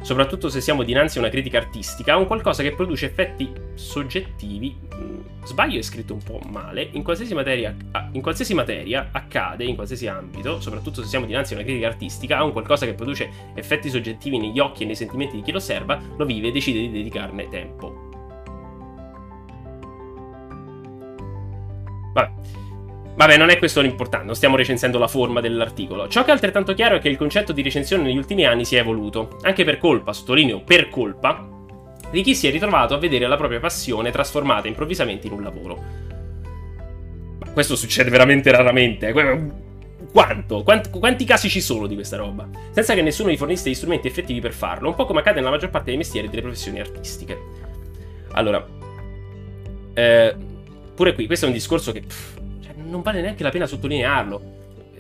soprattutto 0.06 0.50
se 0.50 0.62
siamo 0.62 0.84
dinanzi 0.84 1.18
a 1.18 1.22
una 1.22 1.32
critica 1.32 1.58
artistica, 1.58 2.16
un 2.16 2.28
qualcosa 2.28 2.62
che 2.62 2.76
produce 2.76 3.08
effetti 3.08 3.52
soggettivi. 3.74 4.78
Sbaglio 5.44 5.80
è 5.80 5.82
scritto 5.82 6.14
un 6.14 6.22
po' 6.22 6.40
male. 6.48 6.90
In 6.92 7.02
qualsiasi, 7.02 7.34
materia, 7.34 7.76
in 8.12 8.22
qualsiasi 8.22 8.54
materia 8.54 9.10
accade, 9.12 9.64
in 9.64 9.74
qualsiasi 9.74 10.06
ambito, 10.06 10.62
soprattutto 10.62 11.02
se 11.02 11.08
siamo 11.08 11.26
dinanzi 11.26 11.54
a 11.54 11.56
una 11.56 11.66
critica 11.66 11.88
artistica, 11.88 12.38
a 12.38 12.44
un 12.44 12.52
qualcosa 12.52 12.86
che 12.86 12.94
produce 12.94 13.32
effetti 13.56 13.90
soggettivi 13.90 14.38
negli 14.38 14.60
occhi 14.60 14.84
e 14.84 14.86
nei 14.86 14.96
sentimenti 14.96 15.38
di 15.38 15.42
chi 15.42 15.52
lo 15.52 15.58
osserva, 15.58 16.00
lo 16.16 16.26
vive 16.26 16.50
e 16.50 16.52
decide 16.52 16.82
di 16.82 16.92
dedicarne 16.92 17.50
tempo. 17.50 18.10
Vabbè. 22.14 22.65
Vabbè, 23.16 23.38
non 23.38 23.50
è 23.50 23.58
questo 23.58 23.80
l'importante, 23.80 24.26
non 24.26 24.36
stiamo 24.36 24.58
recensendo 24.58 25.00
la 25.00 25.08
forma 25.08 25.40
dell'articolo. 25.40 26.10
Ciò 26.10 26.24
che 26.24 26.32
è 26.32 26.34
altrettanto 26.34 26.74
chiaro 26.74 26.98
è 26.98 27.00
che 27.00 27.08
il 27.08 27.16
concetto 27.16 27.54
di 27.54 27.62
recensione 27.62 28.04
negli 28.04 28.18
ultimi 28.18 28.46
anni 28.46 28.66
si 28.66 28.76
è 28.76 28.80
evoluto, 28.80 29.38
anche 29.44 29.64
per 29.64 29.78
colpa, 29.78 30.12
sottolineo 30.12 30.62
per 30.62 30.90
colpa, 30.90 31.48
di 32.12 32.22
chi 32.22 32.36
si 32.36 32.48
è 32.48 32.52
ritrovato 32.52 32.94
a 32.94 32.98
vedere 32.98 33.26
la 33.28 33.38
propria 33.38 33.62
passione 33.62 34.12
trasformata 34.12 34.68
improvvisamente 34.68 35.28
in 35.28 35.34
un 35.34 35.44
lavoro. 35.44 35.84
Ma 37.40 37.50
questo 37.52 37.78
succede 37.78 38.10
veramente 38.10 38.52
raramente. 38.52 39.08
Eh. 39.08 39.64
Quanto? 40.12 40.64
Quanti, 40.64 40.90
quanti 40.90 41.24
casi 41.24 41.50
ci 41.50 41.62
sono 41.62 41.88
di 41.88 41.96
questa 41.96 42.18
roba? 42.18 42.50
Senza 42.72 42.94
che 42.94 43.02
nessuno 43.02 43.30
vi 43.30 43.38
fornisse 43.38 43.70
gli 43.70 43.76
strumenti 43.76 44.08
effettivi 44.08 44.42
per 44.42 44.52
farlo, 44.52 44.90
un 44.90 44.96
po' 44.96 45.06
come 45.06 45.20
accade 45.20 45.40
nella 45.40 45.52
maggior 45.52 45.70
parte 45.70 45.88
dei 45.88 45.98
mestieri 45.98 46.28
e 46.28 46.30
delle 46.30 46.42
professioni 46.42 46.82
artistiche. 46.82 47.38
Allora, 48.32 48.66
eh, 49.94 50.36
pure 50.94 51.14
qui, 51.14 51.28
questo 51.28 51.46
è 51.46 51.48
un 51.48 51.54
discorso 51.54 51.94
che... 51.94 52.02
Pff, 52.02 52.44
non 52.86 53.02
vale 53.02 53.22
neanche 53.22 53.44
la 53.44 53.50
pena 53.50 53.66
sottolinearlo. 53.66 54.54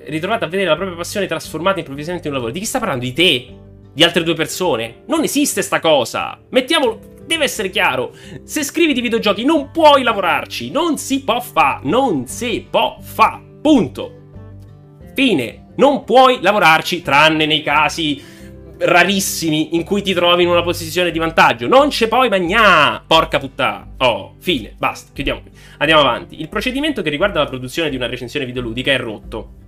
Ritrovate 0.07 0.45
a 0.45 0.47
vedere 0.47 0.69
la 0.69 0.75
propria 0.75 0.97
passione 0.97 1.25
trasformata 1.25 1.79
improvvisamente 1.79 2.27
in 2.27 2.33
un 2.33 2.39
lavoro. 2.39 2.53
Di 2.53 2.59
chi 2.59 2.65
sta 2.65 2.79
parlando? 2.79 3.05
Di 3.05 3.13
te? 3.13 3.55
Di 3.93 4.03
altre 4.03 4.23
due 4.23 4.33
persone? 4.35 5.03
Non 5.07 5.23
esiste 5.23 5.61
sta 5.61 5.79
cosa. 5.79 6.39
Mettiamolo. 6.49 7.13
Deve 7.25 7.45
essere 7.45 7.71
chiaro. 7.71 8.13
Se 8.43 8.63
scrivi 8.63 8.93
di 8.93 9.01
videogiochi 9.01 9.43
non 9.43 9.71
puoi 9.71 10.03
lavorarci. 10.03 10.69
Non 10.69 10.97
si 10.97 11.23
può 11.23 11.39
fa. 11.41 11.79
Non 11.83 12.27
si 12.27 12.67
può 12.69 12.97
fa. 13.01 13.41
Punto. 13.61 14.13
Fine. 15.15 15.73
Non 15.77 16.03
puoi 16.03 16.39
lavorarci 16.41 17.01
tranne 17.01 17.45
nei 17.45 17.63
casi 17.63 18.21
rarissimi 18.77 19.75
in 19.75 19.83
cui 19.83 20.01
ti 20.01 20.13
trovi 20.13 20.43
in 20.43 20.49
una 20.49 20.61
posizione 20.61 21.11
di 21.11 21.19
vantaggio. 21.19 21.67
Non 21.67 21.89
c'è 21.89 22.07
poi 22.07 22.29
magnà, 22.29 23.03
porca 23.05 23.39
puttana. 23.39 23.87
Oh, 23.97 24.35
fine, 24.39 24.73
basta, 24.77 25.11
chiudiamo 25.13 25.41
qui. 25.41 25.51
Andiamo 25.77 26.01
avanti. 26.01 26.39
Il 26.39 26.49
procedimento 26.49 27.01
che 27.01 27.09
riguarda 27.09 27.39
la 27.39 27.47
produzione 27.47 27.89
di 27.89 27.95
una 27.95 28.07
recensione 28.07 28.45
videoludica 28.45 28.91
è 28.91 28.97
rotto. 28.97 29.63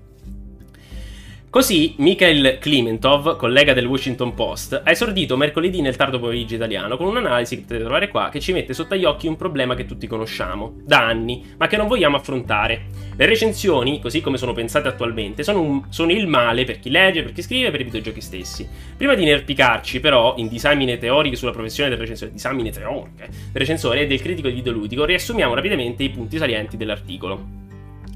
Così 1.49 1.95
Mikhail 1.99 2.57
Klimentov, 2.59 3.37
collega 3.37 3.73
del 3.73 3.85
Washington 3.85 4.33
Post, 4.33 4.81
ha 4.83 4.91
esordito 4.91 5.37
mercoledì 5.37 5.79
nel 5.79 5.95
tardo 5.95 6.19
pomeriggio 6.19 6.55
italiano 6.55 6.97
con 6.97 7.07
un'analisi 7.07 7.55
che 7.55 7.61
potete 7.61 7.83
trovare 7.83 8.09
qua 8.09 8.27
che 8.29 8.41
ci 8.41 8.51
mette 8.51 8.73
sotto 8.73 8.95
agli 8.95 9.05
occhi 9.05 9.27
un 9.27 9.37
problema 9.37 9.73
che 9.73 9.85
tutti 9.85 10.07
conosciamo 10.07 10.73
da 10.83 11.05
anni, 11.05 11.55
ma 11.57 11.67
che 11.67 11.77
non 11.77 11.87
vogliamo 11.87 12.17
affrontare. 12.17 12.87
Le 13.15 13.25
recensioni, 13.25 14.01
così 14.01 14.19
come 14.19 14.35
sono 14.35 14.51
pensate 14.51 14.89
attualmente, 14.89 15.43
sono, 15.43 15.61
un, 15.61 15.83
sono 15.87 16.11
il 16.11 16.27
male 16.27 16.65
per 16.65 16.79
chi 16.79 16.89
legge, 16.89 17.23
per 17.23 17.31
chi 17.31 17.41
scrive 17.41 17.67
e 17.67 17.71
per 17.71 17.79
i 17.79 17.85
videogiochi 17.85 18.19
stessi. 18.21 18.67
Prima 18.97 19.15
di 19.15 19.23
inerpicarci, 19.23 20.01
però, 20.01 20.33
in 20.37 20.49
disamine 20.49 20.97
teoriche 20.97 21.37
sulla 21.37 21.51
professione 21.51 21.89
del 21.89 21.97
recensore, 21.97 22.33
disamine 22.33 22.71
teoriche 22.71 23.29
del 23.29 23.53
recensore 23.53 24.01
e 24.01 24.07
del 24.07 24.21
critico 24.21 24.49
di 24.49 24.55
videoludico, 24.55 25.05
riassumiamo 25.05 25.53
rapidamente 25.53 26.03
i 26.03 26.09
punti 26.09 26.37
salienti 26.37 26.75
dell'articolo. 26.75 27.41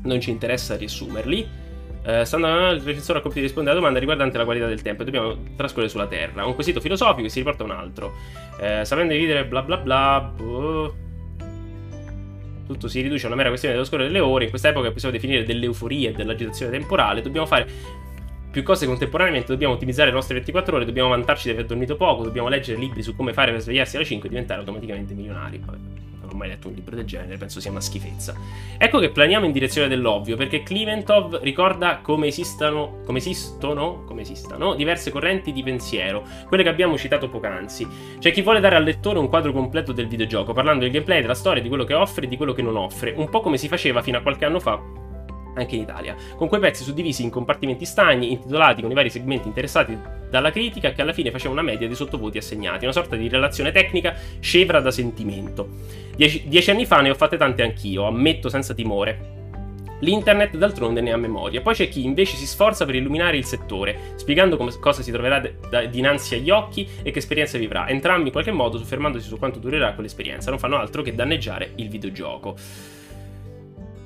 Non 0.03 0.19
ci 0.19 0.31
interessa 0.31 0.75
riassumerli 0.75 1.69
Uh, 2.03 2.23
stando 2.23 2.47
il 2.71 2.81
recensore 2.81 3.19
ha 3.19 3.21
compito 3.21 3.41
di 3.41 3.45
rispondere 3.45 3.75
alla 3.75 3.79
domanda 3.79 3.99
riguardante 3.99 4.37
la 4.37 4.43
qualità 4.43 4.65
del 4.65 4.81
tempo 4.81 5.03
e 5.03 5.05
dobbiamo 5.05 5.37
trascorrere 5.55 5.89
sulla 5.89 6.07
Terra. 6.07 6.45
Un 6.45 6.55
quesito 6.55 6.79
filosofico 6.79 7.21
che 7.21 7.29
si 7.29 7.39
riporta 7.39 7.63
a 7.63 7.65
un 7.65 7.71
altro. 7.71 8.13
Uh, 8.59 8.83
sapendo 8.83 9.13
dividere 9.13 9.45
bla 9.45 9.61
bla 9.61 9.77
bla. 9.77 10.31
Boh. 10.35 10.95
Tutto 12.65 12.87
si 12.87 13.01
riduce 13.01 13.25
a 13.25 13.27
una 13.27 13.35
mera 13.35 13.49
questione 13.49 13.75
dello 13.75 13.85
scorrere 13.85 14.07
delle 14.07 14.21
ore. 14.21 14.45
In 14.45 14.49
questa 14.49 14.69
epoca 14.69 14.91
possiamo 14.91 15.13
definire 15.13 15.43
dell'euforia 15.43 16.09
e 16.09 16.13
dell'agitazione 16.13 16.71
temporale. 16.71 17.21
Dobbiamo 17.21 17.45
fare 17.45 17.67
più 18.49 18.63
cose 18.63 18.87
contemporaneamente. 18.87 19.51
Dobbiamo 19.51 19.75
ottimizzare 19.75 20.09
le 20.09 20.15
nostre 20.15 20.33
24 20.35 20.77
ore. 20.77 20.85
Dobbiamo 20.85 21.09
vantarci 21.09 21.49
di 21.49 21.53
aver 21.53 21.65
dormito 21.65 21.95
poco. 21.97 22.23
Dobbiamo 22.23 22.47
leggere 22.47 22.79
libri 22.79 23.03
su 23.03 23.15
come 23.15 23.33
fare 23.33 23.51
per 23.51 23.61
svegliarsi 23.61 23.97
alle 23.97 24.05
5 24.05 24.27
e 24.27 24.31
diventare 24.31 24.59
automaticamente 24.61 25.13
milionari. 25.13 25.61
Vabbè 25.63 26.10
mai 26.41 26.49
letto 26.49 26.67
un 26.67 26.73
libro 26.73 26.95
del 26.95 27.05
genere, 27.05 27.37
penso 27.37 27.59
sia 27.59 27.71
una 27.71 27.81
schifezza. 27.81 28.35
Ecco 28.77 28.99
che 28.99 29.09
planiamo 29.09 29.45
in 29.45 29.51
direzione 29.51 29.87
dell'ovvio, 29.87 30.35
perché 30.35 30.63
Klimentov 30.63 31.41
ricorda 31.41 31.99
come 32.01 32.27
esistano, 32.27 33.01
come 33.05 33.19
esistono, 33.19 34.03
come 34.05 34.21
esistano 34.21 34.73
diverse 34.75 35.11
correnti 35.11 35.51
di 35.51 35.63
pensiero, 35.63 36.23
quelle 36.47 36.63
che 36.63 36.69
abbiamo 36.69 36.97
citato 36.97 37.29
poc'anzi. 37.29 37.87
C'è 38.19 38.31
chi 38.31 38.41
vuole 38.41 38.59
dare 38.59 38.75
al 38.75 38.83
lettore 38.83 39.19
un 39.19 39.29
quadro 39.29 39.51
completo 39.51 39.91
del 39.91 40.07
videogioco, 40.07 40.53
parlando 40.53 40.83
del 40.83 40.91
gameplay, 40.91 41.21
della 41.21 41.35
storia, 41.35 41.61
di 41.61 41.69
quello 41.69 41.83
che 41.83 41.93
offre 41.93 42.25
e 42.25 42.27
di 42.27 42.37
quello 42.37 42.53
che 42.53 42.61
non 42.61 42.75
offre, 42.75 43.13
un 43.15 43.29
po' 43.29 43.41
come 43.41 43.57
si 43.57 43.67
faceva 43.67 44.01
fino 44.01 44.17
a 44.17 44.21
qualche 44.21 44.45
anno 44.45 44.59
fa 44.59 45.01
anche 45.55 45.75
in 45.75 45.81
Italia, 45.81 46.15
con 46.35 46.47
quei 46.47 46.61
pezzi 46.61 46.83
suddivisi 46.83 47.23
in 47.23 47.29
compartimenti 47.29 47.85
stagni, 47.85 48.31
intitolati 48.31 48.81
con 48.81 48.91
i 48.91 48.93
vari 48.93 49.09
segmenti 49.09 49.47
interessati 49.47 49.97
dalla 50.29 50.51
critica, 50.51 50.91
che 50.91 51.01
alla 51.01 51.13
fine 51.13 51.31
faceva 51.31 51.53
una 51.53 51.61
media 51.61 51.87
di 51.87 51.95
sottovoti 51.95 52.37
assegnati, 52.37 52.85
una 52.85 52.93
sorta 52.93 53.15
di 53.15 53.27
relazione 53.27 53.71
tecnica 53.71 54.15
scevra 54.39 54.79
da 54.79 54.91
sentimento. 54.91 55.67
Dieci, 56.15 56.47
dieci 56.47 56.71
anni 56.71 56.85
fa 56.85 57.01
ne 57.01 57.09
ho 57.09 57.15
fatte 57.15 57.37
tante 57.37 57.63
anch'io, 57.63 58.05
ammetto 58.05 58.49
senza 58.49 58.73
timore. 58.73 59.39
L'internet 59.99 60.57
d'altronde 60.57 61.01
ne 61.01 61.11
ha 61.11 61.17
memoria. 61.17 61.61
Poi 61.61 61.75
c'è 61.75 61.87
chi 61.87 62.03
invece 62.05 62.35
si 62.35 62.47
sforza 62.47 62.85
per 62.85 62.95
illuminare 62.95 63.37
il 63.37 63.45
settore, 63.45 64.13
spiegando 64.15 64.57
come, 64.57 64.71
cosa 64.79 65.03
si 65.03 65.11
troverà 65.11 65.39
de- 65.39 65.57
da- 65.69 65.85
dinanzi 65.85 66.35
agli 66.35 66.49
occhi 66.49 66.87
e 67.03 67.11
che 67.11 67.19
esperienza 67.19 67.59
vivrà, 67.59 67.87
entrambi 67.87 68.27
in 68.27 68.31
qualche 68.31 68.51
modo 68.51 68.79
soffermandosi 68.79 69.27
su 69.27 69.37
quanto 69.37 69.59
durerà 69.59 69.93
quell'esperienza. 69.93 70.49
Non 70.49 70.57
fanno 70.57 70.77
altro 70.77 71.03
che 71.03 71.13
danneggiare 71.13 71.73
il 71.75 71.89
videogioco. 71.89 72.55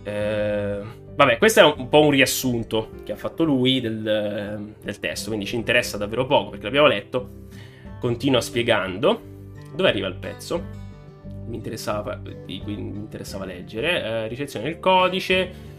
Eh 0.03 1.03
Vabbè, 1.15 1.37
questo 1.37 1.61
è 1.61 1.63
un 1.63 1.87
po' 1.87 2.01
un 2.01 2.09
riassunto 2.09 2.89
che 3.05 3.13
ha 3.13 3.15
fatto 3.15 3.45
lui 3.45 3.79
del, 3.79 4.73
del 4.81 4.99
testo, 4.99 5.27
quindi 5.29 5.45
ci 5.45 5.55
interessa 5.55 5.95
davvero 5.95 6.25
poco 6.25 6.49
perché 6.49 6.65
l'abbiamo 6.65 6.87
letto. 6.87 7.43
Continua 7.99 8.41
spiegando. 8.41 9.33
Dove 9.73 9.89
arriva 9.89 10.07
il 10.07 10.15
pezzo? 10.15 10.83
Mi 11.47 11.55
interessava, 11.55 12.19
mi 12.45 12.61
interessava 12.67 13.45
leggere. 13.45 14.03
Eh, 14.03 14.27
ricezione 14.27 14.65
del 14.65 14.79
codice. 14.79 15.73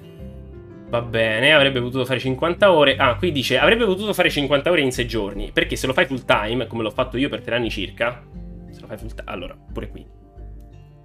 Va 0.89 1.03
bene, 1.03 1.53
avrebbe 1.53 1.81
potuto 1.83 2.07
fare 2.07 2.19
50 2.19 2.73
ore. 2.73 2.97
Ah, 2.97 3.17
qui 3.17 3.31
dice 3.31 3.59
avrebbe 3.59 3.85
potuto 3.85 4.15
fare 4.15 4.31
50 4.31 4.71
ore 4.71 4.81
in 4.81 4.93
6 4.93 5.07
giorni. 5.07 5.51
Perché 5.53 5.77
se 5.77 5.87
lo 5.87 5.93
fai 5.93 6.07
full 6.07 6.25
time, 6.25 6.67
come 6.67 6.83
l'ho 6.83 6.91
fatto 6.91 7.19
io 7.19 7.29
per 7.29 7.43
3 7.43 7.57
anni 7.57 7.69
circa. 7.69 8.23
Se 8.71 8.81
lo 8.81 8.87
fai 8.87 8.97
full 8.97 9.09
time. 9.13 9.31
Allora, 9.31 9.57
pure 9.73 9.91
qui. 9.91 10.07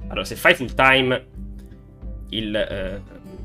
Allora, 0.07 0.23
se 0.23 0.35
fai 0.35 0.53
full 0.53 0.73
time 0.73 1.27
il. 2.29 2.55
Eh, 2.55 3.01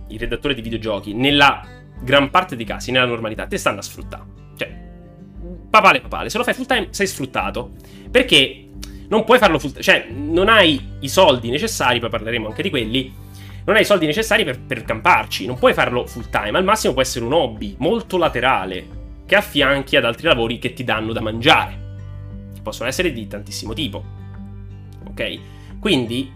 il 0.08 0.18
redattore 0.18 0.54
di 0.54 0.62
videogiochi, 0.62 1.14
nella 1.14 1.66
gran 2.00 2.30
parte 2.30 2.56
dei 2.56 2.64
casi, 2.64 2.90
nella 2.90 3.06
normalità, 3.06 3.46
te 3.46 3.56
stanno 3.56 3.78
a 3.78 3.82
sfruttare. 3.82 4.24
Cioè, 4.56 4.74
papale 5.70 6.00
papale, 6.00 6.28
se 6.28 6.38
lo 6.38 6.44
fai 6.44 6.54
full 6.54 6.66
time 6.66 6.88
sei 6.90 7.06
sfruttato. 7.06 7.70
Perché 8.10 8.68
non 9.08 9.24
puoi 9.24 9.38
farlo 9.38 9.58
full 9.58 9.70
time, 9.70 9.82
cioè 9.82 10.06
non 10.10 10.48
hai 10.48 10.96
i 11.00 11.08
soldi 11.08 11.50
necessari, 11.50 12.00
poi 12.00 12.10
parleremo 12.10 12.48
anche 12.48 12.62
di 12.62 12.70
quelli, 12.70 13.12
non 13.64 13.76
hai 13.76 13.82
i 13.82 13.86
soldi 13.86 14.06
necessari 14.06 14.44
per, 14.44 14.60
per 14.60 14.84
camparci, 14.84 15.46
non 15.46 15.58
puoi 15.58 15.74
farlo 15.74 16.06
full 16.06 16.28
time, 16.30 16.58
al 16.58 16.64
massimo 16.64 16.92
può 16.92 17.02
essere 17.02 17.24
un 17.24 17.32
hobby 17.32 17.74
molto 17.78 18.16
laterale, 18.16 18.94
che 19.26 19.34
affianchi 19.34 19.96
ad 19.96 20.04
altri 20.04 20.26
lavori 20.26 20.58
che 20.58 20.72
ti 20.72 20.84
danno 20.84 21.12
da 21.12 21.20
mangiare. 21.20 21.84
Possono 22.62 22.88
essere 22.88 23.12
di 23.12 23.26
tantissimo 23.26 23.74
tipo. 23.74 24.02
Ok? 25.08 25.38
Quindi 25.78 26.32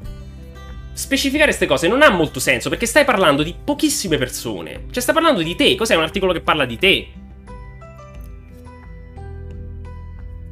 specificare 0.92 1.48
queste 1.48 1.66
cose 1.66 1.88
non 1.88 2.02
ha 2.02 2.10
molto 2.10 2.40
senso 2.40 2.68
perché 2.68 2.86
stai 2.86 3.04
parlando 3.04 3.42
di 3.42 3.54
pochissime 3.62 4.18
persone. 4.18 4.84
Cioè, 4.90 5.02
stai 5.02 5.14
parlando 5.14 5.42
di 5.42 5.54
te. 5.54 5.74
Cos'è 5.74 5.94
un 5.94 6.02
articolo 6.02 6.32
che 6.32 6.40
parla 6.40 6.64
di 6.64 6.78
te? 6.78 7.08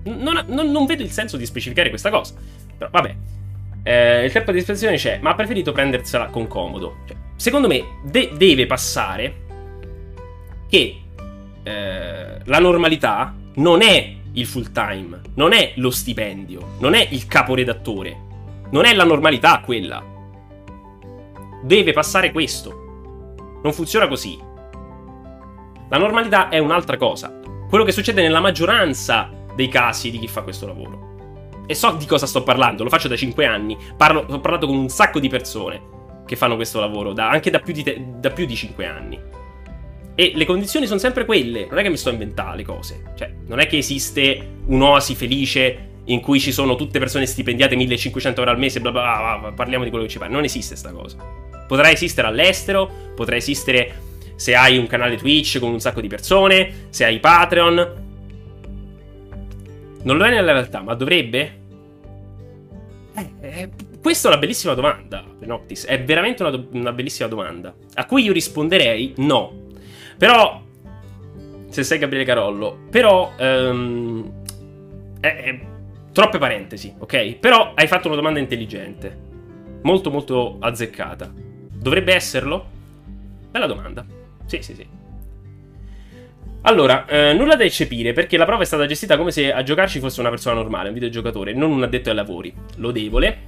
Non, 0.05 0.45
non, 0.47 0.70
non 0.70 0.86
vedo 0.86 1.03
il 1.03 1.11
senso 1.11 1.36
di 1.36 1.45
specificare 1.47 1.91
questa 1.91 2.11
cosa. 2.11 2.34
Però, 2.76 2.91
vabbè. 2.91 3.16
Eh, 3.82 4.24
il 4.24 4.32
tempo 4.32 4.53
di 4.53 4.59
espressione 4.59 4.97
c'è, 4.97 5.18
ma 5.20 5.30
ha 5.30 5.34
preferito 5.34 5.72
prendersela 5.72 6.26
con 6.26 6.47
comodo. 6.47 6.99
Cioè, 7.07 7.16
secondo 7.36 7.68
me 7.68 7.84
de- 8.05 8.30
deve 8.36 8.66
passare 8.66 9.47
che 10.68 11.01
eh, 11.62 12.38
la 12.45 12.58
normalità 12.58 13.34
non 13.54 13.83
è 13.83 14.17
il 14.33 14.46
full 14.46 14.72
time, 14.72 15.21
non 15.34 15.53
è 15.53 15.72
lo 15.76 15.91
stipendio, 15.91 16.76
non 16.80 16.95
è 16.95 17.07
il 17.11 17.26
caporedattore, 17.26 18.17
non 18.71 18.84
è 18.84 18.95
la 18.95 19.04
normalità 19.04 19.61
quella. 19.64 20.17
Deve 21.63 21.93
passare 21.93 22.33
questo. 22.33 22.87
Non 23.63 23.72
funziona 23.72 24.09
così. 24.09 24.39
La 25.91 25.99
normalità 25.99 26.49
è 26.49 26.59
un'altra 26.59 26.97
cosa. 26.97 27.41
Quello 27.68 27.85
che 27.85 27.93
succede 27.93 28.22
nella 28.22 28.41
maggioranza 28.41 29.30
dei 29.55 29.68
casi 29.68 30.11
di 30.11 30.18
chi 30.18 30.29
fa 30.29 30.43
questo 30.43 30.67
lavoro. 30.67 31.64
E 31.67 31.75
so 31.75 31.93
di 31.93 32.07
cosa 32.07 32.26
sto 32.26 32.43
parlando, 32.43 32.83
lo 32.83 32.89
faccio 32.89 33.09
da 33.09 33.17
5 33.17 33.45
anni. 33.45 33.76
Parlo, 33.97 34.25
ho 34.26 34.41
parlato 34.41 34.67
con 34.67 34.76
un 34.76 34.89
sacco 34.89 35.18
di 35.18 35.29
persone 35.29 35.97
che 36.25 36.37
fanno 36.37 36.57
questo 36.57 36.80
lavoro, 36.80 37.13
da, 37.13 37.29
anche 37.29 37.51
da 37.51 37.59
più, 37.59 37.72
di 37.72 37.83
te, 37.83 38.05
da 38.18 38.30
più 38.30 38.47
di 38.47 38.55
5 38.55 38.87
anni. 38.87 39.21
E 40.14 40.33
le 40.35 40.45
condizioni 40.45 40.87
sono 40.87 40.99
sempre 40.99 41.25
quelle, 41.25 41.67
non 41.68 41.79
è 41.79 41.83
che 41.83 41.91
mi 41.91 41.97
sto 41.97 42.09
a 42.09 42.13
inventare 42.13 42.57
le 42.57 42.64
cose. 42.64 43.13
Cioè, 43.17 43.33
non 43.47 43.61
è 43.61 43.67
che 43.67 43.79
esiste 43.79 44.61
un'oasi 44.67 45.14
felice 45.14 45.89
in 46.09 46.21
cui 46.21 46.41
ci 46.41 46.53
sono 46.53 46.76
tutte 46.76 46.99
persone 46.99 47.26
stipendiate 47.26 47.76
1500 47.76 48.41
euro 48.41 48.53
al 48.53 48.59
mese, 48.59 48.80
bla 48.80 48.91
bla 48.91 49.39
bla, 49.41 49.53
parliamo 49.53 49.85
di 49.85 49.91
quello 49.91 50.05
che 50.05 50.11
ci 50.11 50.18
pare. 50.18 50.30
Non 50.30 50.45
esiste 50.45 50.76
sta 50.76 50.91
cosa. 50.91 51.17
Potrà 51.67 51.91
esistere 51.91 52.26
all'estero, 52.29 52.91
potrà 53.14 53.37
esistere 53.37 54.07
se 54.37 54.55
hai 54.55 54.79
un 54.79 54.87
canale 54.87 55.17
Twitch 55.17 55.59
con 55.59 55.71
un 55.71 55.80
sacco 55.80 56.01
di 56.01 56.09
persone, 56.09 56.87
se 56.91 57.05
hai 57.05 57.18
Patreon. 57.18 58.07
Non 60.03 60.17
lo 60.17 60.25
è 60.25 60.30
nella 60.30 60.53
realtà, 60.53 60.80
ma 60.80 60.95
dovrebbe? 60.95 61.57
Eh, 63.14 63.30
eh, 63.41 63.68
questa 64.01 64.29
è 64.29 64.30
una 64.30 64.41
bellissima 64.41 64.75
domanda, 64.75 65.25
Penoptis. 65.39 65.85
È 65.85 66.03
veramente 66.03 66.43
una, 66.43 66.53
do- 66.53 66.68
una 66.72 66.93
bellissima 66.93 67.29
domanda. 67.29 67.75
A 67.95 68.07
cui 68.07 68.22
io 68.22 68.33
risponderei 68.33 69.14
no. 69.18 69.67
Però, 70.17 70.63
se 71.68 71.83
sei 71.83 71.99
Gabriele 71.99 72.25
Carollo, 72.25 72.79
però... 72.91 73.33
Um, 73.39 74.37
è, 75.21 75.59
troppe 76.18 76.38
parentesi, 76.38 76.92
ok? 76.99 77.36
Però 77.36 77.74
hai 77.76 77.86
fatto 77.86 78.08
una 78.08 78.16
domanda 78.16 78.40
intelligente. 78.40 79.16
Molto, 79.82 80.11
molto 80.11 80.57
azzeccata. 80.58 81.32
Dovrebbe 81.32 82.12
esserlo? 82.12 82.66
Bella 83.49 83.66
domanda. 83.66 84.04
Sì, 84.45 84.61
sì, 84.61 84.74
sì. 84.74 84.84
Allora, 86.62 87.07
eh, 87.07 87.34
nulla 87.34 87.54
da 87.54 87.62
eccepire 87.62 88.12
perché 88.14 88.36
la 88.36 88.46
prova 88.46 88.62
è 88.62 88.66
stata 88.66 88.84
gestita 88.84 89.16
come 89.16 89.30
se 89.30 89.53
a 89.53 89.62
giocarci 89.62 90.00
fosse 90.00 90.18
una 90.18 90.30
persona 90.30 90.57
normale, 90.57 90.88
un 90.88 90.95
videogiocatore, 90.95 91.53
non 91.53 91.70
un 91.70 91.84
addetto 91.84 92.08
ai 92.08 92.16
lavori. 92.16 92.53
Lodevole, 92.78 93.38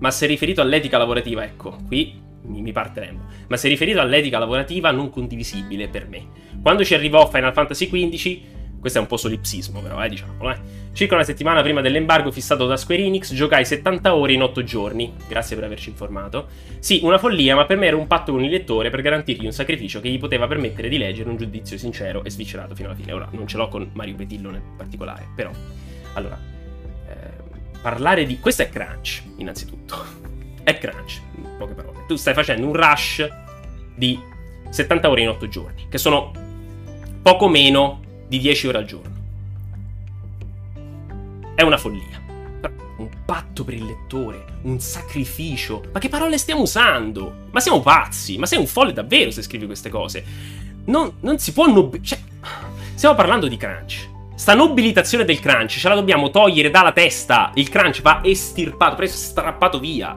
ma 0.00 0.10
se 0.10 0.26
riferito 0.26 0.60
all'etica 0.60 0.98
lavorativa, 0.98 1.44
ecco, 1.44 1.76
qui 1.86 2.20
mi 2.46 2.72
partiremo. 2.72 3.20
Ma 3.46 3.56
se 3.56 3.68
riferito 3.68 4.00
all'etica 4.00 4.40
lavorativa, 4.40 4.90
non 4.90 5.08
condivisibile 5.08 5.86
per 5.86 6.08
me. 6.08 6.26
Quando 6.60 6.84
ci 6.84 6.94
arrivò 6.94 7.30
Final 7.30 7.52
Fantasy 7.52 7.88
XV, 7.88 8.40
questo 8.82 8.98
è 8.98 9.02
un 9.02 9.06
po' 9.06 9.16
solipsismo, 9.16 9.80
però, 9.80 10.02
eh, 10.02 10.08
diciamolo, 10.08 10.50
eh. 10.50 10.58
Circa 10.92 11.14
una 11.14 11.22
settimana 11.22 11.62
prima 11.62 11.80
dell'embargo 11.80 12.32
fissato 12.32 12.66
da 12.66 12.76
Square 12.76 13.00
Enix, 13.00 13.32
giocai 13.32 13.64
70 13.64 14.16
ore 14.16 14.32
in 14.32 14.42
8 14.42 14.64
giorni. 14.64 15.14
Grazie 15.28 15.54
per 15.54 15.66
averci 15.66 15.88
informato. 15.88 16.48
Sì, 16.80 16.98
una 17.04 17.16
follia, 17.16 17.54
ma 17.54 17.64
per 17.64 17.76
me 17.76 17.86
era 17.86 17.96
un 17.96 18.08
patto 18.08 18.32
con 18.32 18.42
il 18.42 18.50
lettore 18.50 18.90
per 18.90 19.00
garantirgli 19.00 19.44
un 19.46 19.52
sacrificio 19.52 20.00
che 20.00 20.08
gli 20.08 20.18
poteva 20.18 20.48
permettere 20.48 20.88
di 20.88 20.98
leggere 20.98 21.30
un 21.30 21.36
giudizio 21.36 21.78
sincero 21.78 22.24
e 22.24 22.30
sviscerato 22.30 22.74
fino 22.74 22.88
alla 22.88 22.96
fine. 22.96 23.12
Ora, 23.12 23.28
non 23.30 23.46
ce 23.46 23.56
l'ho 23.56 23.68
con 23.68 23.88
Mario 23.92 24.16
Petillo 24.16 24.50
nel 24.50 24.62
particolare, 24.76 25.28
però. 25.36 25.52
Allora, 26.14 26.36
eh, 27.08 27.14
parlare 27.80 28.26
di. 28.26 28.40
Questo 28.40 28.62
è 28.62 28.68
crunch, 28.68 29.22
innanzitutto. 29.36 30.20
È 30.64 30.78
crunch, 30.78 31.20
in 31.36 31.56
poche 31.56 31.74
parole. 31.74 32.04
Tu 32.06 32.16
stai 32.16 32.34
facendo 32.34 32.66
un 32.66 32.74
rush 32.74 33.28
di 33.96 34.18
70 34.68 35.08
ore 35.08 35.22
in 35.22 35.28
8 35.28 35.48
giorni, 35.48 35.86
che 35.88 35.98
sono 35.98 36.30
poco 37.22 37.48
meno 37.48 38.00
di 38.32 38.38
10 38.38 38.68
ore 38.68 38.78
al 38.78 38.86
giorno. 38.86 39.14
È 41.54 41.60
una 41.60 41.76
follia. 41.76 42.20
Un 42.96 43.08
patto 43.26 43.62
per 43.62 43.74
il 43.74 43.84
lettore, 43.84 44.60
un 44.62 44.80
sacrificio. 44.80 45.82
Ma 45.92 45.98
che 45.98 46.08
parole 46.08 46.38
stiamo 46.38 46.62
usando? 46.62 47.48
Ma 47.50 47.60
siamo 47.60 47.80
pazzi? 47.80 48.38
Ma 48.38 48.46
sei 48.46 48.58
un 48.58 48.66
folle 48.66 48.94
davvero 48.94 49.30
se 49.30 49.42
scrivi 49.42 49.66
queste 49.66 49.90
cose? 49.90 50.24
Non, 50.86 51.16
non 51.20 51.38
si 51.38 51.52
può 51.52 51.66
nob- 51.66 52.00
cioè, 52.00 52.18
stiamo 52.94 53.14
parlando 53.14 53.48
di 53.48 53.58
crunch. 53.58 54.08
Sta 54.34 54.54
nobilitazione 54.54 55.26
del 55.26 55.38
crunch 55.38 55.78
ce 55.78 55.88
la 55.90 55.94
dobbiamo 55.94 56.30
togliere 56.30 56.70
dalla 56.70 56.92
testa. 56.92 57.50
Il 57.56 57.68
crunch 57.68 58.00
va 58.00 58.20
estirpato, 58.24 58.96
preso 58.96 59.16
strappato 59.16 59.78
via. 59.78 60.16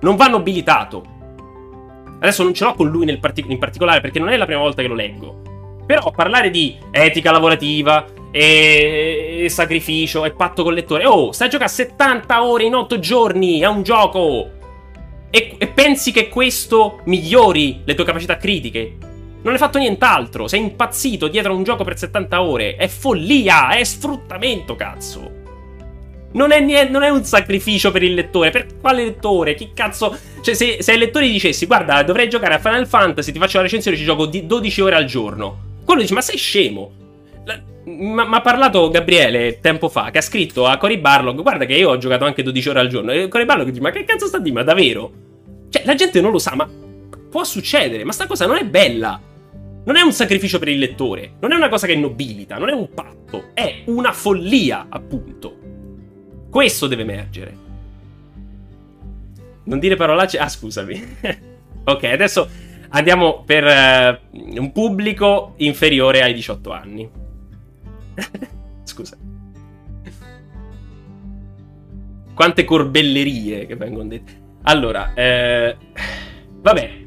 Non 0.00 0.16
va 0.16 0.28
nobilitato. 0.28 1.04
Adesso 2.20 2.42
non 2.42 2.54
ce 2.54 2.64
l'ho 2.64 2.72
con 2.72 2.88
lui 2.88 3.18
partic- 3.18 3.50
in 3.50 3.58
particolare 3.58 4.00
perché 4.00 4.18
non 4.18 4.30
è 4.30 4.38
la 4.38 4.46
prima 4.46 4.60
volta 4.60 4.80
che 4.80 4.88
lo 4.88 4.94
leggo. 4.94 5.49
Però 5.90 6.12
parlare 6.12 6.50
di 6.50 6.76
etica 6.92 7.32
lavorativa 7.32 8.06
e, 8.30 9.46
sacrificio 9.48 10.24
e 10.24 10.30
patto 10.30 10.62
col 10.62 10.74
lettore. 10.74 11.04
Oh, 11.04 11.32
stai 11.32 11.48
a 11.48 11.50
giocare 11.50 11.68
70 11.68 12.44
ore 12.44 12.62
in 12.62 12.76
8 12.76 13.00
giorni 13.00 13.64
a 13.64 13.70
un 13.70 13.82
gioco. 13.82 14.50
E, 15.30 15.56
e 15.58 15.66
pensi 15.66 16.12
che 16.12 16.28
questo 16.28 17.00
migliori 17.06 17.80
le 17.84 17.94
tue 17.96 18.04
capacità 18.04 18.36
critiche? 18.36 18.98
Non 19.42 19.52
hai 19.52 19.58
fatto 19.58 19.78
nient'altro. 19.78 20.46
Sei 20.46 20.60
impazzito 20.60 21.26
dietro 21.26 21.50
a 21.50 21.56
un 21.56 21.64
gioco 21.64 21.82
per 21.82 21.98
70 21.98 22.40
ore. 22.40 22.76
È 22.76 22.86
follia, 22.86 23.70
è 23.70 23.82
sfruttamento, 23.82 24.76
cazzo. 24.76 25.38
Non 26.34 26.52
è, 26.52 26.60
niente, 26.60 26.92
non 26.92 27.02
è, 27.02 27.08
un 27.08 27.24
sacrificio 27.24 27.90
per 27.90 28.04
il 28.04 28.14
lettore. 28.14 28.50
Per 28.50 28.78
quale 28.80 29.02
lettore? 29.02 29.56
Chi 29.56 29.72
cazzo. 29.74 30.16
Cioè, 30.40 30.54
se, 30.54 30.84
se 30.84 30.92
ai 30.92 30.98
lettori 30.98 31.28
dicessi, 31.28 31.66
guarda, 31.66 32.00
dovrei 32.04 32.28
giocare 32.28 32.54
a 32.54 32.58
Final 32.60 32.86
Fantasy, 32.86 33.32
ti 33.32 33.40
faccio 33.40 33.56
la 33.56 33.64
recensione, 33.64 33.96
ci 33.96 34.04
gioco 34.04 34.26
12 34.26 34.80
ore 34.82 34.94
al 34.94 35.04
giorno. 35.06 35.69
Quello 35.90 36.04
dice, 36.04 36.14
ma 36.14 36.20
sei 36.20 36.36
scemo? 36.36 36.92
Ma 37.84 38.28
ha 38.30 38.40
parlato 38.42 38.90
Gabriele 38.90 39.58
tempo 39.58 39.88
fa, 39.88 40.12
che 40.12 40.18
ha 40.18 40.22
scritto 40.22 40.64
a 40.64 40.76
Cory 40.76 40.98
Barlog, 40.98 41.42
guarda 41.42 41.64
che 41.64 41.74
io 41.74 41.90
ho 41.90 41.98
giocato 41.98 42.24
anche 42.24 42.44
12 42.44 42.68
ore 42.68 42.78
al 42.78 42.86
giorno. 42.86 43.10
E 43.10 43.26
Cory 43.26 43.44
Barlog 43.44 43.66
dice, 43.66 43.80
ma 43.80 43.90
che 43.90 44.04
cazzo 44.04 44.28
sta 44.28 44.38
di 44.38 44.52
ma 44.52 44.62
davvero? 44.62 45.12
Cioè, 45.68 45.82
la 45.84 45.96
gente 45.96 46.20
non 46.20 46.30
lo 46.30 46.38
sa, 46.38 46.54
ma 46.54 46.70
può 47.28 47.42
succedere. 47.42 48.04
Ma 48.04 48.12
sta 48.12 48.28
cosa 48.28 48.46
non 48.46 48.58
è 48.58 48.64
bella. 48.64 49.20
Non 49.84 49.96
è 49.96 50.00
un 50.00 50.12
sacrificio 50.12 50.60
per 50.60 50.68
il 50.68 50.78
lettore. 50.78 51.32
Non 51.40 51.50
è 51.50 51.56
una 51.56 51.68
cosa 51.68 51.88
che 51.88 51.96
nobilita. 51.96 52.56
Non 52.56 52.68
è 52.68 52.72
un 52.72 52.88
patto. 52.94 53.46
È 53.52 53.82
una 53.86 54.12
follia, 54.12 54.86
appunto. 54.88 55.56
Questo 56.48 56.86
deve 56.86 57.02
emergere. 57.02 57.56
Non 59.64 59.80
dire 59.80 59.96
parolacce. 59.96 60.38
Ah, 60.38 60.48
scusami. 60.48 61.16
ok, 61.82 62.04
adesso 62.04 62.48
Andiamo 62.90 63.44
per 63.44 63.64
uh, 63.64 64.58
un 64.58 64.72
pubblico 64.72 65.54
inferiore 65.58 66.22
ai 66.22 66.34
18 66.34 66.72
anni. 66.72 67.08
Scusa. 68.84 69.16
Quante 72.34 72.64
corbellerie 72.64 73.66
che 73.66 73.76
vengono 73.76 74.08
dette. 74.08 74.38
Allora, 74.62 75.14
eh, 75.14 75.76
vabbè, 76.60 77.00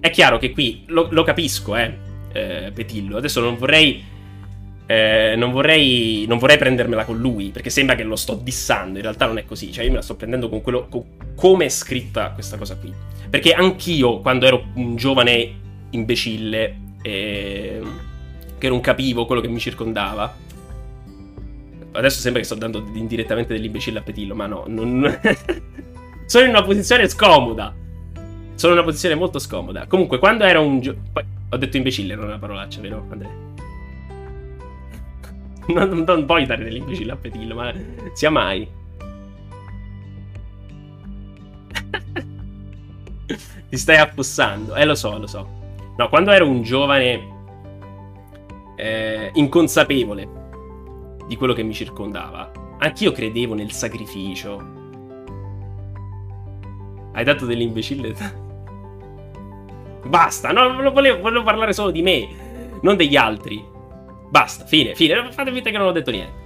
è 0.00 0.10
chiaro 0.10 0.38
che 0.38 0.52
qui 0.52 0.84
lo, 0.86 1.08
lo 1.10 1.24
capisco, 1.24 1.76
eh, 1.76 1.98
eh, 2.32 2.70
Petillo. 2.72 3.16
Adesso 3.16 3.40
non 3.40 3.56
vorrei, 3.56 4.04
eh, 4.86 5.34
non 5.36 5.50
vorrei. 5.50 6.24
Non 6.28 6.38
vorrei 6.38 6.58
prendermela 6.58 7.04
con 7.04 7.18
lui, 7.18 7.50
perché 7.50 7.70
sembra 7.70 7.96
che 7.96 8.04
lo 8.04 8.16
sto 8.16 8.34
dissando. 8.34 8.98
In 8.98 9.02
realtà 9.02 9.26
non 9.26 9.38
è 9.38 9.44
così. 9.44 9.72
Cioè, 9.72 9.84
io 9.84 9.90
me 9.90 9.96
la 9.96 10.02
sto 10.02 10.14
prendendo 10.14 10.48
con 10.48 10.60
quello. 10.62 10.86
Con 10.88 11.04
come 11.34 11.64
è 11.64 11.68
scritta 11.68 12.30
questa 12.30 12.56
cosa 12.56 12.76
qui. 12.76 12.92
Perché 13.28 13.52
anch'io, 13.52 14.20
quando 14.20 14.46
ero 14.46 14.66
un 14.74 14.96
giovane 14.96 15.54
imbecille, 15.90 16.76
eh, 17.02 17.80
che 18.58 18.68
non 18.68 18.80
capivo 18.80 19.26
quello 19.26 19.40
che 19.40 19.48
mi 19.48 19.58
circondava, 19.58 20.34
adesso 21.92 22.20
sembra 22.20 22.40
che 22.40 22.46
sto 22.46 22.54
dando 22.54 22.84
indirettamente 22.94 23.54
dell'imbecille 23.54 23.98
a 23.98 24.02
Petillo, 24.02 24.34
ma 24.34 24.46
no, 24.46 24.64
non... 24.66 25.02
sono 26.26 26.44
in 26.44 26.50
una 26.50 26.62
posizione 26.62 27.08
scomoda. 27.08 27.74
Sono 28.54 28.72
in 28.72 28.78
una 28.78 28.86
posizione 28.86 29.14
molto 29.14 29.38
scomoda. 29.38 29.86
Comunque, 29.86 30.18
quando 30.18 30.44
ero 30.44 30.62
un 30.62 30.80
giovane... 30.80 31.34
Ho 31.50 31.56
detto 31.56 31.76
imbecille, 31.76 32.14
non 32.14 32.24
è 32.24 32.28
una 32.28 32.38
parolaccia, 32.38 32.80
vero, 32.80 33.06
Andrea? 33.10 33.30
Non, 35.66 36.04
non 36.06 36.24
puoi 36.26 36.46
dare 36.46 36.62
dell'imbecille 36.62 37.10
a 37.10 37.16
Petillo, 37.16 37.56
ma 37.56 37.72
sia 38.12 38.30
mai. 38.30 38.68
Ti 43.68 43.76
stai 43.76 43.96
affossando. 43.96 44.74
Eh, 44.74 44.84
lo 44.84 44.94
so, 44.94 45.18
lo 45.18 45.26
so. 45.26 45.64
No, 45.96 46.08
quando 46.08 46.30
ero 46.30 46.48
un 46.48 46.62
giovane 46.62 47.34
eh, 48.76 49.30
inconsapevole 49.34 50.28
di 51.26 51.36
quello 51.36 51.52
che 51.52 51.62
mi 51.62 51.72
circondava, 51.72 52.52
anch'io 52.78 53.12
credevo 53.12 53.54
nel 53.54 53.72
sacrificio. 53.72 54.74
Hai 57.12 57.24
dato 57.24 57.46
dell'imbecille. 57.46 58.14
Basta, 60.06 60.52
no, 60.52 60.90
volevo, 60.92 61.20
volevo 61.20 61.42
parlare 61.42 61.72
solo 61.72 61.90
di 61.90 62.02
me, 62.02 62.28
non 62.82 62.96
degli 62.96 63.16
altri. 63.16 63.64
Basta, 64.28 64.64
fine, 64.64 64.94
fine. 64.94 65.32
Fate 65.32 65.52
finta 65.52 65.70
che 65.70 65.78
non 65.78 65.88
ho 65.88 65.92
detto 65.92 66.10
niente. 66.10 66.44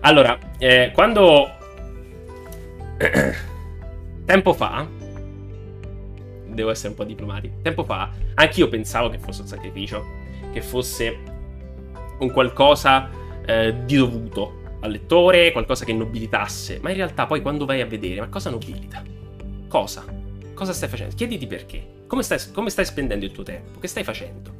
Allora, 0.00 0.38
eh, 0.58 0.90
quando... 0.94 1.48
Tempo 4.24 4.52
fa, 4.52 4.86
devo 6.60 6.70
essere 6.70 6.90
un 6.90 6.94
po' 6.94 7.04
diplomatico. 7.04 7.56
Tempo 7.62 7.84
fa, 7.84 8.10
anch'io 8.34 8.68
pensavo 8.68 9.08
che 9.08 9.18
fosse 9.18 9.42
un 9.42 9.48
sacrificio, 9.48 10.04
che 10.52 10.62
fosse 10.62 11.18
un 12.18 12.30
qualcosa 12.30 13.10
eh, 13.46 13.74
di 13.84 13.96
dovuto 13.96 14.58
al 14.80 14.90
lettore, 14.90 15.52
qualcosa 15.52 15.84
che 15.84 15.92
nobilitasse. 15.92 16.78
Ma 16.80 16.90
in 16.90 16.96
realtà 16.96 17.26
poi 17.26 17.42
quando 17.42 17.64
vai 17.64 17.80
a 17.80 17.86
vedere, 17.86 18.20
ma 18.20 18.28
cosa 18.28 18.50
nobilita? 18.50 19.02
Cosa? 19.68 20.04
Cosa 20.54 20.72
stai 20.72 20.88
facendo? 20.88 21.14
Chiediti 21.14 21.46
perché. 21.46 21.98
Come 22.06 22.22
stai, 22.22 22.38
come 22.52 22.70
stai 22.70 22.84
spendendo 22.84 23.24
il 23.24 23.32
tuo 23.32 23.42
tempo? 23.42 23.78
Che 23.78 23.86
stai 23.86 24.04
facendo? 24.04 24.52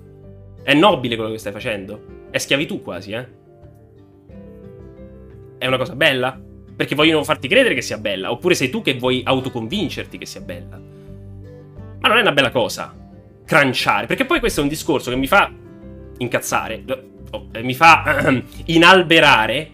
È 0.62 0.74
nobile 0.74 1.16
quello 1.16 1.30
che 1.30 1.38
stai 1.38 1.52
facendo? 1.52 2.28
È 2.30 2.38
schiavitù 2.38 2.80
quasi, 2.80 3.12
eh? 3.12 3.26
È 5.58 5.66
una 5.66 5.76
cosa 5.76 5.94
bella? 5.94 6.40
Perché 6.76 6.94
vogliono 6.94 7.24
farti 7.24 7.48
credere 7.48 7.74
che 7.74 7.82
sia 7.82 7.98
bella, 7.98 8.30
oppure 8.30 8.54
sei 8.54 8.70
tu 8.70 8.80
che 8.80 8.94
vuoi 8.94 9.22
autoconvincerti 9.24 10.16
che 10.16 10.26
sia 10.26 10.40
bella. 10.40 10.80
Ma 12.00 12.08
non 12.08 12.18
è 12.18 12.20
una 12.20 12.32
bella 12.32 12.50
cosa 12.50 12.94
cranciare, 13.50 14.06
perché 14.06 14.26
poi 14.26 14.38
questo 14.38 14.60
è 14.60 14.62
un 14.62 14.68
discorso 14.68 15.10
che 15.10 15.16
mi 15.16 15.26
fa 15.26 15.52
incazzare, 16.18 16.84
oh, 17.32 17.48
eh, 17.50 17.62
mi 17.64 17.74
fa 17.74 18.32
inalberare, 18.66 19.70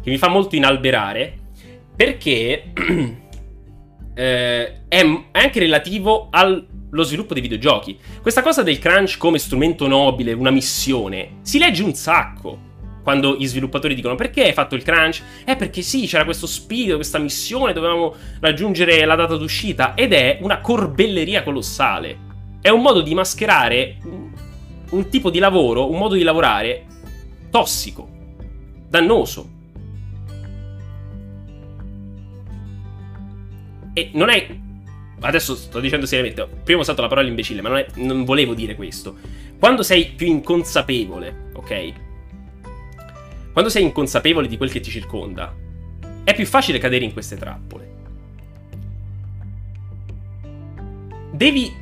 che 0.00 0.08
mi 0.08 0.18
fa 0.18 0.28
molto 0.28 0.54
inalberare, 0.54 1.36
perché 1.96 2.72
eh, 4.14 4.82
è 4.86 5.20
anche 5.32 5.58
relativo 5.58 6.28
allo 6.30 7.02
sviluppo 7.02 7.32
dei 7.32 7.42
videogiochi. 7.42 7.98
Questa 8.22 8.42
cosa 8.42 8.62
del 8.62 8.78
crunch 8.78 9.18
come 9.18 9.38
strumento 9.38 9.88
nobile, 9.88 10.32
una 10.32 10.50
missione, 10.50 11.38
si 11.42 11.58
legge 11.58 11.82
un 11.82 11.94
sacco. 11.94 12.65
Quando 13.06 13.36
gli 13.36 13.46
sviluppatori 13.46 13.94
dicono 13.94 14.16
perché 14.16 14.46
hai 14.46 14.52
fatto 14.52 14.74
il 14.74 14.82
crunch? 14.82 15.22
È 15.44 15.54
perché 15.54 15.80
sì, 15.80 16.08
c'era 16.08 16.24
questo 16.24 16.48
spirito, 16.48 16.96
questa 16.96 17.20
missione, 17.20 17.72
dovevamo 17.72 18.12
raggiungere 18.40 19.04
la 19.04 19.14
data 19.14 19.36
d'uscita 19.36 19.94
ed 19.94 20.12
è 20.12 20.38
una 20.40 20.60
corbelleria 20.60 21.44
colossale. 21.44 22.18
È 22.60 22.68
un 22.68 22.82
modo 22.82 23.02
di 23.02 23.14
mascherare 23.14 23.98
un 24.90 25.08
tipo 25.08 25.30
di 25.30 25.38
lavoro, 25.38 25.88
un 25.88 25.98
modo 25.98 26.16
di 26.16 26.24
lavorare 26.24 26.86
tossico, 27.48 28.08
dannoso. 28.88 29.50
E 33.94 34.10
non 34.14 34.30
è. 34.30 34.48
Adesso 35.20 35.54
sto 35.54 35.78
dicendo 35.78 36.06
seriamente. 36.06 36.44
Prima 36.64 36.80
ho 36.80 36.82
usato 36.82 37.02
la 37.02 37.06
parola 37.08 37.28
imbecille, 37.28 37.62
ma 37.62 37.68
non, 37.68 37.78
è, 37.78 37.86
non 37.98 38.24
volevo 38.24 38.52
dire 38.52 38.74
questo. 38.74 39.16
Quando 39.60 39.84
sei 39.84 40.06
più 40.06 40.26
inconsapevole, 40.26 41.50
ok? 41.54 42.04
Quando 43.56 43.72
sei 43.72 43.84
inconsapevole 43.84 44.48
di 44.48 44.58
quel 44.58 44.70
che 44.70 44.80
ti 44.80 44.90
circonda, 44.90 45.50
è 46.24 46.34
più 46.34 46.44
facile 46.44 46.76
cadere 46.76 47.06
in 47.06 47.14
queste 47.14 47.38
trappole. 47.38 47.90
Devi, 51.30 51.74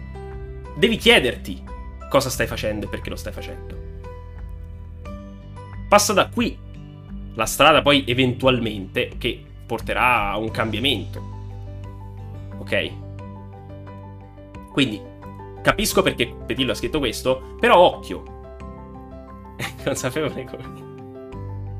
devi 0.77 0.97
chiederti 0.97 1.61
cosa 2.09 2.31
stai 2.31 2.47
facendo 2.47 2.87
e 2.87 2.89
perché 2.89 3.11
lo 3.11 3.17
stai 3.17 3.33
facendo. 3.33 3.77
Passa 5.89 6.13
da 6.13 6.29
qui 6.29 6.57
la 7.35 7.47
strada 7.47 7.83
poi 7.83 8.05
eventualmente 8.07 9.11
che 9.19 9.45
porterà 9.67 10.31
a 10.31 10.39
un 10.39 10.53
cambiamento. 10.53 11.21
Ok? 12.59 12.91
Quindi 14.71 15.03
capisco 15.61 16.03
perché 16.03 16.33
Petillo 16.47 16.71
ha 16.71 16.77
scritto 16.77 17.01
questo, 17.01 17.57
però 17.59 17.79
occhio. 17.79 18.23
Consapevole 19.83 20.45
come 20.45 20.84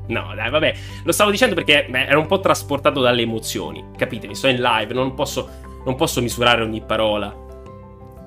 No, 0.07 0.33
dai, 0.35 0.49
vabbè. 0.49 0.73
Lo 1.03 1.11
stavo 1.11 1.31
dicendo 1.31 1.55
perché 1.55 1.85
beh, 1.89 2.05
ero 2.05 2.19
un 2.19 2.27
po' 2.27 2.39
trasportato 2.39 3.01
dalle 3.01 3.21
emozioni. 3.21 3.83
Capitemi, 3.97 4.35
sto 4.35 4.47
in 4.47 4.61
live, 4.61 4.93
non 4.93 5.13
posso, 5.13 5.49
non 5.85 5.95
posso 5.95 6.21
misurare 6.21 6.61
ogni 6.61 6.81
parola. 6.81 7.43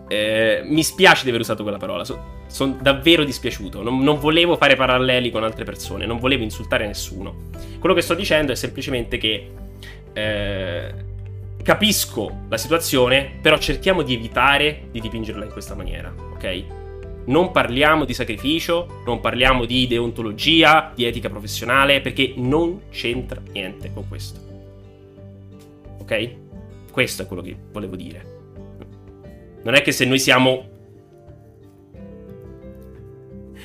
Eh, 0.08 0.62
mi 0.64 0.82
spiace 0.82 1.24
di 1.24 1.28
aver 1.28 1.40
usato 1.40 1.62
quella 1.62 1.78
parola. 1.78 2.04
So, 2.04 2.36
sono 2.46 2.76
davvero 2.80 3.24
dispiaciuto. 3.24 3.82
Non, 3.82 4.00
non, 4.00 4.18
volevo 4.18 4.56
fare 4.56 4.74
paralleli 4.74 5.30
con 5.30 5.44
altre 5.44 5.64
persone. 5.64 6.06
Non 6.06 6.18
volevo 6.18 6.42
insultare 6.42 6.86
nessuno. 6.86 7.46
Quello 7.78 7.94
che 7.94 8.02
sto 8.02 8.14
dicendo 8.14 8.52
è 8.52 8.56
semplicemente 8.56 9.18
che. 9.18 9.50
Eh, 10.12 11.06
capisco 11.62 12.44
la 12.48 12.56
situazione, 12.56 13.38
però 13.42 13.58
cerchiamo 13.58 14.02
di 14.02 14.14
evitare 14.14 14.84
di 14.90 15.00
dipingerla 15.00 15.44
in 15.44 15.50
questa 15.50 15.74
maniera, 15.74 16.10
ok? 16.16 16.64
Non 17.28 17.50
parliamo 17.50 18.04
di 18.04 18.14
sacrificio, 18.14 19.02
non 19.04 19.20
parliamo 19.20 19.64
di 19.64 19.86
deontologia, 19.86 20.92
di 20.94 21.04
etica 21.04 21.28
professionale, 21.28 22.00
perché 22.00 22.34
non 22.36 22.82
c'entra 22.90 23.40
niente 23.52 23.90
con 23.92 24.08
questo. 24.08 24.40
Ok? 26.00 26.30
Questo 26.90 27.22
è 27.22 27.26
quello 27.26 27.42
che 27.42 27.56
volevo 27.70 27.96
dire. 27.96 28.36
Non 29.62 29.74
è 29.74 29.82
che 29.82 29.92
se 29.92 30.04
noi 30.04 30.18
siamo... 30.18 30.76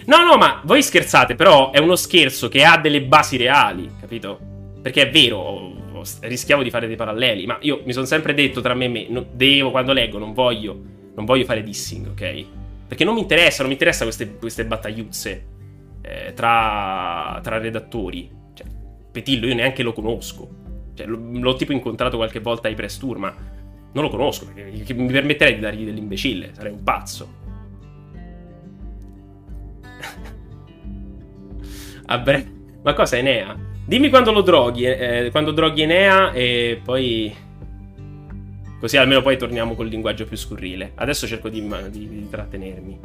No, 0.06 0.18
no, 0.18 0.36
ma 0.38 0.62
voi 0.66 0.84
scherzate, 0.84 1.36
però 1.36 1.72
è 1.72 1.80
uno 1.80 1.96
scherzo 1.96 2.50
che 2.50 2.66
ha 2.66 2.78
delle 2.78 3.04
basi 3.04 3.38
reali, 3.38 3.90
capito? 4.00 4.38
Perché 4.82 5.08
è 5.08 5.12
vero, 5.12 6.02
rischiavo 6.20 6.62
di 6.62 6.70
fare 6.70 6.88
dei 6.88 6.98
paralleli, 6.98 7.46
ma 7.46 7.58
io 7.62 7.82
mi 7.86 7.94
sono 7.94 8.06
sempre 8.06 8.34
detto 8.34 8.60
tra 8.60 8.74
me 8.74 8.86
e 8.86 8.90
me, 8.90 9.06
no, 9.08 9.26
devo 9.32 9.72
quando 9.72 9.94
leggo, 9.94 10.18
non 10.18 10.34
voglio, 10.34 10.78
non 11.16 11.24
voglio 11.24 11.46
fare 11.46 11.64
dissing, 11.64 12.08
ok? 12.08 12.46
Perché 12.94 13.08
non 13.08 13.16
mi 13.16 13.22
interessa, 13.22 13.64
non 13.64 13.70
mi 13.70 13.74
interessa 13.74 14.04
queste, 14.04 14.38
queste 14.38 14.68
battagliuzze 14.68 15.46
eh, 16.04 16.34
tra, 16.36 17.40
tra, 17.42 17.58
redattori. 17.58 18.30
Cioè, 18.54 18.68
Petillo 19.12 19.48
io 19.48 19.56
neanche 19.56 19.82
lo 19.82 19.94
conosco. 19.94 20.48
Cioè, 20.94 21.08
l'ho 21.08 21.56
tipo 21.56 21.72
incontrato 21.72 22.18
qualche 22.18 22.40
volta 22.40 22.68
ai 22.68 22.76
press 22.76 23.00
tour, 23.00 23.18
ma 23.18 23.36
non 23.94 24.04
lo 24.04 24.12
conosco, 24.12 24.46
perché 24.46 24.94
mi 24.94 25.12
permetterei 25.12 25.56
di 25.56 25.60
dargli 25.60 25.86
dell'imbecille, 25.86 26.52
sarei 26.54 26.72
un 26.72 26.84
pazzo. 26.84 27.34
A 32.06 32.18
breve. 32.20 32.52
Ma 32.84 32.94
cosa 32.94 33.18
Enea? 33.18 33.58
Dimmi 33.88 34.10
quando 34.10 34.32
lo 34.32 34.42
droghi, 34.42 34.86
eh, 34.86 35.30
quando 35.32 35.50
droghi 35.50 35.82
Enea 35.82 36.32
e 36.32 36.80
poi 36.84 37.34
Così 38.84 38.98
almeno 38.98 39.22
poi 39.22 39.38
torniamo 39.38 39.76
col 39.76 39.88
linguaggio 39.88 40.26
più 40.26 40.36
scurrile. 40.36 40.92
Adesso 40.96 41.26
cerco 41.26 41.48
di, 41.48 41.66
di, 41.90 42.10
di 42.10 42.28
trattenermi. 42.30 43.00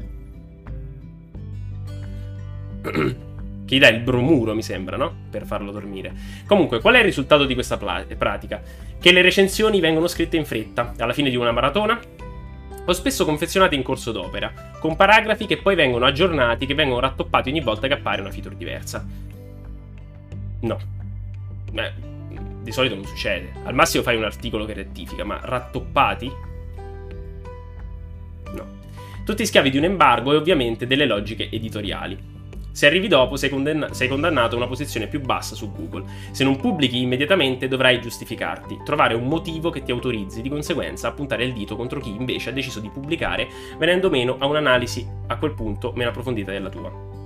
che 3.65 3.77
gli 3.77 3.79
dà 3.79 3.87
il 3.87 4.01
bromuro, 4.01 4.57
mi 4.57 4.63
sembra, 4.65 4.97
no? 4.97 5.15
Per 5.31 5.47
farlo 5.47 5.71
dormire. 5.71 6.13
Comunque, 6.49 6.81
qual 6.81 6.95
è 6.95 6.99
il 6.99 7.05
risultato 7.05 7.45
di 7.45 7.55
questa 7.55 7.77
pratica? 7.77 8.61
Che 8.99 9.13
le 9.13 9.23
recensioni 9.23 9.79
vengono 9.79 10.09
scritte 10.09 10.37
in 10.37 10.45
fretta, 10.45 10.95
alla 10.99 11.13
fine 11.13 11.31
di 11.31 11.37
una 11.37 11.53
maratona, 11.53 11.97
o 12.85 12.93
spesso 12.93 13.25
confezionate 13.25 13.77
in 13.77 13.85
corso 13.85 14.11
d'opera, 14.11 14.53
con 14.81 14.97
paragrafi 14.97 15.47
che 15.47 15.59
poi 15.59 15.77
vengono 15.77 16.07
aggiornati, 16.07 16.67
che 16.67 16.75
vengono 16.75 16.99
rattoppati 16.99 17.51
ogni 17.51 17.61
volta 17.61 17.87
che 17.87 17.95
appare 17.95 18.21
una 18.21 18.33
feature 18.33 18.57
diversa. 18.57 19.07
No. 20.63 20.79
Beh, 21.71 22.08
di 22.69 22.75
solito 22.75 22.95
non 22.95 23.05
succede. 23.05 23.53
Al 23.65 23.75
massimo 23.75 24.03
fai 24.03 24.17
un 24.17 24.25
articolo 24.25 24.65
che 24.65 24.75
rettifica, 24.75 25.25
ma 25.25 25.41
rattoppati? 25.43 26.31
No. 28.55 28.67
Tutti 29.25 29.47
schiavi 29.47 29.71
di 29.71 29.79
un 29.79 29.85
embargo 29.85 30.33
e 30.33 30.37
ovviamente 30.37 30.87
delle 30.87 31.07
logiche 31.07 31.51
editoriali. 31.51 32.37
Se 32.71 32.87
arrivi 32.87 33.09
dopo 33.09 33.37
sei, 33.37 33.51
condann- 33.51 33.91
sei, 33.91 34.07
condannato 34.07 34.55
a 34.55 34.59
una 34.59 34.69
posizione 34.69 35.09
più 35.09 35.21
bassa 35.21 35.57
su 35.57 35.73
Google. 35.73 36.05
Se 36.31 36.45
non 36.45 36.57
pubblichi 36.57 37.01
immediatamente 37.01 37.67
dovrai 37.67 38.01
giustificarti, 38.01 38.83
trovare 38.85 39.15
un 39.15 39.27
motivo 39.27 39.71
che 39.71 39.83
ti 39.83 39.91
autorizzi, 39.91 40.43
di 40.43 40.49
conseguenza 40.49 41.09
a 41.09 41.13
puntare 41.13 41.45
il 41.45 41.53
dito 41.53 41.75
contro 41.75 41.99
chi 41.99 42.11
invece 42.11 42.51
ha 42.51 42.53
deciso 42.53 42.79
di 42.79 42.89
pubblicare, 42.89 43.49
venendo 43.79 44.11
meno 44.11 44.37
a 44.39 44.47
un'analisi 44.47 45.05
a 45.27 45.37
quel 45.39 45.55
punto 45.55 45.93
meno 45.97 46.11
approfondita 46.11 46.53
della 46.53 46.69
tua. 46.69 47.18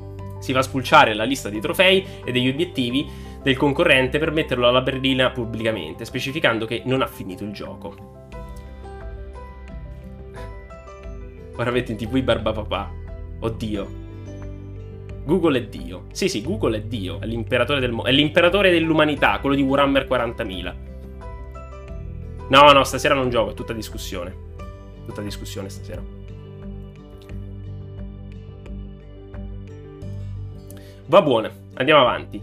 Si 0.42 0.52
va 0.52 0.58
a 0.58 0.62
spulciare 0.62 1.14
la 1.14 1.22
lista 1.22 1.48
dei 1.48 1.60
trofei 1.60 2.04
e 2.24 2.32
degli 2.32 2.48
obiettivi 2.48 3.08
del 3.40 3.56
concorrente 3.56 4.18
per 4.18 4.32
metterlo 4.32 4.66
alla 4.66 4.80
berlina 4.80 5.30
pubblicamente, 5.30 6.04
specificando 6.04 6.66
che 6.66 6.82
non 6.84 7.00
ha 7.00 7.06
finito 7.06 7.44
il 7.44 7.52
gioco. 7.52 8.18
Ora 11.54 11.70
avete 11.70 11.92
in 11.92 11.98
tv 11.98 12.20
Barbapapà. 12.22 12.90
Oddio. 13.38 14.00
Google 15.24 15.58
è 15.58 15.62
Dio. 15.66 16.06
Sì, 16.10 16.28
sì, 16.28 16.42
Google 16.42 16.78
è 16.78 16.80
Dio. 16.82 17.20
È 17.20 17.26
l'imperatore, 17.26 17.78
del 17.78 17.92
mo- 17.92 18.02
è 18.02 18.10
l'imperatore 18.10 18.72
dell'umanità, 18.72 19.38
quello 19.38 19.54
di 19.54 19.62
Warhammer 19.62 20.08
40.000. 20.08 20.74
No, 22.48 22.72
no, 22.72 22.82
stasera 22.82 23.14
non 23.14 23.30
gioco, 23.30 23.52
è 23.52 23.54
tutta 23.54 23.72
discussione. 23.72 24.34
Tutta 25.06 25.22
discussione 25.22 25.68
stasera. 25.68 26.21
Va 31.06 31.20
buona, 31.20 31.50
andiamo 31.74 32.00
avanti. 32.00 32.40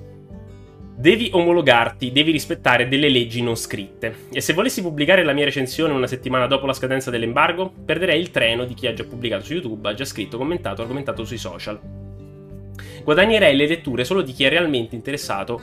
Devi 0.95 1.30
omologarti, 1.31 2.11
devi 2.11 2.31
rispettare 2.31 2.90
delle 2.90 3.07
leggi 3.07 3.41
non 3.41 3.56
scritte. 3.56 4.27
E 4.34 4.41
se 4.41 4.53
volessi 4.53 4.81
pubblicare 4.81 5.23
la 5.23 5.31
mia 5.31 5.45
recensione 5.45 5.94
una 5.94 6.07
settimana 6.07 6.45
dopo 6.45 6.65
la 6.65 6.73
scadenza 6.73 7.10
dell'embargo, 7.10 7.72
perderei 7.86 8.19
il 8.19 8.31
treno 8.31 8.65
di 8.65 8.73
chi 8.73 8.86
ha 8.86 8.94
già 8.94 9.06
pubblicato 9.06 9.45
su 9.45 9.53
YouTube, 9.53 9.88
ha 9.88 9.94
già 9.94 10.03
scritto, 10.03 10.38
commentato, 10.38 10.81
argomentato 10.81 11.23
sui 11.23 11.38
social. 11.38 11.80
Guadagnerei 13.02 13.56
le 13.56 13.65
letture 13.68 14.03
solo 14.03 14.22
di 14.22 14.34
chi 14.34 14.44
è 14.44 14.49
realmente 14.49 14.94
interessato 14.94 15.61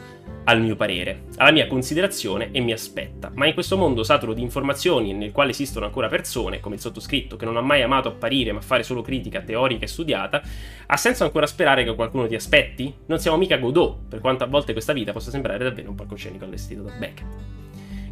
al 0.49 0.61
mio 0.61 0.77
parere, 0.77 1.25
alla 1.37 1.51
mia 1.51 1.67
considerazione 1.67 2.51
e 2.53 2.61
mi 2.61 2.73
aspetta. 2.73 3.31
Ma 3.35 3.47
in 3.47 3.55
questo 3.55 3.77
mondo 3.77 4.05
saturo 4.05 4.33
di 4.33 4.43
informazioni 4.43 5.13
nel 5.13 5.33
quale 5.33 5.51
esistono 5.51 5.87
ancora 5.87 6.09
persone, 6.09 6.61
come 6.61 6.77
il 6.77 6.81
sottoscritto, 6.81 7.37
che 7.37 7.45
non 7.45 7.57
ha 7.57 7.61
mai 7.61 7.83
amato 7.83 8.09
apparire 8.09 8.53
ma 8.53 8.61
fare 8.61 8.85
solo 8.85 9.03
critica 9.03 9.41
teorica 9.41 9.85
e 9.85 9.89
studiata, 9.89 10.43
ha 10.87 10.97
senso 10.97 11.25
ancora 11.25 11.47
sperare 11.47 11.83
che 11.83 11.95
qualcuno 11.97 12.29
ti 12.29 12.37
aspetti? 12.37 12.95
Non 13.07 13.19
siamo 13.19 13.37
mica 13.37 13.57
Godot, 13.57 14.09
per 14.09 14.21
quanto 14.21 14.45
a 14.45 14.47
volte 14.47 14.73
questa 14.73 14.93
vita 14.93 15.13
possa 15.13 15.31
sembrare 15.31 15.65
davvero 15.65 15.91
un 15.91 15.97
palcoscenico 15.97 16.45
allestito 16.45 16.83
da 16.83 16.93
Beckett. 16.97 17.27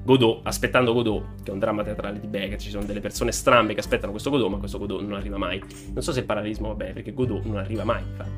Godot, 0.03 0.41
aspettando 0.43 0.93
Godot, 0.93 1.45
che 1.45 1.51
è 1.51 1.53
un 1.53 1.61
dramma 1.61 1.85
teatrale 1.85 2.19
di 2.19 2.27
Beckett, 2.27 2.61
ci 2.61 2.69
sono 2.69 2.85
delle 2.85 3.01
persone 3.01 3.31
strambe 3.31 3.75
che 3.75 3.81
aspettano 3.81 4.11
questo 4.11 4.31
Godot, 4.31 4.51
ma 4.51 4.59
questo 4.59 4.79
Godot 4.79 5.03
non 5.03 5.15
arriva 5.15 5.39
mai. 5.39 5.63
Non 5.93 6.03
so 6.03 6.11
se 6.11 6.19
il 6.19 6.27
parallelismo 6.27 6.67
va 6.67 6.75
bene, 6.75 6.95
perché 6.95 7.15
Godot 7.15 7.45
non 7.45 7.59
arriva 7.59 7.85
mai, 7.85 8.03
infatti. 8.03 8.31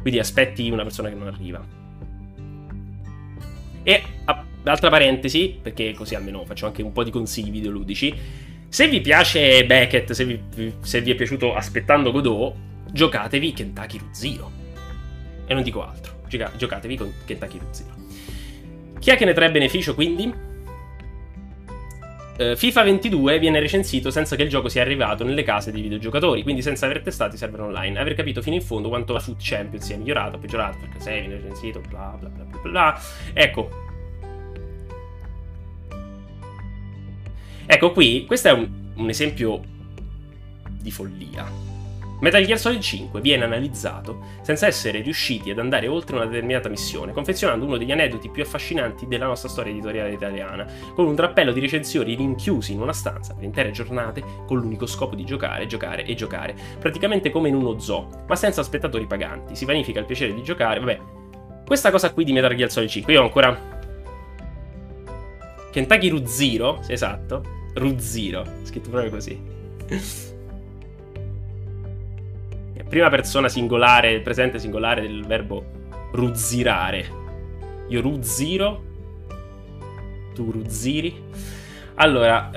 Quindi 0.00 0.18
aspetti 0.18 0.68
una 0.70 0.82
persona 0.82 1.08
che 1.08 1.14
non 1.14 1.28
arriva. 1.28 1.85
E 3.88 4.02
altra 4.64 4.90
parentesi, 4.90 5.60
perché 5.62 5.94
così 5.94 6.16
almeno 6.16 6.44
faccio 6.44 6.66
anche 6.66 6.82
un 6.82 6.90
po' 6.90 7.04
di 7.04 7.12
consigli 7.12 7.52
videoludici. 7.52 8.12
Se 8.68 8.88
vi 8.88 9.00
piace 9.00 9.64
Beckett, 9.64 10.10
se 10.10 10.24
vi, 10.24 10.72
se 10.80 11.00
vi 11.02 11.12
è 11.12 11.14
piaciuto 11.14 11.54
Aspettando 11.54 12.10
Godot, 12.10 12.52
giocatevi 12.90 13.52
Kentucky 13.52 13.98
Root 13.98 14.12
Zero. 14.12 14.50
E 15.46 15.54
non 15.54 15.62
dico 15.62 15.86
altro, 15.86 16.22
giocatevi 16.26 16.96
con 16.96 17.12
Kentucky 17.24 17.58
Root 17.58 17.74
Zero. 17.74 17.94
Chi 18.98 19.10
è 19.10 19.16
che 19.16 19.24
ne 19.24 19.34
trae 19.34 19.52
beneficio 19.52 19.94
quindi? 19.94 20.34
Eh, 22.38 22.56
FIFA 22.56 22.82
22 22.82 23.38
viene 23.38 23.60
recensito 23.60 24.10
senza 24.10 24.36
che 24.36 24.42
il 24.42 24.48
gioco 24.48 24.68
sia 24.68 24.82
arrivato 24.82 25.24
nelle 25.24 25.42
case 25.42 25.72
dei 25.72 25.80
videogiocatori, 25.82 26.42
quindi 26.42 26.62
senza 26.62 26.86
aver 26.86 27.02
testato 27.02 27.34
i 27.34 27.38
server 27.38 27.60
online. 27.60 27.98
Aver 27.98 28.14
capito 28.14 28.42
fino 28.42 28.56
in 28.56 28.62
fondo 28.62 28.88
quanto 28.88 29.12
la 29.12 29.20
Foot 29.20 29.38
Champions 29.38 29.84
sia 29.84 29.96
migliorato, 29.96 30.38
peggiorato, 30.38 30.78
perché 30.80 31.00
sei 31.00 31.20
viene 31.20 31.36
recensito, 31.36 31.80
bla 31.88 32.16
bla 32.18 32.28
bla 32.28 32.44
bla 32.44 32.60
bla. 32.60 33.00
Ecco. 33.32 33.84
Ecco 37.68 37.92
qui, 37.92 38.24
questo 38.26 38.48
è 38.48 38.52
un, 38.52 38.68
un 38.94 39.08
esempio 39.08 39.60
di 40.80 40.90
follia. 40.90 41.75
Metal 42.18 42.42
Gear 42.46 42.58
Solid 42.58 42.80
5 42.80 43.20
viene 43.20 43.44
analizzato 43.44 44.20
senza 44.40 44.66
essere 44.66 45.02
riusciti 45.02 45.50
ad 45.50 45.58
andare 45.58 45.86
oltre 45.86 46.16
una 46.16 46.24
determinata 46.24 46.70
missione, 46.70 47.12
confezionando 47.12 47.66
uno 47.66 47.76
degli 47.76 47.92
aneddoti 47.92 48.30
più 48.30 48.42
affascinanti 48.42 49.06
della 49.06 49.26
nostra 49.26 49.50
storia 49.50 49.72
editoriale 49.72 50.12
italiana, 50.12 50.66
con 50.94 51.06
un 51.06 51.14
drappello 51.14 51.52
di 51.52 51.60
recensori 51.60 52.14
rinchiusi 52.14 52.72
in 52.72 52.80
una 52.80 52.94
stanza 52.94 53.34
per 53.34 53.44
intere 53.44 53.70
giornate 53.70 54.24
con 54.46 54.58
l'unico 54.58 54.86
scopo 54.86 55.14
di 55.14 55.26
giocare, 55.26 55.66
giocare 55.66 56.04
e 56.06 56.14
giocare, 56.14 56.54
praticamente 56.78 57.30
come 57.30 57.48
in 57.48 57.54
uno 57.54 57.78
zoo, 57.78 58.24
ma 58.26 58.34
senza 58.34 58.62
spettatori 58.62 59.06
paganti. 59.06 59.54
Si 59.54 59.66
vanifica 59.66 60.00
il 60.00 60.06
piacere 60.06 60.32
di 60.32 60.42
giocare, 60.42 60.80
vabbè. 60.80 61.00
Questa 61.66 61.90
cosa 61.90 62.12
qui 62.12 62.24
di 62.24 62.32
Metal 62.32 62.54
Gear 62.54 62.70
Solid 62.70 62.88
5, 62.88 63.12
io 63.12 63.20
ho 63.20 63.24
ancora 63.24 63.74
Kentucky 65.70 66.08
Ruziro, 66.08 66.80
esatto, 66.88 67.42
Ruziro, 67.74 68.42
scritto 68.62 68.88
proprio 68.88 69.10
così 69.10 70.34
prima 72.88 73.08
persona 73.08 73.48
singolare, 73.48 74.20
presente 74.20 74.58
singolare 74.58 75.02
del 75.02 75.24
verbo 75.24 75.64
ruzzirare. 76.12 77.24
Io 77.88 78.00
ruzziro, 78.00 78.84
tu 80.34 80.50
ruzziri. 80.50 81.22
Allora, 81.96 82.50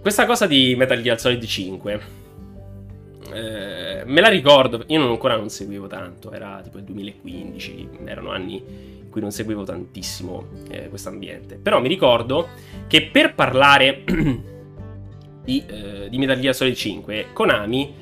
questa 0.00 0.26
cosa 0.26 0.46
di 0.46 0.74
Metal 0.76 1.00
Gear 1.00 1.18
Solid 1.20 1.44
5 1.44 2.18
eh, 3.32 4.02
me 4.04 4.20
la 4.20 4.28
ricordo, 4.28 4.82
io 4.86 4.98
non, 4.98 5.10
ancora 5.10 5.36
non 5.36 5.50
seguivo 5.50 5.86
tanto, 5.86 6.32
era 6.32 6.60
tipo 6.62 6.78
il 6.78 6.84
2015, 6.84 7.88
erano 8.04 8.30
anni 8.30 8.62
in 9.02 9.10
cui 9.10 9.20
non 9.20 9.30
seguivo 9.30 9.64
tantissimo 9.64 10.46
eh, 10.70 10.88
questo 10.88 11.08
ambiente. 11.08 11.56
Però 11.56 11.80
mi 11.80 11.88
ricordo 11.88 12.48
che 12.86 13.06
per 13.06 13.34
parlare 13.34 14.02
di, 15.50 15.64
eh, 15.66 16.08
di 16.08 16.18
Metal 16.18 16.38
Gear 16.38 16.54
Solid 16.54 16.74
5, 16.74 17.26
Konami 17.32 17.92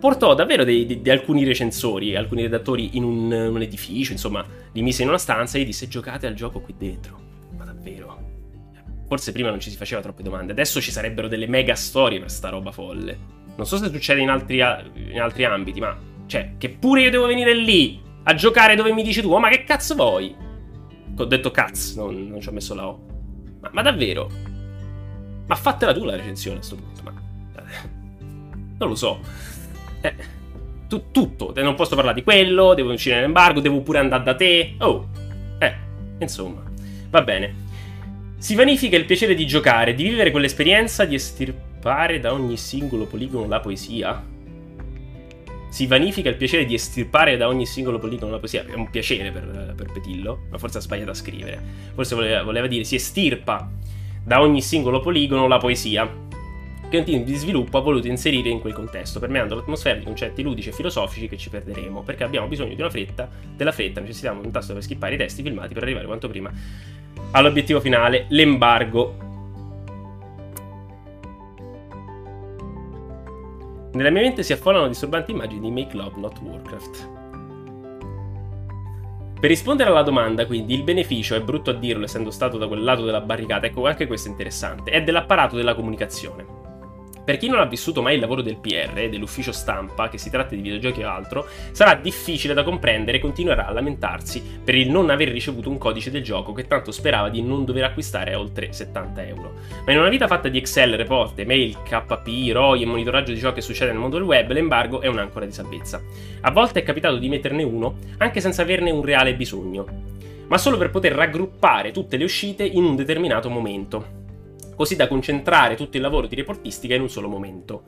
portò 0.00 0.34
davvero 0.34 0.64
dei, 0.64 0.86
dei, 0.86 1.02
di 1.02 1.10
alcuni 1.10 1.44
recensori, 1.44 2.16
alcuni 2.16 2.42
redattori 2.42 2.96
in 2.96 3.04
un, 3.04 3.30
un, 3.30 3.60
edificio, 3.60 4.12
insomma, 4.12 4.44
li 4.72 4.82
mise 4.82 5.02
in 5.02 5.08
una 5.08 5.18
stanza 5.18 5.58
e 5.58 5.60
gli 5.60 5.66
disse 5.66 5.86
giocate 5.86 6.26
al 6.26 6.34
gioco 6.34 6.60
qui 6.60 6.74
dentro. 6.76 7.20
Ma 7.56 7.64
davvero? 7.64 8.30
Forse 9.06 9.32
prima 9.32 9.50
non 9.50 9.60
ci 9.60 9.70
si 9.70 9.76
faceva 9.76 10.00
troppe 10.00 10.22
domande, 10.22 10.52
adesso 10.52 10.80
ci 10.80 10.90
sarebbero 10.90 11.28
delle 11.28 11.46
mega 11.46 11.74
storie 11.74 12.18
per 12.18 12.30
sta 12.30 12.48
roba 12.48 12.72
folle. 12.72 13.40
Non 13.54 13.66
so 13.66 13.76
se 13.76 13.90
succede 13.90 14.22
in 14.22 14.30
altri, 14.30 14.56
in 14.56 15.20
altri 15.20 15.44
ambiti, 15.44 15.78
ma... 15.78 16.10
Cioè, 16.24 16.54
che 16.56 16.70
pure 16.70 17.02
io 17.02 17.10
devo 17.10 17.26
venire 17.26 17.54
lì 17.54 18.00
a 18.22 18.34
giocare 18.34 18.74
dove 18.74 18.92
mi 18.94 19.02
dici 19.02 19.20
tu, 19.20 19.30
oh 19.30 19.38
ma 19.38 19.50
che 19.50 19.64
cazzo 19.64 19.94
vuoi? 19.94 20.34
Ho 21.14 21.24
detto 21.26 21.50
cazzo, 21.50 22.02
non, 22.02 22.28
non 22.28 22.40
ci 22.40 22.48
ho 22.48 22.52
messo 22.52 22.74
la 22.74 22.88
O. 22.88 23.00
Ma, 23.60 23.68
ma 23.72 23.82
davvero? 23.82 24.30
Ma 25.46 25.54
fatela 25.54 25.92
tu 25.92 26.04
la 26.04 26.16
recensione 26.16 26.56
a 26.56 26.58
questo 26.60 26.76
punto. 26.76 27.02
Ma... 27.02 27.12
Eh, 27.56 27.88
non 28.78 28.88
lo 28.88 28.94
so. 28.94 29.20
Eh, 30.00 30.14
tu, 30.88 31.10
tutto. 31.10 31.52
Non 31.56 31.74
posso 31.74 31.94
parlare 31.94 32.16
di 32.16 32.22
quello, 32.22 32.74
devo 32.74 32.92
uscire 32.92 33.20
l'embargo, 33.20 33.60
devo 33.60 33.80
pure 33.80 33.98
andare 33.98 34.22
da 34.24 34.34
te. 34.34 34.74
Oh. 34.78 35.08
Eh, 35.58 35.74
insomma. 36.18 36.62
Va 37.10 37.22
bene. 37.22 37.54
Si 38.38 38.54
vanifica 38.54 38.96
il 38.96 39.04
piacere 39.04 39.34
di 39.34 39.46
giocare, 39.46 39.94
di 39.94 40.02
vivere 40.02 40.30
quell'esperienza, 40.30 41.04
di 41.04 41.14
estirpare 41.14 42.18
da 42.18 42.32
ogni 42.32 42.56
singolo 42.56 43.06
poligono 43.06 43.46
la 43.46 43.60
poesia. 43.60 44.30
Si 45.70 45.86
vanifica 45.86 46.28
il 46.28 46.36
piacere 46.36 46.64
di 46.64 46.74
estirpare 46.74 47.36
da 47.36 47.48
ogni 47.48 47.66
singolo 47.66 47.98
poligono 47.98 48.32
la 48.32 48.38
poesia. 48.38 48.66
È 48.66 48.74
un 48.74 48.90
piacere 48.90 49.30
per, 49.30 49.74
per 49.76 49.92
Petillo, 49.92 50.46
ma 50.50 50.58
forse 50.58 50.78
ha 50.78 50.80
sbagliato 50.80 51.12
a 51.12 51.14
scrivere. 51.14 51.60
Forse 51.94 52.14
voleva, 52.14 52.42
voleva 52.42 52.66
dire 52.66 52.84
si 52.84 52.96
estirpa 52.96 53.70
da 54.24 54.40
ogni 54.40 54.62
singolo 54.62 55.00
poligono 55.00 55.48
la 55.48 55.58
poesia, 55.58 56.20
che 56.88 56.98
un 56.98 57.04
team 57.04 57.24
di 57.24 57.34
sviluppo 57.34 57.78
ha 57.78 57.80
voluto 57.80 58.06
inserire 58.06 58.50
in 58.50 58.60
quel 58.60 58.74
contesto, 58.74 59.18
permeando 59.18 59.54
l'atmosfera 59.54 59.98
di 59.98 60.04
concetti 60.04 60.42
ludici 60.42 60.68
e 60.68 60.72
filosofici 60.72 61.26
che 61.26 61.38
ci 61.38 61.48
perderemo, 61.48 62.02
perché 62.02 62.22
abbiamo 62.22 62.46
bisogno 62.46 62.74
di 62.74 62.80
una 62.80 62.90
fretta, 62.90 63.28
della 63.56 63.72
fretta, 63.72 64.00
necessitiamo 64.00 64.42
un 64.42 64.50
tasto 64.50 64.74
per 64.74 64.82
skippare 64.82 65.14
i 65.14 65.18
testi 65.18 65.42
filmati 65.42 65.72
per 65.72 65.84
arrivare 65.84 66.06
quanto 66.06 66.28
prima 66.28 66.52
all'obiettivo 67.30 67.80
finale, 67.80 68.26
l'embargo. 68.28 69.16
Nella 73.92 74.10
mia 74.10 74.22
mente 74.22 74.42
si 74.42 74.52
affollano 74.52 74.88
disturbanti 74.88 75.32
immagini 75.32 75.60
di 75.60 75.70
Make 75.70 75.96
Love 75.96 76.20
Not 76.20 76.40
Warcraft. 76.40 77.21
Per 79.42 79.50
rispondere 79.50 79.90
alla 79.90 80.02
domanda, 80.02 80.46
quindi, 80.46 80.72
il 80.72 80.84
beneficio, 80.84 81.34
è 81.34 81.40
brutto 81.40 81.70
a 81.70 81.74
dirlo 81.74 82.04
essendo 82.04 82.30
stato 82.30 82.58
da 82.58 82.68
quel 82.68 82.84
lato 82.84 83.04
della 83.04 83.20
barricata, 83.20 83.66
ecco 83.66 83.88
anche 83.88 84.06
questo 84.06 84.28
è 84.28 84.30
interessante, 84.30 84.92
è 84.92 85.02
dell'apparato 85.02 85.56
della 85.56 85.74
comunicazione. 85.74 86.61
Per 87.24 87.36
chi 87.36 87.48
non 87.48 87.60
ha 87.60 87.66
vissuto 87.66 88.02
mai 88.02 88.14
il 88.14 88.20
lavoro 88.20 88.42
del 88.42 88.56
PR, 88.56 89.08
dell'ufficio 89.08 89.52
stampa, 89.52 90.08
che 90.08 90.18
si 90.18 90.28
tratti 90.28 90.56
di 90.56 90.62
videogiochi 90.62 91.04
o 91.04 91.08
altro, 91.08 91.46
sarà 91.70 91.94
difficile 91.94 92.52
da 92.52 92.64
comprendere 92.64 93.18
e 93.18 93.20
continuerà 93.20 93.66
a 93.66 93.72
lamentarsi 93.72 94.42
per 94.64 94.74
il 94.74 94.90
non 94.90 95.08
aver 95.08 95.28
ricevuto 95.28 95.70
un 95.70 95.78
codice 95.78 96.10
del 96.10 96.24
gioco 96.24 96.52
che 96.52 96.66
tanto 96.66 96.90
sperava 96.90 97.28
di 97.28 97.40
non 97.40 97.64
dover 97.64 97.84
acquistare 97.84 98.32
a 98.32 98.40
oltre 98.40 98.72
70 98.72 99.24
euro. 99.24 99.54
Ma 99.86 99.92
in 99.92 99.98
una 99.98 100.08
vita 100.08 100.26
fatta 100.26 100.48
di 100.48 100.58
Excel, 100.58 100.96
report, 100.96 101.40
mail, 101.44 101.76
KPI, 101.84 102.50
ROI 102.50 102.82
e 102.82 102.86
monitoraggio 102.86 103.32
di 103.32 103.38
ciò 103.38 103.52
che 103.52 103.60
succede 103.60 103.92
nel 103.92 104.00
mondo 104.00 104.16
del 104.16 104.26
web, 104.26 104.50
l'embargo 104.50 105.00
è 105.00 105.06
un'ancora 105.06 105.44
di 105.44 105.52
salvezza. 105.52 106.02
A 106.40 106.50
volte 106.50 106.80
è 106.80 106.82
capitato 106.82 107.18
di 107.18 107.28
metterne 107.28 107.62
uno, 107.62 107.98
anche 108.18 108.40
senza 108.40 108.62
averne 108.62 108.90
un 108.90 109.04
reale 109.04 109.36
bisogno, 109.36 109.86
ma 110.48 110.58
solo 110.58 110.76
per 110.76 110.90
poter 110.90 111.12
raggruppare 111.12 111.92
tutte 111.92 112.16
le 112.16 112.24
uscite 112.24 112.64
in 112.64 112.82
un 112.82 112.96
determinato 112.96 113.48
momento 113.48 114.20
così 114.82 114.96
da 114.96 115.06
concentrare 115.06 115.76
tutto 115.76 115.96
il 115.96 116.02
lavoro 116.02 116.26
di 116.26 116.34
reportistica 116.34 116.96
in 116.96 117.02
un 117.02 117.08
solo 117.08 117.28
momento. 117.28 117.84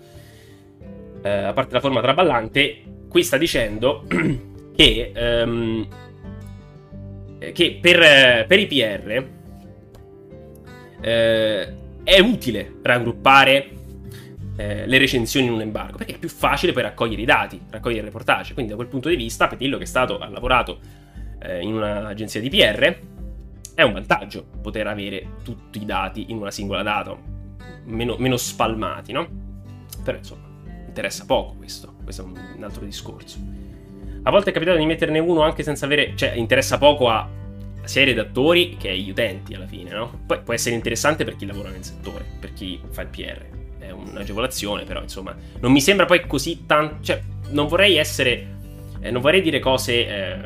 Eh, 1.23 1.29
a 1.29 1.53
parte 1.53 1.75
la 1.75 1.81
forma 1.81 2.01
traballante, 2.01 2.83
qui 3.09 3.25
sta 3.25 3.37
dicendo 3.37 4.07
che, 4.77 5.13
um, 5.45 5.89
che 7.53 7.79
per, 7.81 8.47
per, 8.47 8.59
i 8.61 8.67
PR 8.69 9.25
eh, 11.01 11.75
è 12.05 12.21
utile 12.21 12.75
raggruppare 12.81 13.71
eh, 14.57 14.87
le 14.87 14.99
recensioni 14.99 15.47
in 15.47 15.53
un 15.53 15.63
embargo, 15.63 15.97
perché 15.97 16.15
è 16.15 16.19
più 16.19 16.29
facile 16.29 16.71
poi 16.71 16.83
raccogliere 16.83 17.23
i 17.23 17.25
dati, 17.25 17.61
raccogliere 17.71 18.03
il 18.03 18.07
reportage. 18.07 18.55
Quindi 18.55 18.71
da 18.71 18.77
quel 18.77 18.89
punto 18.89 19.09
di 19.09 19.17
vista, 19.17 19.49
Petillo 19.49 19.79
che 19.79 19.83
è 19.83 19.87
stato, 19.87 20.19
ha 20.19 20.29
lavorato 20.29 20.79
eh, 21.43 21.61
in 21.61 21.75
un'agenzia 21.75 22.41
di 22.41 22.49
PR, 22.51 22.97
è 23.75 23.83
un 23.83 23.93
vantaggio 23.93 24.47
poter 24.63 24.87
avere 24.87 25.37
tutti 25.43 25.83
i 25.83 25.85
dati 25.85 26.27
in 26.31 26.37
una 26.37 26.51
singola 26.51 26.83
data, 26.83 27.17
meno, 27.85 28.17
meno 28.19 28.37
spalmati, 28.37 29.13
no? 29.13 29.29
Però 30.03 30.17
insomma, 30.17 30.47
interessa 30.87 31.25
poco 31.27 31.55
questo, 31.55 31.95
questo 32.03 32.23
è 32.23 32.25
un, 32.25 32.63
altro 32.63 32.85
discorso. 32.85 33.39
A 34.23 34.31
volte 34.31 34.51
è 34.51 34.53
capitato 34.53 34.79
di 34.79 34.87
metterne 34.87 35.19
uno 35.19 35.43
anche 35.43 35.63
senza 35.63 35.85
avere, 35.87 36.13
cioè 36.15 36.33
interessa 36.35 36.79
poco 36.79 37.09
a 37.09 37.29
sia 37.85 38.01
ai 38.01 38.07
redattori 38.07 38.77
che 38.79 38.91
agli 38.91 39.11
utenti 39.11 39.55
alla 39.55 39.67
fine, 39.67 39.91
no? 39.91 40.21
Poi 40.27 40.41
può 40.41 40.55
essere 40.55 40.75
interessante 40.75 41.25
per 41.25 41.37
chi 41.37 41.45
lavora 41.45 41.69
nel 41.69 41.85
settore, 41.85 42.25
per 42.41 42.53
chi 42.53 42.81
fa 42.91 43.03
il 43.03 43.09
PR. 43.09 43.47
È 43.79 43.91
un'agevolazione, 43.91 44.85
però 44.85 45.03
insomma, 45.03 45.37
non 45.61 45.71
mi 45.71 45.81
sembra 45.81 46.07
poi 46.07 46.27
così 46.27 46.65
tanto, 46.65 47.03
cioè 47.03 47.21
non 47.51 47.67
vorrei 47.67 47.97
essere, 47.97 48.47
eh, 49.01 49.11
non 49.11 49.21
vorrei 49.21 49.43
dire 49.43 49.59
cose 49.59 50.07
eh, 50.07 50.39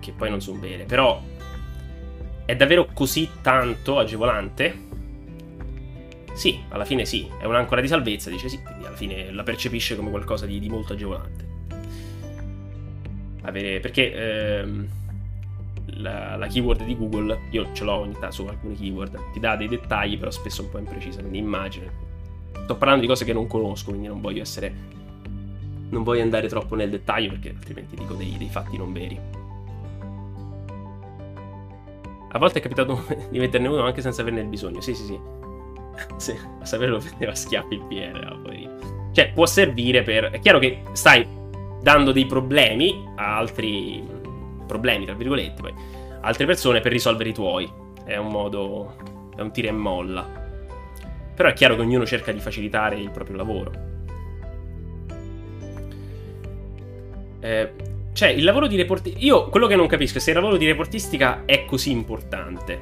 che 0.00 0.12
poi 0.12 0.28
non 0.28 0.42
sono 0.42 0.58
vere, 0.58 0.84
però 0.84 1.22
è 2.46 2.54
davvero 2.54 2.88
così 2.94 3.28
tanto 3.42 3.98
agevolante? 3.98 4.84
Sì, 6.32 6.60
alla 6.68 6.84
fine 6.84 7.04
sì, 7.04 7.28
è 7.40 7.44
un'ancora 7.44 7.80
di 7.80 7.88
salvezza, 7.88 8.30
dice 8.30 8.48
sì, 8.48 8.62
quindi 8.62 8.86
alla 8.86 8.96
fine 8.96 9.32
la 9.32 9.42
percepisce 9.42 9.96
come 9.96 10.10
qualcosa 10.10 10.46
di, 10.46 10.60
di 10.60 10.68
molto 10.68 10.92
agevolante. 10.92 11.44
Avere, 13.42 13.80
perché 13.80 14.12
ehm, 14.12 14.88
la, 15.96 16.36
la, 16.36 16.46
keyword 16.46 16.84
di 16.84 16.96
Google, 16.96 17.38
io 17.50 17.72
ce 17.72 17.84
l'ho 17.84 17.94
ogni 17.94 18.12
tanto 18.12 18.30
su 18.30 18.44
alcuni 18.44 18.76
keyword, 18.76 19.32
ti 19.32 19.40
dà 19.40 19.56
dei 19.56 19.68
dettagli 19.68 20.18
però 20.18 20.30
spesso 20.30 20.62
un 20.62 20.70
po' 20.70 20.78
imprecisi, 20.78 21.18
quindi 21.18 21.38
immagine. 21.38 21.90
Sto 22.62 22.76
parlando 22.76 23.02
di 23.02 23.08
cose 23.08 23.24
che 23.24 23.32
non 23.32 23.46
conosco, 23.46 23.90
quindi 23.90 24.06
non 24.06 24.20
voglio 24.20 24.42
essere... 24.42 24.72
non 25.88 26.02
voglio 26.04 26.22
andare 26.22 26.48
troppo 26.48 26.76
nel 26.76 26.90
dettaglio 26.90 27.30
perché 27.30 27.48
altrimenti 27.50 27.96
dico 27.96 28.14
dei, 28.14 28.36
dei 28.38 28.48
fatti 28.48 28.76
non 28.76 28.92
veri. 28.92 29.35
A 32.36 32.38
volte 32.38 32.58
è 32.58 32.62
capitato 32.62 33.02
di 33.30 33.38
metterne 33.38 33.66
uno 33.66 33.82
anche 33.82 34.02
senza 34.02 34.20
averne 34.20 34.40
il 34.40 34.48
bisogno. 34.48 34.82
Sì, 34.82 34.94
sì, 34.94 35.04
sì. 35.04 35.18
sì 36.18 36.38
a 36.60 36.64
saperlo 36.66 36.98
prendeva 36.98 37.34
schiaffi 37.34 37.74
il 37.74 37.82
PR, 37.88 38.38
poverino. 38.42 39.10
Cioè, 39.12 39.32
può 39.32 39.46
servire 39.46 40.02
per... 40.02 40.24
È 40.30 40.38
chiaro 40.38 40.58
che 40.58 40.82
stai 40.92 41.26
dando 41.80 42.12
dei 42.12 42.26
problemi 42.26 43.04
a 43.16 43.38
altri... 43.38 44.06
Problemi, 44.66 45.06
tra 45.06 45.14
virgolette, 45.14 45.62
poi. 45.62 45.74
Altre 46.20 46.44
persone 46.44 46.80
per 46.80 46.92
risolvere 46.92 47.30
i 47.30 47.32
tuoi. 47.32 47.72
è 48.04 48.16
un 48.16 48.28
modo, 48.28 48.96
è 49.34 49.40
un 49.40 49.50
tira 49.50 49.68
e 49.68 49.72
molla. 49.72 50.44
Però 51.34 51.48
è 51.48 51.54
chiaro 51.54 51.74
che 51.74 51.80
ognuno 51.80 52.04
cerca 52.04 52.32
di 52.32 52.40
facilitare 52.40 52.96
il 52.96 53.10
proprio 53.10 53.36
lavoro. 53.36 53.72
Eh, 57.40 57.72
cioè, 58.16 58.28
il 58.28 58.44
lavoro 58.44 58.66
di 58.66 58.76
reportistica... 58.76 59.22
Io 59.22 59.50
quello 59.50 59.66
che 59.66 59.76
non 59.76 59.86
capisco 59.86 60.16
è 60.16 60.20
se 60.22 60.30
il 60.30 60.36
lavoro 60.36 60.56
di 60.56 60.64
reportistica 60.64 61.42
è 61.44 61.66
così 61.66 61.90
importante. 61.90 62.80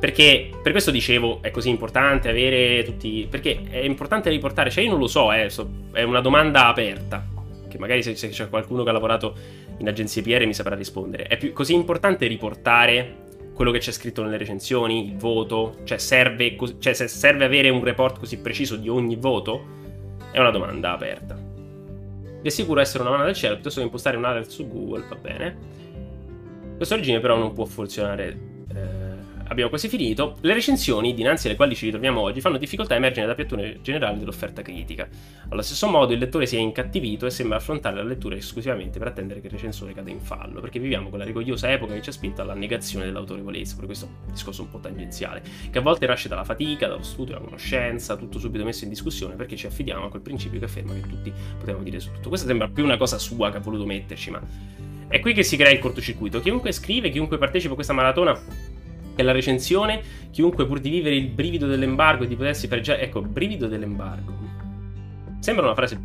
Perché 0.00 0.48
per 0.62 0.72
questo 0.72 0.90
dicevo 0.90 1.40
è 1.42 1.50
così 1.50 1.68
importante 1.68 2.30
avere 2.30 2.82
tutti. 2.84 3.26
Perché 3.28 3.60
è 3.68 3.80
importante 3.80 4.30
riportare. 4.30 4.70
Cioè, 4.70 4.82
io 4.82 4.92
non 4.92 4.98
lo 4.98 5.06
so, 5.06 5.30
eh, 5.30 5.50
so 5.50 5.68
è 5.92 6.02
una 6.02 6.22
domanda 6.22 6.68
aperta. 6.68 7.22
Che 7.68 7.78
magari 7.78 8.02
se, 8.02 8.16
se, 8.16 8.30
c'è 8.30 8.48
qualcuno 8.48 8.82
che 8.82 8.88
ha 8.88 8.92
lavorato 8.92 9.34
in 9.76 9.86
agenzie 9.86 10.22
PR 10.22 10.46
mi 10.46 10.54
saprà 10.54 10.74
rispondere. 10.74 11.24
È 11.24 11.36
più, 11.36 11.52
così 11.52 11.74
importante 11.74 12.26
riportare 12.26 13.24
quello 13.52 13.72
che 13.72 13.78
c'è 13.80 13.92
scritto 13.92 14.22
nelle 14.22 14.38
recensioni, 14.38 15.04
il 15.04 15.18
voto? 15.18 15.80
Cioè, 15.84 15.98
serve, 15.98 16.56
cioè, 16.78 16.94
se 16.94 17.08
serve 17.08 17.44
avere 17.44 17.68
un 17.68 17.84
report 17.84 18.20
così 18.20 18.38
preciso 18.38 18.76
di 18.76 18.88
ogni 18.88 19.16
voto? 19.16 19.66
È 20.30 20.38
una 20.38 20.50
domanda 20.50 20.92
aperta. 20.92 21.45
Vi 22.46 22.52
assicuro 22.52 22.78
essere 22.78 23.02
una 23.02 23.10
mano 23.10 23.24
del 23.24 23.34
piuttosto 23.34 23.80
che 23.80 23.86
impostare 23.86 24.16
un 24.16 24.24
alert 24.24 24.50
su 24.50 24.68
Google, 24.68 25.04
va 25.08 25.16
bene. 25.16 25.56
Questo 26.76 26.94
regime 26.94 27.18
però 27.18 27.36
non 27.36 27.52
può 27.52 27.64
funzionare. 27.64 28.38
Eh, 28.72 29.05
abbiamo 29.48 29.68
quasi 29.68 29.88
finito. 29.88 30.36
Le 30.40 30.54
recensioni, 30.54 31.14
dinanzi 31.14 31.46
alle 31.46 31.56
quali 31.56 31.74
ci 31.74 31.86
ritroviamo 31.86 32.20
oggi, 32.20 32.40
fanno 32.40 32.58
difficoltà 32.58 32.94
a 32.94 32.96
emergere 32.96 33.26
da 33.26 33.34
piattone 33.34 33.80
generale 33.82 34.18
dell'offerta 34.18 34.62
critica. 34.62 35.08
Allo 35.48 35.62
stesso 35.62 35.88
modo, 35.88 36.12
il 36.12 36.18
lettore 36.18 36.46
si 36.46 36.56
è 36.56 36.58
incattivito 36.58 37.26
e 37.26 37.30
sembra 37.30 37.58
affrontare 37.58 37.96
la 37.96 38.02
lettura 38.02 38.36
esclusivamente 38.36 38.98
per 38.98 39.08
attendere 39.08 39.40
che 39.40 39.46
il 39.46 39.52
recensore 39.52 39.92
cade 39.92 40.10
in 40.10 40.20
fallo, 40.20 40.60
perché 40.60 40.78
viviamo 40.78 41.08
quella 41.08 41.24
rigogliosa 41.24 41.70
epoca 41.70 41.94
che 41.94 42.02
ci 42.02 42.10
ha 42.10 42.12
spinto 42.12 42.42
alla 42.42 42.54
negazione 42.54 43.04
dell'autorevolezza, 43.06 43.76
per 43.76 43.86
questo 43.86 44.08
discorso 44.30 44.62
un 44.62 44.70
po' 44.70 44.78
tangenziale, 44.78 45.42
che 45.70 45.78
a 45.78 45.82
volte 45.82 46.06
nasce 46.06 46.28
dalla 46.28 46.44
fatica, 46.44 46.88
dallo 46.88 47.02
studio, 47.02 47.34
dalla 47.34 47.44
conoscenza, 47.44 48.16
tutto 48.16 48.38
subito 48.38 48.64
messo 48.64 48.84
in 48.84 48.90
discussione 48.90 49.34
perché 49.34 49.56
ci 49.56 49.66
affidiamo 49.66 50.06
a 50.06 50.10
quel 50.10 50.22
principio 50.22 50.58
che 50.58 50.64
afferma 50.64 50.94
che 50.94 51.00
tutti 51.00 51.32
potevano 51.58 51.84
dire 51.84 52.00
su 52.00 52.10
tutto. 52.12 52.28
Questa 52.28 52.46
sembra 52.46 52.68
più 52.68 52.84
una 52.84 52.96
cosa 52.96 53.18
sua 53.18 53.50
che 53.50 53.58
ha 53.58 53.60
voluto 53.60 53.86
metterci, 53.86 54.30
ma 54.30 54.40
è 55.08 55.20
qui 55.20 55.32
che 55.32 55.42
si 55.42 55.56
crea 55.56 55.70
il 55.70 55.78
cortocircuito. 55.78 56.40
Chiunque 56.40 56.72
scrive, 56.72 57.10
chiunque 57.10 57.38
partecipa 57.38 57.72
a 57.72 57.74
questa 57.74 57.92
maratona 57.92 58.38
che 59.16 59.22
la 59.22 59.32
recensione, 59.32 60.00
chiunque 60.30 60.66
pur 60.66 60.78
di 60.78 60.90
vivere 60.90 61.16
il 61.16 61.28
brivido 61.28 61.66
dell'embargo 61.66 62.24
e 62.24 62.26
di 62.28 62.36
potersi 62.36 62.68
fregiare... 62.68 63.00
Ecco, 63.00 63.22
brivido 63.22 63.66
dell'embargo. 63.66 64.34
Sembra 65.40 65.64
una 65.64 65.74
frase 65.74 65.98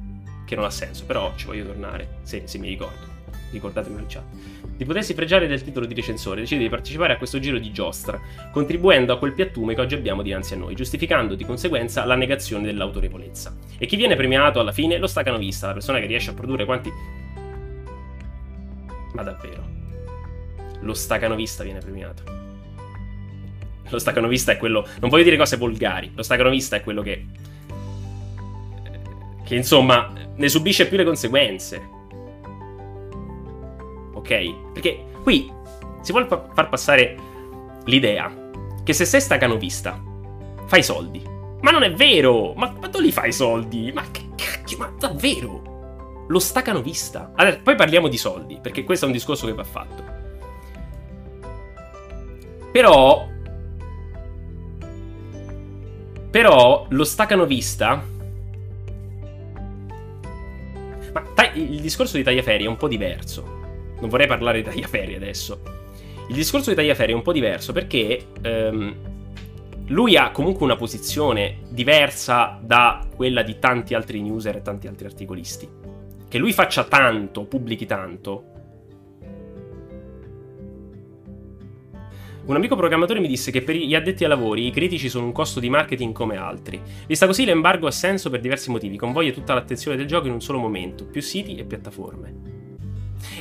che 0.45 0.55
non 0.55 0.63
ha 0.63 0.69
senso, 0.69 1.05
però 1.05 1.33
ci 1.35 1.45
voglio 1.45 1.65
tornare, 1.65 2.19
se, 2.23 2.43
se 2.45 2.57
mi 2.57 2.69
ricordo. 2.69 3.09
Ricordatemi 3.51 3.99
in 3.99 4.05
chat. 4.07 4.23
Di 4.77 4.85
potersi 4.85 5.13
fregiare 5.13 5.45
del 5.45 5.61
titolo 5.61 5.85
di 5.85 5.93
recensore, 5.93 6.39
decide 6.39 6.61
di 6.61 6.69
partecipare 6.69 7.13
a 7.13 7.17
questo 7.17 7.37
giro 7.37 7.59
di 7.59 7.71
giostra, 7.73 8.19
contribuendo 8.49 9.11
a 9.11 9.17
quel 9.17 9.33
piattume 9.33 9.75
che 9.75 9.81
oggi 9.81 9.95
abbiamo 9.95 10.21
dinanzi 10.21 10.53
a 10.53 10.57
noi, 10.57 10.73
giustificando 10.73 11.35
di 11.35 11.43
conseguenza 11.43 12.05
la 12.05 12.15
negazione 12.15 12.65
dell'autorevolezza. 12.65 13.53
E 13.77 13.85
chi 13.85 13.97
viene 13.97 14.15
premiato 14.15 14.61
alla 14.61 14.71
fine? 14.71 14.97
Lo 14.97 15.07
stacanovista, 15.07 15.67
la 15.67 15.73
persona 15.73 15.99
che 15.99 16.05
riesce 16.05 16.29
a 16.29 16.33
produrre 16.33 16.63
quanti... 16.63 16.89
Ma 19.13 19.21
davvero? 19.21 19.67
Lo 20.79 20.93
stacanovista 20.93 21.63
viene 21.63 21.79
premiato. 21.79 22.40
Lo 23.91 23.99
stacanovista 23.99 24.53
è 24.53 24.57
quello. 24.57 24.87
Non 24.99 25.09
voglio 25.09 25.23
dire 25.23 25.37
cose 25.37 25.57
volgari. 25.57 26.11
Lo 26.15 26.23
stacanovista 26.23 26.75
è 26.77 26.81
quello 26.81 27.01
che. 27.01 27.25
Che 29.43 29.55
insomma 29.55 30.11
ne 30.35 30.49
subisce 30.49 30.87
più 30.87 30.97
le 30.97 31.03
conseguenze. 31.03 31.89
Ok? 34.13 34.71
Perché 34.73 35.03
qui 35.21 35.51
si 36.01 36.11
vuole 36.11 36.27
far 36.27 36.69
passare 36.69 37.15
l'idea 37.85 38.33
che 38.83 38.93
se 38.93 39.05
sei 39.05 39.21
stacanovista 39.21 40.01
fai 40.65 40.83
soldi. 40.83 41.21
Ma 41.61 41.71
non 41.71 41.83
è 41.83 41.93
vero! 41.93 42.53
Ma 42.55 42.71
quando 42.71 42.99
li 42.99 43.11
fai 43.11 43.29
i 43.29 43.33
soldi? 43.33 43.91
Ma 43.93 44.03
che 44.09 44.29
cacchio, 44.35 44.77
ma 44.77 44.91
davvero? 44.97 46.25
Lo 46.27 46.39
stacanovista. 46.39 47.33
Allora, 47.35 47.59
poi 47.61 47.75
parliamo 47.75 48.07
di 48.07 48.17
soldi, 48.17 48.57
perché 48.59 48.83
questo 48.83 49.05
è 49.05 49.07
un 49.07 49.13
discorso 49.13 49.45
che 49.45 49.53
va 49.53 49.63
fatto. 49.63 50.03
Però 52.71 53.27
però 56.31 56.87
lo 56.89 57.03
stacanovista... 57.03 58.19
Ma 61.13 61.51
il 61.53 61.81
discorso 61.81 62.15
di 62.15 62.23
Tagliaferri 62.23 62.63
è 62.63 62.67
un 62.67 62.77
po' 62.77 62.87
diverso. 62.87 63.43
Non 63.99 64.09
vorrei 64.09 64.27
parlare 64.27 64.61
di 64.61 64.69
Tagliaferri 64.69 65.15
adesso. 65.15 65.61
Il 66.29 66.35
discorso 66.35 66.69
di 66.69 66.75
Tagliaferri 66.77 67.11
è 67.11 67.15
un 67.15 67.21
po' 67.21 67.33
diverso 67.33 67.73
perché 67.73 68.27
ehm, 68.41 68.95
lui 69.87 70.15
ha 70.15 70.31
comunque 70.31 70.63
una 70.63 70.77
posizione 70.77 71.57
diversa 71.67 72.57
da 72.63 73.05
quella 73.13 73.41
di 73.41 73.59
tanti 73.59 73.93
altri 73.93 74.21
newser 74.21 74.55
e 74.55 74.61
tanti 74.61 74.87
altri 74.87 75.07
articolisti. 75.07 75.67
Che 76.29 76.37
lui 76.37 76.53
faccia 76.53 76.85
tanto, 76.85 77.43
pubblichi 77.43 77.85
tanto, 77.85 78.50
Un 82.43 82.55
amico 82.55 82.75
programmatore 82.75 83.19
mi 83.19 83.27
disse 83.27 83.51
che 83.51 83.61
per 83.61 83.75
gli 83.75 83.93
addetti 83.93 84.23
ai 84.23 84.29
lavori 84.29 84.65
i 84.65 84.71
critici 84.71 85.09
sono 85.09 85.25
un 85.25 85.31
costo 85.31 85.59
di 85.59 85.69
marketing 85.69 86.11
come 86.11 86.37
altri. 86.37 86.81
Vista 87.05 87.27
così 87.27 87.45
l'embargo 87.45 87.85
ha 87.85 87.91
senso 87.91 88.31
per 88.31 88.39
diversi 88.39 88.71
motivi, 88.71 88.97
convoglia 88.97 89.31
tutta 89.31 89.53
l'attenzione 89.53 89.95
del 89.95 90.07
gioco 90.07 90.25
in 90.25 90.33
un 90.33 90.41
solo 90.41 90.57
momento, 90.57 91.05
più 91.05 91.21
siti 91.21 91.55
e 91.55 91.65
piattaforme. 91.65 92.33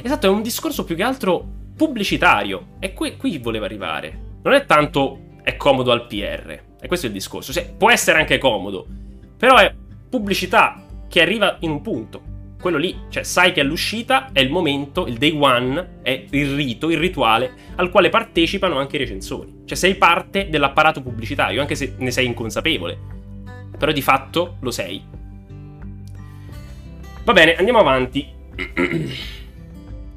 Esatto, 0.02 0.26
è 0.26 0.28
un 0.28 0.42
discorso 0.42 0.84
più 0.84 0.96
che 0.96 1.02
altro 1.02 1.42
pubblicitario. 1.74 2.76
E 2.78 2.92
qui, 2.92 3.16
qui 3.16 3.38
voleva 3.38 3.64
arrivare. 3.64 4.38
Non 4.42 4.52
è 4.52 4.66
tanto 4.66 5.28
è 5.42 5.56
comodo 5.56 5.92
al 5.92 6.06
PR. 6.06 6.60
E 6.78 6.86
questo 6.86 7.06
è 7.06 7.08
il 7.08 7.14
discorso. 7.14 7.52
Cioè, 7.54 7.72
può 7.76 7.90
essere 7.90 8.18
anche 8.18 8.36
comodo, 8.36 8.86
però 9.34 9.56
è 9.56 9.74
pubblicità 10.10 10.84
che 11.08 11.22
arriva 11.22 11.56
in 11.60 11.70
un 11.70 11.80
punto 11.80 12.29
quello 12.60 12.76
lì, 12.76 12.96
cioè 13.08 13.22
sai 13.22 13.52
che 13.52 13.60
all'uscita 13.60 14.30
è 14.32 14.40
il 14.40 14.50
momento, 14.50 15.06
il 15.06 15.16
day 15.16 15.36
one, 15.36 16.00
è 16.02 16.26
il 16.30 16.54
rito, 16.54 16.90
il 16.90 16.98
rituale 16.98 17.52
al 17.76 17.90
quale 17.90 18.10
partecipano 18.10 18.78
anche 18.78 18.96
i 18.96 18.98
recensori. 18.98 19.62
Cioè 19.64 19.76
sei 19.76 19.94
parte 19.96 20.48
dell'apparato 20.48 21.02
pubblicitario, 21.02 21.60
anche 21.60 21.74
se 21.74 21.94
ne 21.96 22.10
sei 22.10 22.26
inconsapevole. 22.26 22.98
Però 23.76 23.90
di 23.90 24.02
fatto 24.02 24.58
lo 24.60 24.70
sei. 24.70 25.02
Va 27.24 27.32
bene, 27.32 27.56
andiamo 27.56 27.78
avanti. 27.78 28.28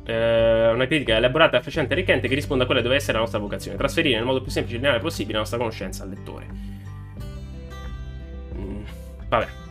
eh, 0.06 0.70
una 0.74 0.86
critica 0.86 1.16
elaborata, 1.16 1.58
efficiente 1.58 1.94
e 1.94 1.96
arricchente 1.96 2.28
che 2.28 2.36
risponde 2.36 2.64
a 2.64 2.66
quella 2.66 2.82
che 2.82 2.88
deve 2.88 3.00
essere 3.00 3.14
la 3.14 3.20
nostra 3.20 3.40
vocazione. 3.40 3.78
Trasferire 3.78 4.18
nel 4.18 4.26
modo 4.26 4.42
più 4.42 4.52
semplice 4.52 4.78
e 4.78 4.82
lineare 4.82 5.02
possibile 5.02 5.34
la 5.34 5.40
nostra 5.40 5.58
conoscenza 5.58 6.04
al 6.04 6.10
lettore. 6.10 6.48
Mm, 8.56 8.84
vabbè. 9.30 9.63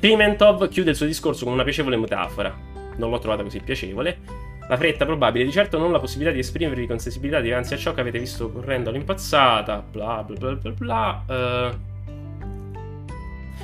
Pimentov 0.00 0.68
chiude 0.68 0.90
il 0.90 0.96
suo 0.96 1.06
discorso 1.06 1.44
con 1.44 1.54
una 1.54 1.64
piacevole 1.64 1.96
metafora. 1.96 2.54
Non 2.96 3.10
l'ho 3.10 3.18
trovata 3.18 3.42
così 3.42 3.60
piacevole. 3.60 4.18
La 4.68 4.76
fretta 4.76 5.04
probabile, 5.06 5.44
di 5.44 5.50
certo 5.50 5.78
non 5.78 5.90
la 5.90 5.98
possibilità 5.98 6.32
di 6.32 6.40
esprimervi 6.40 6.86
con 6.86 6.98
sensibilità 6.98 7.40
dinanzi 7.40 7.74
a 7.74 7.78
ciò 7.78 7.94
che 7.94 8.02
avete 8.02 8.18
visto 8.18 8.52
correndo 8.52 8.90
all'impazzata, 8.90 9.82
bla 9.90 10.22
bla 10.22 10.36
bla 10.36 10.52
bla 10.54 10.70
bla. 10.72 11.24
Uh... 11.26 11.76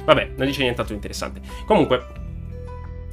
Vabbè, 0.04 0.30
non 0.36 0.46
dice 0.46 0.62
nient'altro 0.62 0.94
interessante. 0.94 1.40
Comunque, 1.66 2.06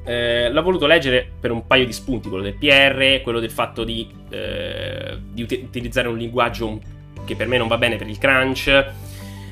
eh, 0.06 0.50
l'ho 0.50 0.62
voluto 0.62 0.88
leggere 0.88 1.30
per 1.40 1.52
un 1.52 1.68
paio 1.68 1.86
di 1.86 1.94
spunti, 1.94 2.30
quello 2.30 2.44
del 2.44 2.56
PR, 2.56 3.22
quello 3.22 3.40
del 3.40 3.52
fatto 3.52 3.84
di, 3.84 4.10
eh, 4.30 5.18
di 5.22 5.44
ut- 5.44 5.62
utilizzare 5.64 6.08
un 6.08 6.18
linguaggio 6.18 6.80
che 7.26 7.36
per 7.36 7.48
me 7.48 7.58
non 7.58 7.68
va 7.68 7.78
bene 7.78 7.98
per 7.98 8.08
il 8.08 8.18
crunch 8.18 8.94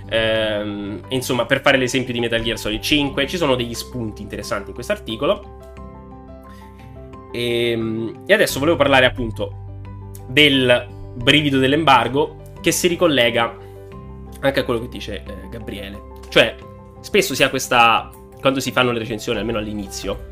Ehm, 0.10 1.02
insomma, 1.10 1.46
per 1.46 1.62
fare 1.62 1.78
l'esempio 1.78 2.14
di 2.14 2.20
Metal 2.20 2.42
Gear 2.42 2.58
Solid 2.58 2.82
5, 2.82 3.28
ci 3.28 3.38
sono 3.38 3.56
degli 3.56 3.74
spunti 3.74 4.22
interessanti 4.22 4.70
in 4.70 4.74
questo 4.74 4.92
articolo. 4.92 5.58
E, 7.32 7.72
ehm, 7.72 8.24
e 8.26 8.34
adesso 8.34 8.60
volevo 8.60 8.78
parlare 8.78 9.06
appunto 9.06 9.68
del 10.28 10.88
brivido 11.16 11.60
dell'embargo 11.60 12.38
che 12.62 12.72
si 12.72 12.88
ricollega 12.88 13.56
anche 14.42 14.60
a 14.60 14.64
quello 14.64 14.80
che 14.80 14.90
dice 14.90 15.24
eh, 15.26 15.50
Gabriele. 15.50 16.02
Cioè, 16.30 16.56
spesso 17.02 17.36
si 17.36 17.44
ha 17.44 17.50
questa. 17.50 18.12
Quando 18.40 18.62
si 18.62 18.72
fanno 18.72 18.92
le 18.92 19.00
recensioni, 19.00 19.38
almeno 19.38 19.58
all'inizio, 19.58 20.32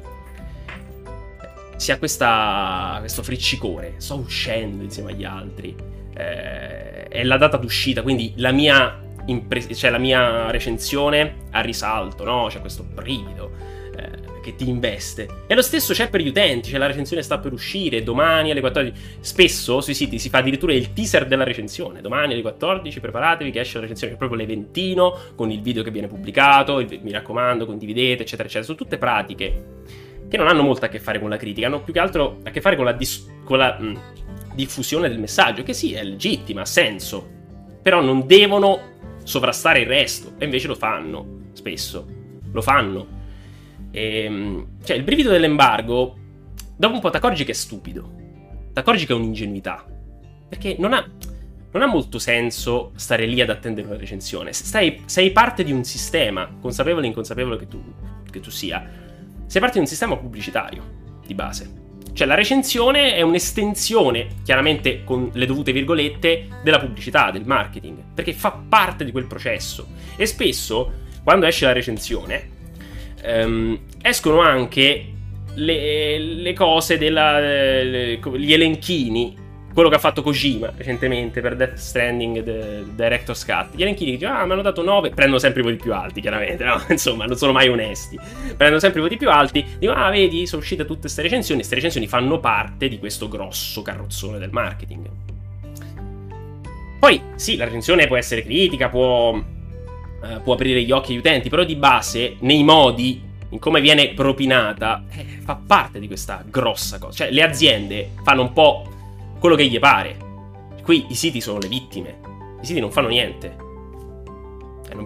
si 1.75 1.91
ha 1.91 1.97
questa, 1.97 2.97
questo 2.99 3.21
friccicore. 3.21 3.95
Sto 3.97 4.15
uscendo 4.15 4.83
insieme 4.83 5.11
agli 5.11 5.25
altri. 5.25 5.75
Eh, 6.13 7.07
è 7.09 7.23
la 7.23 7.37
data 7.37 7.57
d'uscita, 7.57 8.01
quindi 8.01 8.33
la 8.37 8.51
mia 8.51 9.06
impre- 9.27 9.73
cioè 9.73 9.89
la 9.89 9.97
mia 9.97 10.51
recensione 10.51 11.45
a 11.51 11.61
risalto, 11.61 12.23
no? 12.23 12.47
C'è 12.49 12.59
questo 12.59 12.83
brivido 12.83 13.51
eh, 13.95 14.41
che 14.41 14.55
ti 14.55 14.67
investe. 14.67 15.27
E 15.47 15.55
lo 15.55 15.61
stesso 15.61 15.93
c'è 15.93 16.09
per 16.09 16.21
gli 16.21 16.27
utenti, 16.27 16.69
cioè 16.69 16.79
la 16.79 16.87
recensione 16.87 17.21
sta 17.21 17.37
per 17.39 17.53
uscire 17.53 18.03
domani 18.03 18.51
alle 18.51 18.61
14. 18.61 19.17
Spesso 19.19 19.81
sui 19.81 19.93
siti 19.93 20.19
si 20.19 20.29
fa 20.29 20.39
addirittura 20.39 20.73
il 20.73 20.93
teaser 20.93 21.27
della 21.27 21.43
recensione. 21.43 22.01
Domani 22.01 22.33
alle 22.33 22.41
14 22.41 22.99
preparatevi 22.99 23.51
che 23.51 23.59
esce 23.59 23.75
la 23.75 23.81
recensione, 23.81 24.13
è 24.13 24.17
proprio 24.17 24.39
l'eventino 24.39 25.17
con 25.35 25.51
il 25.51 25.61
video 25.61 25.83
che 25.83 25.91
viene 25.91 26.07
pubblicato, 26.07 26.79
il, 26.79 26.99
mi 27.01 27.11
raccomando, 27.11 27.65
condividete, 27.65 28.23
eccetera, 28.23 28.43
eccetera. 28.43 28.63
Sono 28.63 28.77
tutte 28.77 28.97
pratiche 28.97 29.75
che 30.29 30.37
non 30.37 30.47
hanno 30.47 30.61
molto 30.61 30.85
a 30.85 30.89
che 30.89 30.99
fare 30.99 31.19
con 31.19 31.29
la 31.29 31.37
critica, 31.37 31.67
hanno 31.67 31.81
più 31.81 31.93
che 31.93 31.99
altro 31.99 32.39
a 32.43 32.49
che 32.49 32.61
fare 32.61 32.75
con 32.75 32.85
la, 32.85 32.91
dis- 32.91 33.25
con 33.43 33.57
la 33.57 33.77
mh, 33.79 33.99
diffusione 34.53 35.07
del 35.07 35.19
messaggio, 35.19 35.63
che 35.63 35.73
sì, 35.73 35.93
è 35.93 36.03
legittima, 36.03 36.61
ha 36.61 36.65
senso, 36.65 37.25
però 37.81 38.01
non 38.01 38.25
devono 38.27 38.95
sovrastare 39.27 39.81
il 39.81 39.87
resto, 39.87 40.35
e 40.37 40.45
invece 40.45 40.67
lo 40.67 40.75
fanno, 40.75 41.49
spesso, 41.51 42.07
lo 42.49 42.61
fanno. 42.61 43.05
E, 43.91 44.23
ehm, 44.23 44.67
cioè, 44.85 44.95
il 44.95 45.03
brivido 45.03 45.29
dell'embargo, 45.29 46.17
dopo 46.77 46.93
un 46.93 47.01
po' 47.01 47.09
ti 47.09 47.17
accorgi 47.17 47.43
che 47.43 47.51
è 47.51 47.53
stupido, 47.53 48.09
ti 48.71 48.79
accorgi 48.79 49.05
che 49.05 49.11
è 49.11 49.15
un'ingenuità, 49.17 49.85
perché 50.47 50.77
non 50.79 50.93
ha, 50.93 51.05
non 51.71 51.81
ha 51.81 51.87
molto 51.87 52.19
senso 52.19 52.93
stare 52.95 53.25
lì 53.25 53.41
ad 53.41 53.49
attendere 53.49 53.87
una 53.87 53.97
recensione, 53.97 54.53
Stai, 54.53 55.01
sei 55.05 55.31
parte 55.31 55.65
di 55.65 55.73
un 55.73 55.83
sistema, 55.83 56.49
consapevole 56.61 57.05
o 57.05 57.09
inconsapevole 57.09 57.57
che 57.57 57.67
tu, 57.67 57.83
che 58.31 58.39
tu 58.39 58.49
sia, 58.49 58.89
sei 59.45 59.59
parte 59.59 59.75
di 59.75 59.81
un 59.81 59.87
sistema 59.87 60.15
pubblicitario, 60.15 61.19
di 61.25 61.33
base. 61.33 61.85
Cioè 62.17 62.25
la 62.25 62.33
recensione 62.33 63.13
è 63.13 63.21
un'estensione, 63.21 64.37
chiaramente 64.43 65.03
con 65.03 65.29
le 65.33 65.45
dovute 65.45 65.71
virgolette, 65.71 66.47
della 66.63 66.79
pubblicità, 66.79 67.29
del 67.29 67.45
marketing, 67.45 67.99
perché 68.15 68.33
fa 68.33 68.59
parte 68.67 69.05
di 69.05 69.11
quel 69.11 69.27
processo. 69.27 69.85
E 70.15 70.25
spesso, 70.25 70.93
quando 71.23 71.45
esce 71.45 71.65
la 71.65 71.73
recensione, 71.73 72.49
ehm, 73.21 73.79
escono 74.01 74.39
anche 74.39 75.05
le, 75.53 76.17
le 76.17 76.53
cose 76.53 76.97
della, 76.97 77.39
le, 77.39 78.19
gli 78.35 78.51
elenchini 78.51 79.35
quello 79.77 79.91
che 79.91 79.97
ha 79.97 79.99
fatto 79.99 80.23
Kojima 80.23 80.73
recentemente 80.75 81.39
per 81.39 81.55
Death 81.55 81.75
Stranding 81.75 82.41
The 82.41 82.83
Director's 82.95 83.45
Cut. 83.45 83.75
Gli 83.75 83.83
elenchini 83.83 84.17
dicono, 84.17 84.35
ah, 84.35 84.43
mi 84.43 84.53
hanno 84.53 84.63
dato 84.63 84.81
9, 84.81 85.11
prendono 85.11 85.37
sempre 85.37 85.61
i 85.61 85.63
voti 85.63 85.75
più 85.75 85.93
alti, 85.93 86.19
chiaramente, 86.19 86.63
no? 86.63 86.81
Insomma, 86.89 87.25
non 87.25 87.37
sono 87.37 87.51
mai 87.51 87.69
onesti. 87.69 88.17
Prendono 88.57 88.79
sempre 88.79 89.01
i 89.01 89.03
voti 89.03 89.17
più 89.17 89.29
alti, 89.29 89.63
dicono, 89.77 90.03
ah, 90.03 90.09
vedi, 90.09 90.47
sono 90.47 90.63
uscite 90.63 90.83
tutte 90.83 91.01
queste 91.01 91.21
recensioni, 91.21 91.59
queste 91.59 91.75
recensioni 91.75 92.07
fanno 92.07 92.39
parte 92.39 92.87
di 92.87 92.97
questo 92.97 93.27
grosso 93.27 93.83
carrozzone 93.83 94.39
del 94.39 94.49
marketing. 94.49 95.07
Poi, 96.99 97.21
sì, 97.35 97.55
la 97.55 97.65
recensione 97.65 98.07
può 98.07 98.17
essere 98.17 98.41
critica, 98.41 98.89
può, 98.89 99.37
eh, 99.37 100.39
può 100.39 100.55
aprire 100.55 100.81
gli 100.81 100.91
occhi 100.91 101.11
agli 101.11 101.19
utenti, 101.19 101.49
però 101.49 101.63
di 101.63 101.75
base, 101.75 102.37
nei 102.39 102.63
modi 102.63 103.21
in 103.49 103.59
come 103.59 103.79
viene 103.79 104.07
propinata, 104.15 105.03
eh, 105.11 105.37
fa 105.43 105.53
parte 105.55 105.99
di 105.99 106.07
questa 106.07 106.43
grossa 106.43 106.97
cosa. 106.97 107.25
Cioè, 107.25 107.31
le 107.31 107.43
aziende 107.43 108.09
fanno 108.23 108.41
un 108.41 108.53
po' 108.53 108.95
quello 109.39 109.55
che 109.55 109.65
gli 109.65 109.79
pare. 109.79 110.17
Qui 110.83 111.07
i 111.09 111.15
siti 111.15 111.41
sono 111.41 111.59
le 111.59 111.67
vittime. 111.67 112.19
I 112.61 112.65
siti 112.65 112.79
non 112.79 112.91
fanno 112.91 113.07
niente. 113.07 113.65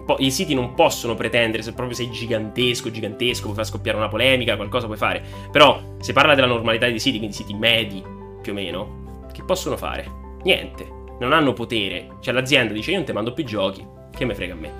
Po- 0.06 0.16
I 0.18 0.30
siti 0.30 0.54
non 0.54 0.74
possono 0.74 1.14
pretendere, 1.14 1.62
se 1.62 1.74
proprio 1.74 1.96
sei 1.96 2.10
gigantesco, 2.10 2.90
gigantesco, 2.90 3.44
puoi 3.44 3.56
far 3.56 3.66
scoppiare 3.66 3.98
una 3.98 4.08
polemica, 4.08 4.56
qualcosa 4.56 4.86
puoi 4.86 4.96
fare. 4.96 5.22
Però, 5.50 5.96
se 5.98 6.12
parla 6.12 6.34
della 6.34 6.46
normalità 6.46 6.86
dei 6.86 7.00
siti, 7.00 7.18
quindi 7.18 7.34
siti 7.34 7.52
medi, 7.54 8.02
più 8.40 8.52
o 8.52 8.54
meno, 8.54 9.26
che 9.32 9.42
possono 9.42 9.76
fare? 9.76 10.08
Niente. 10.44 11.00
Non 11.18 11.32
hanno 11.32 11.52
potere. 11.52 12.16
Cioè 12.20 12.32
l'azienda 12.32 12.72
dice 12.72 12.90
io 12.90 12.96
non 12.96 13.06
ti 13.06 13.12
mando 13.12 13.32
più 13.32 13.44
giochi, 13.44 13.84
che 14.14 14.24
me 14.24 14.34
frega 14.34 14.54
a 14.54 14.56
me. 14.56 14.72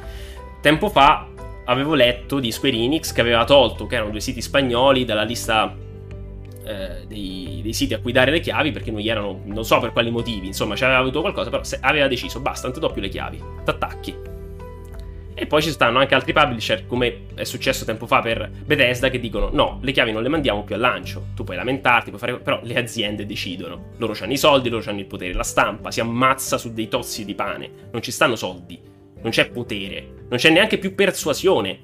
Tempo 0.61 0.89
fa 0.89 1.29
avevo 1.65 1.95
letto 1.95 2.41
di 2.41 2.51
Square 2.51 2.77
Enix 2.77 3.13
che 3.13 3.21
aveva 3.21 3.45
tolto, 3.45 3.87
che 3.87 3.97
erano 3.97 4.11
due 4.11 4.21
siti 4.21 4.41
spagnoli, 4.41 5.05
dalla 5.05 5.23
lista 5.23 5.75
eh, 6.65 7.07
dei, 7.07 7.61
dei, 7.63 7.73
siti 7.73 7.95
a 7.95 8.01
cui 8.01 8.13
dare 8.13 8.31
le 8.31 8.41
chiavi 8.41 8.71
perché 8.71 8.91
non 8.91 9.01
gli 9.01 9.09
erano, 9.09 9.41
non 9.45 9.65
so 9.65 9.79
per 9.81 9.93
quali 9.93 10.11
motivi, 10.11 10.47
insomma, 10.47 10.75
aveva 10.75 10.99
avuto 10.99 11.21
qualcosa, 11.21 11.51
però 11.51 11.63
aveva 11.81 12.09
deciso, 12.09 12.41
basta, 12.41 12.67
non 12.67 12.75
ti 12.75 12.81
do 12.81 12.91
più 12.91 13.03
le 13.03 13.09
chiavi, 13.09 13.43
t'attacchi. 13.65 14.31
E 15.35 15.47
poi 15.47 15.63
ci 15.63 15.71
stanno 15.71 15.99
anche 15.99 16.15
altri 16.15 16.33
publisher, 16.33 16.87
come 16.87 17.27
è 17.35 17.45
successo 17.45 17.85
tempo 17.85 18.07
fa 18.07 18.21
per 18.21 18.51
Bethesda, 18.65 19.09
che 19.09 19.19
dicono 19.19 19.49
no, 19.53 19.79
le 19.83 19.91
chiavi 19.91 20.13
non 20.13 20.23
le 20.23 20.29
mandiamo 20.29 20.63
più 20.63 20.75
al 20.75 20.81
lancio. 20.83 21.29
Tu 21.35 21.43
puoi 21.43 21.57
lamentarti, 21.57 22.11
puoi 22.11 22.21
fare... 22.21 22.39
però 22.39 22.61
le 22.63 22.77
aziende 22.77 23.25
decidono. 23.25 23.93
Loro 23.97 24.15
hanno 24.21 24.33
i 24.33 24.37
soldi, 24.37 24.69
loro 24.69 24.89
hanno 24.89 25.01
il 25.01 25.07
potere. 25.07 25.33
La 25.33 25.43
stampa 25.43 25.91
si 25.91 26.01
ammazza 26.01 26.59
su 26.59 26.73
dei 26.75 26.87
tozzi 26.87 27.25
di 27.25 27.35
pane. 27.35 27.89
Non 27.91 28.03
ci 28.03 28.13
stanno 28.13 28.37
soldi, 28.37 28.79
non 29.21 29.31
c'è 29.31 29.49
potere, 29.49 30.27
non 30.29 30.39
c'è 30.39 30.51
neanche 30.51 30.79
più 30.79 30.95
persuasione. 30.95 31.81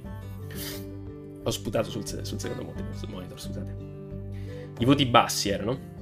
Ho 1.43 1.51
sputato 1.51 1.89
sul, 1.89 2.07
sul 2.07 2.39
secondo 2.39 2.75
monitor, 3.09 3.41
scusate 3.41 3.88
i 4.79 4.85
voti 4.85 5.07
bassi 5.07 5.49
erano. 5.49 5.97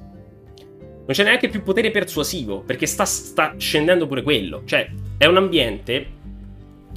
Non 1.07 1.15
c'è 1.15 1.23
neanche 1.23 1.49
più 1.49 1.63
potere 1.63 1.91
persuasivo, 1.91 2.63
perché 2.63 2.87
sta, 2.87 3.05
sta 3.05 3.55
scendendo 3.57 4.07
pure 4.07 4.23
quello. 4.23 4.63
Cioè, 4.65 4.91
è 5.17 5.27
un 5.27 5.37
ambiente, 5.37 6.07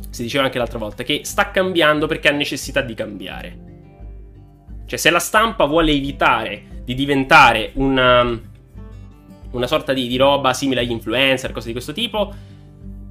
si 0.10 0.23
diceva 0.23 0.45
anche 0.45 0.57
l'altra 0.57 0.80
volta, 0.80 1.03
che 1.03 1.22
sta 1.23 1.51
cambiando 1.51 2.07
perché 2.07 2.30
ha 2.30 2.31
necessità 2.31 2.81
di 2.81 2.93
cambiare. 2.95 3.68
Cioè, 4.85 4.97
se 4.97 5.11
la 5.11 5.19
stampa 5.19 5.65
vuole 5.65 5.91
evitare 5.91 6.81
di 6.84 6.95
diventare 6.95 7.72
una, 7.76 8.41
una 9.51 9.68
sorta 9.68 9.93
di, 9.93 10.07
di 10.07 10.18
roba 10.18 10.53
simile 10.53 10.81
agli 10.81 10.89
influencer, 10.89 11.51
cose 11.51 11.68
di 11.68 11.73
questo 11.73 11.93
tipo, 11.93 12.34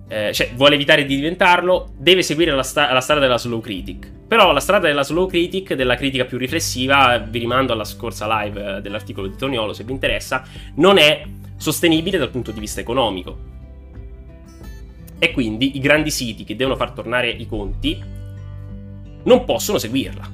eh, 0.08 0.32
cioè 0.32 0.50
vuole 0.54 0.74
evitare 0.74 1.04
di 1.04 1.14
diventarlo, 1.16 1.90
deve 1.96 2.22
seguire 2.22 2.52
la, 2.52 2.62
sta- 2.62 2.90
la, 2.92 3.00
strada 3.00 3.20
della 3.20 3.36
slow 3.36 3.60
critic. 3.60 4.10
Però 4.26 4.52
la 4.52 4.60
strada 4.60 4.86
della 4.86 5.02
slow 5.02 5.26
critic, 5.28 5.74
della 5.74 5.96
critica 5.96 6.24
più 6.24 6.38
riflessiva, 6.38 7.18
vi 7.18 7.38
rimando 7.38 7.74
alla 7.74 7.84
scorsa 7.84 8.42
live 8.42 8.76
eh, 8.76 8.80
dell'articolo 8.80 9.26
di 9.26 9.36
Toniolo 9.36 9.72
se 9.72 9.84
vi 9.84 9.92
interessa, 9.92 10.44
non 10.76 10.96
è 10.96 11.24
sostenibile 11.56 12.18
dal 12.18 12.30
punto 12.30 12.52
di 12.52 12.60
vista 12.60 12.80
economico. 12.80 13.56
E 15.18 15.30
quindi 15.32 15.76
i 15.76 15.80
grandi 15.80 16.10
siti 16.10 16.44
che 16.44 16.56
devono 16.56 16.76
far 16.76 16.92
tornare 16.92 17.28
i 17.28 17.46
conti 17.46 18.00
non 19.24 19.44
possono 19.44 19.76
seguirla, 19.76 20.30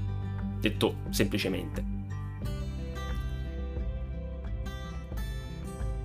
detto 0.60 0.96
semplicemente. 1.10 1.92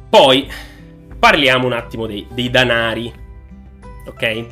Poi 0.10 0.50
parliamo 1.20 1.68
un 1.68 1.74
attimo 1.74 2.08
dei, 2.08 2.26
dei 2.32 2.50
danari 2.50 3.28
ok? 4.10 4.46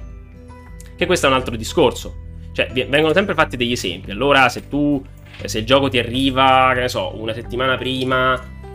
Che 0.95 1.05
questo 1.05 1.27
è 1.27 1.29
un 1.29 1.35
altro 1.35 1.55
discorso. 1.55 2.25
Cioè, 2.53 2.69
vengono 2.71 3.13
sempre 3.13 3.35
fatti 3.35 3.55
degli 3.55 3.73
esempi. 3.73 4.09
Allora, 4.11 4.49
se 4.49 4.67
tu, 4.67 5.03
eh, 5.41 5.47
se 5.47 5.59
il 5.59 5.65
gioco 5.65 5.89
ti 5.89 5.99
arriva, 5.99 6.71
che 6.73 6.81
ne 6.81 6.89
so, 6.89 7.13
una 7.15 7.33
settimana 7.33 7.77
prima, 7.77 8.33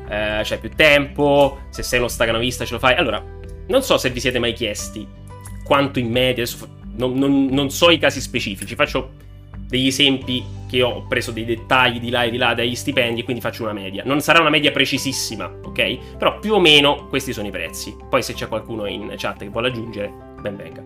eh, 0.09 0.41
c'è 0.43 0.59
più 0.59 0.71
tempo, 0.71 1.63
se 1.71 1.83
sei 1.83 1.99
uno 1.99 2.09
staganovista 2.09 2.65
ce 2.65 2.75
lo 2.75 2.79
fai. 2.79 2.95
Allora, 2.95 3.23
non 3.67 3.83
so 3.83 3.99
se 3.99 4.11
vi 4.11 4.21
siete 4.21 4.39
mai 4.39 4.53
chiesti 4.53 5.07
quanto 5.65 5.99
in 5.99 6.11
media, 6.11 6.45
adesso 6.45 6.69
non, 6.97 7.15
non, 7.15 7.47
non 7.47 7.71
so 7.71 7.91
i 7.91 7.99
casi 7.99 8.21
specifici, 8.21 8.75
faccio 8.75 9.21
degli 9.67 9.87
esempi 9.87 10.45
che 10.69 10.83
ho 10.83 11.07
preso 11.07 11.33
dei 11.33 11.45
dettagli 11.45 11.99
di 11.99 12.11
là 12.11 12.25
e 12.25 12.31
di 12.31 12.37
là 12.37 12.55
dagli 12.55 12.75
stipendi 12.75 13.21
e 13.21 13.25
quindi 13.25 13.43
faccio 13.43 13.63
una 13.63 13.73
media. 13.73 14.03
Non 14.05 14.21
sarà 14.21 14.41
una 14.41 14.51
media 14.51 14.71
precisissima, 14.71 15.47
ok? 15.47 16.17
Però 16.19 16.39
più 16.39 16.55
o 16.55 16.61
meno 16.61 17.07
questi 17.09 17.33
sono 17.33 17.49
i 17.49 17.51
prezzi. 17.51 17.97
Poi 18.09 18.23
se 18.23 18.35
c'è 18.35 18.49
qualcuno 18.49 18.87
in 18.87 19.13
chat 19.17 19.39
che 19.39 19.49
vuole 19.49 19.69
aggiungere, 19.69 20.13
ben 20.43 20.57
venga. 20.57 20.85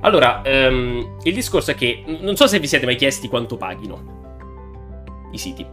Allora, 0.00 0.42
um, 0.44 1.18
il 1.24 1.34
discorso 1.34 1.72
è 1.72 1.74
che 1.74 2.02
non 2.20 2.36
so 2.36 2.46
se 2.46 2.60
vi 2.60 2.66
siete 2.66 2.86
mai 2.86 2.96
chiesti 2.96 3.28
quanto 3.28 3.56
paghino 3.56 4.14
i 5.32 5.38
siti 5.38 5.66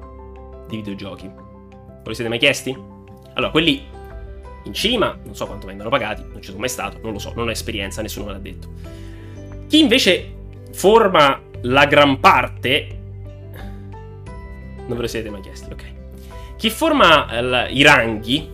di 0.68 0.76
videogiochi. 0.76 1.28
Ve 1.28 2.02
lo 2.04 2.14
siete 2.14 2.30
mai 2.30 2.40
chiesti? 2.40 2.76
Allora, 3.36 3.52
quelli 3.52 3.84
in 4.64 4.74
cima, 4.74 5.18
non 5.24 5.36
so 5.36 5.46
quanto 5.46 5.68
vengano 5.68 5.90
pagati, 5.90 6.24
non 6.24 6.42
ci 6.42 6.48
sono 6.48 6.60
mai 6.60 6.70
stato, 6.70 7.00
non 7.04 7.14
lo 7.14 7.20
so, 7.20 7.32
non 7.36 7.48
ho 7.48 7.52
esperienza, 7.52 8.02
nessuno 8.02 8.26
me 8.26 8.32
l'ha 8.32 8.40
detto. 8.40 8.68
Chi 9.68 9.80
invece 9.80 10.34
forma 10.72 11.40
la 11.62 11.86
gran 11.86 12.20
parte. 12.20 13.00
Non 14.86 14.96
ve 14.98 15.02
lo 15.02 15.08
siete 15.08 15.30
mai 15.30 15.42
chiesti, 15.42 15.72
ok. 15.72 15.84
Chi 16.58 16.70
forma 16.70 17.42
l- 17.42 17.68
i 17.70 17.84
ranghi, 17.84 18.50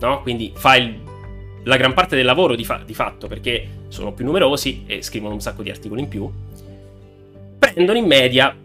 no? 0.00 0.22
Quindi 0.22 0.52
fa 0.54 0.76
il, 0.76 1.00
la 1.64 1.76
gran 1.76 1.94
parte 1.94 2.16
del 2.16 2.24
lavoro 2.24 2.54
di, 2.54 2.64
fa- 2.64 2.82
di 2.84 2.94
fatto 2.94 3.26
perché 3.26 3.84
sono 3.88 4.12
più 4.12 4.24
numerosi 4.24 4.84
e 4.86 5.02
scrivono 5.02 5.34
un 5.34 5.40
sacco 5.40 5.62
di 5.62 5.70
articoli 5.70 6.00
in 6.00 6.08
più, 6.08 6.30
prendono 7.58 7.98
in 7.98 8.06
media 8.06 8.56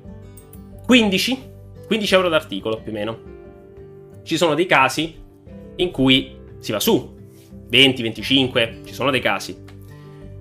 15, 0.86 1.40
15 1.88 2.14
euro 2.14 2.30
d'articolo 2.30 2.80
più 2.82 2.92
o 2.92 2.96
meno. 2.96 3.20
Ci 4.24 4.38
sono 4.38 4.56
dei 4.56 4.66
casi 4.66 5.16
in 5.76 5.92
cui 5.92 6.36
si 6.60 6.72
va 6.72 6.80
su 6.80 7.14
20, 7.68 8.02
25, 8.02 8.80
ci 8.86 8.94
sono 8.94 9.12
dei 9.12 9.22
casi 9.22 9.64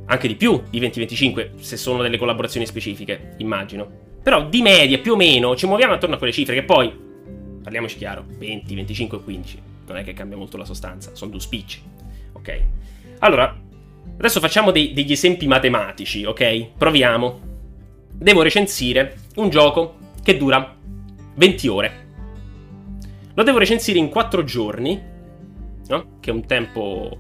anche 0.06 0.28
di 0.28 0.35
più 0.35 0.62
di 0.68 0.81
20-25 0.81 1.59
se 1.59 1.76
sono 1.76 2.02
delle 2.02 2.18
collaborazioni 2.18 2.66
specifiche, 2.66 3.35
immagino. 3.39 4.02
Però 4.22 4.47
di 4.48 4.62
media 4.62 4.98
più 4.98 5.12
o 5.12 5.16
meno 5.16 5.55
ci 5.56 5.66
muoviamo 5.66 5.94
attorno 5.94 6.14
a 6.14 6.18
quelle 6.18 6.32
cifre 6.32 6.55
che 6.55 6.62
poi, 6.62 6.93
parliamoci 7.62 7.97
chiaro, 7.97 8.24
20, 8.39 8.74
25 8.74 9.18
e 9.18 9.22
15, 9.22 9.62
non 9.86 9.97
è 9.98 10.05
che 10.05 10.12
cambia 10.12 10.36
molto 10.36 10.56
la 10.56 10.64
sostanza, 10.64 11.14
sono 11.14 11.31
due 11.31 11.40
spicci, 11.40 11.82
ok? 12.35 12.61
Allora, 13.20 13.59
adesso 14.19 14.40
facciamo 14.40 14.70
dei, 14.70 14.93
degli 14.93 15.12
esempi 15.12 15.47
matematici, 15.47 16.24
ok? 16.24 16.77
Proviamo. 16.77 17.40
Devo 18.12 18.43
recensire 18.43 19.16
un 19.36 19.48
gioco 19.48 19.97
che 20.23 20.36
dura 20.36 20.77
20 21.35 21.69
ore. 21.69 22.06
Lo 23.35 23.43
devo 23.43 23.59
recensire 23.59 23.98
in 23.98 24.09
4 24.09 24.44
giorni, 24.44 25.01
no? 25.89 26.06
Che 26.20 26.31
è 26.31 26.32
un 26.32 26.47
tempo 26.47 27.19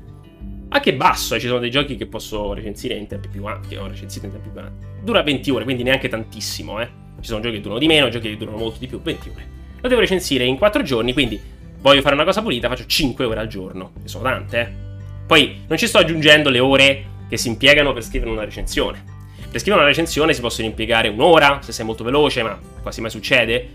anche 0.74 0.94
basso, 0.94 1.34
eh, 1.36 1.40
ci 1.40 1.46
sono 1.46 1.60
dei 1.60 1.70
giochi 1.70 1.96
che 1.96 2.06
posso 2.06 2.52
recensire 2.52 2.94
in 2.94 3.06
tempi 3.06 3.28
più 3.28 3.44
ampi, 3.44 3.68
che 3.68 3.78
ho 3.78 3.86
recensito 3.86 4.26
in 4.26 4.32
tempi 4.32 4.48
più 4.48 4.60
ampi. 4.60 4.86
Dura 5.02 5.22
20 5.22 5.50
ore, 5.50 5.64
quindi 5.64 5.84
neanche 5.84 6.08
tantissimo, 6.08 6.80
eh. 6.80 6.88
Ci 7.20 7.28
sono 7.30 7.40
giochi 7.40 7.56
che 7.56 7.60
durano 7.60 7.78
di 7.78 7.86
meno, 7.86 8.08
giochi 8.08 8.30
che 8.30 8.36
durano 8.36 8.58
molto 8.58 8.78
di 8.80 8.88
più, 8.88 9.00
20 9.00 9.28
ore. 9.28 9.48
Lo 9.80 9.88
devo 9.88 10.00
recensire 10.00 10.44
in 10.44 10.58
4 10.58 10.82
giorni, 10.82 11.12
quindi 11.12 11.40
voglio 11.80 12.00
fare 12.00 12.14
una 12.14 12.24
cosa 12.24 12.42
pulita, 12.42 12.68
faccio 12.68 12.86
5 12.86 13.24
ore 13.24 13.40
al 13.40 13.46
giorno. 13.46 13.92
Che 14.02 14.08
sono 14.08 14.24
tante, 14.24 14.60
eh. 14.60 14.93
Poi 15.26 15.62
non 15.66 15.78
ci 15.78 15.86
sto 15.86 15.98
aggiungendo 15.98 16.50
le 16.50 16.58
ore 16.58 17.04
che 17.28 17.36
si 17.36 17.48
impiegano 17.48 17.92
per 17.92 18.02
scrivere 18.02 18.30
una 18.30 18.44
recensione. 18.44 19.02
Per 19.50 19.60
scrivere 19.60 19.82
una 19.82 19.90
recensione 19.90 20.34
si 20.34 20.40
possono 20.40 20.66
impiegare 20.66 21.08
un'ora, 21.08 21.60
se 21.62 21.72
sei 21.72 21.84
molto 21.84 22.04
veloce, 22.04 22.42
ma 22.42 22.58
quasi 22.82 23.00
mai 23.00 23.10
succede. 23.10 23.68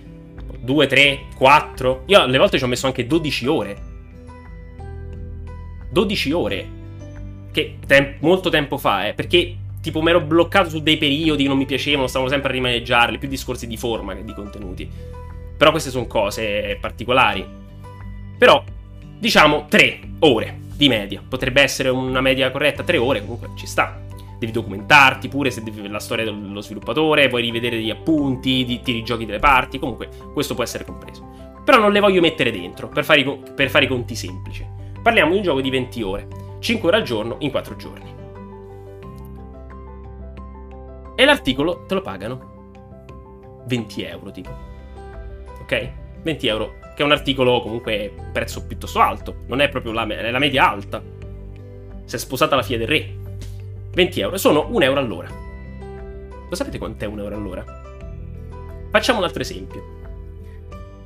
2, 0.60 0.88
3, 0.88 1.20
4. 1.36 2.04
Io 2.08 2.22
alle 2.22 2.38
volte 2.38 2.58
ci 2.58 2.64
ho 2.64 2.68
messo 2.68 2.86
anche 2.86 3.08
12 3.08 3.48
ore. 3.48 3.78
12 5.90 6.32
ore. 6.32 6.68
Che 7.52 7.78
tem- 7.88 8.16
molto 8.20 8.50
tempo 8.50 8.78
fa, 8.78 9.08
eh. 9.08 9.14
Perché 9.14 9.56
tipo 9.82 10.02
mi 10.02 10.10
ero 10.10 10.22
bloccato 10.22 10.70
su 10.70 10.82
dei 10.82 10.98
periodi 10.98 11.44
che 11.44 11.50
non 11.50 11.58
mi 11.58 11.66
piacevano, 11.66 12.08
stavano 12.08 12.30
sempre 12.30 12.50
a 12.50 12.54
rimaneggiarli, 12.54 13.18
più 13.18 13.28
discorsi 13.28 13.66
di 13.66 13.78
forma 13.78 14.14
che 14.14 14.24
di 14.24 14.34
contenuti. 14.34 14.88
Però 15.58 15.72
queste 15.72 15.90
sono 15.90 16.06
cose 16.06 16.78
particolari. 16.80 17.46
Però, 18.38 18.64
diciamo, 19.18 19.66
3 19.68 20.00
ore 20.20 20.68
di 20.80 20.88
media. 20.88 21.22
Potrebbe 21.28 21.62
essere 21.62 21.90
una 21.90 22.22
media 22.22 22.50
corretta, 22.52 22.84
3 22.84 22.98
ore, 22.98 23.20
comunque 23.20 23.50
ci 23.56 23.68
sta. 23.68 24.00
Devi 24.40 24.54
documentarti 24.54 25.28
pure 25.28 25.52
se 25.52 25.62
devi 25.62 25.86
la 25.90 26.00
storia 26.00 26.24
dello 26.24 26.62
sviluppatore, 26.62 27.28
vuoi 27.28 27.42
rivedere 27.42 27.76
degli 27.76 27.90
appunti, 27.90 28.64
di, 28.64 28.80
ti 28.82 28.94
rigiochi 28.94 29.26
delle 29.26 29.40
parti, 29.40 29.78
comunque 29.78 30.08
questo 30.32 30.56
può 30.56 30.64
essere 30.64 30.86
compreso. 30.86 31.28
Però 31.66 31.80
non 31.80 31.92
le 31.92 32.00
voglio 32.00 32.22
mettere 32.22 32.50
dentro, 32.50 32.88
per 32.88 33.04
fare, 33.04 33.20
i, 33.20 33.40
per 33.54 33.70
fare 33.70 33.84
i 33.84 33.88
conti 33.90 34.16
semplici. 34.16 34.66
Parliamo 35.04 35.32
di 35.32 35.38
un 35.38 35.44
gioco 35.44 35.60
di 35.60 35.70
20 35.70 36.02
ore, 36.02 36.28
5 36.60 36.88
ore 36.88 36.98
al 36.98 37.04
giorno 37.04 37.36
in 37.40 37.52
4 37.52 37.76
giorni. 37.76 38.14
E 41.16 41.26
l'articolo 41.26 41.84
te 41.86 41.94
lo 41.94 42.02
pagano 42.02 43.64
20 43.68 44.04
euro 44.04 44.32
tipo. 44.32 44.58
Ok? 45.62 45.92
20 46.24 46.48
euro, 46.48 46.76
che 47.00 47.06
è 47.06 47.08
un 47.08 47.14
articolo 47.14 47.62
comunque 47.62 48.12
prezzo 48.34 48.66
piuttosto 48.66 49.00
alto, 49.00 49.44
non 49.48 49.62
è 49.62 49.70
proprio 49.70 49.94
la, 49.94 50.06
è 50.06 50.32
la 50.32 50.38
media 50.38 50.70
alta. 50.70 51.02
Si 52.04 52.14
è 52.14 52.20
sposata 52.20 52.58
la 52.58 52.62
figlia 52.62 52.80
del 52.80 52.88
re. 52.90 53.16
20 53.94 54.20
euro, 54.20 54.38
sono 54.38 54.68
1 54.70 54.84
euro 54.84 55.00
all'ora. 55.00 55.30
Lo 56.50 56.56
sapete 56.56 56.78
quant'è 56.78 57.06
1 57.06 57.22
euro 57.22 57.36
all'ora? 57.36 57.64
Facciamo 58.92 59.20
un 59.20 59.24
altro 59.24 59.42
esempio. 59.42 59.82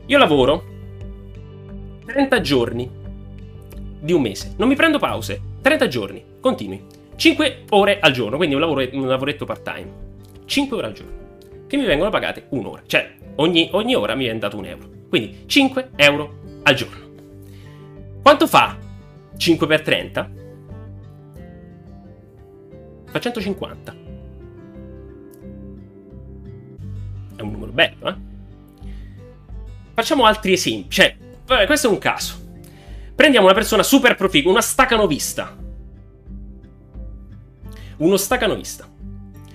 Io 0.07 0.17
lavoro 0.17 0.63
30 2.07 2.41
giorni 2.41 2.89
di 3.99 4.13
un 4.13 4.21
mese, 4.21 4.55
non 4.57 4.67
mi 4.67 4.75
prendo 4.75 4.97
pause, 4.97 5.39
30 5.61 5.87
giorni, 5.89 6.23
continui. 6.39 6.83
5 7.15 7.65
ore 7.69 7.99
al 7.99 8.13
giorno, 8.13 8.37
quindi 8.37 8.55
un, 8.55 8.61
lavoro, 8.61 8.83
un 8.93 9.07
lavoretto 9.07 9.45
part-time. 9.45 9.91
5 10.45 10.75
ore 10.75 10.87
al 10.87 10.93
giorno, 10.93 11.17
che 11.67 11.77
mi 11.77 11.85
vengono 11.85 12.09
pagate 12.09 12.47
un'ora. 12.49 12.81
Cioè, 12.83 13.13
ogni, 13.35 13.69
ogni 13.73 13.93
ora 13.93 14.15
mi 14.15 14.23
viene 14.23 14.39
dato 14.39 14.57
un 14.57 14.65
euro. 14.65 15.01
Quindi 15.13 15.43
5 15.45 15.91
euro 15.97 16.39
al 16.63 16.73
giorno. 16.73 17.05
Quanto 18.23 18.47
fa 18.47 18.75
5 19.37 19.67
per 19.67 19.81
30? 19.83 20.31
Fa 23.11 23.19
150. 23.19 23.95
È 27.35 27.41
un 27.43 27.51
numero 27.51 27.71
bello, 27.71 28.09
eh? 28.09 28.15
Facciamo 29.93 30.25
altri 30.25 30.53
esempi. 30.53 30.89
Cioè, 30.89 31.15
vabbè, 31.45 31.67
questo 31.67 31.89
è 31.89 31.91
un 31.91 31.99
caso. 31.99 32.33
Prendiamo 33.13 33.45
una 33.45 33.55
persona 33.55 33.83
super 33.83 34.15
proficua, 34.15 34.49
una 34.49 34.61
stacanovista. 34.61 35.55
Uno 37.97 38.17
stacanovista. 38.17 38.89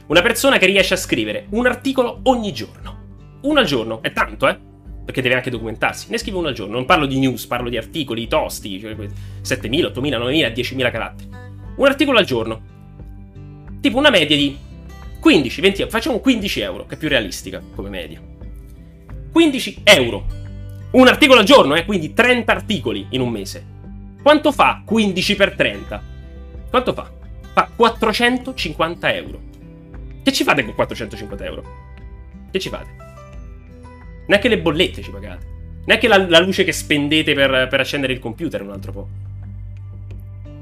Una 0.06 0.22
persona 0.22 0.58
che 0.58 0.66
riesce 0.66 0.94
a 0.94 0.98
scrivere 0.98 1.46
un 1.50 1.66
articolo 1.66 2.20
ogni 2.22 2.52
giorno. 2.52 3.38
Uno 3.40 3.58
al 3.58 3.66
giorno, 3.66 4.00
è 4.02 4.12
tanto, 4.12 4.46
eh? 4.46 4.66
Perché 5.08 5.22
deve 5.22 5.36
anche 5.36 5.48
documentarsi. 5.48 6.10
Ne 6.10 6.18
scrive 6.18 6.36
uno 6.36 6.48
al 6.48 6.52
giorno. 6.52 6.74
Non 6.74 6.84
parlo 6.84 7.06
di 7.06 7.18
news, 7.18 7.46
parlo 7.46 7.70
di 7.70 7.78
articoli, 7.78 8.28
tosti, 8.28 8.78
cioè 8.78 8.92
7.000, 8.92 9.06
8.000, 9.40 9.92
9.000, 9.94 10.52
10.000 10.52 10.90
caratteri. 10.90 11.28
Un 11.76 11.86
articolo 11.86 12.18
al 12.18 12.26
giorno. 12.26 12.60
Tipo 13.80 13.96
una 13.96 14.10
media 14.10 14.36
di 14.36 14.54
15, 15.18 15.60
20 15.62 15.78
euro. 15.80 15.90
Facciamo 15.90 16.18
15 16.18 16.60
euro, 16.60 16.84
che 16.84 16.96
è 16.96 16.98
più 16.98 17.08
realistica 17.08 17.62
come 17.74 17.88
media. 17.88 18.20
15 19.32 19.80
euro. 19.84 20.26
Un 20.90 21.08
articolo 21.08 21.40
al 21.40 21.46
giorno, 21.46 21.74
eh? 21.74 21.86
Quindi 21.86 22.12
30 22.12 22.52
articoli 22.52 23.06
in 23.12 23.22
un 23.22 23.30
mese. 23.30 23.64
Quanto 24.22 24.52
fa 24.52 24.82
15 24.84 25.36
per 25.36 25.54
30? 25.54 26.02
Quanto 26.68 26.92
fa? 26.92 27.10
Fa 27.54 27.70
450 27.74 29.14
euro. 29.14 29.40
Che 30.22 30.32
ci 30.32 30.44
fate 30.44 30.62
con 30.66 30.74
450 30.74 31.44
euro? 31.46 31.64
Che 32.50 32.58
ci 32.58 32.68
fate? 32.68 33.07
Neanche 34.28 34.48
le 34.48 34.58
bollette 34.58 35.02
ci 35.02 35.10
pagate. 35.10 35.46
Neanche 35.86 36.06
la, 36.06 36.28
la 36.28 36.40
luce 36.40 36.62
che 36.64 36.72
spendete 36.72 37.32
per, 37.32 37.66
per 37.68 37.80
accendere 37.80 38.12
il 38.12 38.18
computer 38.18 38.62
un 38.62 38.70
altro 38.70 38.92
po'. 38.92 39.08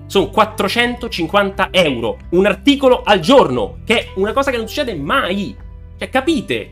Sono 0.06 0.30
450 0.30 1.68
euro. 1.72 2.18
Un 2.30 2.46
articolo 2.46 3.02
al 3.02 3.18
giorno. 3.18 3.78
Che 3.84 3.98
è 3.98 4.08
una 4.14 4.32
cosa 4.32 4.52
che 4.52 4.56
non 4.56 4.68
succede 4.68 4.94
mai. 4.94 5.54
Cioè, 5.98 6.08
capite 6.08 6.70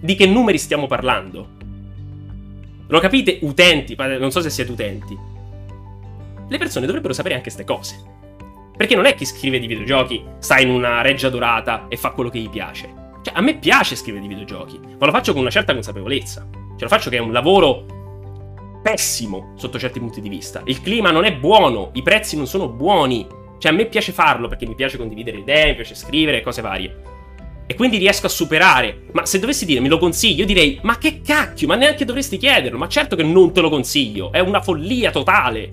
di 0.00 0.14
che 0.14 0.26
numeri 0.26 0.58
stiamo 0.58 0.86
parlando? 0.86 1.48
Lo 2.86 3.00
capite, 3.00 3.38
utenti? 3.42 3.96
Non 3.96 4.30
so 4.30 4.40
se 4.40 4.50
siete 4.50 4.70
utenti. 4.70 5.18
Le 6.48 6.58
persone 6.58 6.86
dovrebbero 6.86 7.12
sapere 7.12 7.34
anche 7.34 7.50
queste 7.50 7.64
cose. 7.64 7.96
Perché 8.76 8.94
non 8.94 9.06
è 9.06 9.14
chi 9.14 9.24
scrive 9.24 9.58
di 9.58 9.66
videogiochi 9.66 10.24
sta 10.38 10.60
in 10.60 10.70
una 10.70 11.02
reggia 11.02 11.28
dorata 11.28 11.86
e 11.88 11.96
fa 11.96 12.10
quello 12.10 12.30
che 12.30 12.38
gli 12.38 12.48
piace. 12.48 12.99
A 13.32 13.40
me 13.40 13.58
piace 13.58 13.96
scrivere 13.96 14.22
di 14.22 14.28
videogiochi, 14.28 14.78
ma 14.98 15.06
lo 15.06 15.12
faccio 15.12 15.32
con 15.32 15.42
una 15.42 15.50
certa 15.50 15.72
consapevolezza. 15.72 16.46
Cioè, 16.50 16.80
lo 16.80 16.88
faccio 16.88 17.10
che 17.10 17.16
è 17.16 17.20
un 17.20 17.32
lavoro 17.32 18.80
pessimo 18.82 19.52
sotto 19.56 19.78
certi 19.78 19.98
punti 20.00 20.20
di 20.20 20.28
vista. 20.28 20.62
Il 20.64 20.80
clima 20.80 21.10
non 21.10 21.24
è 21.24 21.34
buono, 21.34 21.90
i 21.94 22.02
prezzi 22.02 22.36
non 22.36 22.46
sono 22.46 22.68
buoni. 22.68 23.26
Cioè, 23.58 23.72
a 23.72 23.74
me 23.74 23.86
piace 23.86 24.12
farlo 24.12 24.48
perché 24.48 24.66
mi 24.66 24.74
piace 24.74 24.96
condividere 24.96 25.38
idee, 25.38 25.68
mi 25.68 25.74
piace 25.74 25.94
scrivere, 25.94 26.40
cose 26.42 26.62
varie. 26.62 27.02
E 27.66 27.74
quindi 27.74 27.98
riesco 27.98 28.26
a 28.26 28.30
superare. 28.30 29.04
Ma 29.12 29.26
se 29.26 29.38
dovessi 29.38 29.64
dire 29.64 29.80
me 29.80 29.88
lo 29.88 29.98
consiglio, 29.98 30.40
io 30.40 30.46
direi: 30.46 30.80
Ma 30.82 30.98
che 30.98 31.20
cacchio, 31.20 31.68
ma 31.68 31.76
neanche 31.76 32.04
dovresti 32.04 32.36
chiederlo. 32.36 32.78
Ma 32.78 32.88
certo 32.88 33.14
che 33.14 33.22
non 33.22 33.52
te 33.52 33.60
lo 33.60 33.68
consiglio. 33.68 34.32
È 34.32 34.40
una 34.40 34.60
follia 34.60 35.10
totale. 35.10 35.72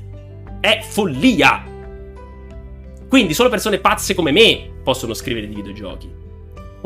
È 0.59 0.81
follia. 0.81 1.63
Quindi 3.07 3.33
solo 3.33 3.49
persone 3.49 3.79
pazze 3.79 4.13
come 4.13 4.31
me 4.31 4.69
possono 4.83 5.13
scrivere 5.13 5.47
di 5.47 5.55
videogiochi. 5.55 6.25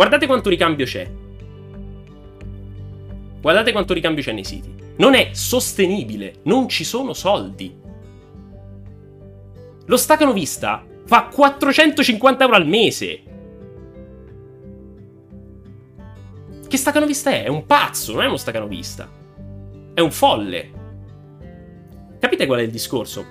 Guardate 0.01 0.25
quanto 0.25 0.49
ricambio 0.49 0.83
c'è. 0.83 1.07
Guardate 3.39 3.71
quanto 3.71 3.93
ricambio 3.93 4.23
c'è 4.23 4.31
nei 4.31 4.43
siti. 4.43 4.73
Non 4.95 5.13
è 5.13 5.29
sostenibile, 5.33 6.37
non 6.45 6.67
ci 6.67 6.83
sono 6.83 7.13
soldi. 7.13 7.71
Lo 9.85 9.97
stacanovista 9.97 10.83
fa 11.05 11.25
450 11.25 12.43
euro 12.43 12.55
al 12.55 12.65
mese. 12.65 13.21
Che 16.67 16.77
stacanovista 16.77 17.29
è? 17.29 17.43
È 17.43 17.49
un 17.49 17.67
pazzo, 17.67 18.13
non 18.13 18.23
è 18.23 18.25
uno 18.25 18.37
stacanovista. 18.37 19.07
È 19.93 19.99
un 19.99 20.11
folle. 20.11 20.71
Capite 22.17 22.47
qual 22.47 22.61
è 22.61 22.63
il 22.63 22.71
discorso? 22.71 23.23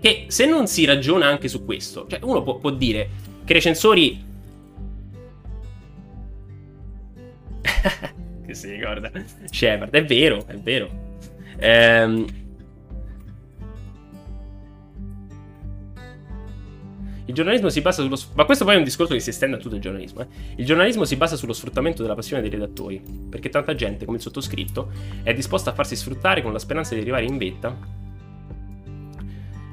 Che 0.00 0.24
se 0.28 0.46
non 0.46 0.66
si 0.66 0.86
ragiona 0.86 1.26
anche 1.26 1.48
su 1.48 1.66
questo, 1.66 2.06
cioè 2.08 2.20
uno 2.22 2.42
può, 2.42 2.56
può 2.56 2.70
dire 2.70 3.10
che 3.44 3.52
i 3.52 3.56
recensori... 3.56 4.30
che 8.46 8.54
si 8.54 8.70
ricorda? 8.70 9.10
Shepard, 9.50 9.92
è 9.92 10.04
vero, 10.04 10.44
è 10.46 10.56
vero. 10.56 10.90
Ehm... 11.58 12.40
Il 17.24 17.34
giornalismo 17.34 17.70
si 17.70 17.80
basa 17.80 18.02
sullo. 18.02 18.18
Ma 18.34 18.44
questo 18.44 18.64
poi 18.64 18.74
è 18.74 18.78
un 18.78 18.84
discorso 18.84 19.14
che 19.14 19.20
si 19.20 19.30
estende 19.30 19.56
a 19.56 19.58
tutto 19.58 19.76
il 19.76 19.80
giornalismo. 19.80 20.20
Eh? 20.20 20.26
Il 20.56 20.66
giornalismo 20.66 21.04
si 21.04 21.16
basa 21.16 21.36
sullo 21.36 21.54
sfruttamento 21.54 22.02
della 22.02 22.14
passione 22.14 22.42
dei 22.42 22.50
redattori. 22.50 23.00
Perché 23.30 23.48
tanta 23.48 23.74
gente, 23.74 24.04
come 24.04 24.18
il 24.18 24.22
sottoscritto, 24.22 24.90
è 25.22 25.32
disposta 25.32 25.70
a 25.70 25.72
farsi 25.72 25.96
sfruttare 25.96 26.42
con 26.42 26.52
la 26.52 26.58
speranza 26.58 26.94
di 26.94 27.00
arrivare 27.00 27.24
in 27.24 27.38
vetta 27.38 27.74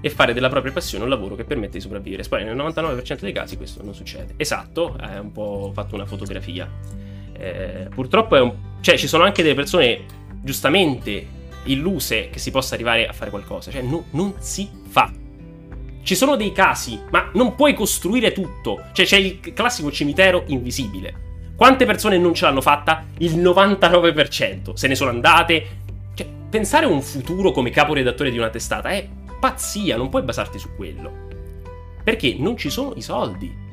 e 0.01 0.09
fare 0.09 0.33
della 0.33 0.47
propria 0.47 0.71
passione 0.71 1.03
un 1.03 1.09
lavoro 1.09 1.35
che 1.35 1.43
permette 1.43 1.73
di 1.73 1.81
sopravvivere. 1.81 2.23
Poi 2.23 2.43
nel 2.45 2.55
99% 2.55 3.19
dei 3.19 3.33
casi 3.33 3.57
questo 3.57 3.83
non 3.83 3.93
succede. 3.93 4.35
Esatto, 4.37 4.97
è 4.97 5.17
un 5.17 5.31
po' 5.31 5.71
fatto 5.73 5.95
una 5.95 6.05
fotografia. 6.05 6.69
Eh, 7.39 7.87
purtroppo 7.93 8.35
è 8.35 8.41
un... 8.41 8.53
cioè, 8.81 8.97
ci 8.97 9.07
sono 9.07 9.23
anche 9.23 9.41
delle 9.41 9.55
persone 9.55 10.01
giustamente 10.41 11.37
illuse 11.63 12.29
che 12.29 12.39
si 12.39 12.51
possa 12.51 12.75
arrivare 12.75 13.07
a 13.07 13.13
fare 13.13 13.29
qualcosa. 13.29 13.71
Cioè, 13.71 13.81
no, 13.81 14.05
non 14.11 14.35
si 14.39 14.69
fa. 14.87 15.11
Ci 16.01 16.15
sono 16.15 16.35
dei 16.35 16.51
casi, 16.51 16.99
ma 17.11 17.29
non 17.33 17.55
puoi 17.55 17.73
costruire 17.73 18.33
tutto. 18.33 18.83
Cioè, 18.91 19.05
c'è 19.05 19.17
il 19.17 19.39
classico 19.53 19.91
cimitero 19.91 20.43
invisibile. 20.47 21.27
Quante 21.55 21.85
persone 21.85 22.17
non 22.17 22.33
ce 22.33 22.45
l'hanno 22.45 22.61
fatta? 22.61 23.05
Il 23.19 23.37
99%. 23.37 24.73
Se 24.73 24.87
ne 24.87 24.95
sono 24.95 25.09
andate. 25.09 25.77
Cioè, 26.13 26.27
pensare 26.49 26.85
a 26.85 26.89
un 26.89 27.01
futuro 27.01 27.51
come 27.51 27.69
caporedattore 27.69 28.31
di 28.31 28.37
una 28.37 28.49
testata 28.49 28.89
è 28.89 29.07
pazzia, 29.39 29.95
non 29.95 30.09
puoi 30.09 30.23
basarti 30.23 30.59
su 30.59 30.75
quello. 30.75 31.27
Perché 32.03 32.35
non 32.37 32.57
ci 32.57 32.69
sono 32.69 32.93
i 32.95 33.01
soldi. 33.01 33.67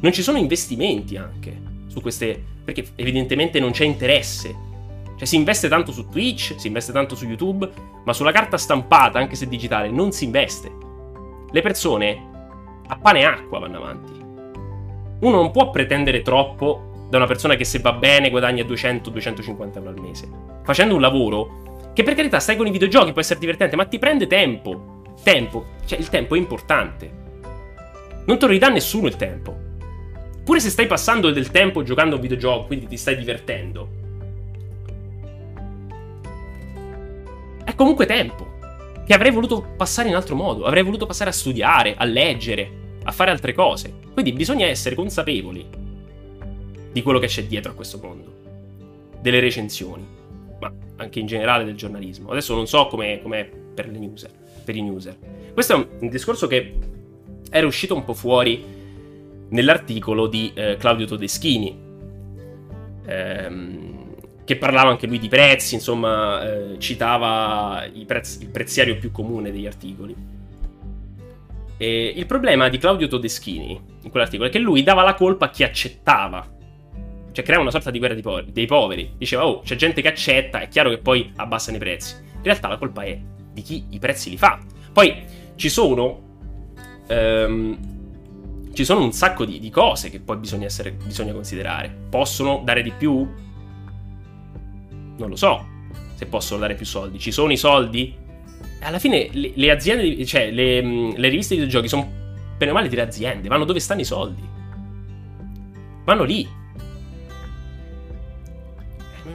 Non 0.00 0.12
ci 0.12 0.22
sono 0.22 0.38
investimenti 0.38 1.16
anche 1.16 1.69
su 1.90 2.00
queste... 2.00 2.42
Perché 2.64 2.86
evidentemente 2.94 3.58
non 3.58 3.72
c'è 3.72 3.84
interesse. 3.84 4.68
Cioè 5.16 5.26
si 5.26 5.36
investe 5.36 5.68
tanto 5.68 5.90
su 5.92 6.08
Twitch, 6.08 6.54
si 6.56 6.68
investe 6.68 6.92
tanto 6.92 7.14
su 7.14 7.26
YouTube, 7.26 7.68
ma 8.04 8.12
sulla 8.12 8.32
carta 8.32 8.56
stampata, 8.56 9.18
anche 9.18 9.34
se 9.34 9.48
digitale, 9.48 9.90
non 9.90 10.12
si 10.12 10.24
investe. 10.24 10.72
Le 11.50 11.60
persone 11.60 12.28
a 12.86 12.96
pane 12.96 13.20
e 13.20 13.24
acqua 13.24 13.58
vanno 13.58 13.76
avanti. 13.76 14.12
Uno 15.20 15.36
non 15.36 15.50
può 15.50 15.70
pretendere 15.70 16.22
troppo 16.22 17.06
da 17.10 17.16
una 17.16 17.26
persona 17.26 17.56
che 17.56 17.64
se 17.64 17.80
va 17.80 17.92
bene 17.92 18.30
guadagna 18.30 18.62
200-250 18.62 19.76
euro 19.76 19.88
al 19.88 20.00
mese. 20.00 20.28
Facendo 20.62 20.94
un 20.94 21.00
lavoro 21.00 21.90
che 21.92 22.04
per 22.04 22.14
carità 22.14 22.38
stai 22.38 22.56
con 22.56 22.68
i 22.68 22.70
videogiochi, 22.70 23.12
può 23.12 23.20
essere 23.20 23.40
divertente, 23.40 23.76
ma 23.76 23.84
ti 23.84 23.98
prende 23.98 24.26
tempo. 24.26 25.02
Tempo, 25.22 25.66
cioè 25.84 25.98
il 25.98 26.08
tempo 26.08 26.34
è 26.36 26.38
importante. 26.38 27.12
Non 28.24 28.38
te 28.38 28.46
lo 28.46 28.52
ridà 28.52 28.68
nessuno 28.68 29.08
il 29.08 29.16
tempo. 29.16 29.59
Pure 30.44 30.60
se 30.60 30.70
stai 30.70 30.86
passando 30.86 31.30
del 31.30 31.50
tempo 31.50 31.82
giocando 31.82 32.12
a 32.12 32.16
un 32.16 32.22
videogioco, 32.22 32.66
quindi 32.66 32.86
ti 32.86 32.96
stai 32.96 33.16
divertendo. 33.16 33.88
È 37.64 37.74
comunque 37.74 38.06
tempo. 38.06 38.58
Che 39.04 39.14
avrei 39.14 39.32
voluto 39.32 39.74
passare 39.76 40.08
in 40.08 40.14
altro 40.14 40.34
modo. 40.34 40.64
Avrei 40.64 40.82
voluto 40.82 41.06
passare 41.06 41.30
a 41.30 41.32
studiare, 41.32 41.94
a 41.96 42.04
leggere, 42.04 42.98
a 43.04 43.12
fare 43.12 43.30
altre 43.30 43.52
cose. 43.52 43.92
Quindi 44.12 44.32
bisogna 44.32 44.66
essere 44.66 44.94
consapevoli 44.94 45.66
di 46.92 47.02
quello 47.02 47.18
che 47.18 47.26
c'è 47.26 47.44
dietro 47.44 47.72
a 47.72 47.74
questo 47.74 47.98
mondo. 48.02 48.32
Delle 49.20 49.40
recensioni. 49.40 50.06
Ma 50.58 50.72
anche 50.96 51.20
in 51.20 51.26
generale 51.26 51.64
del 51.64 51.74
giornalismo. 51.74 52.30
Adesso 52.30 52.54
non 52.54 52.66
so 52.66 52.86
com'è, 52.86 53.20
com'è 53.22 53.48
per, 53.74 53.90
per 54.64 54.76
i 54.76 54.88
user. 54.88 55.16
Questo 55.52 55.74
è 55.74 55.86
un 56.00 56.08
discorso 56.08 56.46
che 56.46 56.74
era 57.50 57.66
uscito 57.66 57.94
un 57.94 58.04
po' 58.04 58.14
fuori 58.14 58.78
nell'articolo 59.50 60.26
di 60.26 60.50
eh, 60.54 60.76
Claudio 60.76 61.06
Todeschini, 61.06 61.78
ehm, 63.06 63.90
che 64.44 64.56
parlava 64.56 64.90
anche 64.90 65.06
lui 65.06 65.18
di 65.18 65.28
prezzi, 65.28 65.74
insomma, 65.74 66.42
eh, 66.42 66.78
citava 66.78 67.84
prezzi, 68.06 68.42
il 68.42 68.48
preziario 68.48 68.96
più 68.96 69.12
comune 69.12 69.52
degli 69.52 69.66
articoli. 69.66 70.14
E 71.76 72.12
il 72.14 72.26
problema 72.26 72.68
di 72.68 72.76
Claudio 72.76 73.06
Todeschini 73.06 73.80
in 74.02 74.10
quell'articolo 74.10 74.48
è 74.48 74.52
che 74.52 74.58
lui 74.58 74.82
dava 74.82 75.02
la 75.02 75.14
colpa 75.14 75.46
a 75.46 75.50
chi 75.50 75.62
accettava. 75.62 76.58
Cioè 77.32 77.44
creava 77.44 77.62
una 77.62 77.70
sorta 77.70 77.90
di 77.90 77.98
guerra 77.98 78.42
dei 78.44 78.66
poveri. 78.66 79.12
Diceva, 79.16 79.46
oh, 79.46 79.60
c'è 79.60 79.76
gente 79.76 80.02
che 80.02 80.08
accetta, 80.08 80.60
è 80.60 80.68
chiaro 80.68 80.90
che 80.90 80.98
poi 80.98 81.32
abbassano 81.36 81.76
i 81.76 81.80
prezzi. 81.80 82.16
In 82.20 82.42
realtà 82.42 82.68
la 82.68 82.76
colpa 82.76 83.02
è 83.02 83.18
di 83.52 83.62
chi 83.62 83.86
i 83.90 83.98
prezzi 83.98 84.30
li 84.30 84.36
fa. 84.36 84.58
Poi 84.92 85.14
ci 85.54 85.68
sono 85.68 86.20
ehm, 87.06 87.78
ci 88.72 88.84
sono 88.84 89.02
un 89.02 89.12
sacco 89.12 89.44
di, 89.44 89.58
di 89.58 89.70
cose 89.70 90.10
che 90.10 90.20
poi 90.20 90.36
bisogna, 90.36 90.66
essere, 90.66 90.92
bisogna 90.92 91.32
considerare. 91.32 91.94
Possono 92.08 92.62
dare 92.64 92.82
di 92.82 92.92
più? 92.92 93.28
Non 95.16 95.28
lo 95.28 95.36
so 95.36 95.66
se 96.14 96.26
possono 96.26 96.60
dare 96.60 96.74
più 96.74 96.84
soldi. 96.84 97.18
Ci 97.18 97.32
sono 97.32 97.50
i 97.50 97.56
soldi? 97.56 98.14
Alla 98.82 98.98
fine 98.98 99.30
le, 99.32 99.52
le 99.54 99.70
aziende, 99.70 100.24
cioè 100.26 100.50
le, 100.50 100.82
le, 100.82 101.28
riviste 101.28 101.54
di 101.54 101.60
videogiochi 101.60 101.88
sono 101.88 102.06
bene 102.58 102.70
o 102.70 102.74
male 102.74 102.88
delle 102.88 103.00
aziende, 103.00 103.48
vanno 103.48 103.64
dove 103.64 103.80
stanno 103.80 104.02
i 104.02 104.04
soldi. 104.04 104.42
Vanno 106.04 106.24
lì. 106.24 106.46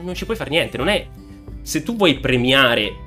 Non 0.00 0.14
ci 0.14 0.24
puoi 0.24 0.36
fare 0.36 0.50
niente, 0.50 0.76
non 0.76 0.86
è... 0.88 1.08
Se 1.62 1.82
tu 1.82 1.96
vuoi 1.96 2.20
premiare 2.20 3.05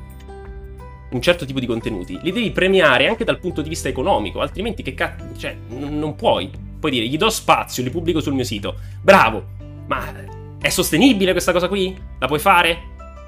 un 1.11 1.22
certo 1.22 1.45
tipo 1.45 1.60
di 1.60 1.65
contenuti, 1.65 2.19
li 2.22 2.31
devi 2.31 2.52
premiare 2.52 3.07
anche 3.07 3.23
dal 3.23 3.40
punto 3.40 3.61
di 3.61 3.69
vista 3.69 3.88
economico, 3.88 4.41
altrimenti 4.41 4.84
che 4.84 4.94
cazzo, 4.94 5.26
cioè, 5.38 5.56
n- 5.69 5.98
non 5.98 6.15
puoi. 6.15 6.52
Puoi 6.80 6.91
dire, 6.91 7.06
gli 7.07 7.18
do 7.18 7.30
spazio, 7.30 7.84
li 7.84 7.90
pubblico 7.90 8.22
sul 8.22 8.34
mio 8.34 8.44
sito. 8.44 8.76
Bravo, 9.02 9.44
ma 9.88 10.14
è 10.61 10.69
sostenibile 10.69 11.31
questa 11.31 11.52
cosa 11.52 11.68
qui? 11.68 11.98
La 12.19 12.27
puoi 12.27 12.40
fare? 12.40 12.77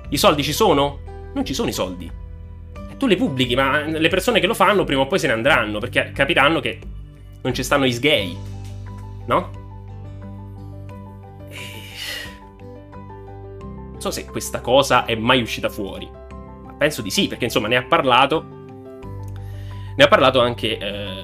I 0.09 0.17
soldi 0.17 0.43
ci 0.43 0.53
sono? 0.53 0.99
Non 1.33 1.43
ci 1.43 1.53
sono 1.53 1.69
i 1.69 1.73
soldi. 1.73 2.09
Tu 2.97 3.07
le 3.07 3.15
pubblichi, 3.15 3.55
ma 3.55 3.81
le 3.81 4.09
persone 4.09 4.39
che 4.39 4.47
lo 4.47 4.53
fanno 4.53 4.83
prima 4.83 5.01
o 5.01 5.07
poi 5.07 5.17
se 5.17 5.27
ne 5.27 5.33
andranno, 5.33 5.79
perché 5.79 6.11
capiranno 6.13 6.59
che 6.59 6.79
non 7.41 7.53
ci 7.53 7.63
stanno 7.63 7.85
i 7.85 7.91
sgay. 7.91 8.37
No? 9.25 9.49
Non 13.91 13.99
so 13.99 14.11
se 14.11 14.25
questa 14.25 14.61
cosa 14.61 15.05
è 15.05 15.15
mai 15.15 15.41
uscita 15.41 15.69
fuori. 15.69 16.20
Penso 16.81 17.03
di 17.03 17.11
sì, 17.11 17.27
perché 17.27 17.43
insomma 17.43 17.67
ne 17.67 17.75
ha 17.75 17.83
parlato. 17.83 18.43
Ne 19.95 20.03
ha 20.03 20.07
parlato 20.07 20.39
anche. 20.39 20.79
Eh, 20.79 21.21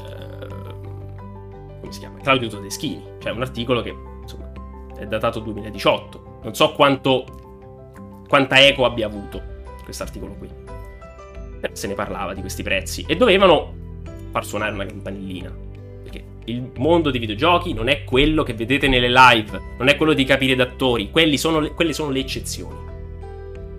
come 1.79 1.91
si 1.91 1.97
chiama? 1.97 2.19
Claudio 2.19 2.47
Todeschini. 2.47 3.03
Cioè 3.17 3.31
un 3.31 3.41
articolo 3.41 3.81
che 3.81 3.95
insomma 4.21 4.51
è 4.99 5.07
datato 5.07 5.39
2018. 5.39 6.41
Non 6.43 6.53
so 6.53 6.73
quanto. 6.73 7.25
quanta 8.27 8.63
eco 8.63 8.85
abbia 8.85 9.07
avuto 9.07 9.41
questo 9.83 10.03
articolo 10.03 10.35
qui. 10.35 10.47
Però 11.59 11.73
se 11.73 11.87
ne 11.87 11.95
parlava 11.95 12.35
di 12.35 12.41
questi 12.41 12.61
prezzi. 12.61 13.03
E 13.07 13.15
dovevano 13.15 13.73
far 14.29 14.45
suonare 14.45 14.75
una 14.75 14.85
campanellina. 14.85 15.51
Perché 16.03 16.23
il 16.45 16.69
mondo 16.75 17.09
dei 17.09 17.19
videogiochi 17.19 17.73
non 17.73 17.87
è 17.87 18.03
quello 18.03 18.43
che 18.43 18.53
vedete 18.53 18.87
nelle 18.87 19.09
live, 19.09 19.59
non 19.79 19.87
è 19.87 19.95
quello 19.95 20.13
di 20.13 20.23
capire 20.23 20.53
d'attori, 20.53 21.09
sono 21.35 21.67
quelle 21.73 21.93
sono 21.93 22.11
le 22.11 22.19
eccezioni. 22.19 22.77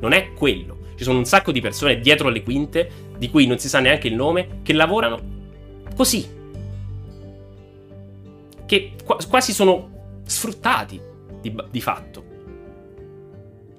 Non 0.00 0.10
è 0.10 0.32
quello. 0.32 0.77
Ci 0.98 1.04
sono 1.04 1.18
un 1.18 1.26
sacco 1.26 1.52
di 1.52 1.60
persone 1.60 2.00
dietro 2.00 2.28
le 2.28 2.42
quinte, 2.42 2.90
di 3.16 3.30
cui 3.30 3.46
non 3.46 3.60
si 3.60 3.68
sa 3.68 3.78
neanche 3.78 4.08
il 4.08 4.16
nome, 4.16 4.62
che 4.64 4.72
lavorano 4.72 5.20
così. 5.94 6.28
Che 8.66 8.92
quasi 9.28 9.52
sono 9.52 10.20
sfruttati 10.24 11.00
di, 11.40 11.54
di 11.70 11.80
fatto. 11.80 12.24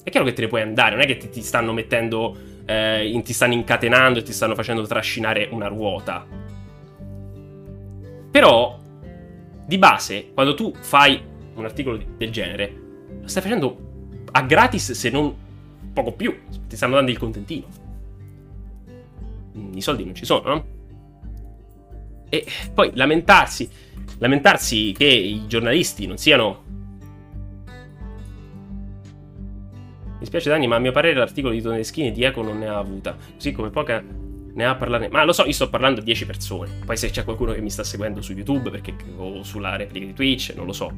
È 0.01 0.09
chiaro 0.09 0.25
che 0.25 0.31
te 0.31 0.43
ne 0.43 0.47
puoi 0.47 0.61
andare, 0.61 0.95
non 0.95 1.03
è 1.03 1.07
che 1.07 1.17
ti, 1.17 1.27
ti 1.27 1.41
stanno 1.41 1.73
mettendo, 1.73 2.37
eh, 2.65 3.21
ti 3.21 3.33
stanno 3.33 3.51
incatenando 3.51 4.19
e 4.19 4.21
ti 4.21 4.31
stanno 4.31 4.55
facendo 4.55 4.87
trascinare 4.87 5.49
una 5.51 5.67
ruota. 5.67 6.25
Però, 8.31 8.79
di 9.65 9.77
base, 9.77 10.31
quando 10.33 10.55
tu 10.55 10.73
fai 10.79 11.21
un 11.53 11.65
articolo 11.65 11.99
del 12.15 12.31
genere, 12.31 12.73
lo 13.19 13.27
stai 13.27 13.43
facendo 13.43 13.87
a 14.31 14.41
gratis 14.43 14.93
se 14.93 15.09
non 15.09 15.47
poco 16.03 16.15
più, 16.15 16.35
ti 16.67 16.75
stanno 16.75 16.95
dando 16.95 17.11
il 17.11 17.17
contentino. 17.17 17.67
I 19.73 19.81
soldi 19.81 20.05
non 20.05 20.15
ci 20.15 20.25
sono, 20.25 20.49
no? 20.49 20.65
E 22.29 22.45
poi 22.73 22.91
lamentarsi, 22.93 23.69
lamentarsi 24.19 24.93
che 24.97 25.05
i 25.05 25.47
giornalisti 25.47 26.05
non 26.05 26.17
siano... 26.17 26.67
Mi 30.19 30.25
spiace 30.25 30.49
Dani, 30.49 30.67
ma 30.67 30.75
a 30.75 30.79
mio 30.79 30.91
parere 30.91 31.17
l'articolo 31.17 31.53
di 31.53 31.61
Toneschini 31.61 32.11
di 32.11 32.23
Eco 32.23 32.41
non 32.41 32.59
ne 32.59 32.67
ha 32.67 32.77
avuta, 32.77 33.15
così 33.35 33.53
come 33.53 33.69
poca 33.69 34.03
ne 34.53 34.65
ha 34.65 34.75
parlato. 34.75 35.07
Ma 35.09 35.23
lo 35.23 35.31
so, 35.31 35.45
io 35.45 35.53
sto 35.53 35.69
parlando 35.69 36.01
a 36.01 36.03
10 36.03 36.25
persone. 36.25 36.79
Poi 36.85 36.97
se 36.97 37.09
c'è 37.09 37.23
qualcuno 37.23 37.53
che 37.53 37.61
mi 37.61 37.69
sta 37.69 37.83
seguendo 37.83 38.21
su 38.21 38.33
YouTube 38.33 38.69
perché, 38.69 38.93
o 39.15 39.43
sulla 39.43 39.75
replica 39.77 40.05
di 40.05 40.13
Twitch, 40.13 40.53
non 40.55 40.65
lo 40.65 40.73
so. 40.73 40.91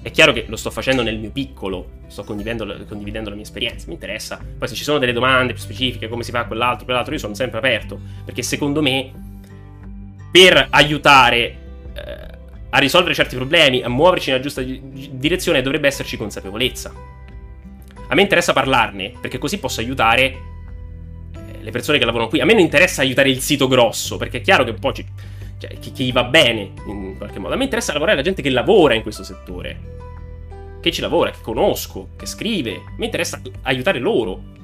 È 0.00 0.10
chiaro 0.12 0.32
che 0.32 0.44
lo 0.48 0.56
sto 0.56 0.70
facendo 0.70 1.02
nel 1.02 1.18
mio 1.18 1.30
piccolo, 1.30 1.90
sto 2.06 2.22
condividendo, 2.22 2.84
condividendo 2.86 3.30
la 3.30 3.34
mia 3.34 3.44
esperienza, 3.44 3.86
mi 3.88 3.94
interessa. 3.94 4.40
Poi 4.58 4.68
se 4.68 4.74
ci 4.74 4.84
sono 4.84 4.98
delle 4.98 5.12
domande 5.12 5.52
più 5.52 5.62
specifiche, 5.62 6.08
come 6.08 6.22
si 6.22 6.30
fa 6.30 6.44
quell'altro, 6.44 6.84
quell'altro, 6.84 7.14
io 7.14 7.18
sono 7.18 7.34
sempre 7.34 7.58
aperto. 7.58 8.00
Perché 8.24 8.42
secondo 8.42 8.80
me, 8.80 9.10
per 10.30 10.68
aiutare 10.70 11.56
eh, 11.94 12.16
a 12.70 12.78
risolvere 12.78 13.14
certi 13.14 13.34
problemi, 13.34 13.82
a 13.82 13.88
muoverci 13.88 14.30
nella 14.30 14.42
giusta 14.42 14.62
direzione, 14.62 15.62
dovrebbe 15.62 15.88
esserci 15.88 16.16
consapevolezza. 16.16 16.92
A 18.10 18.14
me 18.14 18.22
interessa 18.22 18.52
parlarne, 18.52 19.14
perché 19.20 19.38
così 19.38 19.58
posso 19.58 19.80
aiutare 19.80 20.24
eh, 20.24 20.38
le 21.60 21.70
persone 21.72 21.98
che 21.98 22.04
lavorano 22.04 22.30
qui. 22.30 22.40
A 22.40 22.44
me 22.44 22.52
non 22.52 22.62
interessa 22.62 23.02
aiutare 23.02 23.30
il 23.30 23.40
sito 23.40 23.66
grosso, 23.66 24.16
perché 24.16 24.38
è 24.38 24.40
chiaro 24.42 24.62
che 24.62 24.74
poi 24.74 24.94
ci 24.94 25.04
cioè, 25.58 25.78
che, 25.78 25.92
che 25.92 26.04
gli 26.04 26.12
va 26.12 26.24
bene 26.24 26.72
in 26.86 27.16
qualche 27.16 27.38
modo. 27.38 27.54
A 27.54 27.56
me 27.56 27.64
interessa 27.64 27.92
lavorare 27.92 28.16
la 28.16 28.22
gente 28.22 28.42
che 28.42 28.50
lavora 28.50 28.94
in 28.94 29.02
questo 29.02 29.24
settore, 29.24 29.96
che 30.80 30.92
ci 30.92 31.00
lavora, 31.00 31.30
che 31.30 31.40
conosco, 31.42 32.10
che 32.16 32.26
scrive. 32.26 32.82
Mi 32.96 33.06
interessa 33.06 33.40
aiutare 33.62 33.98
loro. 33.98 34.56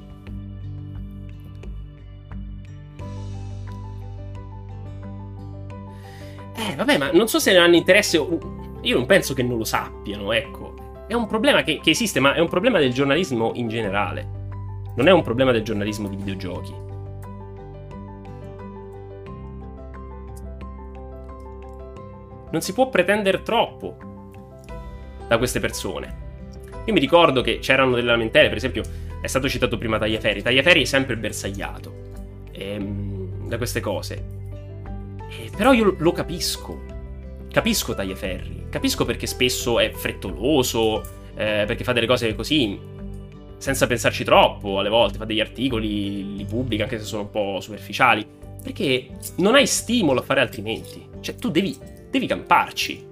Eh, 6.57 6.75
vabbè, 6.75 6.97
ma 6.97 7.11
non 7.11 7.27
so 7.27 7.39
se 7.39 7.51
ne 7.51 7.57
hanno 7.57 7.75
interesse. 7.75 8.17
Io 8.81 8.97
non 8.97 9.05
penso 9.05 9.33
che 9.33 9.43
non 9.43 9.57
lo 9.57 9.65
sappiano, 9.65 10.31
ecco. 10.31 11.03
È 11.07 11.13
un 11.13 11.27
problema 11.27 11.61
che, 11.63 11.79
che 11.83 11.89
esiste, 11.91 12.19
ma 12.19 12.33
è 12.33 12.39
un 12.39 12.47
problema 12.47 12.79
del 12.79 12.93
giornalismo 12.93 13.51
in 13.55 13.67
generale. 13.67 14.43
Non 14.95 15.07
è 15.07 15.11
un 15.11 15.21
problema 15.21 15.51
del 15.51 15.63
giornalismo 15.63 16.07
di 16.07 16.15
videogiochi. 16.15 16.84
Non 22.55 22.63
si 22.63 22.71
può 22.71 22.87
pretendere 22.87 23.43
troppo 23.43 23.97
da 25.27 25.37
queste 25.37 25.59
persone. 25.59 26.23
Io 26.85 26.93
mi 26.93 27.01
ricordo 27.01 27.41
che 27.41 27.59
c'erano 27.59 27.95
delle 27.95 28.07
lamentele, 28.07 28.47
per 28.47 28.55
esempio, 28.55 28.81
è 29.19 29.27
stato 29.27 29.49
citato 29.49 29.77
prima 29.77 29.97
Tagliaferri. 29.97 30.41
Tagliaferri 30.41 30.83
è 30.83 30.85
sempre 30.85 31.17
bersagliato 31.17 31.93
ehm, 32.53 33.49
da 33.49 33.57
queste 33.57 33.81
cose. 33.81 34.25
Eh, 35.29 35.49
però 35.57 35.73
io 35.73 35.95
lo 35.97 36.11
capisco. 36.13 36.81
Capisco 37.51 37.93
Tagliaferri. 37.93 38.67
Capisco 38.69 39.03
perché 39.03 39.27
spesso 39.27 39.77
è 39.77 39.91
frettoloso, 39.91 41.01
eh, 41.35 41.65
perché 41.67 41.83
fa 41.83 41.91
delle 41.91 42.07
cose 42.07 42.33
così 42.35 42.79
senza 43.57 43.85
pensarci 43.85 44.23
troppo, 44.23 44.79
alle 44.79 44.89
volte 44.89 45.17
fa 45.17 45.25
degli 45.25 45.41
articoli, 45.41 46.37
li 46.37 46.45
pubblica 46.45 46.83
anche 46.83 46.99
se 46.99 47.05
sono 47.05 47.23
un 47.23 47.31
po' 47.31 47.59
superficiali, 47.59 48.25
perché 48.63 49.07
non 49.37 49.55
hai 49.55 49.67
stimolo 49.67 50.21
a 50.21 50.23
fare 50.23 50.39
altrimenti. 50.39 51.05
Cioè, 51.19 51.35
tu 51.35 51.49
devi, 51.49 51.75
devi 52.15 52.27
camparci. 52.27 53.05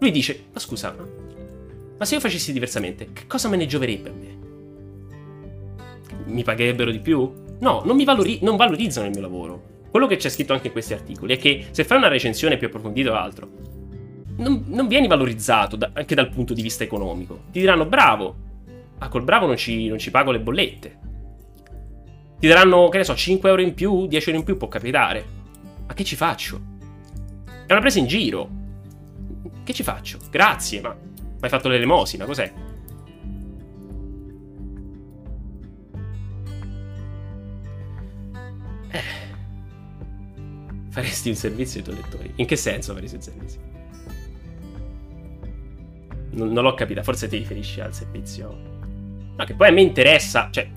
Lui 0.00 0.10
dice, 0.10 0.44
ma 0.52 0.58
scusa, 0.58 0.94
ma 1.98 2.04
se 2.04 2.14
io 2.14 2.20
facessi 2.20 2.52
diversamente, 2.52 3.10
che 3.12 3.26
cosa 3.26 3.48
me 3.48 3.56
ne 3.56 3.66
gioverebbe 3.66 4.08
a 4.08 4.12
me? 4.12 4.40
Mi 6.24 6.42
pagherebbero 6.42 6.90
di 6.90 6.98
più? 6.98 7.30
No, 7.60 7.82
non, 7.84 7.94
mi 7.94 8.04
valori- 8.04 8.38
non 8.42 8.56
valorizzano 8.56 9.06
il 9.06 9.12
mio 9.12 9.20
lavoro. 9.20 9.70
Quello 9.90 10.06
che 10.06 10.16
c'è 10.16 10.30
scritto 10.30 10.54
anche 10.54 10.68
in 10.68 10.72
questi 10.72 10.94
articoli 10.94 11.34
è 11.34 11.38
che 11.38 11.66
se 11.70 11.84
fai 11.84 11.98
una 11.98 12.08
recensione 12.08 12.56
più 12.56 12.68
approfondita 12.68 13.12
o 13.12 13.14
altro, 13.14 13.50
non, 14.38 14.64
non 14.68 14.88
vieni 14.88 15.06
valorizzato 15.06 15.76
da, 15.76 15.90
anche 15.92 16.14
dal 16.14 16.30
punto 16.30 16.54
di 16.54 16.62
vista 16.62 16.82
economico. 16.82 17.44
Ti 17.52 17.60
diranno 17.60 17.84
bravo, 17.84 18.36
ah 18.98 19.08
col 19.08 19.24
bravo 19.24 19.46
non 19.46 19.56
ci, 19.56 19.88
non 19.88 19.98
ci 19.98 20.10
pago 20.10 20.30
le 20.30 20.40
bollette. 20.40 20.98
Ti 22.38 22.48
daranno, 22.48 22.88
che 22.88 22.98
ne 22.98 23.04
so, 23.04 23.14
5 23.14 23.48
euro 23.48 23.60
in 23.60 23.74
più, 23.74 24.06
10 24.06 24.28
euro 24.28 24.40
in 24.40 24.46
più 24.46 24.56
può 24.56 24.68
capitare. 24.68 25.24
Ma 25.86 25.94
che 25.94 26.02
ci 26.02 26.16
faccio? 26.16 26.71
È 27.72 27.74
una 27.74 27.84
presa 27.84 28.00
in 28.00 28.06
giro. 28.06 28.50
Che 29.64 29.72
ci 29.72 29.82
faccio? 29.82 30.18
Grazie, 30.28 30.82
ma 30.82 30.94
mi 30.94 31.38
hai 31.40 31.48
fatto 31.48 31.68
l'elemosina, 31.68 32.26
cos'è? 32.26 32.52
Faresti 40.90 41.30
un 41.30 41.34
servizio 41.34 41.78
ai 41.78 41.86
tuoi 41.86 41.96
lettori? 41.96 42.32
In 42.34 42.44
che 42.44 42.56
senso 42.56 42.92
faresti 42.92 43.16
un 43.16 43.22
servizio? 43.22 43.60
Non, 46.32 46.52
non 46.52 46.64
l'ho 46.64 46.74
capita, 46.74 47.02
forse 47.02 47.26
ti 47.26 47.38
riferisci 47.38 47.80
al 47.80 47.94
servizio. 47.94 48.54
No, 49.34 49.44
che 49.46 49.54
poi 49.54 49.68
a 49.68 49.72
me 49.72 49.80
interessa, 49.80 50.50
cioè, 50.50 50.70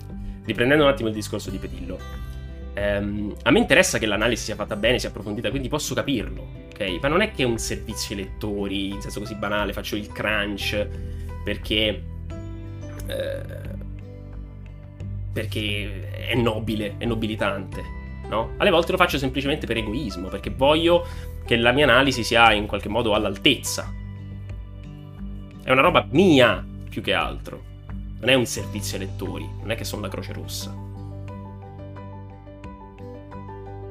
riprendendo 0.46 0.84
un 0.84 0.90
attimo 0.90 1.10
il 1.10 1.14
discorso 1.14 1.50
di 1.50 1.58
Petillo, 1.58 1.98
ehm, 2.76 3.34
a 3.42 3.50
me 3.50 3.58
interessa 3.58 3.98
che 3.98 4.06
l'analisi 4.06 4.44
sia 4.44 4.54
fatta 4.54 4.76
bene, 4.76 4.98
sia 4.98 5.08
approfondita, 5.08 5.50
quindi 5.50 5.68
posso 5.68 5.94
capirlo, 5.94 6.46
ok? 6.72 6.98
Ma 7.00 7.08
non 7.08 7.20
è 7.22 7.32
che 7.32 7.42
è 7.42 7.46
un 7.46 7.58
servizio 7.58 8.14
ai 8.14 8.22
lettori, 8.22 8.88
in 8.90 9.00
senso 9.00 9.20
così 9.20 9.34
banale, 9.34 9.72
faccio 9.72 9.96
il 9.96 10.10
crunch 10.12 10.86
perché... 11.44 12.02
Eh, 13.06 13.74
perché 15.32 16.28
è 16.28 16.34
nobile, 16.34 16.94
è 16.96 17.04
nobilitante 17.04 17.96
no? 18.28 18.52
Alle 18.56 18.70
volte 18.70 18.92
lo 18.92 18.98
faccio 18.98 19.18
semplicemente 19.18 19.66
per 19.66 19.76
egoismo, 19.76 20.28
perché 20.28 20.50
voglio 20.50 21.06
che 21.44 21.56
la 21.56 21.72
mia 21.72 21.84
analisi 21.84 22.24
sia 22.24 22.52
in 22.52 22.66
qualche 22.66 22.88
modo 22.88 23.14
all'altezza. 23.14 23.92
È 25.62 25.70
una 25.70 25.80
roba 25.80 26.06
mia 26.10 26.64
più 26.88 27.02
che 27.02 27.12
altro. 27.12 27.74
Non 28.20 28.28
è 28.28 28.34
un 28.34 28.46
servizio 28.46 28.98
ai 28.98 29.06
lettori, 29.06 29.48
non 29.60 29.70
è 29.70 29.74
che 29.76 29.84
sono 29.84 30.02
la 30.02 30.08
Croce 30.08 30.32
Rossa. 30.32 30.85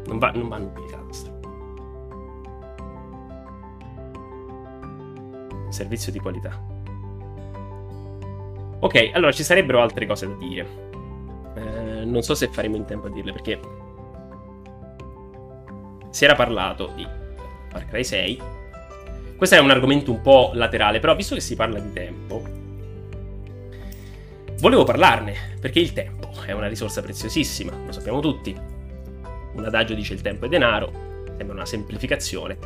Non 0.08 0.18
va, 0.18 0.32
non 0.32 0.48
va 0.48 0.58
nobilitata 0.58 1.12
sta. 1.12 1.32
Un 5.66 5.72
servizio 5.72 6.12
di 6.12 6.20
qualità. 6.20 6.74
Ok, 8.80 9.12
allora 9.14 9.32
ci 9.32 9.44
sarebbero 9.44 9.82
altre 9.82 10.06
cose 10.06 10.28
da 10.28 10.34
dire. 10.36 10.68
Eh, 11.56 12.06
non 12.06 12.22
so 12.22 12.36
se 12.36 12.50
faremo 12.50 12.76
in 12.76 12.86
tempo 12.86 13.08
a 13.08 13.10
dirle 13.10 13.32
perché 13.32 13.60
si 16.12 16.24
era 16.24 16.36
parlato 16.36 16.92
di 16.96 17.06
Far 17.70 17.86
Cry 17.88 18.04
6. 18.04 18.42
Questo 19.36 19.56
è 19.56 19.60
un 19.60 19.70
argomento 19.70 20.12
un 20.12 20.22
po' 20.22 20.52
laterale, 20.54 21.00
però 21.00 21.16
visto 21.16 21.36
che 21.36 21.42
si 21.42 21.56
parla 21.56 21.80
di 21.80 21.92
tempo, 21.92 22.42
volevo 24.60 24.86
parlarne, 24.86 25.58
perché 25.60 25.80
il 25.80 25.92
tempo 25.92 26.30
è 26.46 26.54
una 26.54 26.68
risorsa 26.68 27.02
preziosissima, 27.02 27.74
lo 27.86 27.92
sappiamo 27.92 28.22
tutti. 28.22 28.75
Un 29.56 29.66
adagio 29.66 29.94
dice 29.94 30.14
il 30.14 30.22
tempo 30.22 30.46
è 30.46 30.50
denaro, 30.50 30.92
sembra 31.38 31.56
una 31.56 31.66
semplificazione, 31.66 32.58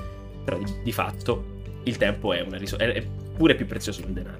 però 0.43 0.57
di, 0.57 0.65
di 0.83 0.91
fatto 0.91 1.57
il 1.83 1.97
tempo 1.97 2.33
è, 2.33 2.45
ris- 2.49 2.75
è, 2.75 3.05
pure 3.35 3.55
più 3.55 3.65
prezioso 3.65 4.01
del 4.01 4.11
denaro. 4.11 4.39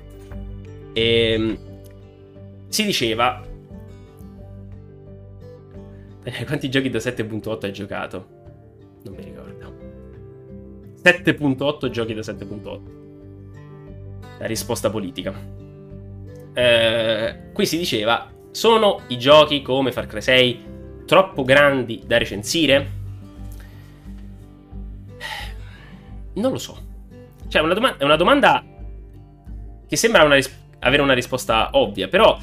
E 0.94 1.32
ehm, 1.34 1.58
si 2.68 2.84
diceva... 2.84 3.46
Quanti 6.46 6.70
giochi 6.70 6.90
da 6.90 7.00
7.8 7.00 7.66
hai 7.66 7.74
giocato? 7.74 8.28
Non 9.04 9.16
mi 9.16 9.24
ricordo. 9.24 9.50
7.8 11.02 11.90
giochi 11.90 12.14
da 12.14 12.22
7.8. 12.22 12.82
La 14.40 14.46
risposta 14.46 14.90
politica. 14.90 15.34
Eh, 16.54 17.52
qui 17.54 17.66
si 17.66 17.78
diceva, 17.78 18.32
sono 18.52 19.02
i 19.08 19.18
giochi 19.18 19.62
come 19.62 19.92
Far 19.92 20.08
Cry 20.08 20.22
6 20.22 20.60
troppo 21.10 21.44
grandi 21.44 22.04
da 22.06 22.20
recensire? 22.20 22.88
Non 26.34 26.52
lo 26.52 26.60
so. 26.60 26.78
Cioè, 27.48 27.64
una 27.64 27.74
doma- 27.74 27.98
è 27.98 28.04
una 28.04 28.16
domanda 28.16 28.64
che 29.88 29.96
sembra 29.96 30.24
una 30.24 30.36
ris- 30.36 30.56
avere 30.82 31.02
una 31.02 31.14
risposta 31.14 31.70
ovvia, 31.72 32.08
però 32.10 32.38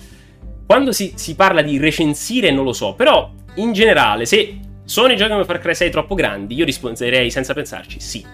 quando 0.67 0.91
si, 0.91 1.13
si 1.15 1.37
parla 1.37 1.63
di 1.63 1.79
recensire 1.79 2.51
non 2.51 2.65
lo 2.65 2.73
so, 2.73 2.95
però 2.95 3.31
in 3.55 3.73
generale 3.73 4.27
se 4.27 4.59
sono 4.85 5.13
i 5.13 5.17
giochi 5.17 5.31
come 5.31 5.45
Far 5.45 5.61
Cry 5.61 5.75
6 5.75 5.91
troppo 5.91 6.17
grandi? 6.17 6.57
Io 6.57 6.65
risponderei 6.65 7.31
senza 7.31 7.55
pensarci 7.55 8.01
sì. 8.01 8.27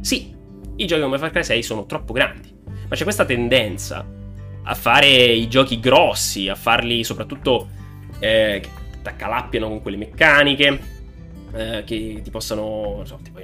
Sì, 0.00 0.34
i 0.74 0.84
giochi 0.84 1.00
come 1.00 1.16
Far 1.16 1.30
Cry 1.30 1.44
6 1.44 1.62
sono 1.62 1.86
troppo 1.86 2.12
grandi. 2.12 2.52
Ma 2.88 2.96
c'è 2.96 3.04
questa 3.04 3.24
tendenza 3.24 4.04
a 4.64 4.74
fare 4.74 5.06
i 5.06 5.48
giochi 5.48 5.78
grossi, 5.78 6.48
a 6.48 6.56
farli 6.56 7.04
soprattutto 7.04 7.68
eh, 8.18 8.62
che 9.08 9.14
ti 9.16 9.24
accalappiano 9.24 9.68
con 9.68 9.82
quelle 9.82 9.96
meccaniche, 9.96 10.80
eh, 11.52 11.82
che 11.84 12.20
ti 12.22 12.30
possano, 12.30 12.94
non 12.96 13.06
so, 13.06 13.18
tipo, 13.22 13.40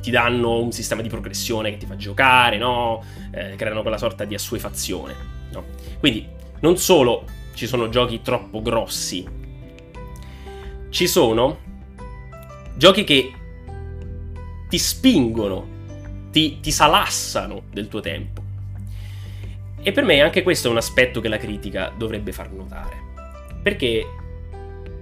ti 0.00 0.10
danno 0.10 0.60
un 0.60 0.72
sistema 0.72 1.02
di 1.02 1.08
progressione 1.08 1.70
che 1.70 1.78
ti 1.78 1.86
fa 1.86 1.96
giocare, 1.96 2.58
no? 2.58 3.02
Eh, 3.32 3.54
creano 3.56 3.82
quella 3.82 3.98
sorta 3.98 4.24
di 4.24 4.34
assuefazione, 4.34 5.14
no? 5.52 5.64
Quindi 5.98 6.26
non 6.60 6.76
solo 6.76 7.24
ci 7.54 7.66
sono 7.66 7.88
giochi 7.88 8.22
troppo 8.22 8.62
grossi 8.62 9.44
ci 10.96 11.06
sono 11.06 11.58
giochi 12.74 13.04
che 13.04 13.32
ti 14.66 14.78
spingono, 14.78 15.68
ti, 16.30 16.58
ti 16.60 16.70
salassano 16.70 17.64
del 17.70 17.88
tuo 17.88 18.00
tempo. 18.00 18.42
E 19.82 19.92
per 19.92 20.04
me 20.04 20.22
anche 20.22 20.42
questo 20.42 20.68
è 20.68 20.70
un 20.70 20.78
aspetto 20.78 21.20
che 21.20 21.28
la 21.28 21.36
critica 21.36 21.92
dovrebbe 21.94 22.32
far 22.32 22.50
notare. 22.50 22.96
Perché 23.62 24.06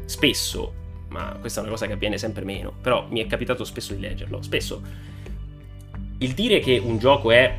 spesso, 0.04 0.72
ma 1.08 1.36
questa 1.40 1.60
è 1.60 1.62
una 1.62 1.72
cosa 1.72 1.86
che 1.86 1.92
avviene 1.92 2.18
sempre 2.18 2.44
meno, 2.44 2.72
però 2.80 3.06
mi 3.10 3.20
è 3.20 3.26
capitato 3.26 3.64
spesso 3.64 3.94
di 3.94 4.00
leggerlo, 4.00 4.42
spesso 4.42 4.82
il 6.18 6.32
dire 6.32 6.60
che 6.60 6.78
un 6.78 6.98
gioco 6.98 7.30
è 7.30 7.58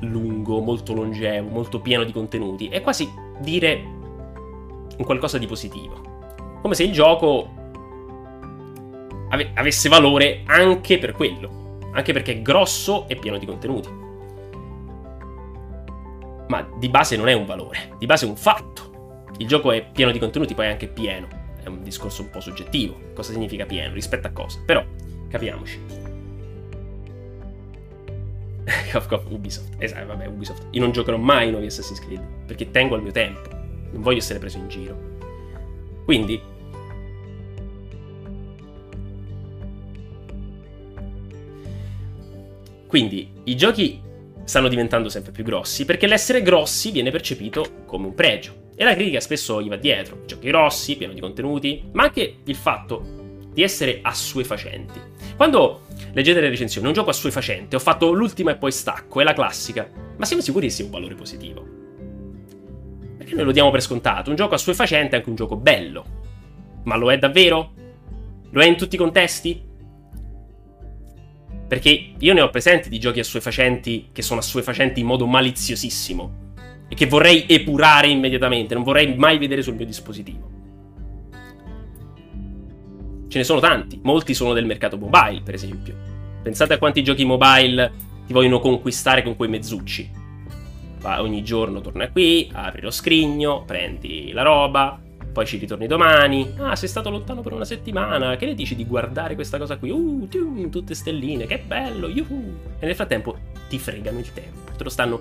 lungo, 0.00 0.60
molto 0.60 0.94
longevo, 0.94 1.48
molto 1.48 1.80
pieno 1.80 2.04
di 2.04 2.12
contenuti, 2.12 2.68
è 2.68 2.80
quasi 2.80 3.08
dire 3.40 3.74
un 4.96 5.04
qualcosa 5.04 5.38
di 5.38 5.46
positivo 5.46 6.08
come 6.60 6.74
se 6.74 6.84
il 6.84 6.92
gioco 6.92 7.48
ave- 9.30 9.50
avesse 9.54 9.88
valore 9.88 10.42
anche 10.46 10.98
per 10.98 11.12
quello, 11.12 11.78
anche 11.92 12.12
perché 12.12 12.32
è 12.32 12.42
grosso 12.42 13.06
e 13.08 13.16
pieno 13.16 13.38
di 13.38 13.46
contenuti. 13.46 13.88
Ma 16.48 16.66
di 16.78 16.88
base 16.88 17.16
non 17.16 17.28
è 17.28 17.34
un 17.34 17.44
valore, 17.44 17.94
di 17.98 18.06
base 18.06 18.26
è 18.26 18.28
un 18.28 18.36
fatto. 18.36 19.26
Il 19.36 19.46
gioco 19.46 19.70
è 19.70 19.86
pieno 19.90 20.10
di 20.10 20.18
contenuti, 20.18 20.54
poi 20.54 20.66
è 20.66 20.70
anche 20.70 20.88
pieno. 20.88 21.28
È 21.68 21.70
un 21.70 21.82
discorso 21.82 22.22
un 22.22 22.30
po' 22.30 22.40
soggettivo. 22.40 22.98
Cosa 23.14 23.32
significa 23.32 23.66
pieno? 23.66 23.92
Rispetto 23.92 24.26
a 24.26 24.30
cosa? 24.30 24.58
Però, 24.64 24.82
capiamoci. 25.28 25.78
Ubisoft. 29.28 29.74
Esatto, 29.76 30.06
vabbè, 30.06 30.26
Ubisoft. 30.26 30.66
Io 30.70 30.80
non 30.80 30.92
giocherò 30.92 31.18
mai 31.18 31.50
nuovi 31.50 31.66
Assassin's 31.66 32.00
Creed 32.00 32.22
perché 32.46 32.70
tengo 32.70 32.94
al 32.94 33.02
mio 33.02 33.12
tempo. 33.12 33.50
Non 33.92 34.00
voglio 34.00 34.18
essere 34.18 34.38
preso 34.38 34.56
in 34.56 34.68
giro. 34.68 34.98
Quindi... 36.04 36.40
Quindi 42.86 43.30
i 43.44 43.54
giochi 43.54 44.00
stanno 44.44 44.68
diventando 44.68 45.10
sempre 45.10 45.32
più 45.32 45.44
grossi 45.44 45.84
perché 45.84 46.06
l'essere 46.06 46.40
grossi 46.40 46.90
viene 46.90 47.10
percepito 47.10 47.82
come 47.84 48.06
un 48.06 48.14
pregio. 48.14 48.67
E 48.80 48.84
la 48.84 48.94
critica 48.94 49.18
spesso 49.18 49.60
gli 49.60 49.68
va 49.68 49.74
dietro. 49.74 50.22
Giochi 50.24 50.46
grossi, 50.46 50.96
pieno 50.96 51.12
di 51.12 51.18
contenuti, 51.18 51.82
ma 51.94 52.04
anche 52.04 52.36
il 52.44 52.54
fatto 52.54 53.40
di 53.52 53.64
essere 53.64 53.98
assuefacenti. 54.00 55.00
Quando 55.34 55.86
leggete 56.12 56.40
le 56.40 56.48
recensioni, 56.48 56.86
un 56.86 56.92
gioco 56.92 57.10
assuefacente, 57.10 57.74
ho 57.74 57.80
fatto 57.80 58.12
l'ultima 58.12 58.52
e 58.52 58.56
poi 58.56 58.70
stacco, 58.70 59.20
è 59.20 59.24
la 59.24 59.32
classica. 59.32 59.90
Ma 60.16 60.24
siamo 60.24 60.42
sicuri 60.42 60.68
che 60.68 60.72
sia 60.72 60.84
un 60.84 60.92
valore 60.92 61.16
positivo? 61.16 61.66
Perché 63.16 63.34
noi 63.34 63.46
lo 63.46 63.50
diamo 63.50 63.72
per 63.72 63.82
scontato. 63.82 64.30
Un 64.30 64.36
gioco 64.36 64.54
assuefacente 64.54 65.16
è 65.16 65.18
anche 65.18 65.28
un 65.28 65.34
gioco 65.34 65.56
bello. 65.56 66.04
Ma 66.84 66.94
lo 66.94 67.10
è 67.10 67.18
davvero? 67.18 67.72
Lo 68.50 68.62
è 68.62 68.66
in 68.66 68.76
tutti 68.76 68.94
i 68.94 68.98
contesti? 68.98 69.60
Perché 71.66 72.12
io 72.16 72.32
ne 72.32 72.40
ho 72.42 72.48
presenti 72.48 72.88
di 72.88 73.00
giochi 73.00 73.18
assuefacenti 73.18 74.10
che 74.12 74.22
sono 74.22 74.38
assuefacenti 74.38 75.00
in 75.00 75.06
modo 75.06 75.26
maliziosissimo. 75.26 76.46
E 76.88 76.94
che 76.94 77.06
vorrei 77.06 77.44
epurare 77.46 78.08
immediatamente, 78.08 78.74
non 78.74 78.82
vorrei 78.82 79.14
mai 79.14 79.38
vedere 79.38 79.62
sul 79.62 79.74
mio 79.74 79.86
dispositivo. 79.86 80.56
Ce 83.28 83.36
ne 83.36 83.44
sono 83.44 83.60
tanti, 83.60 84.00
molti 84.02 84.32
sono 84.32 84.54
del 84.54 84.64
mercato 84.64 84.96
mobile, 84.96 85.42
per 85.44 85.54
esempio. 85.54 85.94
Pensate 86.42 86.74
a 86.74 86.78
quanti 86.78 87.04
giochi 87.04 87.24
mobile 87.24 87.92
ti 88.26 88.32
vogliono 88.32 88.58
conquistare 88.58 89.22
con 89.22 89.36
quei 89.36 89.50
mezzucci. 89.50 90.10
Va, 91.00 91.20
ogni 91.20 91.44
giorno 91.44 91.80
torna 91.80 92.10
qui, 92.10 92.48
apri 92.52 92.80
lo 92.80 92.90
scrigno, 92.90 93.64
prendi 93.64 94.32
la 94.32 94.42
roba, 94.42 94.98
poi 95.30 95.46
ci 95.46 95.58
ritorni 95.58 95.86
domani. 95.86 96.54
Ah, 96.56 96.74
sei 96.74 96.88
stato 96.88 97.10
lontano 97.10 97.42
per 97.42 97.52
una 97.52 97.64
settimana. 97.64 98.36
Che 98.36 98.46
ne 98.46 98.54
dici 98.54 98.74
di 98.74 98.84
guardare 98.84 99.34
questa 99.34 99.58
cosa 99.58 99.76
qui? 99.76 99.90
Uh, 99.90 100.26
tium, 100.28 100.70
tutte 100.70 100.94
stelline, 100.94 101.46
che 101.46 101.62
bello, 101.64 102.08
yuhu. 102.08 102.56
E 102.78 102.86
nel 102.86 102.94
frattempo 102.94 103.36
ti 103.68 103.78
fregano 103.78 104.18
il 104.18 104.32
tempo. 104.32 104.72
Te 104.76 104.82
lo 104.82 104.90
stanno 104.90 105.20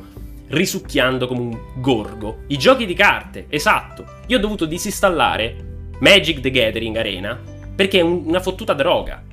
risucchiando 0.50 1.28
come 1.28 1.40
un 1.40 1.60
gorgo. 1.76 2.44
I 2.48 2.58
giochi 2.58 2.86
di 2.86 2.94
carte, 2.94 3.46
esatto. 3.50 4.06
Io 4.28 4.38
ho 4.38 4.42
dovuto 4.42 4.66
disinstallare 4.66 5.66
Magic 6.00 6.40
the 6.40 6.52
Gathering 6.52 6.96
Arena 6.96 7.40
perché 7.76 8.00
è 8.00 8.02
un, 8.02 8.24
una 8.26 8.40
fottuta 8.40 8.74
droga. 8.74 9.24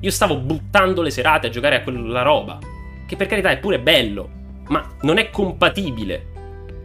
Io 0.00 0.10
stavo 0.10 0.36
buttando 0.36 1.02
le 1.02 1.10
serate 1.10 1.46
a 1.46 1.50
giocare 1.50 1.76
a 1.76 1.82
quella 1.82 2.22
roba. 2.22 2.58
Che 3.06 3.16
per 3.16 3.26
carità 3.26 3.50
è 3.50 3.58
pure 3.58 3.78
bello, 3.78 4.28
ma 4.68 4.96
non 5.02 5.18
è 5.18 5.30
compatibile 5.30 6.30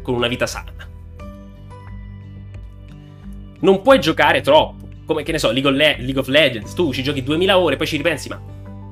con 0.03 0.14
una 0.14 0.27
vita 0.27 0.45
sana. 0.45 0.72
Non 3.59 3.81
puoi 3.81 3.99
giocare 3.99 4.41
troppo. 4.41 4.88
Come 5.05 5.23
che 5.23 5.31
ne 5.31 5.39
so, 5.39 5.51
League 5.51 5.69
of, 5.69 5.76
Le- 5.76 5.95
League 5.99 6.19
of 6.19 6.27
Legends. 6.27 6.73
Tu 6.73 6.93
ci 6.93 7.01
giochi 7.01 7.23
2000 7.23 7.57
ore, 7.57 7.77
poi 7.77 7.88
ci 7.88 7.97
ripensi, 7.97 8.27
ma 8.30 8.39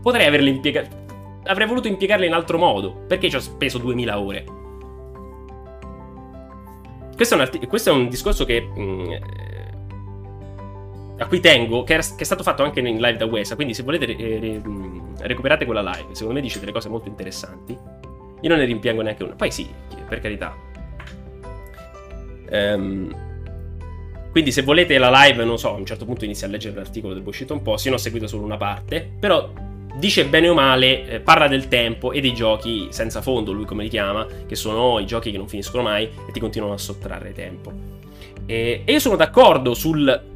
potrei 0.01 0.25
averle 0.25 0.49
impiegate. 0.49 1.03
Avrei 1.43 1.67
voluto 1.67 1.87
impiegarle 1.87 2.25
in 2.25 2.33
altro 2.33 2.57
modo. 2.57 3.03
Perché 3.07 3.29
ci 3.29 3.35
ho 3.35 3.41
speso 3.41 3.77
2000 3.77 4.19
ore? 4.19 4.45
Questo 7.15 7.33
è 7.33 7.37
un, 7.37 7.43
arti- 7.43 7.65
questo 7.67 7.89
è 7.89 7.93
un 7.93 8.09
discorso 8.09 8.45
che. 8.45 8.61
Mh, 8.61 8.81
mm, 8.81 9.13
a 11.17 11.27
cui 11.27 11.39
tengo, 11.39 11.83
che, 11.83 11.93
era, 11.93 12.03
che, 12.03 12.15
è 12.17 12.23
stato 12.25 12.43
fatto 12.43 12.61
anche 12.61 12.81
in 12.81 12.97
live 12.97 13.15
da 13.15 13.25
Wesa, 13.25 13.55
quindi 13.55 13.73
se 13.73 13.83
volete 13.83 14.05
re, 14.05 14.15
re, 14.17 14.61
recuperate 15.19 15.63
quella 15.63 15.81
live, 15.81 16.07
secondo 16.11 16.33
me 16.33 16.41
dice 16.41 16.59
delle 16.59 16.73
cose 16.73 16.89
molto 16.89 17.07
interessanti. 17.07 17.71
Io 18.41 18.49
non 18.49 18.57
ne 18.57 18.65
rimpiango 18.65 19.01
neanche 19.01 19.23
una. 19.23 19.33
Poi 19.33 19.49
sì, 19.49 19.67
per 20.07 20.19
carità. 20.19 20.53
Um, 22.51 23.09
quindi 24.31 24.51
se 24.51 24.63
volete 24.63 24.97
la 24.97 25.09
live, 25.09 25.45
non 25.45 25.57
so, 25.57 25.73
a 25.73 25.77
un 25.77 25.85
certo 25.85 26.03
punto 26.03 26.25
inizia 26.25 26.47
a 26.47 26.49
leggere 26.49 26.75
l'articolo 26.75 27.13
del 27.13 27.23
uscito 27.25 27.53
un 27.53 27.61
po', 27.61 27.77
se 27.77 27.89
no 27.89 27.95
ho 27.95 27.97
seguito 27.97 28.27
solo 28.27 28.43
una 28.43 28.57
parte, 28.57 29.09
però 29.17 29.49
dice 29.97 30.25
bene 30.25 30.49
o 30.49 30.53
male, 30.53 31.07
eh, 31.07 31.19
parla 31.19 31.47
del 31.47 31.67
tempo 31.67 32.11
e 32.11 32.21
dei 32.21 32.33
giochi 32.33 32.87
senza 32.89 33.21
fondo, 33.21 33.51
lui 33.51 33.65
come 33.65 33.83
li 33.83 33.89
chiama, 33.89 34.27
che 34.45 34.55
sono 34.55 34.99
i 34.99 35.05
giochi 35.05 35.31
che 35.31 35.37
non 35.37 35.47
finiscono 35.47 35.83
mai 35.83 36.03
e 36.05 36.31
ti 36.31 36.39
continuano 36.39 36.73
a 36.73 36.77
sottrarre 36.77 37.33
tempo. 37.33 37.71
E, 38.45 38.81
e 38.85 38.91
io 38.91 38.99
sono 38.99 39.15
d'accordo 39.15 39.73
sul 39.73 40.33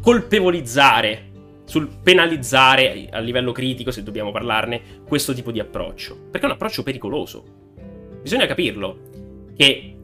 colpevolizzare, 0.00 1.28
sul 1.64 1.88
penalizzare 2.02 3.08
a 3.10 3.18
livello 3.18 3.52
critico, 3.52 3.90
se 3.90 4.02
dobbiamo 4.02 4.32
parlarne, 4.32 4.80
questo 5.06 5.32
tipo 5.32 5.50
di 5.52 5.60
approccio. 5.60 6.16
Perché 6.30 6.46
è 6.46 6.48
un 6.48 6.54
approccio 6.54 6.82
pericoloso. 6.82 7.44
Bisogna 8.22 8.46
capirlo. 8.46 9.08
Che 9.56 9.96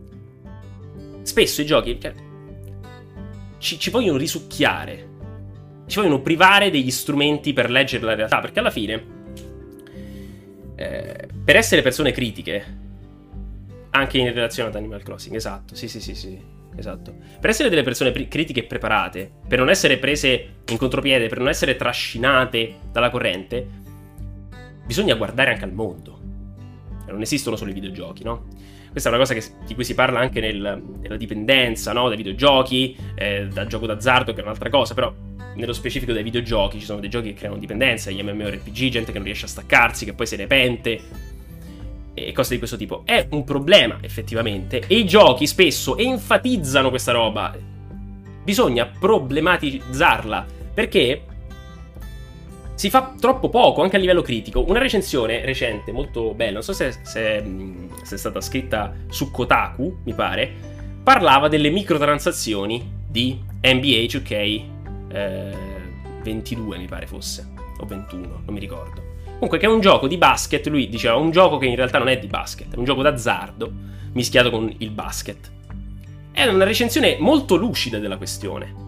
spesso 1.23 1.60
i 1.62 1.66
giochi 1.66 1.98
cioè, 2.01 2.12
ci, 3.59 3.78
ci 3.78 3.90
vogliono 3.90 4.18
risucchiare. 4.18 5.05
Ci 5.86 5.98
vogliono 5.98 6.20
privare 6.20 6.70
degli 6.70 6.90
strumenti 6.90 7.52
per 7.52 7.70
leggere 7.70 8.04
la 8.04 8.14
realtà. 8.14 8.40
Perché 8.40 8.58
alla 8.58 8.70
fine, 8.70 9.04
eh, 10.74 11.28
per 11.44 11.56
essere 11.56 11.82
persone 11.82 12.12
critiche, 12.12 12.84
anche 13.90 14.18
in 14.18 14.32
relazione 14.32 14.68
ad 14.68 14.76
Animal 14.76 15.02
Crossing, 15.02 15.34
esatto, 15.34 15.74
sì, 15.74 15.88
sì, 15.88 16.00
sì, 16.00 16.14
sì 16.14 16.54
esatto. 16.76 17.14
Per 17.40 17.50
essere 17.50 17.68
delle 17.68 17.82
persone 17.82 18.12
pri- 18.12 18.28
critiche 18.28 18.60
e 18.60 18.64
preparate, 18.64 19.30
per 19.46 19.58
non 19.58 19.70
essere 19.70 19.98
prese 19.98 20.54
in 20.68 20.76
contropiede, 20.76 21.28
per 21.28 21.38
non 21.38 21.48
essere 21.48 21.76
trascinate 21.76 22.74
dalla 22.92 23.10
corrente, 23.10 23.66
bisogna 24.84 25.14
guardare 25.14 25.52
anche 25.52 25.64
al 25.64 25.72
mondo. 25.72 26.20
Non 27.06 27.22
esistono 27.22 27.56
solo 27.56 27.70
i 27.70 27.74
videogiochi, 27.74 28.24
no? 28.24 28.46
Questa 28.97 29.12
è 29.12 29.14
una 29.14 29.27
cosa 29.27 29.39
che, 29.39 29.66
di 29.66 29.74
cui 29.74 29.85
si 29.85 29.93
parla 29.93 30.20
anche 30.20 30.40
nel, 30.40 30.82
nella 31.02 31.18
dipendenza, 31.18 31.93
no? 31.93 32.09
Dai 32.09 32.16
videogiochi, 32.16 32.97
eh, 33.14 33.47
dal 33.47 33.66
gioco 33.66 33.85
d'azzardo, 33.85 34.32
che 34.32 34.40
è 34.40 34.43
un'altra 34.43 34.70
cosa, 34.70 34.94
però 34.94 35.12
nello 35.55 35.74
specifico 35.74 36.14
dei 36.14 36.23
videogiochi 36.23 36.78
ci 36.78 36.86
sono 36.86 36.98
dei 36.98 37.10
giochi 37.10 37.28
che 37.28 37.35
creano 37.35 37.59
dipendenza, 37.59 38.10
gli 38.10 38.23
MMORPG, 38.23 38.89
gente 38.89 39.12
che 39.12 39.18
non 39.18 39.24
riesce 39.24 39.44
a 39.44 39.48
staccarsi, 39.48 40.06
che 40.06 40.14
poi 40.14 40.27
se 40.27 40.36
ne 40.36 40.47
pente, 40.47 41.01
e 42.14 42.32
cose 42.32 42.55
di 42.55 42.59
questo 42.59 42.78
tipo. 42.78 43.02
È 43.05 43.27
un 43.32 43.44
problema, 43.44 43.98
effettivamente, 44.01 44.82
e 44.86 44.97
i 44.97 45.05
giochi 45.05 45.47
spesso 45.47 45.98
enfatizzano 45.98 46.89
questa 46.89 47.12
roba. 47.12 47.55
Bisogna 48.43 48.86
problematizzarla, 48.86 50.47
perché 50.73 51.23
si 52.77 52.90
fa 52.90 53.15
troppo 53.19 53.48
poco, 53.48 53.82
anche 53.82 53.97
a 53.97 53.98
livello 53.98 54.23
critico. 54.23 54.62
Una 54.69 54.78
recensione 54.78 55.44
recente, 55.44 55.93
molto 55.93 56.35
bella, 56.35 56.53
non 56.53 56.62
so 56.62 56.74
se, 56.74 56.93
se, 56.93 57.43
se 58.03 58.15
è 58.15 58.19
stata 58.19 58.40
scritta 58.40 58.94
su 59.09 59.31
Kotaku, 59.31 60.01
mi 60.05 60.12
pare, 60.12 60.53
parlava 61.03 61.48
delle 61.48 61.70
microtransazioni 61.70 62.93
di 63.09 63.40
NBA 63.62 64.05
2K 64.05 64.65
eh, 65.09 65.55
22, 66.23 66.77
mi 66.77 66.86
pare 66.86 67.07
fosse, 67.07 67.48
o 67.78 67.86
21, 67.86 68.43
non 68.44 68.55
mi 68.55 68.61
ricordo. 68.61 69.05
Comunque, 69.24 69.59
che 69.59 69.66
è 69.66 69.69
un 69.69 69.81
gioco 69.81 70.07
di 70.07 70.19
basket. 70.19 70.66
Lui 70.66 70.89
diceva 70.89 71.16
un 71.16 71.31
gioco 71.31 71.57
che 71.57 71.66
in 71.66 71.77
realtà 71.77 71.98
non 71.98 72.09
è 72.09 72.19
di 72.19 72.27
basket, 72.27 72.74
è 72.74 72.78
un 72.78 72.85
gioco 72.85 73.03
d'azzardo 73.03 73.73
mischiato 74.12 74.51
con 74.51 74.73
il 74.78 74.90
basket. 74.90 75.51
È 76.31 76.44
una 76.47 76.65
recensione 76.65 77.16
molto 77.19 77.57
lucida 77.57 77.98
della 77.98 78.19
questione. 78.19 78.85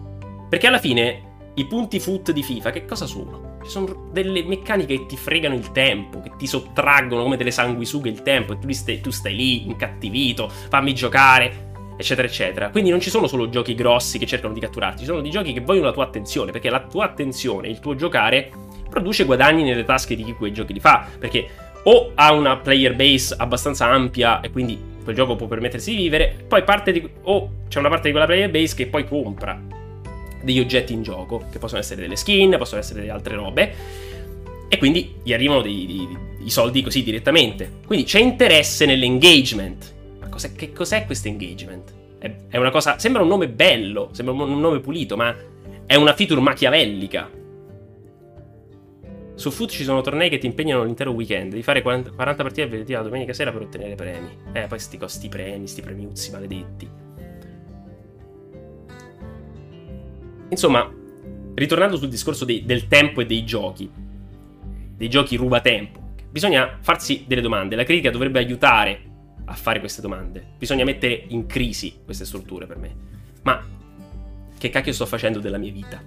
Perché 0.47 0.67
alla 0.67 0.79
fine 0.79 1.51
i 1.55 1.65
punti 1.65 1.99
foot 1.99 2.31
di 2.31 2.43
FIFA 2.43 2.69
che 2.71 2.85
cosa 2.85 3.07
sono? 3.07 3.48
Ci 3.63 3.69
sono 3.69 4.09
delle 4.11 4.43
meccaniche 4.43 4.97
che 4.97 5.05
ti 5.05 5.17
fregano 5.17 5.55
il 5.55 5.71
tempo, 5.71 6.21
che 6.21 6.31
ti 6.37 6.47
sottraggono 6.47 7.23
come 7.23 7.37
delle 7.37 7.51
sanguisughe 7.51 8.09
il 8.09 8.21
tempo, 8.21 8.53
e 8.53 8.59
tu 8.59 8.71
stai, 8.71 9.01
tu 9.01 9.11
stai 9.11 9.35
lì 9.35 9.65
incattivito, 9.65 10.49
fammi 10.49 10.93
giocare 10.93 11.67
eccetera, 11.99 12.25
eccetera. 12.25 12.69
Quindi 12.69 12.89
non 12.91 13.01
ci 13.01 13.09
sono 13.09 13.27
solo 13.27 13.49
giochi 13.49 13.75
grossi 13.75 14.17
che 14.17 14.25
cercano 14.25 14.53
di 14.53 14.61
catturarti, 14.61 14.99
ci 14.99 15.05
sono 15.05 15.19
dei 15.19 15.31
giochi 15.31 15.51
che 15.51 15.59
vogliono 15.59 15.87
la 15.87 15.91
tua 15.91 16.05
attenzione, 16.05 16.51
perché 16.51 16.69
la 16.69 16.79
tua 16.79 17.03
attenzione, 17.03 17.67
il 17.67 17.79
tuo 17.79 17.93
giocare 17.93 18.49
produce 18.89 19.25
guadagni 19.25 19.63
nelle 19.63 19.83
tasche 19.83 20.15
di 20.15 20.23
chi 20.23 20.33
quei 20.33 20.53
giochi 20.53 20.73
li 20.73 20.79
fa, 20.79 21.05
perché 21.19 21.49
o 21.83 22.11
ha 22.15 22.31
una 22.31 22.57
player 22.57 22.95
base 22.95 23.35
abbastanza 23.37 23.85
ampia 23.85 24.39
e 24.39 24.49
quindi 24.49 24.79
quel 25.03 25.15
gioco 25.15 25.35
può 25.35 25.47
permettersi 25.47 25.91
di 25.91 25.97
vivere, 25.97 26.35
poi 26.47 26.63
parte 26.63 26.91
di, 26.93 27.09
o 27.23 27.51
c'è 27.67 27.79
una 27.79 27.89
parte 27.89 28.05
di 28.05 28.11
quella 28.11 28.25
player 28.25 28.49
base 28.49 28.75
che 28.75 28.87
poi 28.87 29.05
compra 29.05 29.59
degli 30.41 30.59
oggetti 30.59 30.93
in 30.93 31.03
gioco, 31.03 31.45
che 31.51 31.59
possono 31.59 31.79
essere 31.79 32.01
delle 32.01 32.15
skin, 32.15 32.55
possono 32.57 32.79
essere 32.79 33.01
delle 33.01 33.11
altre 33.11 33.35
robe, 33.35 33.73
e 34.67 34.77
quindi 34.77 35.15
gli 35.23 35.33
arrivano 35.33 35.61
dei, 35.61 35.85
dei, 35.85 36.17
dei 36.37 36.49
soldi 36.49 36.81
così 36.81 37.03
direttamente. 37.03 37.79
Quindi 37.85 38.05
c'è 38.05 38.19
interesse 38.19 38.85
nell'engagement. 38.85 39.95
Ma 40.19 40.29
cos'è, 40.29 40.53
che 40.53 40.71
cos'è 40.71 41.05
questo 41.05 41.27
engagement? 41.27 41.93
È, 42.19 42.31
è 42.49 42.57
una 42.57 42.69
cosa. 42.69 42.99
Sembra 42.99 43.23
un 43.23 43.27
nome 43.27 43.49
bello, 43.49 44.09
sembra 44.11 44.33
un 44.33 44.59
nome 44.59 44.79
pulito, 44.79 45.17
ma 45.17 45.35
è 45.85 45.95
una 45.95 46.13
feature 46.13 46.39
machiavellica. 46.39 47.37
Su 49.33 49.51
Foot 49.51 49.69
ci 49.69 49.83
sono 49.83 50.01
tornei 50.01 50.29
che 50.29 50.37
ti 50.37 50.45
impegnano 50.45 50.83
l'intero 50.83 51.11
weekend. 51.11 51.53
Di 51.53 51.63
fare 51.63 51.81
40, 51.81 52.11
40 52.11 52.43
partite 52.43 52.67
venerdì 52.67 52.93
la 52.93 53.01
domenica 53.01 53.33
sera 53.33 53.51
per 53.51 53.61
ottenere 53.61 53.95
premi. 53.95 54.29
Eh, 54.53 54.67
poi 54.67 54.77
sti 54.77 54.97
costi 54.97 55.29
premi, 55.29 55.65
sti 55.65 55.81
premiuzzi 55.81 56.31
maledetti. 56.31 56.89
Insomma, 60.49 60.91
ritornando 61.55 61.97
sul 61.97 62.09
discorso 62.09 62.45
dei, 62.45 62.65
del 62.65 62.87
tempo 62.87 63.21
e 63.21 63.25
dei 63.25 63.43
giochi, 63.45 63.89
dei 64.95 65.09
giochi 65.09 65.35
rubatempo, 65.35 66.13
bisogna 66.29 66.77
farsi 66.81 67.25
delle 67.27 67.41
domande. 67.41 67.75
La 67.75 67.83
critica 67.83 68.11
dovrebbe 68.11 68.39
aiutare 68.39 69.01
a 69.45 69.53
fare 69.53 69.79
queste 69.79 70.01
domande. 70.01 70.53
Bisogna 70.57 70.83
mettere 70.83 71.25
in 71.27 71.45
crisi 71.45 71.99
queste 72.03 72.25
strutture 72.25 72.65
per 72.65 72.77
me. 72.77 72.95
Ma 73.43 73.63
che 74.57 74.69
cacchio 74.69 74.93
sto 74.93 75.05
facendo 75.05 75.39
della 75.39 75.57
mia 75.57 75.71
vita? 75.71 76.01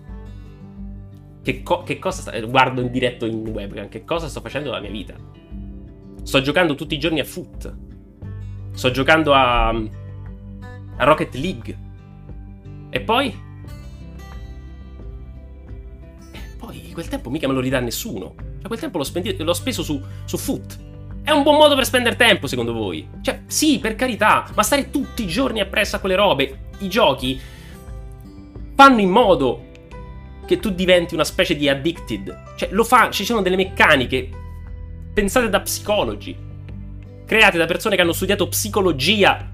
Che, 1.43 1.63
co- 1.63 1.83
che 1.83 1.99
cosa 1.99 2.21
sta- 2.21 2.41
guardo 2.41 2.81
in 2.81 2.91
diretto 2.91 3.27
in 3.27 3.47
webcam? 3.49 3.89
Che 3.89 4.05
cosa 4.05 4.29
sto 4.29 4.41
facendo 4.41 4.69
della 4.69 4.81
mia 4.81 4.91
vita? 4.91 5.15
Sto 6.23 6.41
giocando 6.41 6.75
tutti 6.75 6.95
i 6.95 6.99
giorni 6.99 7.19
a 7.19 7.25
foot. 7.25 7.75
Sto 8.73 8.91
giocando 8.91 9.35
a, 9.35 9.69
a 9.69 11.05
Rocket 11.05 11.35
League. 11.35 11.79
E 12.91 13.01
poi? 13.01 13.51
Poi 16.93 17.03
quel 17.03 17.09
tempo 17.09 17.31
mica 17.31 17.49
me 17.49 17.55
lo 17.55 17.61
ridà 17.61 17.81
nessuno. 17.81 18.35
Cioè, 18.37 18.67
quel 18.67 18.79
tempo 18.79 18.99
l'ho, 18.99 19.05
spendi- 19.05 19.37
l'ho 19.37 19.55
speso 19.55 19.83
su, 19.83 20.01
su 20.25 20.37
foot. 20.37 20.79
È 21.23 21.31
un 21.31 21.43
buon 21.43 21.57
modo 21.57 21.75
per 21.75 21.85
spendere 21.85 22.17
tempo, 22.17 22.47
secondo 22.47 22.73
voi? 22.73 23.09
Cioè, 23.23 23.43
sì, 23.47 23.79
per 23.79 23.95
carità, 23.95 24.49
ma 24.55 24.63
stare 24.63 24.91
tutti 24.91 25.23
i 25.23 25.27
giorni 25.27 25.61
appresso 25.61 25.97
a 25.97 25.99
quelle 26.01 26.17
robe, 26.17 26.71
i 26.79 26.89
giochi, 26.89 27.41
fanno 28.75 29.01
in 29.01 29.11
modo 29.11 29.71
che 30.47 30.59
tu 30.59 30.71
diventi 30.71 31.15
una 31.15 31.25
specie 31.25 31.57
di 31.57 31.69
addicted. 31.69 32.57
Cioè, 32.57 32.69
lo 32.73 32.85
fa, 32.85 33.11
ci 33.11 33.25
sono 33.25 33.41
delle 33.41 33.57
meccaniche 33.57 34.41
pensate 35.13 35.49
da 35.49 35.61
psicologi, 35.61 36.35
create 37.27 37.59
da 37.59 37.67
persone 37.67 37.97
che 37.97 38.03
hanno 38.03 38.13
studiato 38.13 38.49
psicologia 38.49 39.51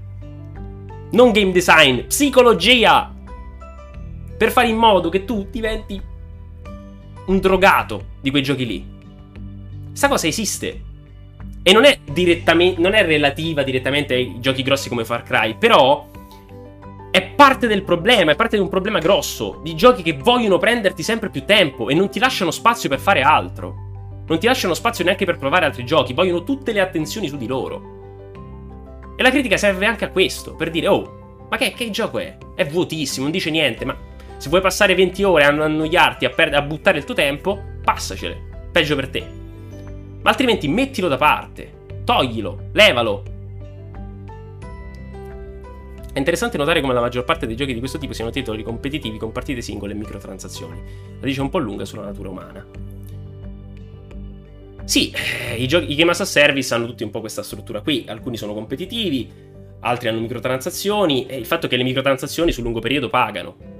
Non 1.11 1.31
game 1.31 1.51
design, 1.51 2.01
psicologia! 2.01 3.13
Per 4.37 4.51
fare 4.51 4.67
in 4.69 4.77
modo 4.77 5.09
che 5.09 5.25
tu 5.25 5.47
diventi 5.51 6.01
un 7.29 7.39
drogato 7.39 8.05
di 8.21 8.31
quei 8.31 8.43
giochi 8.43 8.65
lì. 8.65 8.85
Questa 9.87 10.07
cosa 10.07 10.27
esiste. 10.27 10.81
E 11.61 11.73
non 11.73 11.85
è, 11.85 11.99
direttamente, 12.11 12.81
non 12.81 12.93
è 12.93 13.05
relativa 13.05 13.63
direttamente 13.63 14.15
ai 14.15 14.39
giochi 14.39 14.63
grossi 14.63 14.89
come 14.89 15.05
Far 15.05 15.23
Cry, 15.23 15.55
però 15.55 16.07
è 17.11 17.21
parte 17.21 17.67
del 17.67 17.83
problema, 17.83 18.31
è 18.31 18.35
parte 18.35 18.55
di 18.55 18.61
un 18.61 18.69
problema 18.69 18.99
grosso, 18.99 19.59
di 19.63 19.75
giochi 19.75 20.01
che 20.01 20.13
vogliono 20.13 20.57
prenderti 20.57 21.03
sempre 21.03 21.29
più 21.29 21.45
tempo 21.45 21.89
e 21.89 21.93
non 21.93 22.09
ti 22.09 22.19
lasciano 22.19 22.51
spazio 22.51 22.89
per 22.89 22.99
fare 22.99 23.21
altro. 23.21 23.87
Non 24.25 24.39
ti 24.39 24.47
lasciano 24.47 24.73
spazio 24.73 25.03
neanche 25.03 25.25
per 25.25 25.37
provare 25.37 25.65
altri 25.65 25.85
giochi, 25.85 26.13
vogliono 26.13 26.43
tutte 26.43 26.71
le 26.71 26.81
attenzioni 26.81 27.27
su 27.27 27.37
di 27.37 27.47
loro. 27.47 27.97
E 29.15 29.21
la 29.21 29.31
critica 29.31 29.57
serve 29.57 29.85
anche 29.85 30.05
a 30.05 30.09
questo, 30.09 30.55
per 30.55 30.71
dire, 30.71 30.87
oh, 30.87 31.47
ma 31.49 31.57
che, 31.57 31.73
che 31.73 31.89
gioco 31.89 32.19
è? 32.19 32.37
È 32.55 32.65
vuotissimo, 32.65 33.23
non 33.23 33.31
dice 33.31 33.49
niente, 33.49 33.85
ma 33.85 33.97
se 34.39 34.47
vuoi 34.47 34.61
passare 34.61 34.95
20 34.95 35.21
ore 35.23 35.43
a 35.43 35.49
annoiarti, 35.49 36.23
a, 36.23 36.29
per- 36.29 36.55
a 36.55 36.61
buttare 36.61 36.97
il 36.97 37.03
tuo 37.03 37.13
tempo, 37.13 37.61
passacele, 37.83 38.69
peggio 38.71 38.95
per 38.95 39.09
te. 39.09 39.27
Ma 40.21 40.29
altrimenti 40.29 40.69
mettilo 40.69 41.09
da 41.09 41.17
parte, 41.17 41.71
toglilo, 42.05 42.69
levalo, 42.71 43.23
è 46.13 46.17
interessante 46.17 46.57
notare 46.57 46.79
come 46.79 46.93
la 46.93 47.01
maggior 47.01 47.25
parte 47.25 47.45
dei 47.45 47.55
giochi 47.57 47.73
di 47.73 47.79
questo 47.79 47.97
tipo 47.97 48.13
siano 48.13 48.31
titoli 48.31 48.63
competitivi 48.63 49.17
con 49.17 49.33
partite 49.33 49.61
singole 49.61 49.91
e 49.91 49.95
microtransazioni. 49.95 50.81
La 51.19 51.25
dice 51.25 51.41
un 51.41 51.49
po' 51.49 51.59
lunga 51.59 51.83
sulla 51.83 52.03
natura 52.03 52.29
umana. 52.29 52.65
Sì, 54.85 55.11
eh, 55.11 55.55
i, 55.55 55.67
giochi, 55.67 55.91
i 55.91 55.95
Game 55.95 56.11
as 56.11 56.21
a 56.21 56.25
Service 56.25 56.73
hanno 56.73 56.87
tutti 56.87 57.03
un 57.03 57.11
po' 57.11 57.19
questa 57.19 57.43
struttura 57.43 57.81
qui. 57.81 58.05
Alcuni 58.07 58.37
sono 58.37 58.53
competitivi, 58.53 59.29
altri 59.81 60.07
hanno 60.07 60.21
microtransazioni 60.21 61.27
e 61.27 61.35
il 61.35 61.45
fatto 61.45 61.67
che 61.67 61.75
le 61.75 61.83
microtransazioni 61.83 62.51
sul 62.53 62.63
lungo 62.63 62.79
periodo 62.79 63.09
pagano. 63.09 63.78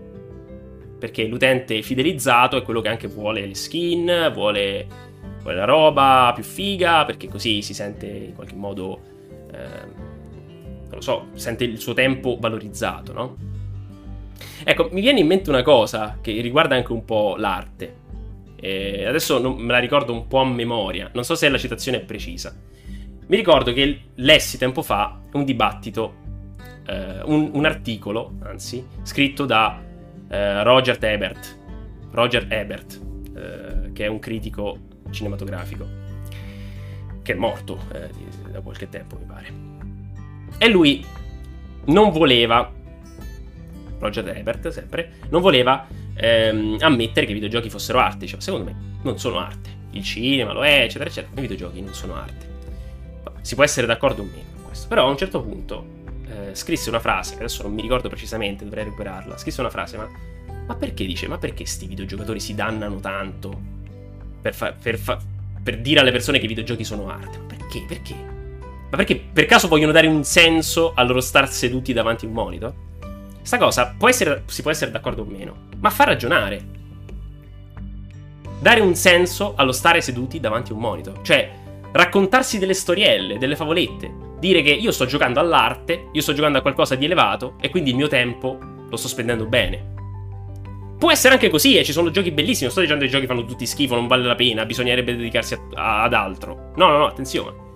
Perché 1.00 1.26
l'utente 1.26 1.82
fidelizzato 1.82 2.58
è 2.58 2.62
quello 2.62 2.82
che 2.82 2.90
anche 2.90 3.08
vuole 3.08 3.46
le 3.46 3.56
skin, 3.56 4.32
vuole, 4.34 4.86
vuole 5.42 5.56
la 5.56 5.66
roba 5.66 6.32
più 6.36 6.44
figa, 6.44 7.06
perché 7.06 7.28
così 7.28 7.62
si 7.62 7.74
sente 7.74 8.08
in 8.08 8.36
qualche 8.36 8.56
modo... 8.56 9.00
Eh, 9.52 10.08
non 10.90 10.98
lo 10.98 11.02
so, 11.02 11.28
sente 11.34 11.64
il 11.64 11.80
suo 11.80 11.94
tempo 11.94 12.38
valorizzato, 12.40 13.14
no? 13.14 13.38
Ecco, 14.64 14.90
mi 14.92 15.02
viene 15.02 15.20
in 15.20 15.28
mente 15.28 15.50
una 15.50 15.62
cosa 15.62 16.18
che 16.22 16.40
riguarda 16.42 16.76
anche 16.76 16.92
un 16.92 17.06
po' 17.06 17.36
l'arte. 17.38 17.98
E 18.56 19.06
adesso 19.06 19.40
non, 19.40 19.56
me 19.56 19.72
la 19.72 19.80
ricordo 19.80 20.12
un 20.12 20.28
po' 20.28 20.40
a 20.40 20.46
memoria, 20.46 21.10
non 21.14 21.24
so 21.24 21.36
se 21.36 21.48
la 21.48 21.58
citazione 21.58 22.02
è 22.02 22.02
precisa. 22.02 22.54
Mi 23.28 23.36
ricordo 23.36 23.72
che 23.72 24.02
lessi 24.16 24.58
tempo 24.58 24.82
fa 24.82 25.22
un 25.34 25.46
dibattito, 25.46 26.16
eh, 26.88 27.22
un, 27.24 27.52
un, 27.54 27.66
articolo, 27.66 28.34
anzi, 28.44 28.86
scritto 29.04 29.46
da 29.46 29.80
eh, 30.30 30.64
Roger 30.64 30.98
Ebert, 31.04 31.58
Roger 32.12 32.46
Ebert, 32.50 33.02
eh, 33.36 33.92
che 33.92 34.06
è 34.06 34.08
un 34.08 34.20
critico 34.20 34.78
cinematografico, 35.10 35.88
che 37.22 37.34
è 37.34 37.36
morto 37.36 37.80
eh, 37.94 38.10
da 38.50 38.62
qualche 38.62 38.90
tempo, 38.90 39.18
mi 39.18 39.26
pare. 39.26 39.54
E 40.58 40.70
lui 40.70 41.06
non 41.86 42.12
voleva, 42.12 42.72
Roger 44.00 44.28
Ebert 44.30 44.70
sempre, 44.70 45.14
non 45.30 45.42
voleva 45.42 45.88
ehm, 46.16 46.78
ammettere 46.80 47.26
che 47.26 47.32
i 47.32 47.36
videogiochi 47.36 47.70
fossero 47.70 48.00
arte. 48.00 48.28
Cioè, 48.28 48.42
secondo 48.42 48.66
me 48.66 48.98
non 49.02 49.18
sono 49.18 49.40
arte. 49.40 49.78
Il 49.92 50.04
cinema 50.04 50.54
lo 50.54 50.64
è, 50.64 50.82
eccetera, 50.82 51.10
eccetera. 51.10 51.34
I 51.38 51.42
videogiochi 51.42 51.82
non 51.82 51.94
sono 51.94 52.16
arte. 52.16 52.48
Si 53.42 53.56
può 53.56 53.64
essere 53.64 53.88
d'accordo 53.88 54.22
o 54.22 54.26
meno 54.26 54.50
con 54.56 54.66
questo. 54.66 54.88
Però 54.88 55.08
a 55.08 55.10
un 55.10 55.18
certo 55.18 55.42
punto 55.42 55.86
eh, 56.30 56.56
scrisse 56.56 56.90
una 56.90 57.00
frase, 57.00 57.36
adesso 57.36 57.64
non 57.64 57.74
mi 57.74 57.82
ricordo 57.82 58.08
precisamente, 58.08 58.64
dovrei 58.64 58.84
recuperarla. 58.84 59.38
Scrisse 59.38 59.62
una 59.62 59.70
frase, 59.70 59.98
ma, 59.98 60.08
ma 60.68 60.76
perché 60.76 61.06
dice? 61.06 61.28
Ma 61.28 61.38
perché 61.38 61.66
sti 61.66 61.88
videogiocatori 61.88 62.40
si 62.40 62.54
dannano 62.54 63.00
tanto 63.00 63.60
per, 64.42 64.54
fa, 64.54 64.74
per, 64.74 64.98
fa, 64.98 65.18
per 65.62 65.80
dire 65.80 66.00
alle 66.00 66.12
persone 66.12 66.38
che 66.38 66.46
i 66.46 66.48
videogiochi 66.48 66.84
sono 66.84 67.10
arte? 67.10 67.40
Perché? 67.40 67.84
Perché? 67.88 68.16
Ma 68.90 68.98
perché 68.98 69.18
per 69.18 69.46
caso 69.46 69.68
vogliono 69.68 69.92
dare 69.92 70.08
un 70.08 70.24
senso 70.24 70.94
al 70.96 71.08
loro 71.08 71.22
star 71.22 71.50
seduti 71.50 71.94
davanti 71.94 72.26
a 72.26 72.28
un 72.28 72.34
monitor? 72.34 72.74
Sta 73.42 73.58
cosa 73.58 73.96
può 73.98 74.10
essere, 74.10 74.44
si 74.46 74.62
può 74.62 74.72
essere 74.72 74.92
d'accordo 74.92 75.24
o 75.24 75.26
meno, 75.26 75.68
ma 75.80 75.90
fa 75.90 76.04
ragionare. 76.04 76.78
Dare 78.60 78.82
un 78.82 78.94
senso 78.94 79.54
allo 79.56 79.72
stare 79.72 80.02
seduti 80.02 80.40
davanti 80.40 80.72
a 80.72 80.76
un 80.76 80.82
monitor. 80.82 81.22
Cioè, 81.22 81.52
raccontarsi 81.92 82.60
delle 82.60 82.74
storielle, 82.74 83.38
delle 83.38 83.56
favolette. 83.56 84.28
Dire 84.40 84.62
che 84.62 84.72
io 84.72 84.92
sto 84.92 85.06
giocando 85.06 85.40
all'arte, 85.40 86.08
io 86.12 86.22
sto 86.22 86.34
giocando 86.34 86.58
a 86.58 86.62
qualcosa 86.62 86.96
di 86.96 87.06
elevato 87.06 87.56
e 87.60 87.70
quindi 87.70 87.90
il 87.90 87.98
mio 87.98 88.08
tempo 88.08 88.58
lo 88.90 88.96
sto 88.96 89.08
spendendo 89.08 89.46
bene. 89.46 89.98
Può 90.98 91.12
essere 91.12 91.34
anche 91.34 91.50
così, 91.50 91.76
e 91.76 91.80
eh, 91.80 91.84
ci 91.84 91.92
sono 91.92 92.10
giochi 92.10 92.32
bellissimi. 92.32 92.64
Non 92.64 92.72
sto 92.72 92.82
dicendo 92.82 93.04
che 93.04 93.10
i 93.10 93.14
giochi 93.14 93.26
fanno 93.26 93.46
tutti 93.46 93.66
schifo, 93.66 93.96
non 93.96 94.08
vale 94.08 94.24
la 94.24 94.36
pena, 94.36 94.66
bisognerebbe 94.66 95.16
dedicarsi 95.16 95.54
a, 95.54 95.60
a, 95.76 96.04
ad 96.04 96.14
altro. 96.14 96.72
No, 96.76 96.88
no, 96.90 96.98
no, 96.98 97.06
attenzione. 97.06 97.68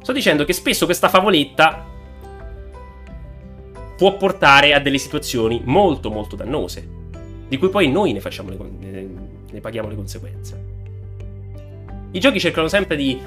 Sto 0.00 0.12
dicendo 0.12 0.44
che 0.44 0.52
spesso 0.52 0.84
questa 0.84 1.08
favoletta 1.08 1.84
può 3.96 4.16
portare 4.16 4.74
a 4.74 4.78
delle 4.78 4.98
situazioni 4.98 5.60
molto 5.64 6.10
molto 6.10 6.36
dannose, 6.36 6.88
di 7.48 7.56
cui 7.58 7.68
poi 7.68 7.90
noi 7.90 8.12
ne, 8.12 8.20
le, 8.22 8.56
ne, 8.78 9.08
ne 9.50 9.60
paghiamo 9.60 9.88
le 9.88 9.94
conseguenze. 9.94 10.64
I 12.12 12.20
giochi 12.20 12.40
cercano 12.40 12.68
sempre 12.68 12.96
di... 12.96 13.20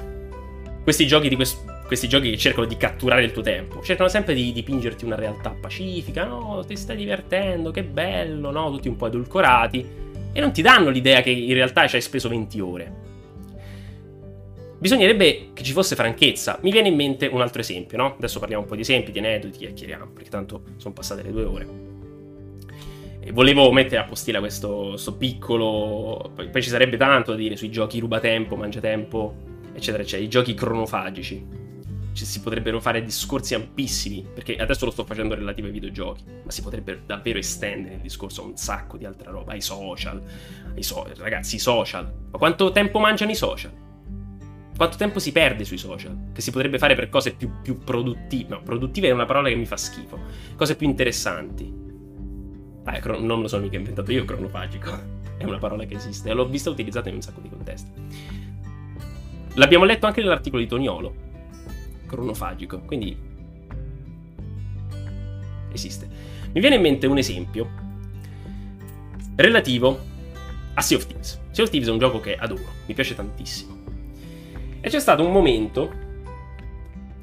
Questi 0.82 1.06
giochi, 1.06 1.28
di 1.28 1.36
quest, 1.36 1.62
questi 1.90 2.06
giochi 2.06 2.30
che 2.30 2.36
cercano 2.36 2.66
di 2.66 2.76
catturare 2.76 3.24
il 3.24 3.32
tuo 3.32 3.42
tempo, 3.42 3.82
cercano 3.82 4.08
sempre 4.08 4.32
di 4.32 4.52
dipingerti 4.52 5.04
una 5.04 5.16
realtà 5.16 5.56
pacifica, 5.60 6.24
no, 6.24 6.62
ti 6.64 6.76
stai 6.76 6.94
divertendo, 6.94 7.72
che 7.72 7.82
bello, 7.82 8.52
no, 8.52 8.70
tutti 8.70 8.86
un 8.86 8.94
po' 8.94 9.08
edulcorati, 9.08 9.84
e 10.30 10.40
non 10.40 10.52
ti 10.52 10.62
danno 10.62 10.90
l'idea 10.90 11.20
che 11.20 11.30
in 11.30 11.52
realtà 11.52 11.88
ci 11.88 11.96
hai 11.96 12.00
speso 12.00 12.28
20 12.28 12.60
ore. 12.60 12.92
Bisognerebbe 14.78 15.48
che 15.52 15.64
ci 15.64 15.72
fosse 15.72 15.96
franchezza. 15.96 16.60
Mi 16.62 16.70
viene 16.70 16.86
in 16.86 16.94
mente 16.94 17.26
un 17.26 17.40
altro 17.40 17.60
esempio, 17.60 17.98
no? 17.98 18.14
Adesso 18.14 18.38
parliamo 18.38 18.62
un 18.62 18.68
po' 18.68 18.76
di 18.76 18.82
esempi, 18.82 19.10
di 19.10 19.18
aneddoti, 19.18 19.58
chiacchieriamo, 19.58 20.12
perché 20.14 20.30
tanto 20.30 20.62
sono 20.76 20.94
passate 20.94 21.24
le 21.24 21.32
due 21.32 21.42
ore. 21.42 21.68
E 23.18 23.32
volevo 23.32 23.72
mettere 23.72 24.00
a 24.00 24.04
postilla 24.04 24.38
questo, 24.38 24.90
questo 24.90 25.16
piccolo... 25.16 26.30
Poi, 26.36 26.50
poi, 26.50 26.62
ci 26.62 26.68
sarebbe 26.68 26.96
tanto 26.96 27.32
da 27.32 27.36
dire 27.36 27.56
sui 27.56 27.68
giochi 27.68 27.98
rubatempo, 27.98 28.54
mangiatempo, 28.54 29.34
eccetera, 29.72 30.04
eccetera. 30.04 30.24
I 30.24 30.28
giochi 30.28 30.54
cronofagici. 30.54 31.60
Ci 32.12 32.24
si 32.24 32.40
potrebbero 32.40 32.80
fare 32.80 33.04
discorsi 33.04 33.54
ampissimi, 33.54 34.26
perché 34.34 34.56
adesso 34.56 34.84
lo 34.84 34.90
sto 34.90 35.04
facendo 35.04 35.34
relativo 35.34 35.68
ai 35.68 35.72
videogiochi, 35.72 36.24
ma 36.44 36.50
si 36.50 36.62
potrebbe 36.62 37.02
davvero 37.06 37.38
estendere 37.38 37.94
il 37.94 38.00
discorso 38.00 38.42
a 38.42 38.46
un 38.46 38.56
sacco 38.56 38.96
di 38.96 39.04
altra 39.04 39.30
roba, 39.30 39.52
ai 39.52 39.60
social. 39.60 40.22
Ai 40.74 40.82
so- 40.82 41.06
ragazzi, 41.16 41.56
i 41.56 41.60
social. 41.60 42.12
Ma 42.30 42.38
quanto 42.38 42.72
tempo 42.72 42.98
mangiano 42.98 43.30
i 43.30 43.36
social? 43.36 43.88
quanto 44.80 44.96
tempo 44.96 45.18
si 45.18 45.30
perde 45.30 45.66
sui 45.66 45.76
social, 45.76 46.30
che 46.32 46.40
si 46.40 46.50
potrebbe 46.50 46.78
fare 46.78 46.94
per 46.94 47.10
cose 47.10 47.34
più, 47.34 47.60
più 47.60 47.80
produttive. 47.80 48.48
No, 48.48 48.62
produttive 48.62 49.08
è 49.08 49.10
una 49.10 49.26
parola 49.26 49.50
che 49.50 49.54
mi 49.54 49.66
fa 49.66 49.76
schifo. 49.76 50.18
Cose 50.56 50.74
più 50.74 50.88
interessanti. 50.88 51.70
Ah, 52.84 52.98
cron- 52.98 53.26
non 53.26 53.42
lo 53.42 53.46
so 53.46 53.58
mica 53.58 53.76
inventato 53.76 54.10
io, 54.10 54.24
cronofagico. 54.24 54.90
È 55.36 55.44
una 55.44 55.58
parola 55.58 55.84
che 55.84 55.96
esiste. 55.96 56.32
L'ho 56.32 56.48
vista 56.48 56.70
utilizzata 56.70 57.10
in 57.10 57.16
un 57.16 57.20
sacco 57.20 57.42
di 57.42 57.50
contesti. 57.50 57.90
L'abbiamo 59.56 59.84
letto 59.84 60.06
anche 60.06 60.22
nell'articolo 60.22 60.62
di 60.62 60.68
Toniolo. 60.68 61.14
Cronofagico. 62.10 62.80
Quindi... 62.80 63.16
Esiste. 65.72 66.08
Mi 66.52 66.60
viene 66.60 66.74
in 66.74 66.82
mente 66.82 67.06
un 67.06 67.18
esempio 67.18 67.68
relativo 69.36 69.98
a 70.74 70.80
Sea 70.82 70.96
of 70.96 71.06
Thieves. 71.06 71.40
Sea 71.52 71.62
of 71.62 71.70
Thieves 71.70 71.88
è 71.88 71.92
un 71.92 71.98
gioco 71.98 72.18
che 72.18 72.34
adoro, 72.34 72.64
mi 72.86 72.94
piace 72.94 73.14
tantissimo. 73.14 73.78
E 74.80 74.88
c'è 74.88 74.98
stato 74.98 75.24
un 75.24 75.30
momento, 75.30 75.92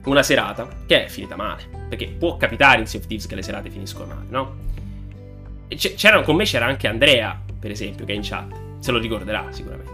una 0.05 0.23
serata, 0.23 0.67
che 0.85 1.05
è 1.05 1.07
finita 1.09 1.35
male. 1.35 1.63
Perché 1.89 2.07
può 2.07 2.37
capitare 2.37 2.79
in 2.79 2.87
Sea 2.87 3.01
of 3.01 3.07
Thieves 3.07 3.27
che 3.27 3.35
le 3.35 3.41
serate 3.41 3.69
finiscono 3.69 4.05
male, 4.05 4.25
no? 4.29 4.55
E 5.67 5.75
c'era, 5.75 6.21
con 6.21 6.37
me 6.37 6.45
c'era 6.45 6.65
anche 6.65 6.87
Andrea, 6.87 7.37
per 7.59 7.71
esempio, 7.71 8.05
che 8.05 8.13
è 8.13 8.15
in 8.15 8.21
chat. 8.23 8.53
Se 8.79 8.91
lo 8.91 8.99
ricorderà 8.99 9.47
sicuramente. 9.49 9.91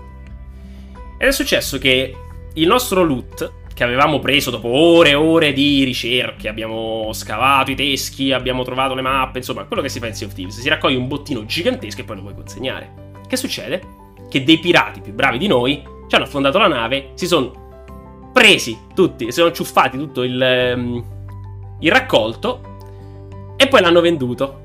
Ed 1.17 1.27
è 1.27 1.31
successo 1.31 1.79
che 1.79 2.15
il 2.53 2.67
nostro 2.67 3.01
loot, 3.01 3.51
che 3.73 3.83
avevamo 3.83 4.19
preso 4.19 4.51
dopo 4.51 4.67
ore 4.67 5.09
e 5.09 5.15
ore 5.15 5.53
di 5.53 5.83
ricerche, 5.83 6.47
abbiamo 6.47 7.09
scavato 7.13 7.71
i 7.71 7.75
teschi, 7.75 8.31
abbiamo 8.31 8.63
trovato 8.63 8.93
le 8.93 9.01
mappe, 9.01 9.39
insomma, 9.39 9.63
quello 9.63 9.81
che 9.81 9.89
si 9.89 9.99
fa 9.99 10.07
in 10.07 10.13
Sea 10.13 10.27
of 10.27 10.33
Thieves. 10.33 10.59
Si 10.59 10.69
raccoglie 10.69 10.97
un 10.97 11.07
bottino 11.07 11.45
gigantesco 11.45 12.01
e 12.01 12.03
poi 12.03 12.15
lo 12.17 12.21
puoi 12.21 12.35
consegnare. 12.35 13.19
Che 13.27 13.35
succede? 13.35 13.81
Che 14.29 14.43
dei 14.43 14.59
pirati 14.59 15.01
più 15.01 15.13
bravi 15.13 15.37
di 15.37 15.47
noi 15.47 15.81
ci 16.07 16.15
hanno 16.15 16.25
affondato 16.25 16.59
la 16.59 16.67
nave, 16.67 17.11
si 17.15 17.25
sono 17.25 18.29
presi 18.31 18.77
tutti, 18.93 19.25
si 19.25 19.31
sono 19.31 19.51
ciuffati 19.51 19.97
tutto 19.97 20.23
il, 20.23 20.73
um, 20.75 21.03
il 21.79 21.91
raccolto 21.91 23.55
e 23.57 23.67
poi 23.67 23.81
l'hanno 23.81 24.01
venduto. 24.01 24.61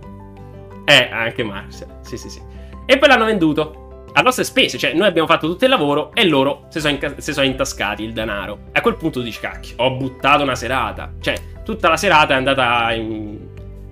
Eh, 0.84 1.08
anche 1.10 1.42
Marx, 1.42 1.86
sì 2.02 2.16
sì 2.16 2.28
sì. 2.28 2.40
E 2.86 2.98
poi 2.98 3.08
l'hanno 3.08 3.26
venduto 3.26 3.87
a 4.12 4.20
nostre 4.22 4.44
spese, 4.44 4.78
cioè 4.78 4.92
noi 4.94 5.06
abbiamo 5.06 5.28
fatto 5.28 5.46
tutto 5.46 5.64
il 5.64 5.70
lavoro 5.70 6.12
e 6.14 6.24
loro 6.26 6.66
si 6.68 6.80
sono, 6.80 6.92
inca- 6.92 7.14
si 7.18 7.32
sono 7.32 7.46
intascati 7.46 8.02
il 8.02 8.12
denaro. 8.12 8.60
E 8.72 8.78
a 8.78 8.80
quel 8.80 8.96
punto 8.96 9.20
dici, 9.20 9.40
cacchio, 9.40 9.74
ho 9.78 9.96
buttato 9.96 10.42
una 10.42 10.54
serata. 10.54 11.12
Cioè, 11.20 11.34
tutta 11.64 11.88
la 11.88 11.96
serata 11.96 12.34
è 12.34 12.36
andata 12.36 12.92
in, 12.92 13.38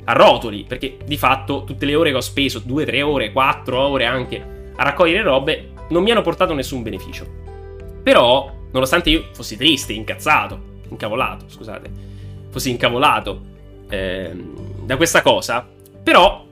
a 0.05 0.13
rotoli, 0.13 0.65
perché 0.67 0.99
di 1.05 1.17
fatto 1.17 1.65
tutte 1.65 1.87
le 1.87 1.95
ore 1.95 2.11
che 2.11 2.17
ho 2.17 2.21
speso, 2.21 2.63
2-3 2.67 3.03
ore, 3.03 3.33
4 3.33 3.79
ore 3.79 4.05
anche, 4.05 4.73
a 4.75 4.83
raccogliere 4.83 5.23
robe, 5.23 5.71
non 5.89 6.03
mi 6.03 6.11
hanno 6.11 6.23
portato 6.23 6.55
nessun 6.55 6.83
beneficio. 6.83 7.27
Però, 8.03 8.53
nonostante 8.73 9.11
io 9.11 9.25
fossi 9.33 9.57
triste, 9.57 9.93
incazzato, 9.93 10.75
incavolato, 10.89 11.47
scusate, 11.49 11.91
fossi 12.51 12.71
incavolato 12.71 13.41
eh, 13.89 14.31
da 14.83 14.97
questa 14.97 15.23
cosa, 15.23 15.67
però 16.03 16.45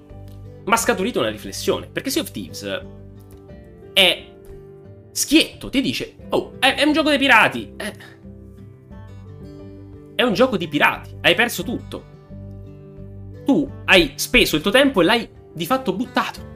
mi 0.65 0.73
ha 0.73 0.77
scaturito 0.77 1.21
una 1.21 1.31
riflessione, 1.31 1.89
perché 1.91 2.11
Sea 2.11 2.23
of 2.23 2.31
Thieves 2.31 2.81
è 3.95 4.25
schietto, 5.11 5.71
ti 5.71 5.81
dice, 5.81 6.17
oh, 6.29 6.57
è, 6.59 6.75
è 6.75 6.83
un 6.83 6.93
gioco 6.93 7.09
dei 7.09 7.19
pirati, 7.19 7.73
eh. 7.77 8.13
È 10.17 10.23
un 10.23 10.35
gioco 10.35 10.59
di 10.59 10.69
pirati, 10.69 11.17
hai 11.23 11.35
perso 11.35 11.63
tutto 11.63 12.13
tu 13.45 13.71
hai 13.85 14.13
speso 14.17 14.57
il 14.57 14.63
tuo 14.63 14.71
tempo 14.71 15.01
e 15.01 15.05
l'hai 15.05 15.29
di 15.53 15.67
fatto 15.67 15.93
buttato. 15.93 16.53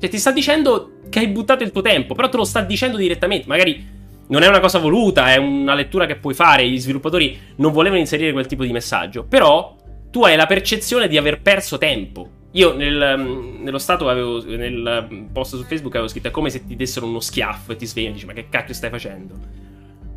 Cioè, 0.00 0.08
ti 0.08 0.18
sta 0.18 0.32
dicendo 0.32 1.00
che 1.08 1.20
hai 1.20 1.28
buttato 1.28 1.62
il 1.62 1.70
tuo 1.70 1.82
tempo, 1.82 2.14
però 2.14 2.28
te 2.28 2.36
lo 2.36 2.44
sta 2.44 2.60
dicendo 2.62 2.96
direttamente. 2.96 3.46
Magari 3.46 3.96
non 4.28 4.42
è 4.42 4.48
una 4.48 4.60
cosa 4.60 4.78
voluta, 4.78 5.32
è 5.32 5.36
una 5.36 5.74
lettura 5.74 6.06
che 6.06 6.16
puoi 6.16 6.34
fare. 6.34 6.68
Gli 6.68 6.78
sviluppatori 6.78 7.38
non 7.56 7.72
volevano 7.72 8.00
inserire 8.00 8.32
quel 8.32 8.46
tipo 8.46 8.64
di 8.64 8.72
messaggio. 8.72 9.24
Però 9.24 9.76
tu 10.10 10.22
hai 10.24 10.36
la 10.36 10.46
percezione 10.46 11.08
di 11.08 11.16
aver 11.16 11.40
perso 11.40 11.78
tempo. 11.78 12.30
Io 12.52 12.74
nel, 12.74 13.14
mm, 13.18 13.62
nello 13.62 13.78
stato 13.78 14.08
avevo, 14.08 14.42
nel 14.44 15.06
mm, 15.10 15.26
post 15.26 15.56
su 15.56 15.64
Facebook 15.64 15.94
avevo 15.94 16.08
scritto 16.08 16.30
come 16.30 16.48
se 16.48 16.66
ti 16.66 16.76
dessero 16.76 17.06
uno 17.06 17.20
schiaffo 17.20 17.72
e 17.72 17.76
ti 17.76 17.86
svegli 17.86 18.06
e 18.06 18.12
dici 18.12 18.26
ma 18.26 18.32
che 18.32 18.48
cacchio 18.48 18.72
stai 18.72 18.88
facendo? 18.88 19.34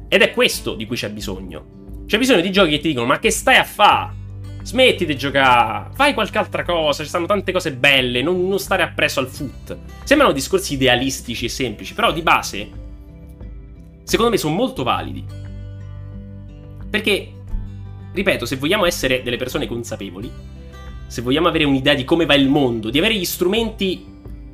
Ed 0.07 0.21
è 0.21 0.31
questo 0.31 0.75
di 0.75 0.85
cui 0.85 0.95
c'è 0.95 1.09
bisogno. 1.09 2.03
C'è 2.05 2.17
bisogno 2.17 2.41
di 2.41 2.51
giochi 2.51 2.71
che 2.71 2.79
ti 2.79 2.87
dicono 2.89 3.05
ma 3.05 3.19
che 3.19 3.31
stai 3.31 3.57
a 3.57 3.63
fare? 3.63 4.19
Smetti 4.63 5.05
di 5.05 5.17
giocare, 5.17 5.89
fai 5.93 6.13
qualche 6.13 6.37
altra 6.37 6.63
cosa, 6.63 7.01
ci 7.01 7.09
stanno 7.09 7.25
tante 7.25 7.51
cose 7.51 7.73
belle, 7.73 8.21
non, 8.21 8.47
non 8.47 8.59
stare 8.59 8.83
appresso 8.83 9.19
al 9.19 9.27
foot. 9.27 9.75
Sembrano 10.03 10.33
discorsi 10.33 10.75
idealistici 10.75 11.45
e 11.45 11.49
semplici, 11.49 11.95
però 11.95 12.13
di 12.13 12.21
base, 12.21 12.69
secondo 14.03 14.31
me, 14.31 14.37
sono 14.37 14.53
molto 14.53 14.83
validi. 14.83 15.25
Perché, 16.91 17.33
ripeto, 18.13 18.45
se 18.45 18.57
vogliamo 18.57 18.85
essere 18.85 19.23
delle 19.23 19.37
persone 19.37 19.65
consapevoli, 19.65 20.31
se 21.11 21.21
vogliamo 21.21 21.49
avere 21.49 21.65
un'idea 21.65 21.93
di 21.93 22.05
come 22.05 22.25
va 22.25 22.35
il 22.35 22.47
mondo, 22.47 22.89
di 22.89 22.97
avere 22.97 23.15
gli 23.15 23.25
strumenti 23.25 24.01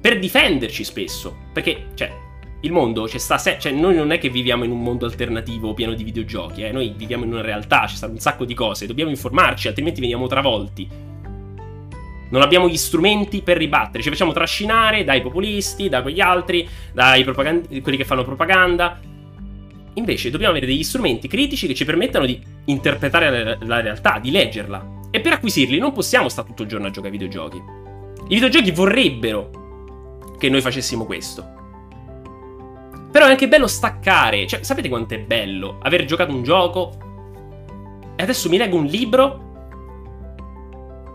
per 0.02 0.18
difenderci 0.18 0.84
spesso, 0.84 1.38
perché, 1.54 1.90
cioè, 1.94 2.12
il 2.62 2.72
mondo 2.72 3.04
c'è 3.04 3.20
sta 3.20 3.38
se- 3.38 3.58
cioè 3.60 3.72
noi 3.72 3.94
non 3.94 4.12
è 4.12 4.18
che 4.18 4.30
viviamo 4.30 4.64
in 4.64 4.72
un 4.72 4.82
mondo 4.82 5.06
alternativo 5.06 5.76
pieno 5.76 5.94
di 5.94 6.04
videogiochi, 6.04 6.64
eh? 6.64 6.72
noi 6.72 6.96
viviamo 6.98 7.26
in 7.26 7.34
una 7.34 7.44
realtà, 7.44 7.86
ci 7.86 7.98
stanno 7.98 8.14
un 8.14 8.20
sacco 8.20 8.44
di 8.44 8.56
cose, 8.56 8.88
dobbiamo 8.88 9.12
informarci, 9.12 9.68
altrimenti 9.68 10.02
veniamo 10.02 10.26
travolti. 10.26 10.90
Non 12.30 12.42
abbiamo 12.42 12.68
gli 12.68 12.76
strumenti 12.76 13.44
per 13.44 13.58
ribattere, 13.58 14.02
ci 14.02 14.10
facciamo 14.10 14.34
trascinare 14.34 15.04
dai 15.04 15.22
populisti, 15.22 15.90
da 15.90 16.02
quegli 16.02 16.22
altri, 16.22 16.68
dai 16.92 17.24
propagand- 17.24 17.82
quelli 17.82 18.00
che 18.00 18.04
fanno 18.04 18.24
propaganda. 18.24 19.00
Invece 19.94 20.32
dobbiamo 20.32 20.54
avere 20.54 20.66
degli 20.66 20.84
strumenti 20.84 21.28
critici 21.28 21.68
che 21.68 21.76
ci 21.76 21.86
permettano 21.86 22.26
di 22.26 22.42
interpretare 22.66 23.44
la, 23.44 23.58
la 23.62 23.80
realtà, 23.80 24.18
di 24.20 24.32
leggerla. 24.32 24.96
E 25.18 25.20
per 25.20 25.34
acquisirli 25.34 25.80
non 25.80 25.94
possiamo 25.94 26.30
stare 26.30 26.48
tutto 26.50 26.62
il 26.62 26.68
giorno 26.68 26.86
a 26.86 26.92
giocare 26.92 27.12
ai 27.12 27.18
videogiochi. 27.18 27.58
I 27.58 28.36
videogiochi 28.36 28.70
vorrebbero 28.70 30.30
che 30.38 30.48
noi 30.48 30.62
facessimo 30.62 31.06
questo. 31.06 31.44
Però 33.12 33.26
è 33.26 33.30
anche 33.32 33.48
bello 33.48 33.66
staccare. 33.66 34.46
Cioè, 34.46 34.62
sapete 34.62 34.90
quanto 34.90 35.16
è 35.16 35.20
bello 35.20 35.80
aver 35.82 36.06
giocato 36.06 36.32
un 36.32 36.44
gioco 36.44 36.92
e 38.16 38.22
adesso 38.22 38.48
mi 38.48 38.58
leggo 38.58 38.78
un 38.78 38.86
libro 38.86 39.46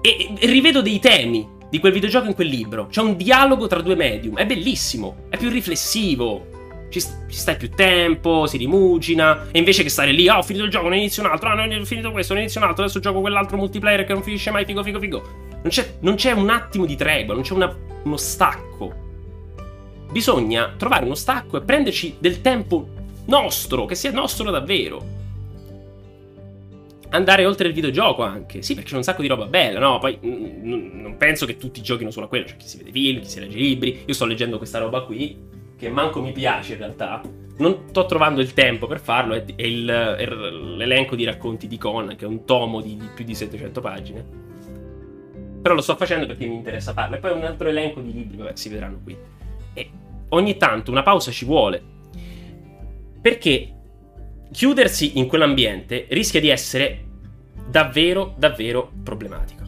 e, 0.00 0.34
rivedo 0.48 0.82
dei 0.82 0.98
temi 0.98 1.48
di 1.70 1.78
quel 1.78 1.92
videogioco 1.92 2.26
in 2.26 2.34
quel 2.34 2.48
libro. 2.48 2.88
C'è 2.88 3.02
un 3.02 3.16
dialogo 3.16 3.68
tra 3.68 3.80
due 3.82 3.94
medium. 3.94 4.36
È 4.36 4.46
bellissimo, 4.46 5.26
è 5.28 5.36
più 5.36 5.48
riflessivo. 5.48 6.46
Ci, 6.92 7.00
ci, 7.00 7.08
stai 7.28 7.56
più 7.56 7.70
tempo, 7.70 8.46
si 8.46 8.56
rimugina. 8.56 9.48
E 9.50 9.58
invece 9.58 9.82
che 9.82 9.88
stare 9.88 10.12
lì, 10.12 10.28
oh, 10.28 10.36
ho 10.36 10.42
finito 10.42 10.64
il 10.64 10.70
gioco, 10.70 10.88
ne 10.88 10.98
inizio 10.98 11.22
un 11.24 11.30
altro. 11.30 11.48
Ah, 11.48 11.54
non 11.54 11.80
ho 11.80 11.84
finito 11.84 12.12
questo, 12.12 12.34
ne 12.34 12.40
inizio 12.40 12.60
un 12.60 12.66
altro. 12.68 12.84
Adesso 12.84 13.00
gioco 13.00 13.20
quell'altro 13.20 13.56
multiplayer 13.56 14.04
che 14.04 14.12
non 14.12 14.22
finisce 14.22 14.50
mai. 14.50 14.64
Figo, 14.64 14.82
figo, 14.82 15.00
figo. 15.00 15.22
Non 15.50 15.68
c'è, 15.68 15.94
non 16.00 16.14
c'è 16.14 16.32
un 16.32 16.50
attimo 16.50 16.86
di 16.86 16.96
tregua, 16.96 17.34
non 17.34 17.42
c'è 17.42 17.54
una, 17.54 17.74
uno 18.04 18.16
stacco 18.16 19.10
bisogna 20.12 20.74
trovare 20.76 21.06
uno 21.06 21.14
stacco 21.14 21.56
e 21.56 21.62
prenderci 21.62 22.16
del 22.18 22.40
tempo 22.42 22.86
nostro, 23.24 23.86
che 23.86 23.94
sia 23.94 24.12
nostro 24.12 24.50
davvero. 24.50 25.20
Andare 27.10 27.44
oltre 27.44 27.68
il 27.68 27.74
videogioco 27.74 28.22
anche. 28.22 28.62
Sì, 28.62 28.74
perché 28.74 28.90
c'è 28.90 28.96
un 28.96 29.02
sacco 29.02 29.22
di 29.22 29.28
roba 29.28 29.46
bella, 29.46 29.80
no? 29.80 29.98
Poi 29.98 30.18
n- 30.22 30.60
n- 30.62 31.00
non 31.02 31.16
penso 31.16 31.44
che 31.44 31.58
tutti 31.58 31.82
giochino 31.82 32.10
solo 32.10 32.26
a 32.26 32.28
quello. 32.28 32.44
C'è 32.46 32.56
chi 32.56 32.66
si 32.66 32.78
vede 32.78 32.90
film, 32.90 33.20
chi 33.20 33.28
si 33.28 33.40
legge 33.40 33.58
libri. 33.58 34.02
Io 34.06 34.14
sto 34.14 34.24
leggendo 34.24 34.56
questa 34.56 34.78
roba 34.78 35.02
qui, 35.02 35.36
che 35.82 35.90
manco 35.90 36.22
mi 36.22 36.30
piace 36.30 36.74
in 36.74 36.78
realtà. 36.78 37.20
Non 37.56 37.86
sto 37.88 38.06
trovando 38.06 38.40
il 38.40 38.52
tempo 38.52 38.86
per 38.86 39.00
farlo. 39.00 39.34
È, 39.34 39.44
il, 39.56 39.88
è 39.88 40.26
l'elenco 40.26 41.16
di 41.16 41.24
racconti 41.24 41.66
di 41.66 41.76
Conan, 41.76 42.14
che 42.14 42.24
è 42.24 42.28
un 42.28 42.44
tomo 42.44 42.80
di, 42.80 42.96
di 42.96 43.08
più 43.12 43.24
di 43.24 43.34
700 43.34 43.80
pagine. 43.80 44.24
Però 45.60 45.74
lo 45.74 45.80
sto 45.80 45.96
facendo 45.96 46.26
perché 46.26 46.46
mi 46.46 46.54
interessa 46.54 46.92
farlo. 46.92 47.16
E 47.16 47.18
poi 47.18 47.32
un 47.32 47.42
altro 47.42 47.68
elenco 47.68 48.00
di 48.00 48.12
libri, 48.12 48.36
vabbè, 48.36 48.52
si 48.54 48.68
vedranno 48.68 49.00
qui. 49.02 49.16
E 49.74 49.90
ogni 50.28 50.56
tanto 50.56 50.92
una 50.92 51.02
pausa 51.02 51.32
ci 51.32 51.44
vuole. 51.44 51.82
Perché 53.20 53.74
chiudersi 54.52 55.18
in 55.18 55.26
quell'ambiente 55.26 56.06
rischia 56.10 56.38
di 56.38 56.48
essere 56.48 57.06
davvero, 57.68 58.34
davvero 58.36 58.92
problematico. 59.02 59.64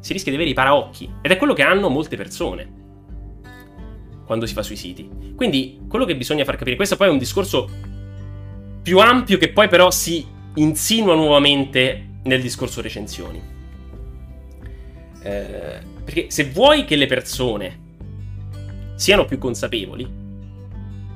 Si 0.00 0.12
rischia 0.12 0.32
di 0.32 0.36
avere 0.36 0.50
i 0.50 0.54
paraocchi. 0.54 1.08
Ed 1.22 1.30
è 1.30 1.36
quello 1.36 1.54
che 1.54 1.62
hanno 1.62 1.88
molte 1.88 2.16
persone 2.16 2.77
quando 4.28 4.44
si 4.44 4.52
fa 4.52 4.62
sui 4.62 4.76
siti. 4.76 5.08
Quindi 5.34 5.80
quello 5.88 6.04
che 6.04 6.14
bisogna 6.14 6.44
far 6.44 6.56
capire, 6.56 6.76
questo 6.76 6.96
poi 6.96 7.08
è 7.08 7.10
un 7.10 7.16
discorso 7.16 7.66
più 8.82 8.98
ampio 8.98 9.38
che 9.38 9.48
poi 9.48 9.68
però 9.68 9.90
si 9.90 10.24
insinua 10.56 11.14
nuovamente 11.14 12.20
nel 12.24 12.42
discorso 12.42 12.82
recensioni. 12.82 13.40
Eh, 15.22 15.78
perché 16.04 16.26
se 16.30 16.44
vuoi 16.44 16.84
che 16.84 16.96
le 16.96 17.06
persone 17.06 17.80
siano 18.96 19.24
più 19.24 19.38
consapevoli, 19.38 20.06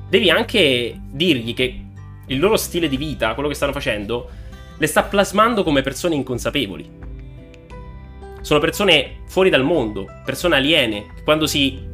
devi 0.09 0.31
anche 0.31 0.99
dirgli 1.11 1.53
che 1.53 1.85
il 2.25 2.39
loro 2.39 2.57
stile 2.57 2.89
di 2.89 2.97
vita, 2.97 3.35
quello 3.35 3.49
che 3.49 3.55
stanno 3.55 3.73
facendo, 3.73 4.27
le 4.75 4.87
sta 4.87 5.03
plasmando 5.03 5.63
come 5.63 5.83
persone 5.83 6.15
inconsapevoli. 6.15 6.89
Sono 8.41 8.59
persone 8.59 9.21
fuori 9.27 9.51
dal 9.51 9.63
mondo, 9.63 10.07
persone 10.25 10.55
aliene, 10.55 11.13
che 11.13 11.21
quando 11.23 11.45
si 11.45 11.91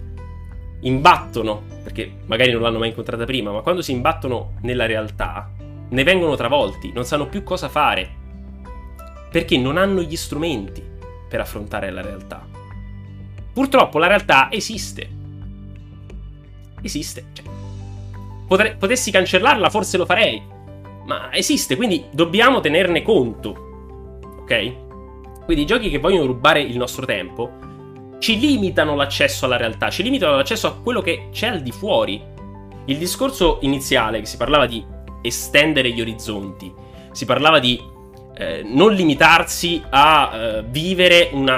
imbattono, 0.81 1.63
perché 1.83 2.11
magari 2.25 2.51
non 2.51 2.61
l'hanno 2.61 2.79
mai 2.79 2.89
incontrata 2.89 3.25
prima, 3.25 3.51
ma 3.51 3.61
quando 3.61 3.81
si 3.81 3.91
imbattono 3.91 4.53
nella 4.61 4.85
realtà, 4.85 5.51
ne 5.89 6.03
vengono 6.03 6.35
travolti, 6.35 6.91
non 6.93 7.05
sanno 7.05 7.27
più 7.27 7.43
cosa 7.43 7.69
fare, 7.69 8.09
perché 9.31 9.57
non 9.57 9.77
hanno 9.77 10.01
gli 10.01 10.15
strumenti 10.15 10.83
per 11.27 11.39
affrontare 11.39 11.91
la 11.91 12.01
realtà. 12.01 12.45
Purtroppo 13.53 13.97
la 13.99 14.07
realtà 14.07 14.51
esiste, 14.51 15.09
esiste. 16.81 17.25
Cioè, 17.33 17.45
potre- 18.47 18.75
potessi 18.75 19.11
cancellarla, 19.11 19.69
forse 19.69 19.97
lo 19.97 20.05
farei. 20.05 20.41
Ma 21.05 21.33
esiste, 21.33 21.75
quindi 21.75 22.05
dobbiamo 22.11 22.59
tenerne 22.59 23.01
conto. 23.01 24.19
Ok? 24.41 25.43
Quindi 25.45 25.63
i 25.63 25.67
giochi 25.67 25.89
che 25.89 25.97
vogliono 25.97 26.27
rubare 26.27 26.61
il 26.61 26.77
nostro 26.77 27.05
tempo 27.05 27.67
ci 28.19 28.39
limitano 28.39 28.95
l'accesso 28.95 29.45
alla 29.45 29.57
realtà, 29.57 29.89
ci 29.89 30.03
limitano 30.03 30.35
l'accesso 30.35 30.67
a 30.67 30.75
quello 30.75 31.01
che 31.01 31.29
c'è 31.31 31.47
al 31.47 31.61
di 31.61 31.71
fuori. 31.71 32.21
Il 32.85 32.97
discorso 32.97 33.59
iniziale, 33.61 34.19
che 34.19 34.25
si 34.25 34.37
parlava 34.37 34.65
di 34.65 34.85
estendere 35.21 35.91
gli 35.91 36.01
orizzonti, 36.01 36.71
si 37.11 37.25
parlava 37.25 37.59
di 37.59 37.81
eh, 38.35 38.61
non 38.63 38.93
limitarsi 38.93 39.81
a 39.89 40.31
eh, 40.33 40.63
vivere 40.67 41.29
una, 41.33 41.57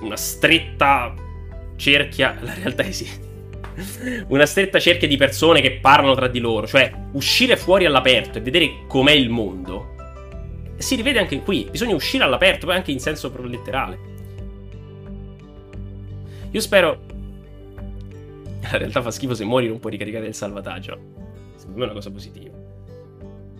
una 0.00 0.16
stretta 0.16 1.14
cerchia. 1.76 2.36
La 2.40 2.54
realtà 2.54 2.84
esiste 2.84 3.28
una 4.28 4.46
stretta 4.46 4.78
cerchia 4.78 5.08
di 5.08 5.16
persone 5.16 5.60
che 5.60 5.78
parlano 5.80 6.14
tra 6.14 6.28
di 6.28 6.38
loro, 6.38 6.66
cioè 6.66 6.92
uscire 7.12 7.56
fuori 7.56 7.86
all'aperto 7.86 8.38
e 8.38 8.42
vedere 8.42 8.82
com'è 8.86 9.12
il 9.12 9.30
mondo, 9.30 9.94
si 10.76 10.96
rivede 10.96 11.18
anche 11.18 11.40
qui. 11.40 11.68
Bisogna 11.70 11.94
uscire 11.94 12.24
all'aperto, 12.24 12.66
poi 12.66 12.76
anche 12.76 12.90
in 12.90 13.00
senso 13.00 13.32
letterale. 13.42 13.98
Io 16.50 16.60
spero. 16.60 17.00
La 18.62 18.76
realtà 18.76 19.02
fa 19.02 19.10
schifo 19.10 19.34
se 19.34 19.44
muori 19.44 19.68
non 19.68 19.78
puoi 19.78 19.92
ricaricare 19.92 20.26
il 20.26 20.34
salvataggio. 20.34 20.98
Secondo 21.56 21.78
me 21.78 21.82
è 21.82 21.86
una 21.86 21.94
cosa 21.94 22.10
positiva. 22.10 22.60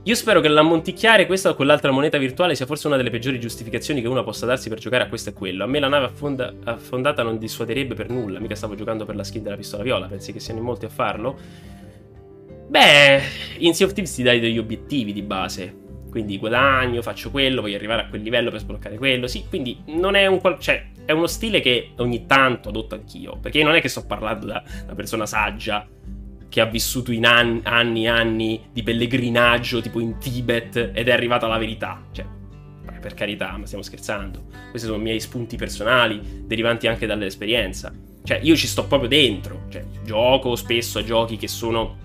Io 0.04 0.14
spero 0.14 0.40
che 0.40 0.48
l'ammonticchiare 0.48 1.26
questa 1.26 1.50
o 1.50 1.54
quell'altra 1.54 1.90
moneta 1.90 2.16
virtuale 2.16 2.54
sia 2.54 2.64
forse 2.64 2.86
una 2.86 2.96
delle 2.96 3.10
peggiori 3.10 3.38
giustificazioni 3.38 4.00
che 4.00 4.08
uno 4.08 4.24
possa 4.24 4.46
darsi 4.46 4.70
per 4.70 4.78
giocare 4.78 5.04
a 5.04 5.08
questo 5.08 5.28
e 5.28 5.32
quello. 5.34 5.62
A 5.62 5.66
me 5.66 5.78
la 5.78 5.88
nave 5.88 6.06
affonda- 6.06 6.54
affondata 6.64 7.22
non 7.22 7.38
dissuaderebbe 7.38 7.94
per 7.94 8.08
nulla, 8.08 8.40
mica 8.40 8.54
stavo 8.54 8.74
giocando 8.74 9.04
per 9.04 9.14
la 9.14 9.24
skin 9.24 9.42
della 9.42 9.56
pistola 9.56 9.82
viola, 9.82 10.06
pensi 10.06 10.32
che 10.32 10.40
siano 10.40 10.60
in 10.60 10.64
molti 10.64 10.86
a 10.86 10.88
farlo? 10.88 11.38
Beh, 12.66 13.20
in 13.58 13.74
Sea 13.74 13.86
of 13.86 13.92
Thieves 13.92 14.14
ti 14.14 14.22
dai 14.22 14.40
degli 14.40 14.56
obiettivi 14.56 15.12
di 15.12 15.22
base. 15.22 15.76
Quindi 16.08 16.38
guadagno, 16.38 17.02
faccio 17.02 17.30
quello, 17.30 17.60
voglio 17.60 17.76
arrivare 17.76 18.02
a 18.02 18.08
quel 18.08 18.22
livello 18.22 18.50
per 18.50 18.60
sbloccare 18.60 18.96
quello. 18.96 19.26
Sì, 19.26 19.44
quindi 19.48 19.82
non 19.86 20.14
è 20.14 20.26
un 20.26 20.40
cioè, 20.58 20.86
è 21.10 21.12
uno 21.12 21.26
stile 21.26 21.60
che 21.60 21.90
ogni 21.96 22.26
tanto 22.26 22.68
adotto 22.68 22.94
anch'io. 22.94 23.36
Perché 23.40 23.62
non 23.64 23.74
è 23.74 23.80
che 23.80 23.88
sto 23.88 24.06
parlando 24.06 24.46
da 24.46 24.62
una 24.84 24.94
persona 24.94 25.26
saggia 25.26 25.86
che 26.48 26.60
ha 26.60 26.66
vissuto 26.66 27.12
in 27.12 27.26
anni 27.26 28.04
e 28.04 28.08
anni 28.08 28.60
di 28.72 28.82
pellegrinaggio, 28.82 29.80
tipo 29.80 30.00
in 30.00 30.18
Tibet, 30.18 30.92
ed 30.94 31.08
è 31.08 31.10
arrivato 31.12 31.46
alla 31.46 31.58
verità. 31.58 32.00
Cioè, 32.12 32.24
per 33.00 33.14
carità, 33.14 33.56
ma 33.56 33.66
stiamo 33.66 33.82
scherzando. 33.82 34.44
Questi 34.70 34.86
sono 34.86 35.00
i 35.00 35.02
miei 35.02 35.20
spunti 35.20 35.56
personali, 35.56 36.44
derivanti 36.46 36.86
anche 36.86 37.06
dall'esperienza. 37.06 37.92
Cioè, 38.22 38.38
io 38.42 38.54
ci 38.54 38.66
sto 38.66 38.86
proprio 38.86 39.08
dentro. 39.08 39.62
Cioè, 39.68 39.84
gioco 40.04 40.54
spesso 40.54 41.00
a 41.00 41.04
giochi 41.04 41.36
che 41.36 41.48
sono. 41.48 41.96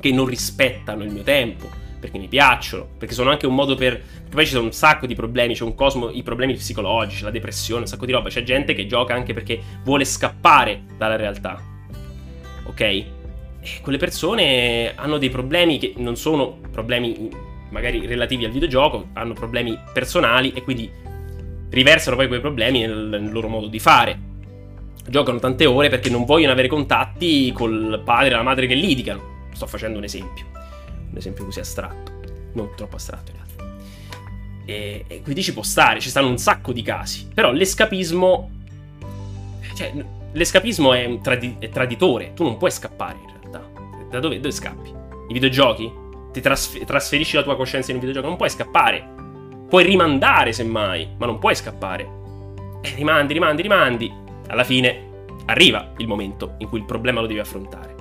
che 0.00 0.12
non 0.12 0.26
rispettano 0.26 1.02
il 1.04 1.10
mio 1.10 1.22
tempo. 1.22 1.68
Perché 2.00 2.18
mi 2.18 2.28
piacciono. 2.28 2.88
Perché 2.98 3.14
sono 3.14 3.30
anche 3.30 3.46
un 3.46 3.54
modo 3.54 3.74
per. 3.74 4.00
Poi 4.30 4.44
ci 4.44 4.52
sono 4.52 4.64
un 4.64 4.72
sacco 4.72 5.06
di 5.06 5.14
problemi. 5.14 5.54
C'è 5.54 5.64
un 5.64 5.74
cosmo. 5.74 6.10
i 6.10 6.22
problemi 6.22 6.54
psicologici, 6.54 7.22
la 7.22 7.30
depressione, 7.30 7.82
un 7.82 7.86
sacco 7.86 8.06
di 8.06 8.12
roba. 8.12 8.28
C'è 8.28 8.42
gente 8.42 8.74
che 8.74 8.86
gioca 8.86 9.14
anche 9.14 9.34
perché 9.34 9.60
vuole 9.84 10.04
scappare 10.04 10.82
dalla 10.96 11.16
realtà. 11.16 11.60
Ok? 12.64 12.80
E 12.80 13.06
quelle 13.82 13.98
persone 13.98 14.94
hanno 14.94 15.18
dei 15.18 15.30
problemi 15.30 15.78
che 15.78 15.94
non 15.96 16.16
sono 16.16 16.58
problemi 16.70 17.46
magari 17.70 18.06
relativi 18.06 18.44
al 18.44 18.50
videogioco, 18.50 19.08
hanno 19.14 19.34
problemi 19.34 19.78
personali 19.92 20.52
e 20.54 20.62
quindi 20.62 20.90
riversano 21.70 22.16
poi 22.16 22.28
quei 22.28 22.40
problemi 22.40 22.80
nel, 22.80 23.08
nel 23.08 23.32
loro 23.32 23.48
modo 23.48 23.66
di 23.66 23.78
fare. 23.78 24.26
Giocano 25.06 25.38
tante 25.38 25.66
ore 25.66 25.88
perché 25.88 26.10
non 26.10 26.24
vogliono 26.24 26.52
avere 26.52 26.68
contatti 26.68 27.50
col 27.52 28.00
padre 28.04 28.32
e 28.32 28.36
la 28.36 28.42
madre 28.42 28.66
che 28.66 28.74
litigano. 28.74 29.46
Sto 29.52 29.66
facendo 29.66 29.98
un 29.98 30.04
esempio, 30.04 30.46
esempio 31.18 31.44
così 31.44 31.60
astratto, 31.60 32.12
non 32.52 32.70
troppo 32.76 32.96
astratto 32.96 33.30
in 33.30 33.36
realtà. 33.36 33.76
E, 34.64 35.04
e 35.06 35.22
quindi 35.22 35.42
ci 35.42 35.52
può 35.52 35.62
stare, 35.62 36.00
ci 36.00 36.10
stanno 36.10 36.28
un 36.28 36.38
sacco 36.38 36.72
di 36.72 36.82
casi. 36.82 37.28
Però 37.32 37.52
l'escapismo... 37.52 38.50
Cioè, 39.74 39.92
l'escapismo 40.32 40.92
è, 40.92 41.18
tradi- 41.22 41.56
è 41.58 41.68
traditore, 41.68 42.32
tu 42.34 42.42
non 42.42 42.56
puoi 42.56 42.70
scappare 42.70 43.18
in 43.18 43.40
realtà. 43.40 43.70
Da 44.10 44.20
dove, 44.20 44.36
dove 44.36 44.52
scappi? 44.52 44.90
I 45.28 45.32
videogiochi? 45.32 46.06
ti 46.32 46.40
trasfer- 46.40 46.84
trasferisci 46.84 47.36
la 47.36 47.42
tua 47.42 47.56
coscienza 47.56 47.90
in 47.90 47.96
un 47.96 48.00
videogioco, 48.00 48.28
non 48.28 48.36
puoi 48.36 48.50
scappare. 48.50 49.16
Puoi 49.68 49.84
rimandare, 49.84 50.52
semmai, 50.52 51.08
ma 51.18 51.26
non 51.26 51.38
puoi 51.38 51.54
scappare. 51.54 52.16
E 52.80 52.94
rimandi, 52.94 53.32
rimandi, 53.32 53.62
rimandi. 53.62 54.12
Alla 54.48 54.64
fine 54.64 55.06
arriva 55.46 55.92
il 55.98 56.06
momento 56.06 56.54
in 56.58 56.68
cui 56.68 56.78
il 56.78 56.84
problema 56.84 57.20
lo 57.20 57.26
devi 57.26 57.40
affrontare. 57.40 57.96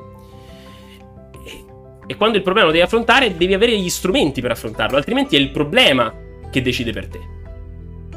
E, 2.08 2.16
quando 2.16 2.38
il 2.38 2.44
problema 2.44 2.68
lo 2.68 2.74
devi 2.74 2.86
affrontare, 2.86 3.36
devi 3.36 3.54
avere 3.54 3.78
gli 3.78 3.90
strumenti 3.90 4.42
per 4.42 4.52
affrontarlo, 4.52 4.98
altrimenti 4.98 5.36
è 5.36 5.40
il 5.40 5.52
problema 5.52 6.14
che 6.50 6.62
decide 6.62 6.92
per 6.92 7.08
te. 7.08 7.20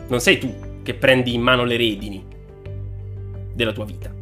Non 0.08 0.20
sei 0.20 0.38
tu 0.38 0.80
che 0.82 0.94
prendi 0.94 1.34
in 1.34 1.42
mano 1.42 1.64
le 1.64 1.76
redini 1.76 2.24
della 3.52 3.72
tua 3.72 3.84
vita. 3.84 4.14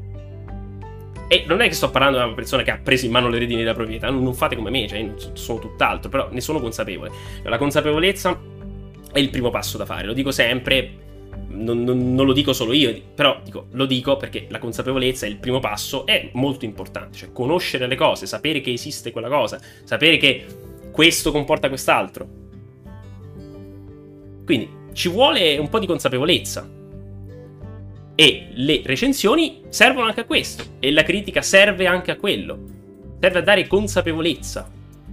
E 1.30 1.44
non 1.46 1.60
è 1.60 1.68
che 1.68 1.74
sto 1.74 1.90
parlando 1.90 2.16
di 2.16 2.24
una 2.24 2.34
persona 2.34 2.62
che 2.62 2.70
ha 2.70 2.80
preso 2.82 3.04
in 3.04 3.12
mano 3.12 3.28
le 3.28 3.38
redini 3.38 3.60
della 3.60 3.74
proprietà, 3.74 4.08
non 4.08 4.32
fate 4.32 4.56
come 4.56 4.70
me, 4.70 4.88
cioè 4.88 5.12
sono 5.34 5.58
tutt'altro, 5.58 6.08
però 6.08 6.28
ne 6.30 6.40
sono 6.40 6.58
consapevole. 6.58 7.10
La 7.42 7.58
consapevolezza 7.58 8.40
è 9.12 9.18
il 9.18 9.28
primo 9.28 9.50
passo 9.50 9.76
da 9.76 9.84
fare, 9.84 10.06
lo 10.06 10.14
dico 10.14 10.30
sempre, 10.30 11.07
non, 11.48 11.82
non, 11.82 12.14
non, 12.14 12.26
lo 12.26 12.32
dico 12.32 12.52
solo 12.52 12.72
io, 12.72 12.94
però 13.14 13.40
dico, 13.42 13.66
lo 13.72 13.86
dico 13.86 14.16
perché 14.16 14.46
la 14.48 14.58
consapevolezza 14.58 15.26
è 15.26 15.28
il 15.28 15.36
primo 15.36 15.60
passo, 15.60 16.06
è 16.06 16.30
molto 16.34 16.64
importante, 16.64 17.16
cioè 17.16 17.32
conoscere 17.32 17.86
le 17.86 17.96
cose, 17.96 18.26
sapere 18.26 18.60
che 18.60 18.72
esiste 18.72 19.10
quella 19.10 19.28
cosa, 19.28 19.60
sapere 19.84 20.16
che 20.16 20.44
questo 20.90 21.30
comporta 21.30 21.68
quest'altro. 21.68 22.28
Quindi 24.44 24.68
ci 24.92 25.08
vuole 25.08 25.56
un 25.58 25.68
po' 25.68 25.78
di 25.78 25.86
consapevolezza. 25.86 26.68
E 28.14 28.48
le 28.50 28.82
recensioni 28.84 29.62
servono 29.68 30.06
anche 30.06 30.22
a 30.22 30.24
questo. 30.24 30.64
E 30.80 30.90
la 30.90 31.04
critica 31.04 31.40
serve 31.40 31.86
anche 31.86 32.10
a 32.10 32.16
quello. 32.16 32.58
Serve 33.20 33.38
a 33.38 33.42
dare 33.42 33.66
consapevolezza 33.68 34.68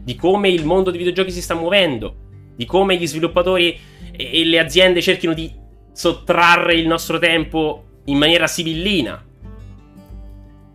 di 0.06 0.16
come 0.16 0.50
il 0.50 0.66
mondo 0.66 0.90
dei 0.90 1.00
videogiochi 1.00 1.32
si 1.32 1.42
sta 1.42 1.54
muovendo, 1.56 2.16
di 2.56 2.66
come 2.66 2.96
gli 2.96 3.06
sviluppatori 3.06 3.78
e 4.16 4.46
le 4.46 4.60
aziende 4.60 5.02
cerchino 5.02 5.34
di 5.34 5.52
sottrarre 5.96 6.76
il 6.76 6.88
nostro 6.88 7.20
tempo 7.20 8.02
in 8.06 8.18
maniera 8.18 8.48
sibillina. 8.48 9.24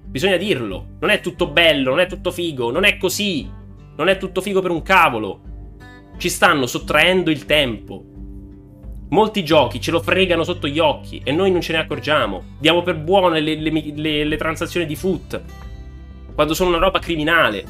Bisogna 0.06 0.38
dirlo. 0.38 0.96
Non 0.98 1.10
è 1.10 1.20
tutto 1.20 1.48
bello, 1.48 1.90
non 1.90 2.00
è 2.00 2.06
tutto 2.06 2.30
figo, 2.30 2.70
non 2.70 2.84
è 2.84 2.96
così. 2.96 3.46
Non 3.96 4.08
è 4.08 4.16
tutto 4.16 4.40
figo 4.40 4.62
per 4.62 4.70
un 4.70 4.80
cavolo. 4.80 5.40
Ci 6.16 6.30
stanno 6.30 6.64
sottraendo 6.66 7.30
il 7.30 7.44
tempo. 7.44 8.02
Molti 9.10 9.44
giochi 9.44 9.78
ce 9.78 9.90
lo 9.90 10.00
fregano 10.00 10.42
sotto 10.42 10.66
gli 10.66 10.78
occhi 10.78 11.20
e 11.22 11.32
noi 11.32 11.50
non 11.50 11.60
ce 11.60 11.72
ne 11.72 11.80
accorgiamo. 11.80 12.56
Diamo 12.58 12.80
per 12.80 12.96
buone 12.96 13.40
le, 13.40 13.56
le, 13.56 13.92
le, 13.94 14.24
le 14.24 14.36
transazioni 14.38 14.86
di 14.86 14.96
foot 14.96 15.42
quando 16.34 16.54
sono 16.54 16.70
una 16.70 16.78
roba 16.78 16.98
criminale. 16.98 17.64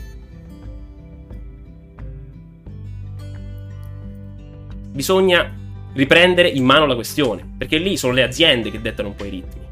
Bisogna 4.92 5.59
riprendere 5.92 6.48
in 6.48 6.64
mano 6.64 6.86
la 6.86 6.94
questione, 6.94 7.48
perché 7.58 7.78
lì 7.78 7.96
sono 7.96 8.12
le 8.12 8.22
aziende 8.22 8.70
che 8.70 8.80
dettano 8.80 9.08
un 9.08 9.14
po' 9.14 9.24
i 9.24 9.30
ritmi. 9.30 9.68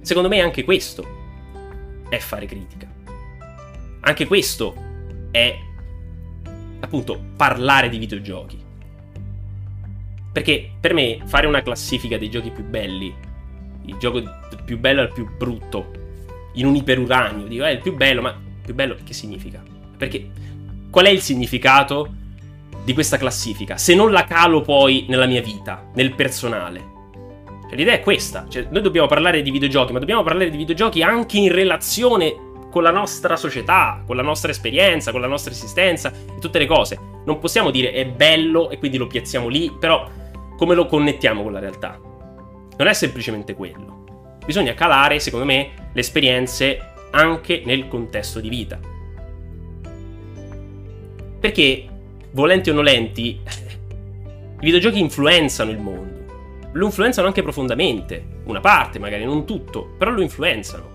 Secondo 0.00 0.28
me 0.28 0.40
anche 0.40 0.64
questo 0.64 1.06
è 2.08 2.18
fare 2.18 2.46
critica. 2.46 2.86
Anche 4.00 4.26
questo 4.26 4.74
è 5.30 5.56
appunto 6.80 7.22
parlare 7.36 7.88
di 7.88 7.98
videogiochi. 7.98 8.60
Perché 10.32 10.70
per 10.80 10.94
me 10.94 11.20
fare 11.24 11.46
una 11.46 11.62
classifica 11.62 12.18
dei 12.18 12.30
giochi 12.30 12.50
più 12.50 12.64
belli, 12.64 13.14
il 13.86 13.96
gioco 13.98 14.22
più 14.64 14.78
bello 14.78 15.02
al 15.02 15.12
più 15.12 15.28
brutto, 15.36 15.90
in 16.54 16.66
un 16.66 16.74
iperuranio, 16.74 17.46
dico, 17.46 17.64
è 17.64 17.70
eh, 17.70 17.72
il 17.72 17.80
più 17.80 17.94
bello, 17.94 18.22
ma 18.22 18.38
più 18.62 18.74
bello 18.74 18.96
che 19.02 19.12
significa? 19.12 19.62
Perché 19.96 20.30
qual 20.90 21.06
è 21.06 21.10
il 21.10 21.20
significato 21.20 22.14
di 22.84 22.94
questa 22.94 23.16
classifica? 23.16 23.76
Se 23.76 23.94
non 23.94 24.10
la 24.10 24.24
calo 24.24 24.60
poi 24.60 25.06
nella 25.08 25.26
mia 25.26 25.40
vita, 25.40 25.90
nel 25.94 26.14
personale. 26.14 26.90
Cioè, 27.62 27.76
l'idea 27.76 27.94
è 27.94 28.00
questa, 28.00 28.46
cioè, 28.48 28.66
noi 28.70 28.82
dobbiamo 28.82 29.06
parlare 29.06 29.42
di 29.42 29.50
videogiochi, 29.50 29.92
ma 29.92 29.98
dobbiamo 29.98 30.22
parlare 30.22 30.50
di 30.50 30.56
videogiochi 30.56 31.02
anche 31.02 31.38
in 31.38 31.52
relazione 31.52 32.50
con 32.70 32.82
la 32.82 32.90
nostra 32.90 33.36
società, 33.36 34.02
con 34.06 34.16
la 34.16 34.22
nostra 34.22 34.50
esperienza, 34.50 35.12
con 35.12 35.20
la 35.20 35.26
nostra 35.26 35.52
esistenza 35.52 36.10
e 36.10 36.38
tutte 36.40 36.58
le 36.58 36.66
cose. 36.66 36.98
Non 37.24 37.38
possiamo 37.38 37.70
dire 37.70 37.92
è 37.92 38.06
bello 38.06 38.70
e 38.70 38.78
quindi 38.78 38.96
lo 38.96 39.06
piazziamo 39.06 39.48
lì, 39.48 39.70
però 39.78 40.08
come 40.56 40.74
lo 40.74 40.86
connettiamo 40.86 41.42
con 41.42 41.52
la 41.52 41.60
realtà? 41.60 41.98
Non 42.76 42.86
è 42.88 42.92
semplicemente 42.94 43.54
quello. 43.54 44.38
Bisogna 44.44 44.74
calare, 44.74 45.20
secondo 45.20 45.44
me, 45.44 45.90
le 45.92 46.00
esperienze 46.00 46.92
anche 47.10 47.62
nel 47.64 47.88
contesto 47.88 48.40
di 48.40 48.48
vita. 48.48 48.80
Perché, 51.38 51.86
volenti 52.32 52.70
o 52.70 52.74
nolenti, 52.74 53.40
i 54.60 54.64
videogiochi 54.64 54.98
influenzano 55.00 55.70
il 55.70 55.78
mondo. 55.78 56.20
Lo 56.72 56.86
influenzano 56.86 57.26
anche 57.26 57.42
profondamente. 57.42 58.40
Una 58.44 58.60
parte, 58.60 58.98
magari, 58.98 59.24
non 59.24 59.44
tutto, 59.44 59.94
però 59.98 60.10
lo 60.10 60.22
influenzano. 60.22 60.90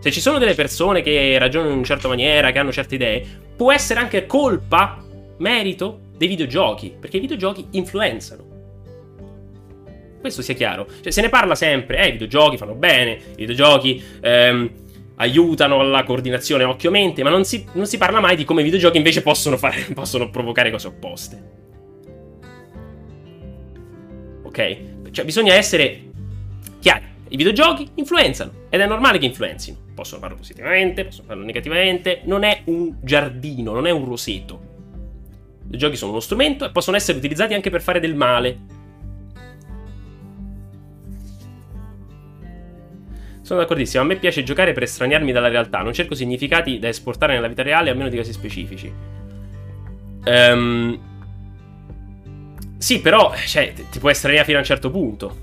Se 0.00 0.10
ci 0.10 0.20
sono 0.20 0.38
delle 0.38 0.54
persone 0.54 1.02
che 1.02 1.38
ragionano 1.38 1.70
in 1.70 1.78
una 1.78 1.86
certa 1.86 2.08
maniera, 2.08 2.50
che 2.52 2.58
hanno 2.58 2.72
certe 2.72 2.94
idee, 2.96 3.26
può 3.56 3.72
essere 3.72 4.00
anche 4.00 4.26
colpa, 4.26 5.02
merito 5.38 6.00
dei 6.16 6.28
videogiochi, 6.28 6.94
perché 6.98 7.16
i 7.16 7.20
videogiochi 7.20 7.66
influenzano. 7.70 8.52
Questo 10.20 10.42
sia 10.42 10.54
chiaro. 10.54 10.86
Cioè, 11.02 11.12
se 11.12 11.20
ne 11.20 11.28
parla 11.28 11.54
sempre, 11.54 11.98
eh, 11.98 12.08
i 12.08 12.12
videogiochi 12.12 12.56
fanno 12.56 12.74
bene, 12.74 13.12
i 13.12 13.46
videogiochi 13.46 14.02
ehm, 14.20 14.70
aiutano 15.16 15.80
alla 15.80 16.02
coordinazione 16.02 16.64
occhio-mente, 16.64 17.22
ma 17.22 17.30
non 17.30 17.44
si, 17.44 17.64
non 17.72 17.86
si, 17.86 17.98
parla 17.98 18.20
mai 18.20 18.36
di 18.36 18.44
come 18.44 18.62
i 18.62 18.64
videogiochi 18.64 18.96
invece 18.96 19.22
possono, 19.22 19.56
fare, 19.56 19.86
possono 19.94 20.30
provocare 20.30 20.70
cose 20.70 20.88
opposte. 20.88 21.42
Ok? 24.42 25.10
Cioè, 25.10 25.24
bisogna 25.24 25.54
essere 25.54 26.02
chiari. 26.80 27.12
I 27.28 27.36
videogiochi 27.36 27.88
influenzano 27.94 28.66
ed 28.68 28.80
è 28.80 28.86
normale 28.86 29.18
che 29.18 29.26
influenzino. 29.26 29.78
Possono 29.94 30.20
farlo 30.20 30.36
positivamente, 30.36 31.04
possono 31.04 31.28
farlo 31.28 31.44
negativamente. 31.44 32.20
Non 32.24 32.42
è 32.42 32.62
un 32.64 32.96
giardino, 33.02 33.72
non 33.72 33.86
è 33.86 33.90
un 33.90 34.04
roseto. 34.04 34.72
I 35.60 35.64
videogiochi 35.64 35.96
sono 35.96 36.10
uno 36.10 36.20
strumento 36.20 36.64
e 36.64 36.70
possono 36.70 36.96
essere 36.96 37.18
utilizzati 37.18 37.54
anche 37.54 37.70
per 37.70 37.80
fare 37.80 38.00
del 38.00 38.14
male. 38.14 38.73
Sono 43.44 43.60
d'accordissimo, 43.60 44.02
a 44.02 44.06
me 44.06 44.16
piace 44.16 44.42
giocare 44.42 44.72
per 44.72 44.84
estraniarmi 44.84 45.30
dalla 45.30 45.48
realtà, 45.48 45.82
non 45.82 45.92
cerco 45.92 46.14
significati 46.14 46.78
da 46.78 46.88
esportare 46.88 47.34
nella 47.34 47.46
vita 47.46 47.62
reale 47.62 47.90
a 47.90 47.94
meno 47.94 48.08
di 48.08 48.16
casi 48.16 48.32
specifici. 48.32 48.90
Um, 50.24 50.98
sì, 52.78 53.02
però, 53.02 53.34
cioè, 53.34 53.74
ti 53.90 53.98
può 53.98 54.08
estraniare 54.08 54.46
fino 54.46 54.56
a 54.56 54.60
un 54.60 54.66
certo 54.66 54.90
punto 54.90 55.36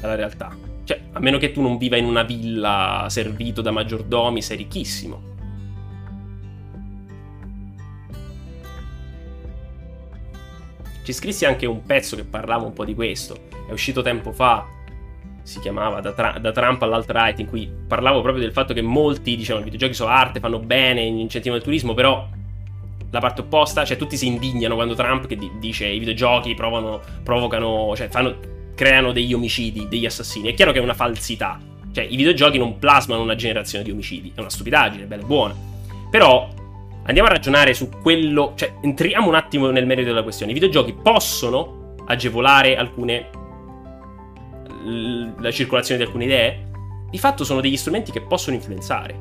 dalla 0.00 0.14
realtà. 0.14 0.56
Cioè, 0.84 0.98
a 1.12 1.20
meno 1.20 1.36
che 1.36 1.52
tu 1.52 1.60
non 1.60 1.76
viva 1.76 1.98
in 1.98 2.06
una 2.06 2.22
villa 2.22 3.08
servito 3.10 3.60
da 3.60 3.70
maggiordomi, 3.70 4.40
sei 4.40 4.56
ricchissimo. 4.56 5.22
Ci 11.02 11.12
scrissi 11.12 11.44
anche 11.44 11.66
un 11.66 11.82
pezzo 11.82 12.16
che 12.16 12.24
parlava 12.24 12.64
un 12.64 12.72
po' 12.72 12.86
di 12.86 12.94
questo. 12.94 13.48
È 13.68 13.72
uscito 13.72 14.00
tempo 14.00 14.32
fa. 14.32 14.66
Si 15.44 15.60
chiamava 15.60 16.00
Da, 16.00 16.12
tra- 16.12 16.38
da 16.40 16.50
Trump 16.50 16.82
all'alt-right, 16.82 17.38
in 17.38 17.46
cui 17.46 17.70
parlavo 17.86 18.22
proprio 18.22 18.42
del 18.42 18.52
fatto 18.52 18.74
che 18.74 18.82
molti 18.82 19.36
dicevano 19.36 19.60
i 19.60 19.64
videogiochi 19.64 19.94
sono 19.94 20.10
arte, 20.10 20.40
fanno 20.40 20.58
bene, 20.58 21.02
incentivano 21.02 21.60
il 21.60 21.62
turismo, 21.62 21.94
però 21.94 22.26
la 23.10 23.20
parte 23.20 23.42
opposta, 23.42 23.84
cioè 23.84 23.96
tutti 23.96 24.16
si 24.16 24.26
indignano 24.26 24.74
quando 24.74 24.94
Trump 24.94 25.26
che 25.26 25.38
dice 25.60 25.86
i 25.86 25.98
videogiochi 25.98 26.54
provano, 26.54 27.00
provocano, 27.22 27.94
cioè 27.94 28.08
fanno, 28.08 28.36
creano 28.74 29.12
degli 29.12 29.32
omicidi, 29.32 29.86
degli 29.86 30.06
assassini. 30.06 30.48
È 30.48 30.54
chiaro 30.54 30.72
che 30.72 30.78
è 30.78 30.82
una 30.82 30.94
falsità. 30.94 31.60
Cioè 31.92 32.04
i 32.04 32.16
videogiochi 32.16 32.58
non 32.58 32.78
plasmano 32.78 33.22
una 33.22 33.36
generazione 33.36 33.84
di 33.84 33.92
omicidi, 33.92 34.32
è 34.34 34.40
una 34.40 34.50
stupidaggine, 34.50 35.04
bella 35.04 35.22
e 35.22 35.26
buona. 35.26 35.54
Però 36.10 36.48
andiamo 37.04 37.28
a 37.28 37.32
ragionare 37.32 37.72
su 37.72 37.88
quello, 38.02 38.54
cioè 38.56 38.72
entriamo 38.80 39.28
un 39.28 39.36
attimo 39.36 39.70
nel 39.70 39.86
merito 39.86 40.08
della 40.08 40.24
questione. 40.24 40.50
I 40.50 40.54
videogiochi 40.54 40.92
possono 40.92 41.94
agevolare 42.06 42.76
alcune 42.76 43.28
la 44.84 45.50
circolazione 45.50 46.00
di 46.00 46.06
alcune 46.06 46.24
idee? 46.24 46.70
Di 47.10 47.18
fatto 47.18 47.44
sono 47.44 47.60
degli 47.60 47.76
strumenti 47.76 48.10
che 48.10 48.22
possono 48.22 48.56
influenzare, 48.56 49.18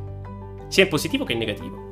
sia 0.68 0.84
in 0.84 0.90
positivo 0.90 1.24
che 1.26 1.34
in 1.34 1.40
negativo. 1.40 1.92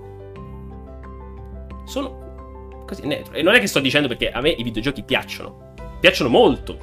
Sono 1.85 2.84
così 2.85 3.06
neutro. 3.07 3.34
E 3.34 3.41
non 3.41 3.56
è 3.56 3.60
che 3.60 3.68
sto 3.68 3.80
dicendo 3.80 4.07
perché 4.07 4.31
a 4.31 4.41
me 4.41 4.49
i 4.49 4.64
videogiochi 4.64 5.03
piacciono. 5.03 5.73
Piacciono 5.99 6.30
molto. 6.30 6.77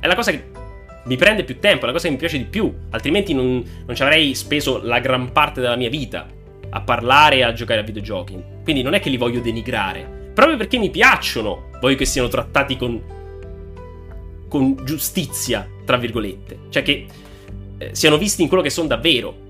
È 0.00 0.06
la 0.06 0.14
cosa 0.14 0.30
che 0.30 0.50
mi 1.04 1.16
prende 1.16 1.44
più 1.44 1.58
tempo, 1.58 1.84
è 1.84 1.86
la 1.86 1.92
cosa 1.92 2.06
che 2.06 2.12
mi 2.12 2.18
piace 2.18 2.38
di 2.38 2.44
più. 2.44 2.72
Altrimenti 2.90 3.34
non, 3.34 3.62
non 3.86 3.94
ci 3.94 4.02
avrei 4.02 4.34
speso 4.34 4.82
la 4.82 4.98
gran 5.00 5.32
parte 5.32 5.60
della 5.60 5.76
mia 5.76 5.88
vita 5.88 6.26
a 6.70 6.80
parlare 6.80 7.36
e 7.36 7.42
a 7.42 7.52
giocare 7.52 7.80
a 7.80 7.84
videogiochi. 7.84 8.42
Quindi 8.62 8.82
non 8.82 8.94
è 8.94 9.00
che 9.00 9.10
li 9.10 9.16
voglio 9.16 9.40
denigrare. 9.40 10.30
Proprio 10.34 10.56
perché 10.56 10.78
mi 10.78 10.90
piacciono, 10.90 11.70
voglio 11.80 11.96
che 11.96 12.04
siano 12.04 12.28
trattati 12.28 12.76
con, 12.76 13.00
con 14.48 14.84
giustizia, 14.84 15.68
tra 15.84 15.96
virgolette. 15.96 16.58
Cioè 16.70 16.82
che 16.82 17.06
eh, 17.78 17.90
siano 17.92 18.18
visti 18.18 18.42
in 18.42 18.48
quello 18.48 18.62
che 18.62 18.70
sono 18.70 18.88
davvero. 18.88 19.42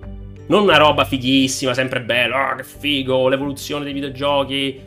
Non 0.46 0.62
una 0.62 0.76
roba 0.76 1.04
fighissima, 1.04 1.72
sempre 1.72 2.02
bella, 2.02 2.52
oh, 2.52 2.56
che 2.56 2.64
figo, 2.64 3.28
l'evoluzione 3.28 3.84
dei 3.84 3.92
videogiochi. 3.92 4.80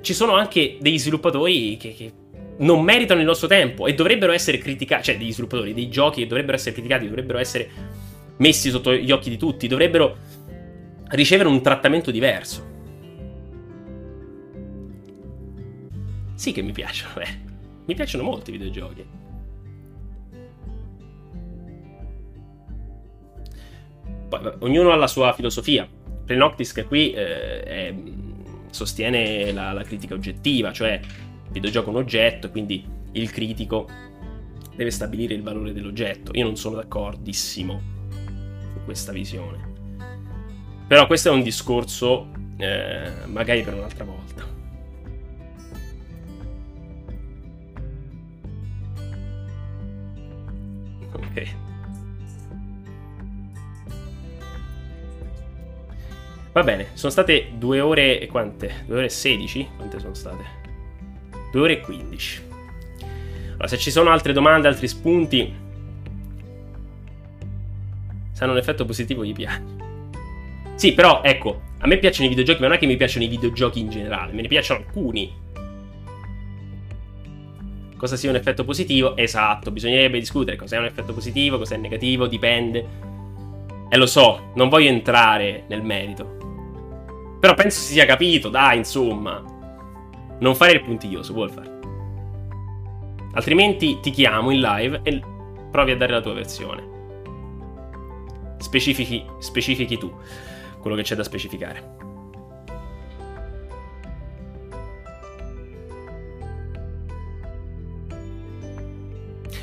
Ci 0.00 0.14
sono 0.14 0.34
anche 0.34 0.76
degli 0.80 0.98
sviluppatori 0.98 1.76
che, 1.76 1.94
che 1.94 2.12
non 2.58 2.82
meritano 2.82 3.20
il 3.20 3.26
nostro 3.26 3.48
tempo 3.48 3.86
e 3.86 3.94
dovrebbero 3.94 4.32
essere 4.32 4.58
criticati, 4.58 5.04
cioè 5.04 5.16
degli 5.16 5.32
sviluppatori, 5.32 5.74
dei 5.74 5.88
giochi 5.88 6.22
che 6.22 6.26
dovrebbero 6.26 6.56
essere 6.56 6.72
criticati, 6.72 7.06
dovrebbero 7.06 7.38
essere 7.38 7.70
messi 8.36 8.70
sotto 8.70 8.92
gli 8.94 9.10
occhi 9.10 9.30
di 9.30 9.36
tutti, 9.36 9.66
dovrebbero 9.66 10.16
ricevere 11.10 11.48
un 11.48 11.62
trattamento 11.62 12.10
diverso. 12.10 12.72
Sì 16.34 16.52
che 16.52 16.62
mi 16.62 16.72
piacciono, 16.72 17.20
eh. 17.20 17.28
Mi 17.86 17.94
piacciono 17.94 18.24
molto 18.24 18.50
i 18.50 18.54
videogiochi. 18.54 19.04
Ognuno 24.60 24.92
ha 24.92 24.96
la 24.96 25.06
sua 25.06 25.32
filosofia. 25.32 25.88
Plenoctis 26.24 26.72
che 26.72 26.84
qui 26.84 27.12
eh, 27.12 27.62
è, 27.62 27.94
sostiene 28.70 29.52
la, 29.52 29.72
la 29.72 29.82
critica 29.82 30.14
oggettiva, 30.14 30.72
cioè 30.72 31.00
il 31.02 31.52
videogioco 31.52 31.88
è 31.88 31.90
un 31.90 31.98
oggetto, 31.98 32.50
quindi 32.50 32.84
il 33.12 33.30
critico 33.30 33.88
deve 34.74 34.90
stabilire 34.90 35.34
il 35.34 35.42
valore 35.42 35.72
dell'oggetto. 35.72 36.32
Io 36.34 36.44
non 36.44 36.56
sono 36.56 36.76
d'accordissimo 36.76 37.80
su 38.72 38.84
questa 38.84 39.12
visione. 39.12 39.72
Però 40.86 41.06
questo 41.06 41.28
è 41.28 41.32
un 41.32 41.42
discorso 41.42 42.28
eh, 42.56 43.10
magari 43.26 43.62
per 43.62 43.74
un'altra 43.74 44.04
volta. 44.04 44.52
Ok. 51.12 51.63
Va 56.54 56.62
bene, 56.62 56.90
sono 56.92 57.10
state 57.10 57.48
due 57.58 57.80
ore 57.80 58.20
e 58.20 58.28
quante? 58.28 58.84
Due 58.86 58.98
ore 58.98 59.06
e 59.06 59.08
sedici? 59.08 59.68
Quante 59.74 59.98
sono 59.98 60.14
state? 60.14 60.44
Due 61.50 61.60
ore 61.60 61.72
e 61.72 61.80
quindici. 61.80 62.40
Allora, 63.54 63.66
se 63.66 63.76
ci 63.76 63.90
sono 63.90 64.10
altre 64.10 64.32
domande, 64.32 64.68
altri 64.68 64.86
spunti, 64.86 65.52
se 68.30 68.44
hanno 68.44 68.52
un 68.52 68.58
effetto 68.58 68.84
positivo 68.84 69.24
gli 69.24 69.32
piace. 69.32 69.62
Sì, 70.76 70.94
però 70.94 71.22
ecco, 71.24 71.60
a 71.78 71.88
me 71.88 71.98
piacciono 71.98 72.26
i 72.26 72.28
videogiochi, 72.28 72.60
ma 72.60 72.68
non 72.68 72.76
è 72.76 72.78
che 72.78 72.86
mi 72.86 72.96
piacciono 72.96 73.24
i 73.24 73.28
videogiochi 73.28 73.80
in 73.80 73.90
generale, 73.90 74.32
me 74.32 74.42
ne 74.42 74.48
piacciono 74.48 74.84
alcuni. 74.86 75.34
Cosa 77.96 78.14
sia 78.14 78.30
un 78.30 78.36
effetto 78.36 78.62
positivo? 78.62 79.16
Esatto, 79.16 79.72
bisognerebbe 79.72 80.20
discutere 80.20 80.56
cos'è 80.56 80.78
un 80.78 80.84
effetto 80.84 81.14
positivo, 81.14 81.58
cos'è 81.58 81.76
negativo, 81.78 82.28
dipende. 82.28 82.86
E 83.88 83.96
lo 83.96 84.06
so, 84.06 84.52
non 84.54 84.68
voglio 84.68 84.90
entrare 84.90 85.64
nel 85.66 85.82
merito. 85.82 86.43
Però 87.44 87.52
penso 87.52 87.80
si 87.80 87.92
sia 87.92 88.06
capito, 88.06 88.48
dai, 88.48 88.78
insomma. 88.78 89.44
Non 90.38 90.54
fare 90.54 90.72
il 90.72 90.82
puntiglioso, 90.82 91.34
Wolfar. 91.34 91.78
Altrimenti 93.34 94.00
ti 94.00 94.10
chiamo 94.10 94.50
in 94.50 94.60
live 94.60 95.00
e 95.02 95.22
provi 95.70 95.90
a 95.90 95.96
dare 95.98 96.12
la 96.12 96.22
tua 96.22 96.32
versione. 96.32 96.82
Specifichi, 98.56 99.26
specifichi 99.40 99.98
tu 99.98 100.10
quello 100.80 100.96
che 100.96 101.02
c'è 101.02 101.14
da 101.16 101.22
specificare. 101.22 101.96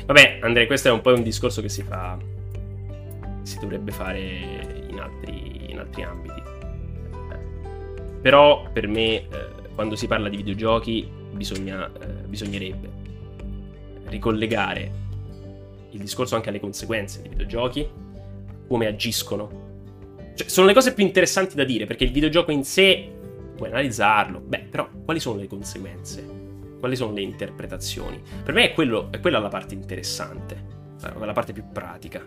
Vabbè, 0.06 0.38
Andrea, 0.42 0.66
questo 0.66 0.86
è 0.86 0.92
un 0.92 1.00
po' 1.00 1.14
un 1.14 1.24
discorso 1.24 1.60
che 1.60 1.68
si 1.68 1.82
fa. 1.82 2.16
si 3.42 3.58
dovrebbe 3.58 3.90
fare 3.90 4.20
in 4.88 5.00
altri, 5.00 5.72
in 5.72 5.80
altri 5.80 6.02
ambiti. 6.04 6.41
Però 8.22 8.70
per 8.72 8.86
me, 8.86 9.14
eh, 9.16 9.28
quando 9.74 9.96
si 9.96 10.06
parla 10.06 10.30
di 10.30 10.36
videogiochi, 10.36 11.06
bisogna, 11.32 11.90
eh, 11.92 12.06
bisognerebbe 12.26 13.00
ricollegare 14.06 15.00
il 15.90 16.00
discorso 16.00 16.36
anche 16.36 16.48
alle 16.48 16.60
conseguenze 16.60 17.20
dei 17.20 17.30
videogiochi, 17.30 17.86
come 18.66 18.86
agiscono 18.86 19.62
cioè, 20.34 20.48
sono 20.48 20.66
le 20.66 20.72
cose 20.74 20.94
più 20.94 21.04
interessanti 21.04 21.54
da 21.54 21.64
dire, 21.64 21.86
perché 21.86 22.04
il 22.04 22.12
videogioco 22.12 22.50
in 22.50 22.64
sé 22.64 23.10
puoi 23.56 23.68
analizzarlo. 23.68 24.40
Beh, 24.40 24.66
però 24.70 24.88
quali 25.04 25.20
sono 25.20 25.38
le 25.38 25.46
conseguenze? 25.46 26.40
Quali 26.78 26.96
sono 26.96 27.12
le 27.12 27.20
interpretazioni? 27.20 28.20
Per 28.42 28.54
me 28.54 28.70
è, 28.70 28.72
quello, 28.72 29.08
è 29.10 29.20
quella 29.20 29.38
la 29.38 29.48
parte 29.48 29.74
interessante, 29.74 30.56
la 31.18 31.32
parte 31.32 31.52
più 31.52 31.64
pratica. 31.70 32.26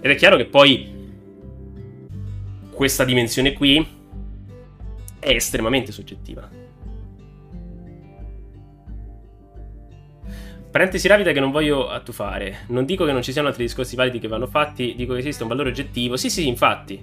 Ed 0.00 0.10
è 0.10 0.14
chiaro 0.14 0.36
che 0.36 0.46
poi 0.46 0.95
questa 2.76 3.04
dimensione 3.04 3.54
qui 3.54 3.84
è 5.18 5.30
estremamente 5.30 5.92
soggettiva. 5.92 6.46
Parentesi 10.70 11.08
rapida 11.08 11.32
che 11.32 11.40
non 11.40 11.50
voglio 11.50 11.88
attufare. 11.88 12.58
Non 12.68 12.84
dico 12.84 13.06
che 13.06 13.12
non 13.12 13.22
ci 13.22 13.32
siano 13.32 13.48
altri 13.48 13.64
discorsi 13.64 13.96
validi 13.96 14.18
che 14.18 14.28
vanno 14.28 14.46
fatti, 14.46 14.94
dico 14.94 15.14
che 15.14 15.20
esiste 15.20 15.42
un 15.42 15.48
valore 15.48 15.70
oggettivo. 15.70 16.18
Sì, 16.18 16.28
sì, 16.28 16.46
infatti. 16.46 17.02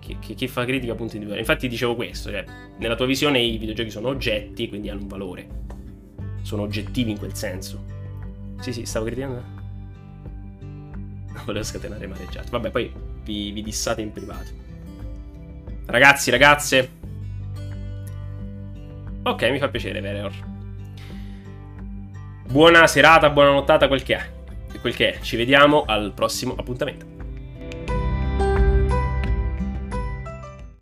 Chi, 0.00 0.18
chi, 0.18 0.48
fa 0.48 0.66
critica 0.66 0.92
appunto 0.92 1.14
individuale. 1.14 1.40
Infatti 1.40 1.66
dicevo 1.66 1.94
questo, 1.96 2.30
cioè, 2.30 2.44
nella 2.76 2.94
tua 2.94 3.06
visione 3.06 3.40
i 3.40 3.56
videogiochi 3.56 3.90
sono 3.90 4.08
oggetti, 4.08 4.68
quindi 4.68 4.90
hanno 4.90 5.00
un 5.00 5.08
valore. 5.08 5.48
Sono 6.42 6.60
oggettivi 6.60 7.12
in 7.12 7.18
quel 7.18 7.34
senso. 7.34 7.82
Sì, 8.60 8.74
sì, 8.74 8.84
stavo 8.84 9.06
criticando. 9.06 9.42
Non 10.60 11.42
volevo 11.46 11.64
scatenare 11.64 12.06
mareggiato. 12.06 12.50
Vabbè, 12.50 12.70
poi 12.70 12.92
vi, 13.24 13.50
vi 13.50 13.62
dissate 13.62 14.02
in 14.02 14.12
privato. 14.12 14.65
Ragazzi, 15.86 16.30
ragazze. 16.30 16.90
Ok, 19.22 19.42
mi 19.50 19.58
fa 19.58 19.68
piacere, 19.68 20.00
Vereor. 20.00 20.32
Buona 22.48 22.86
serata, 22.86 23.30
buona 23.30 23.50
nottata, 23.50 23.88
quel 23.88 24.02
che 24.02 24.16
è. 24.16 24.30
Quel 24.80 24.94
che 24.94 25.14
è. 25.14 25.20
Ci 25.20 25.36
vediamo 25.36 25.84
al 25.86 26.12
prossimo 26.14 26.54
appuntamento. 26.56 27.15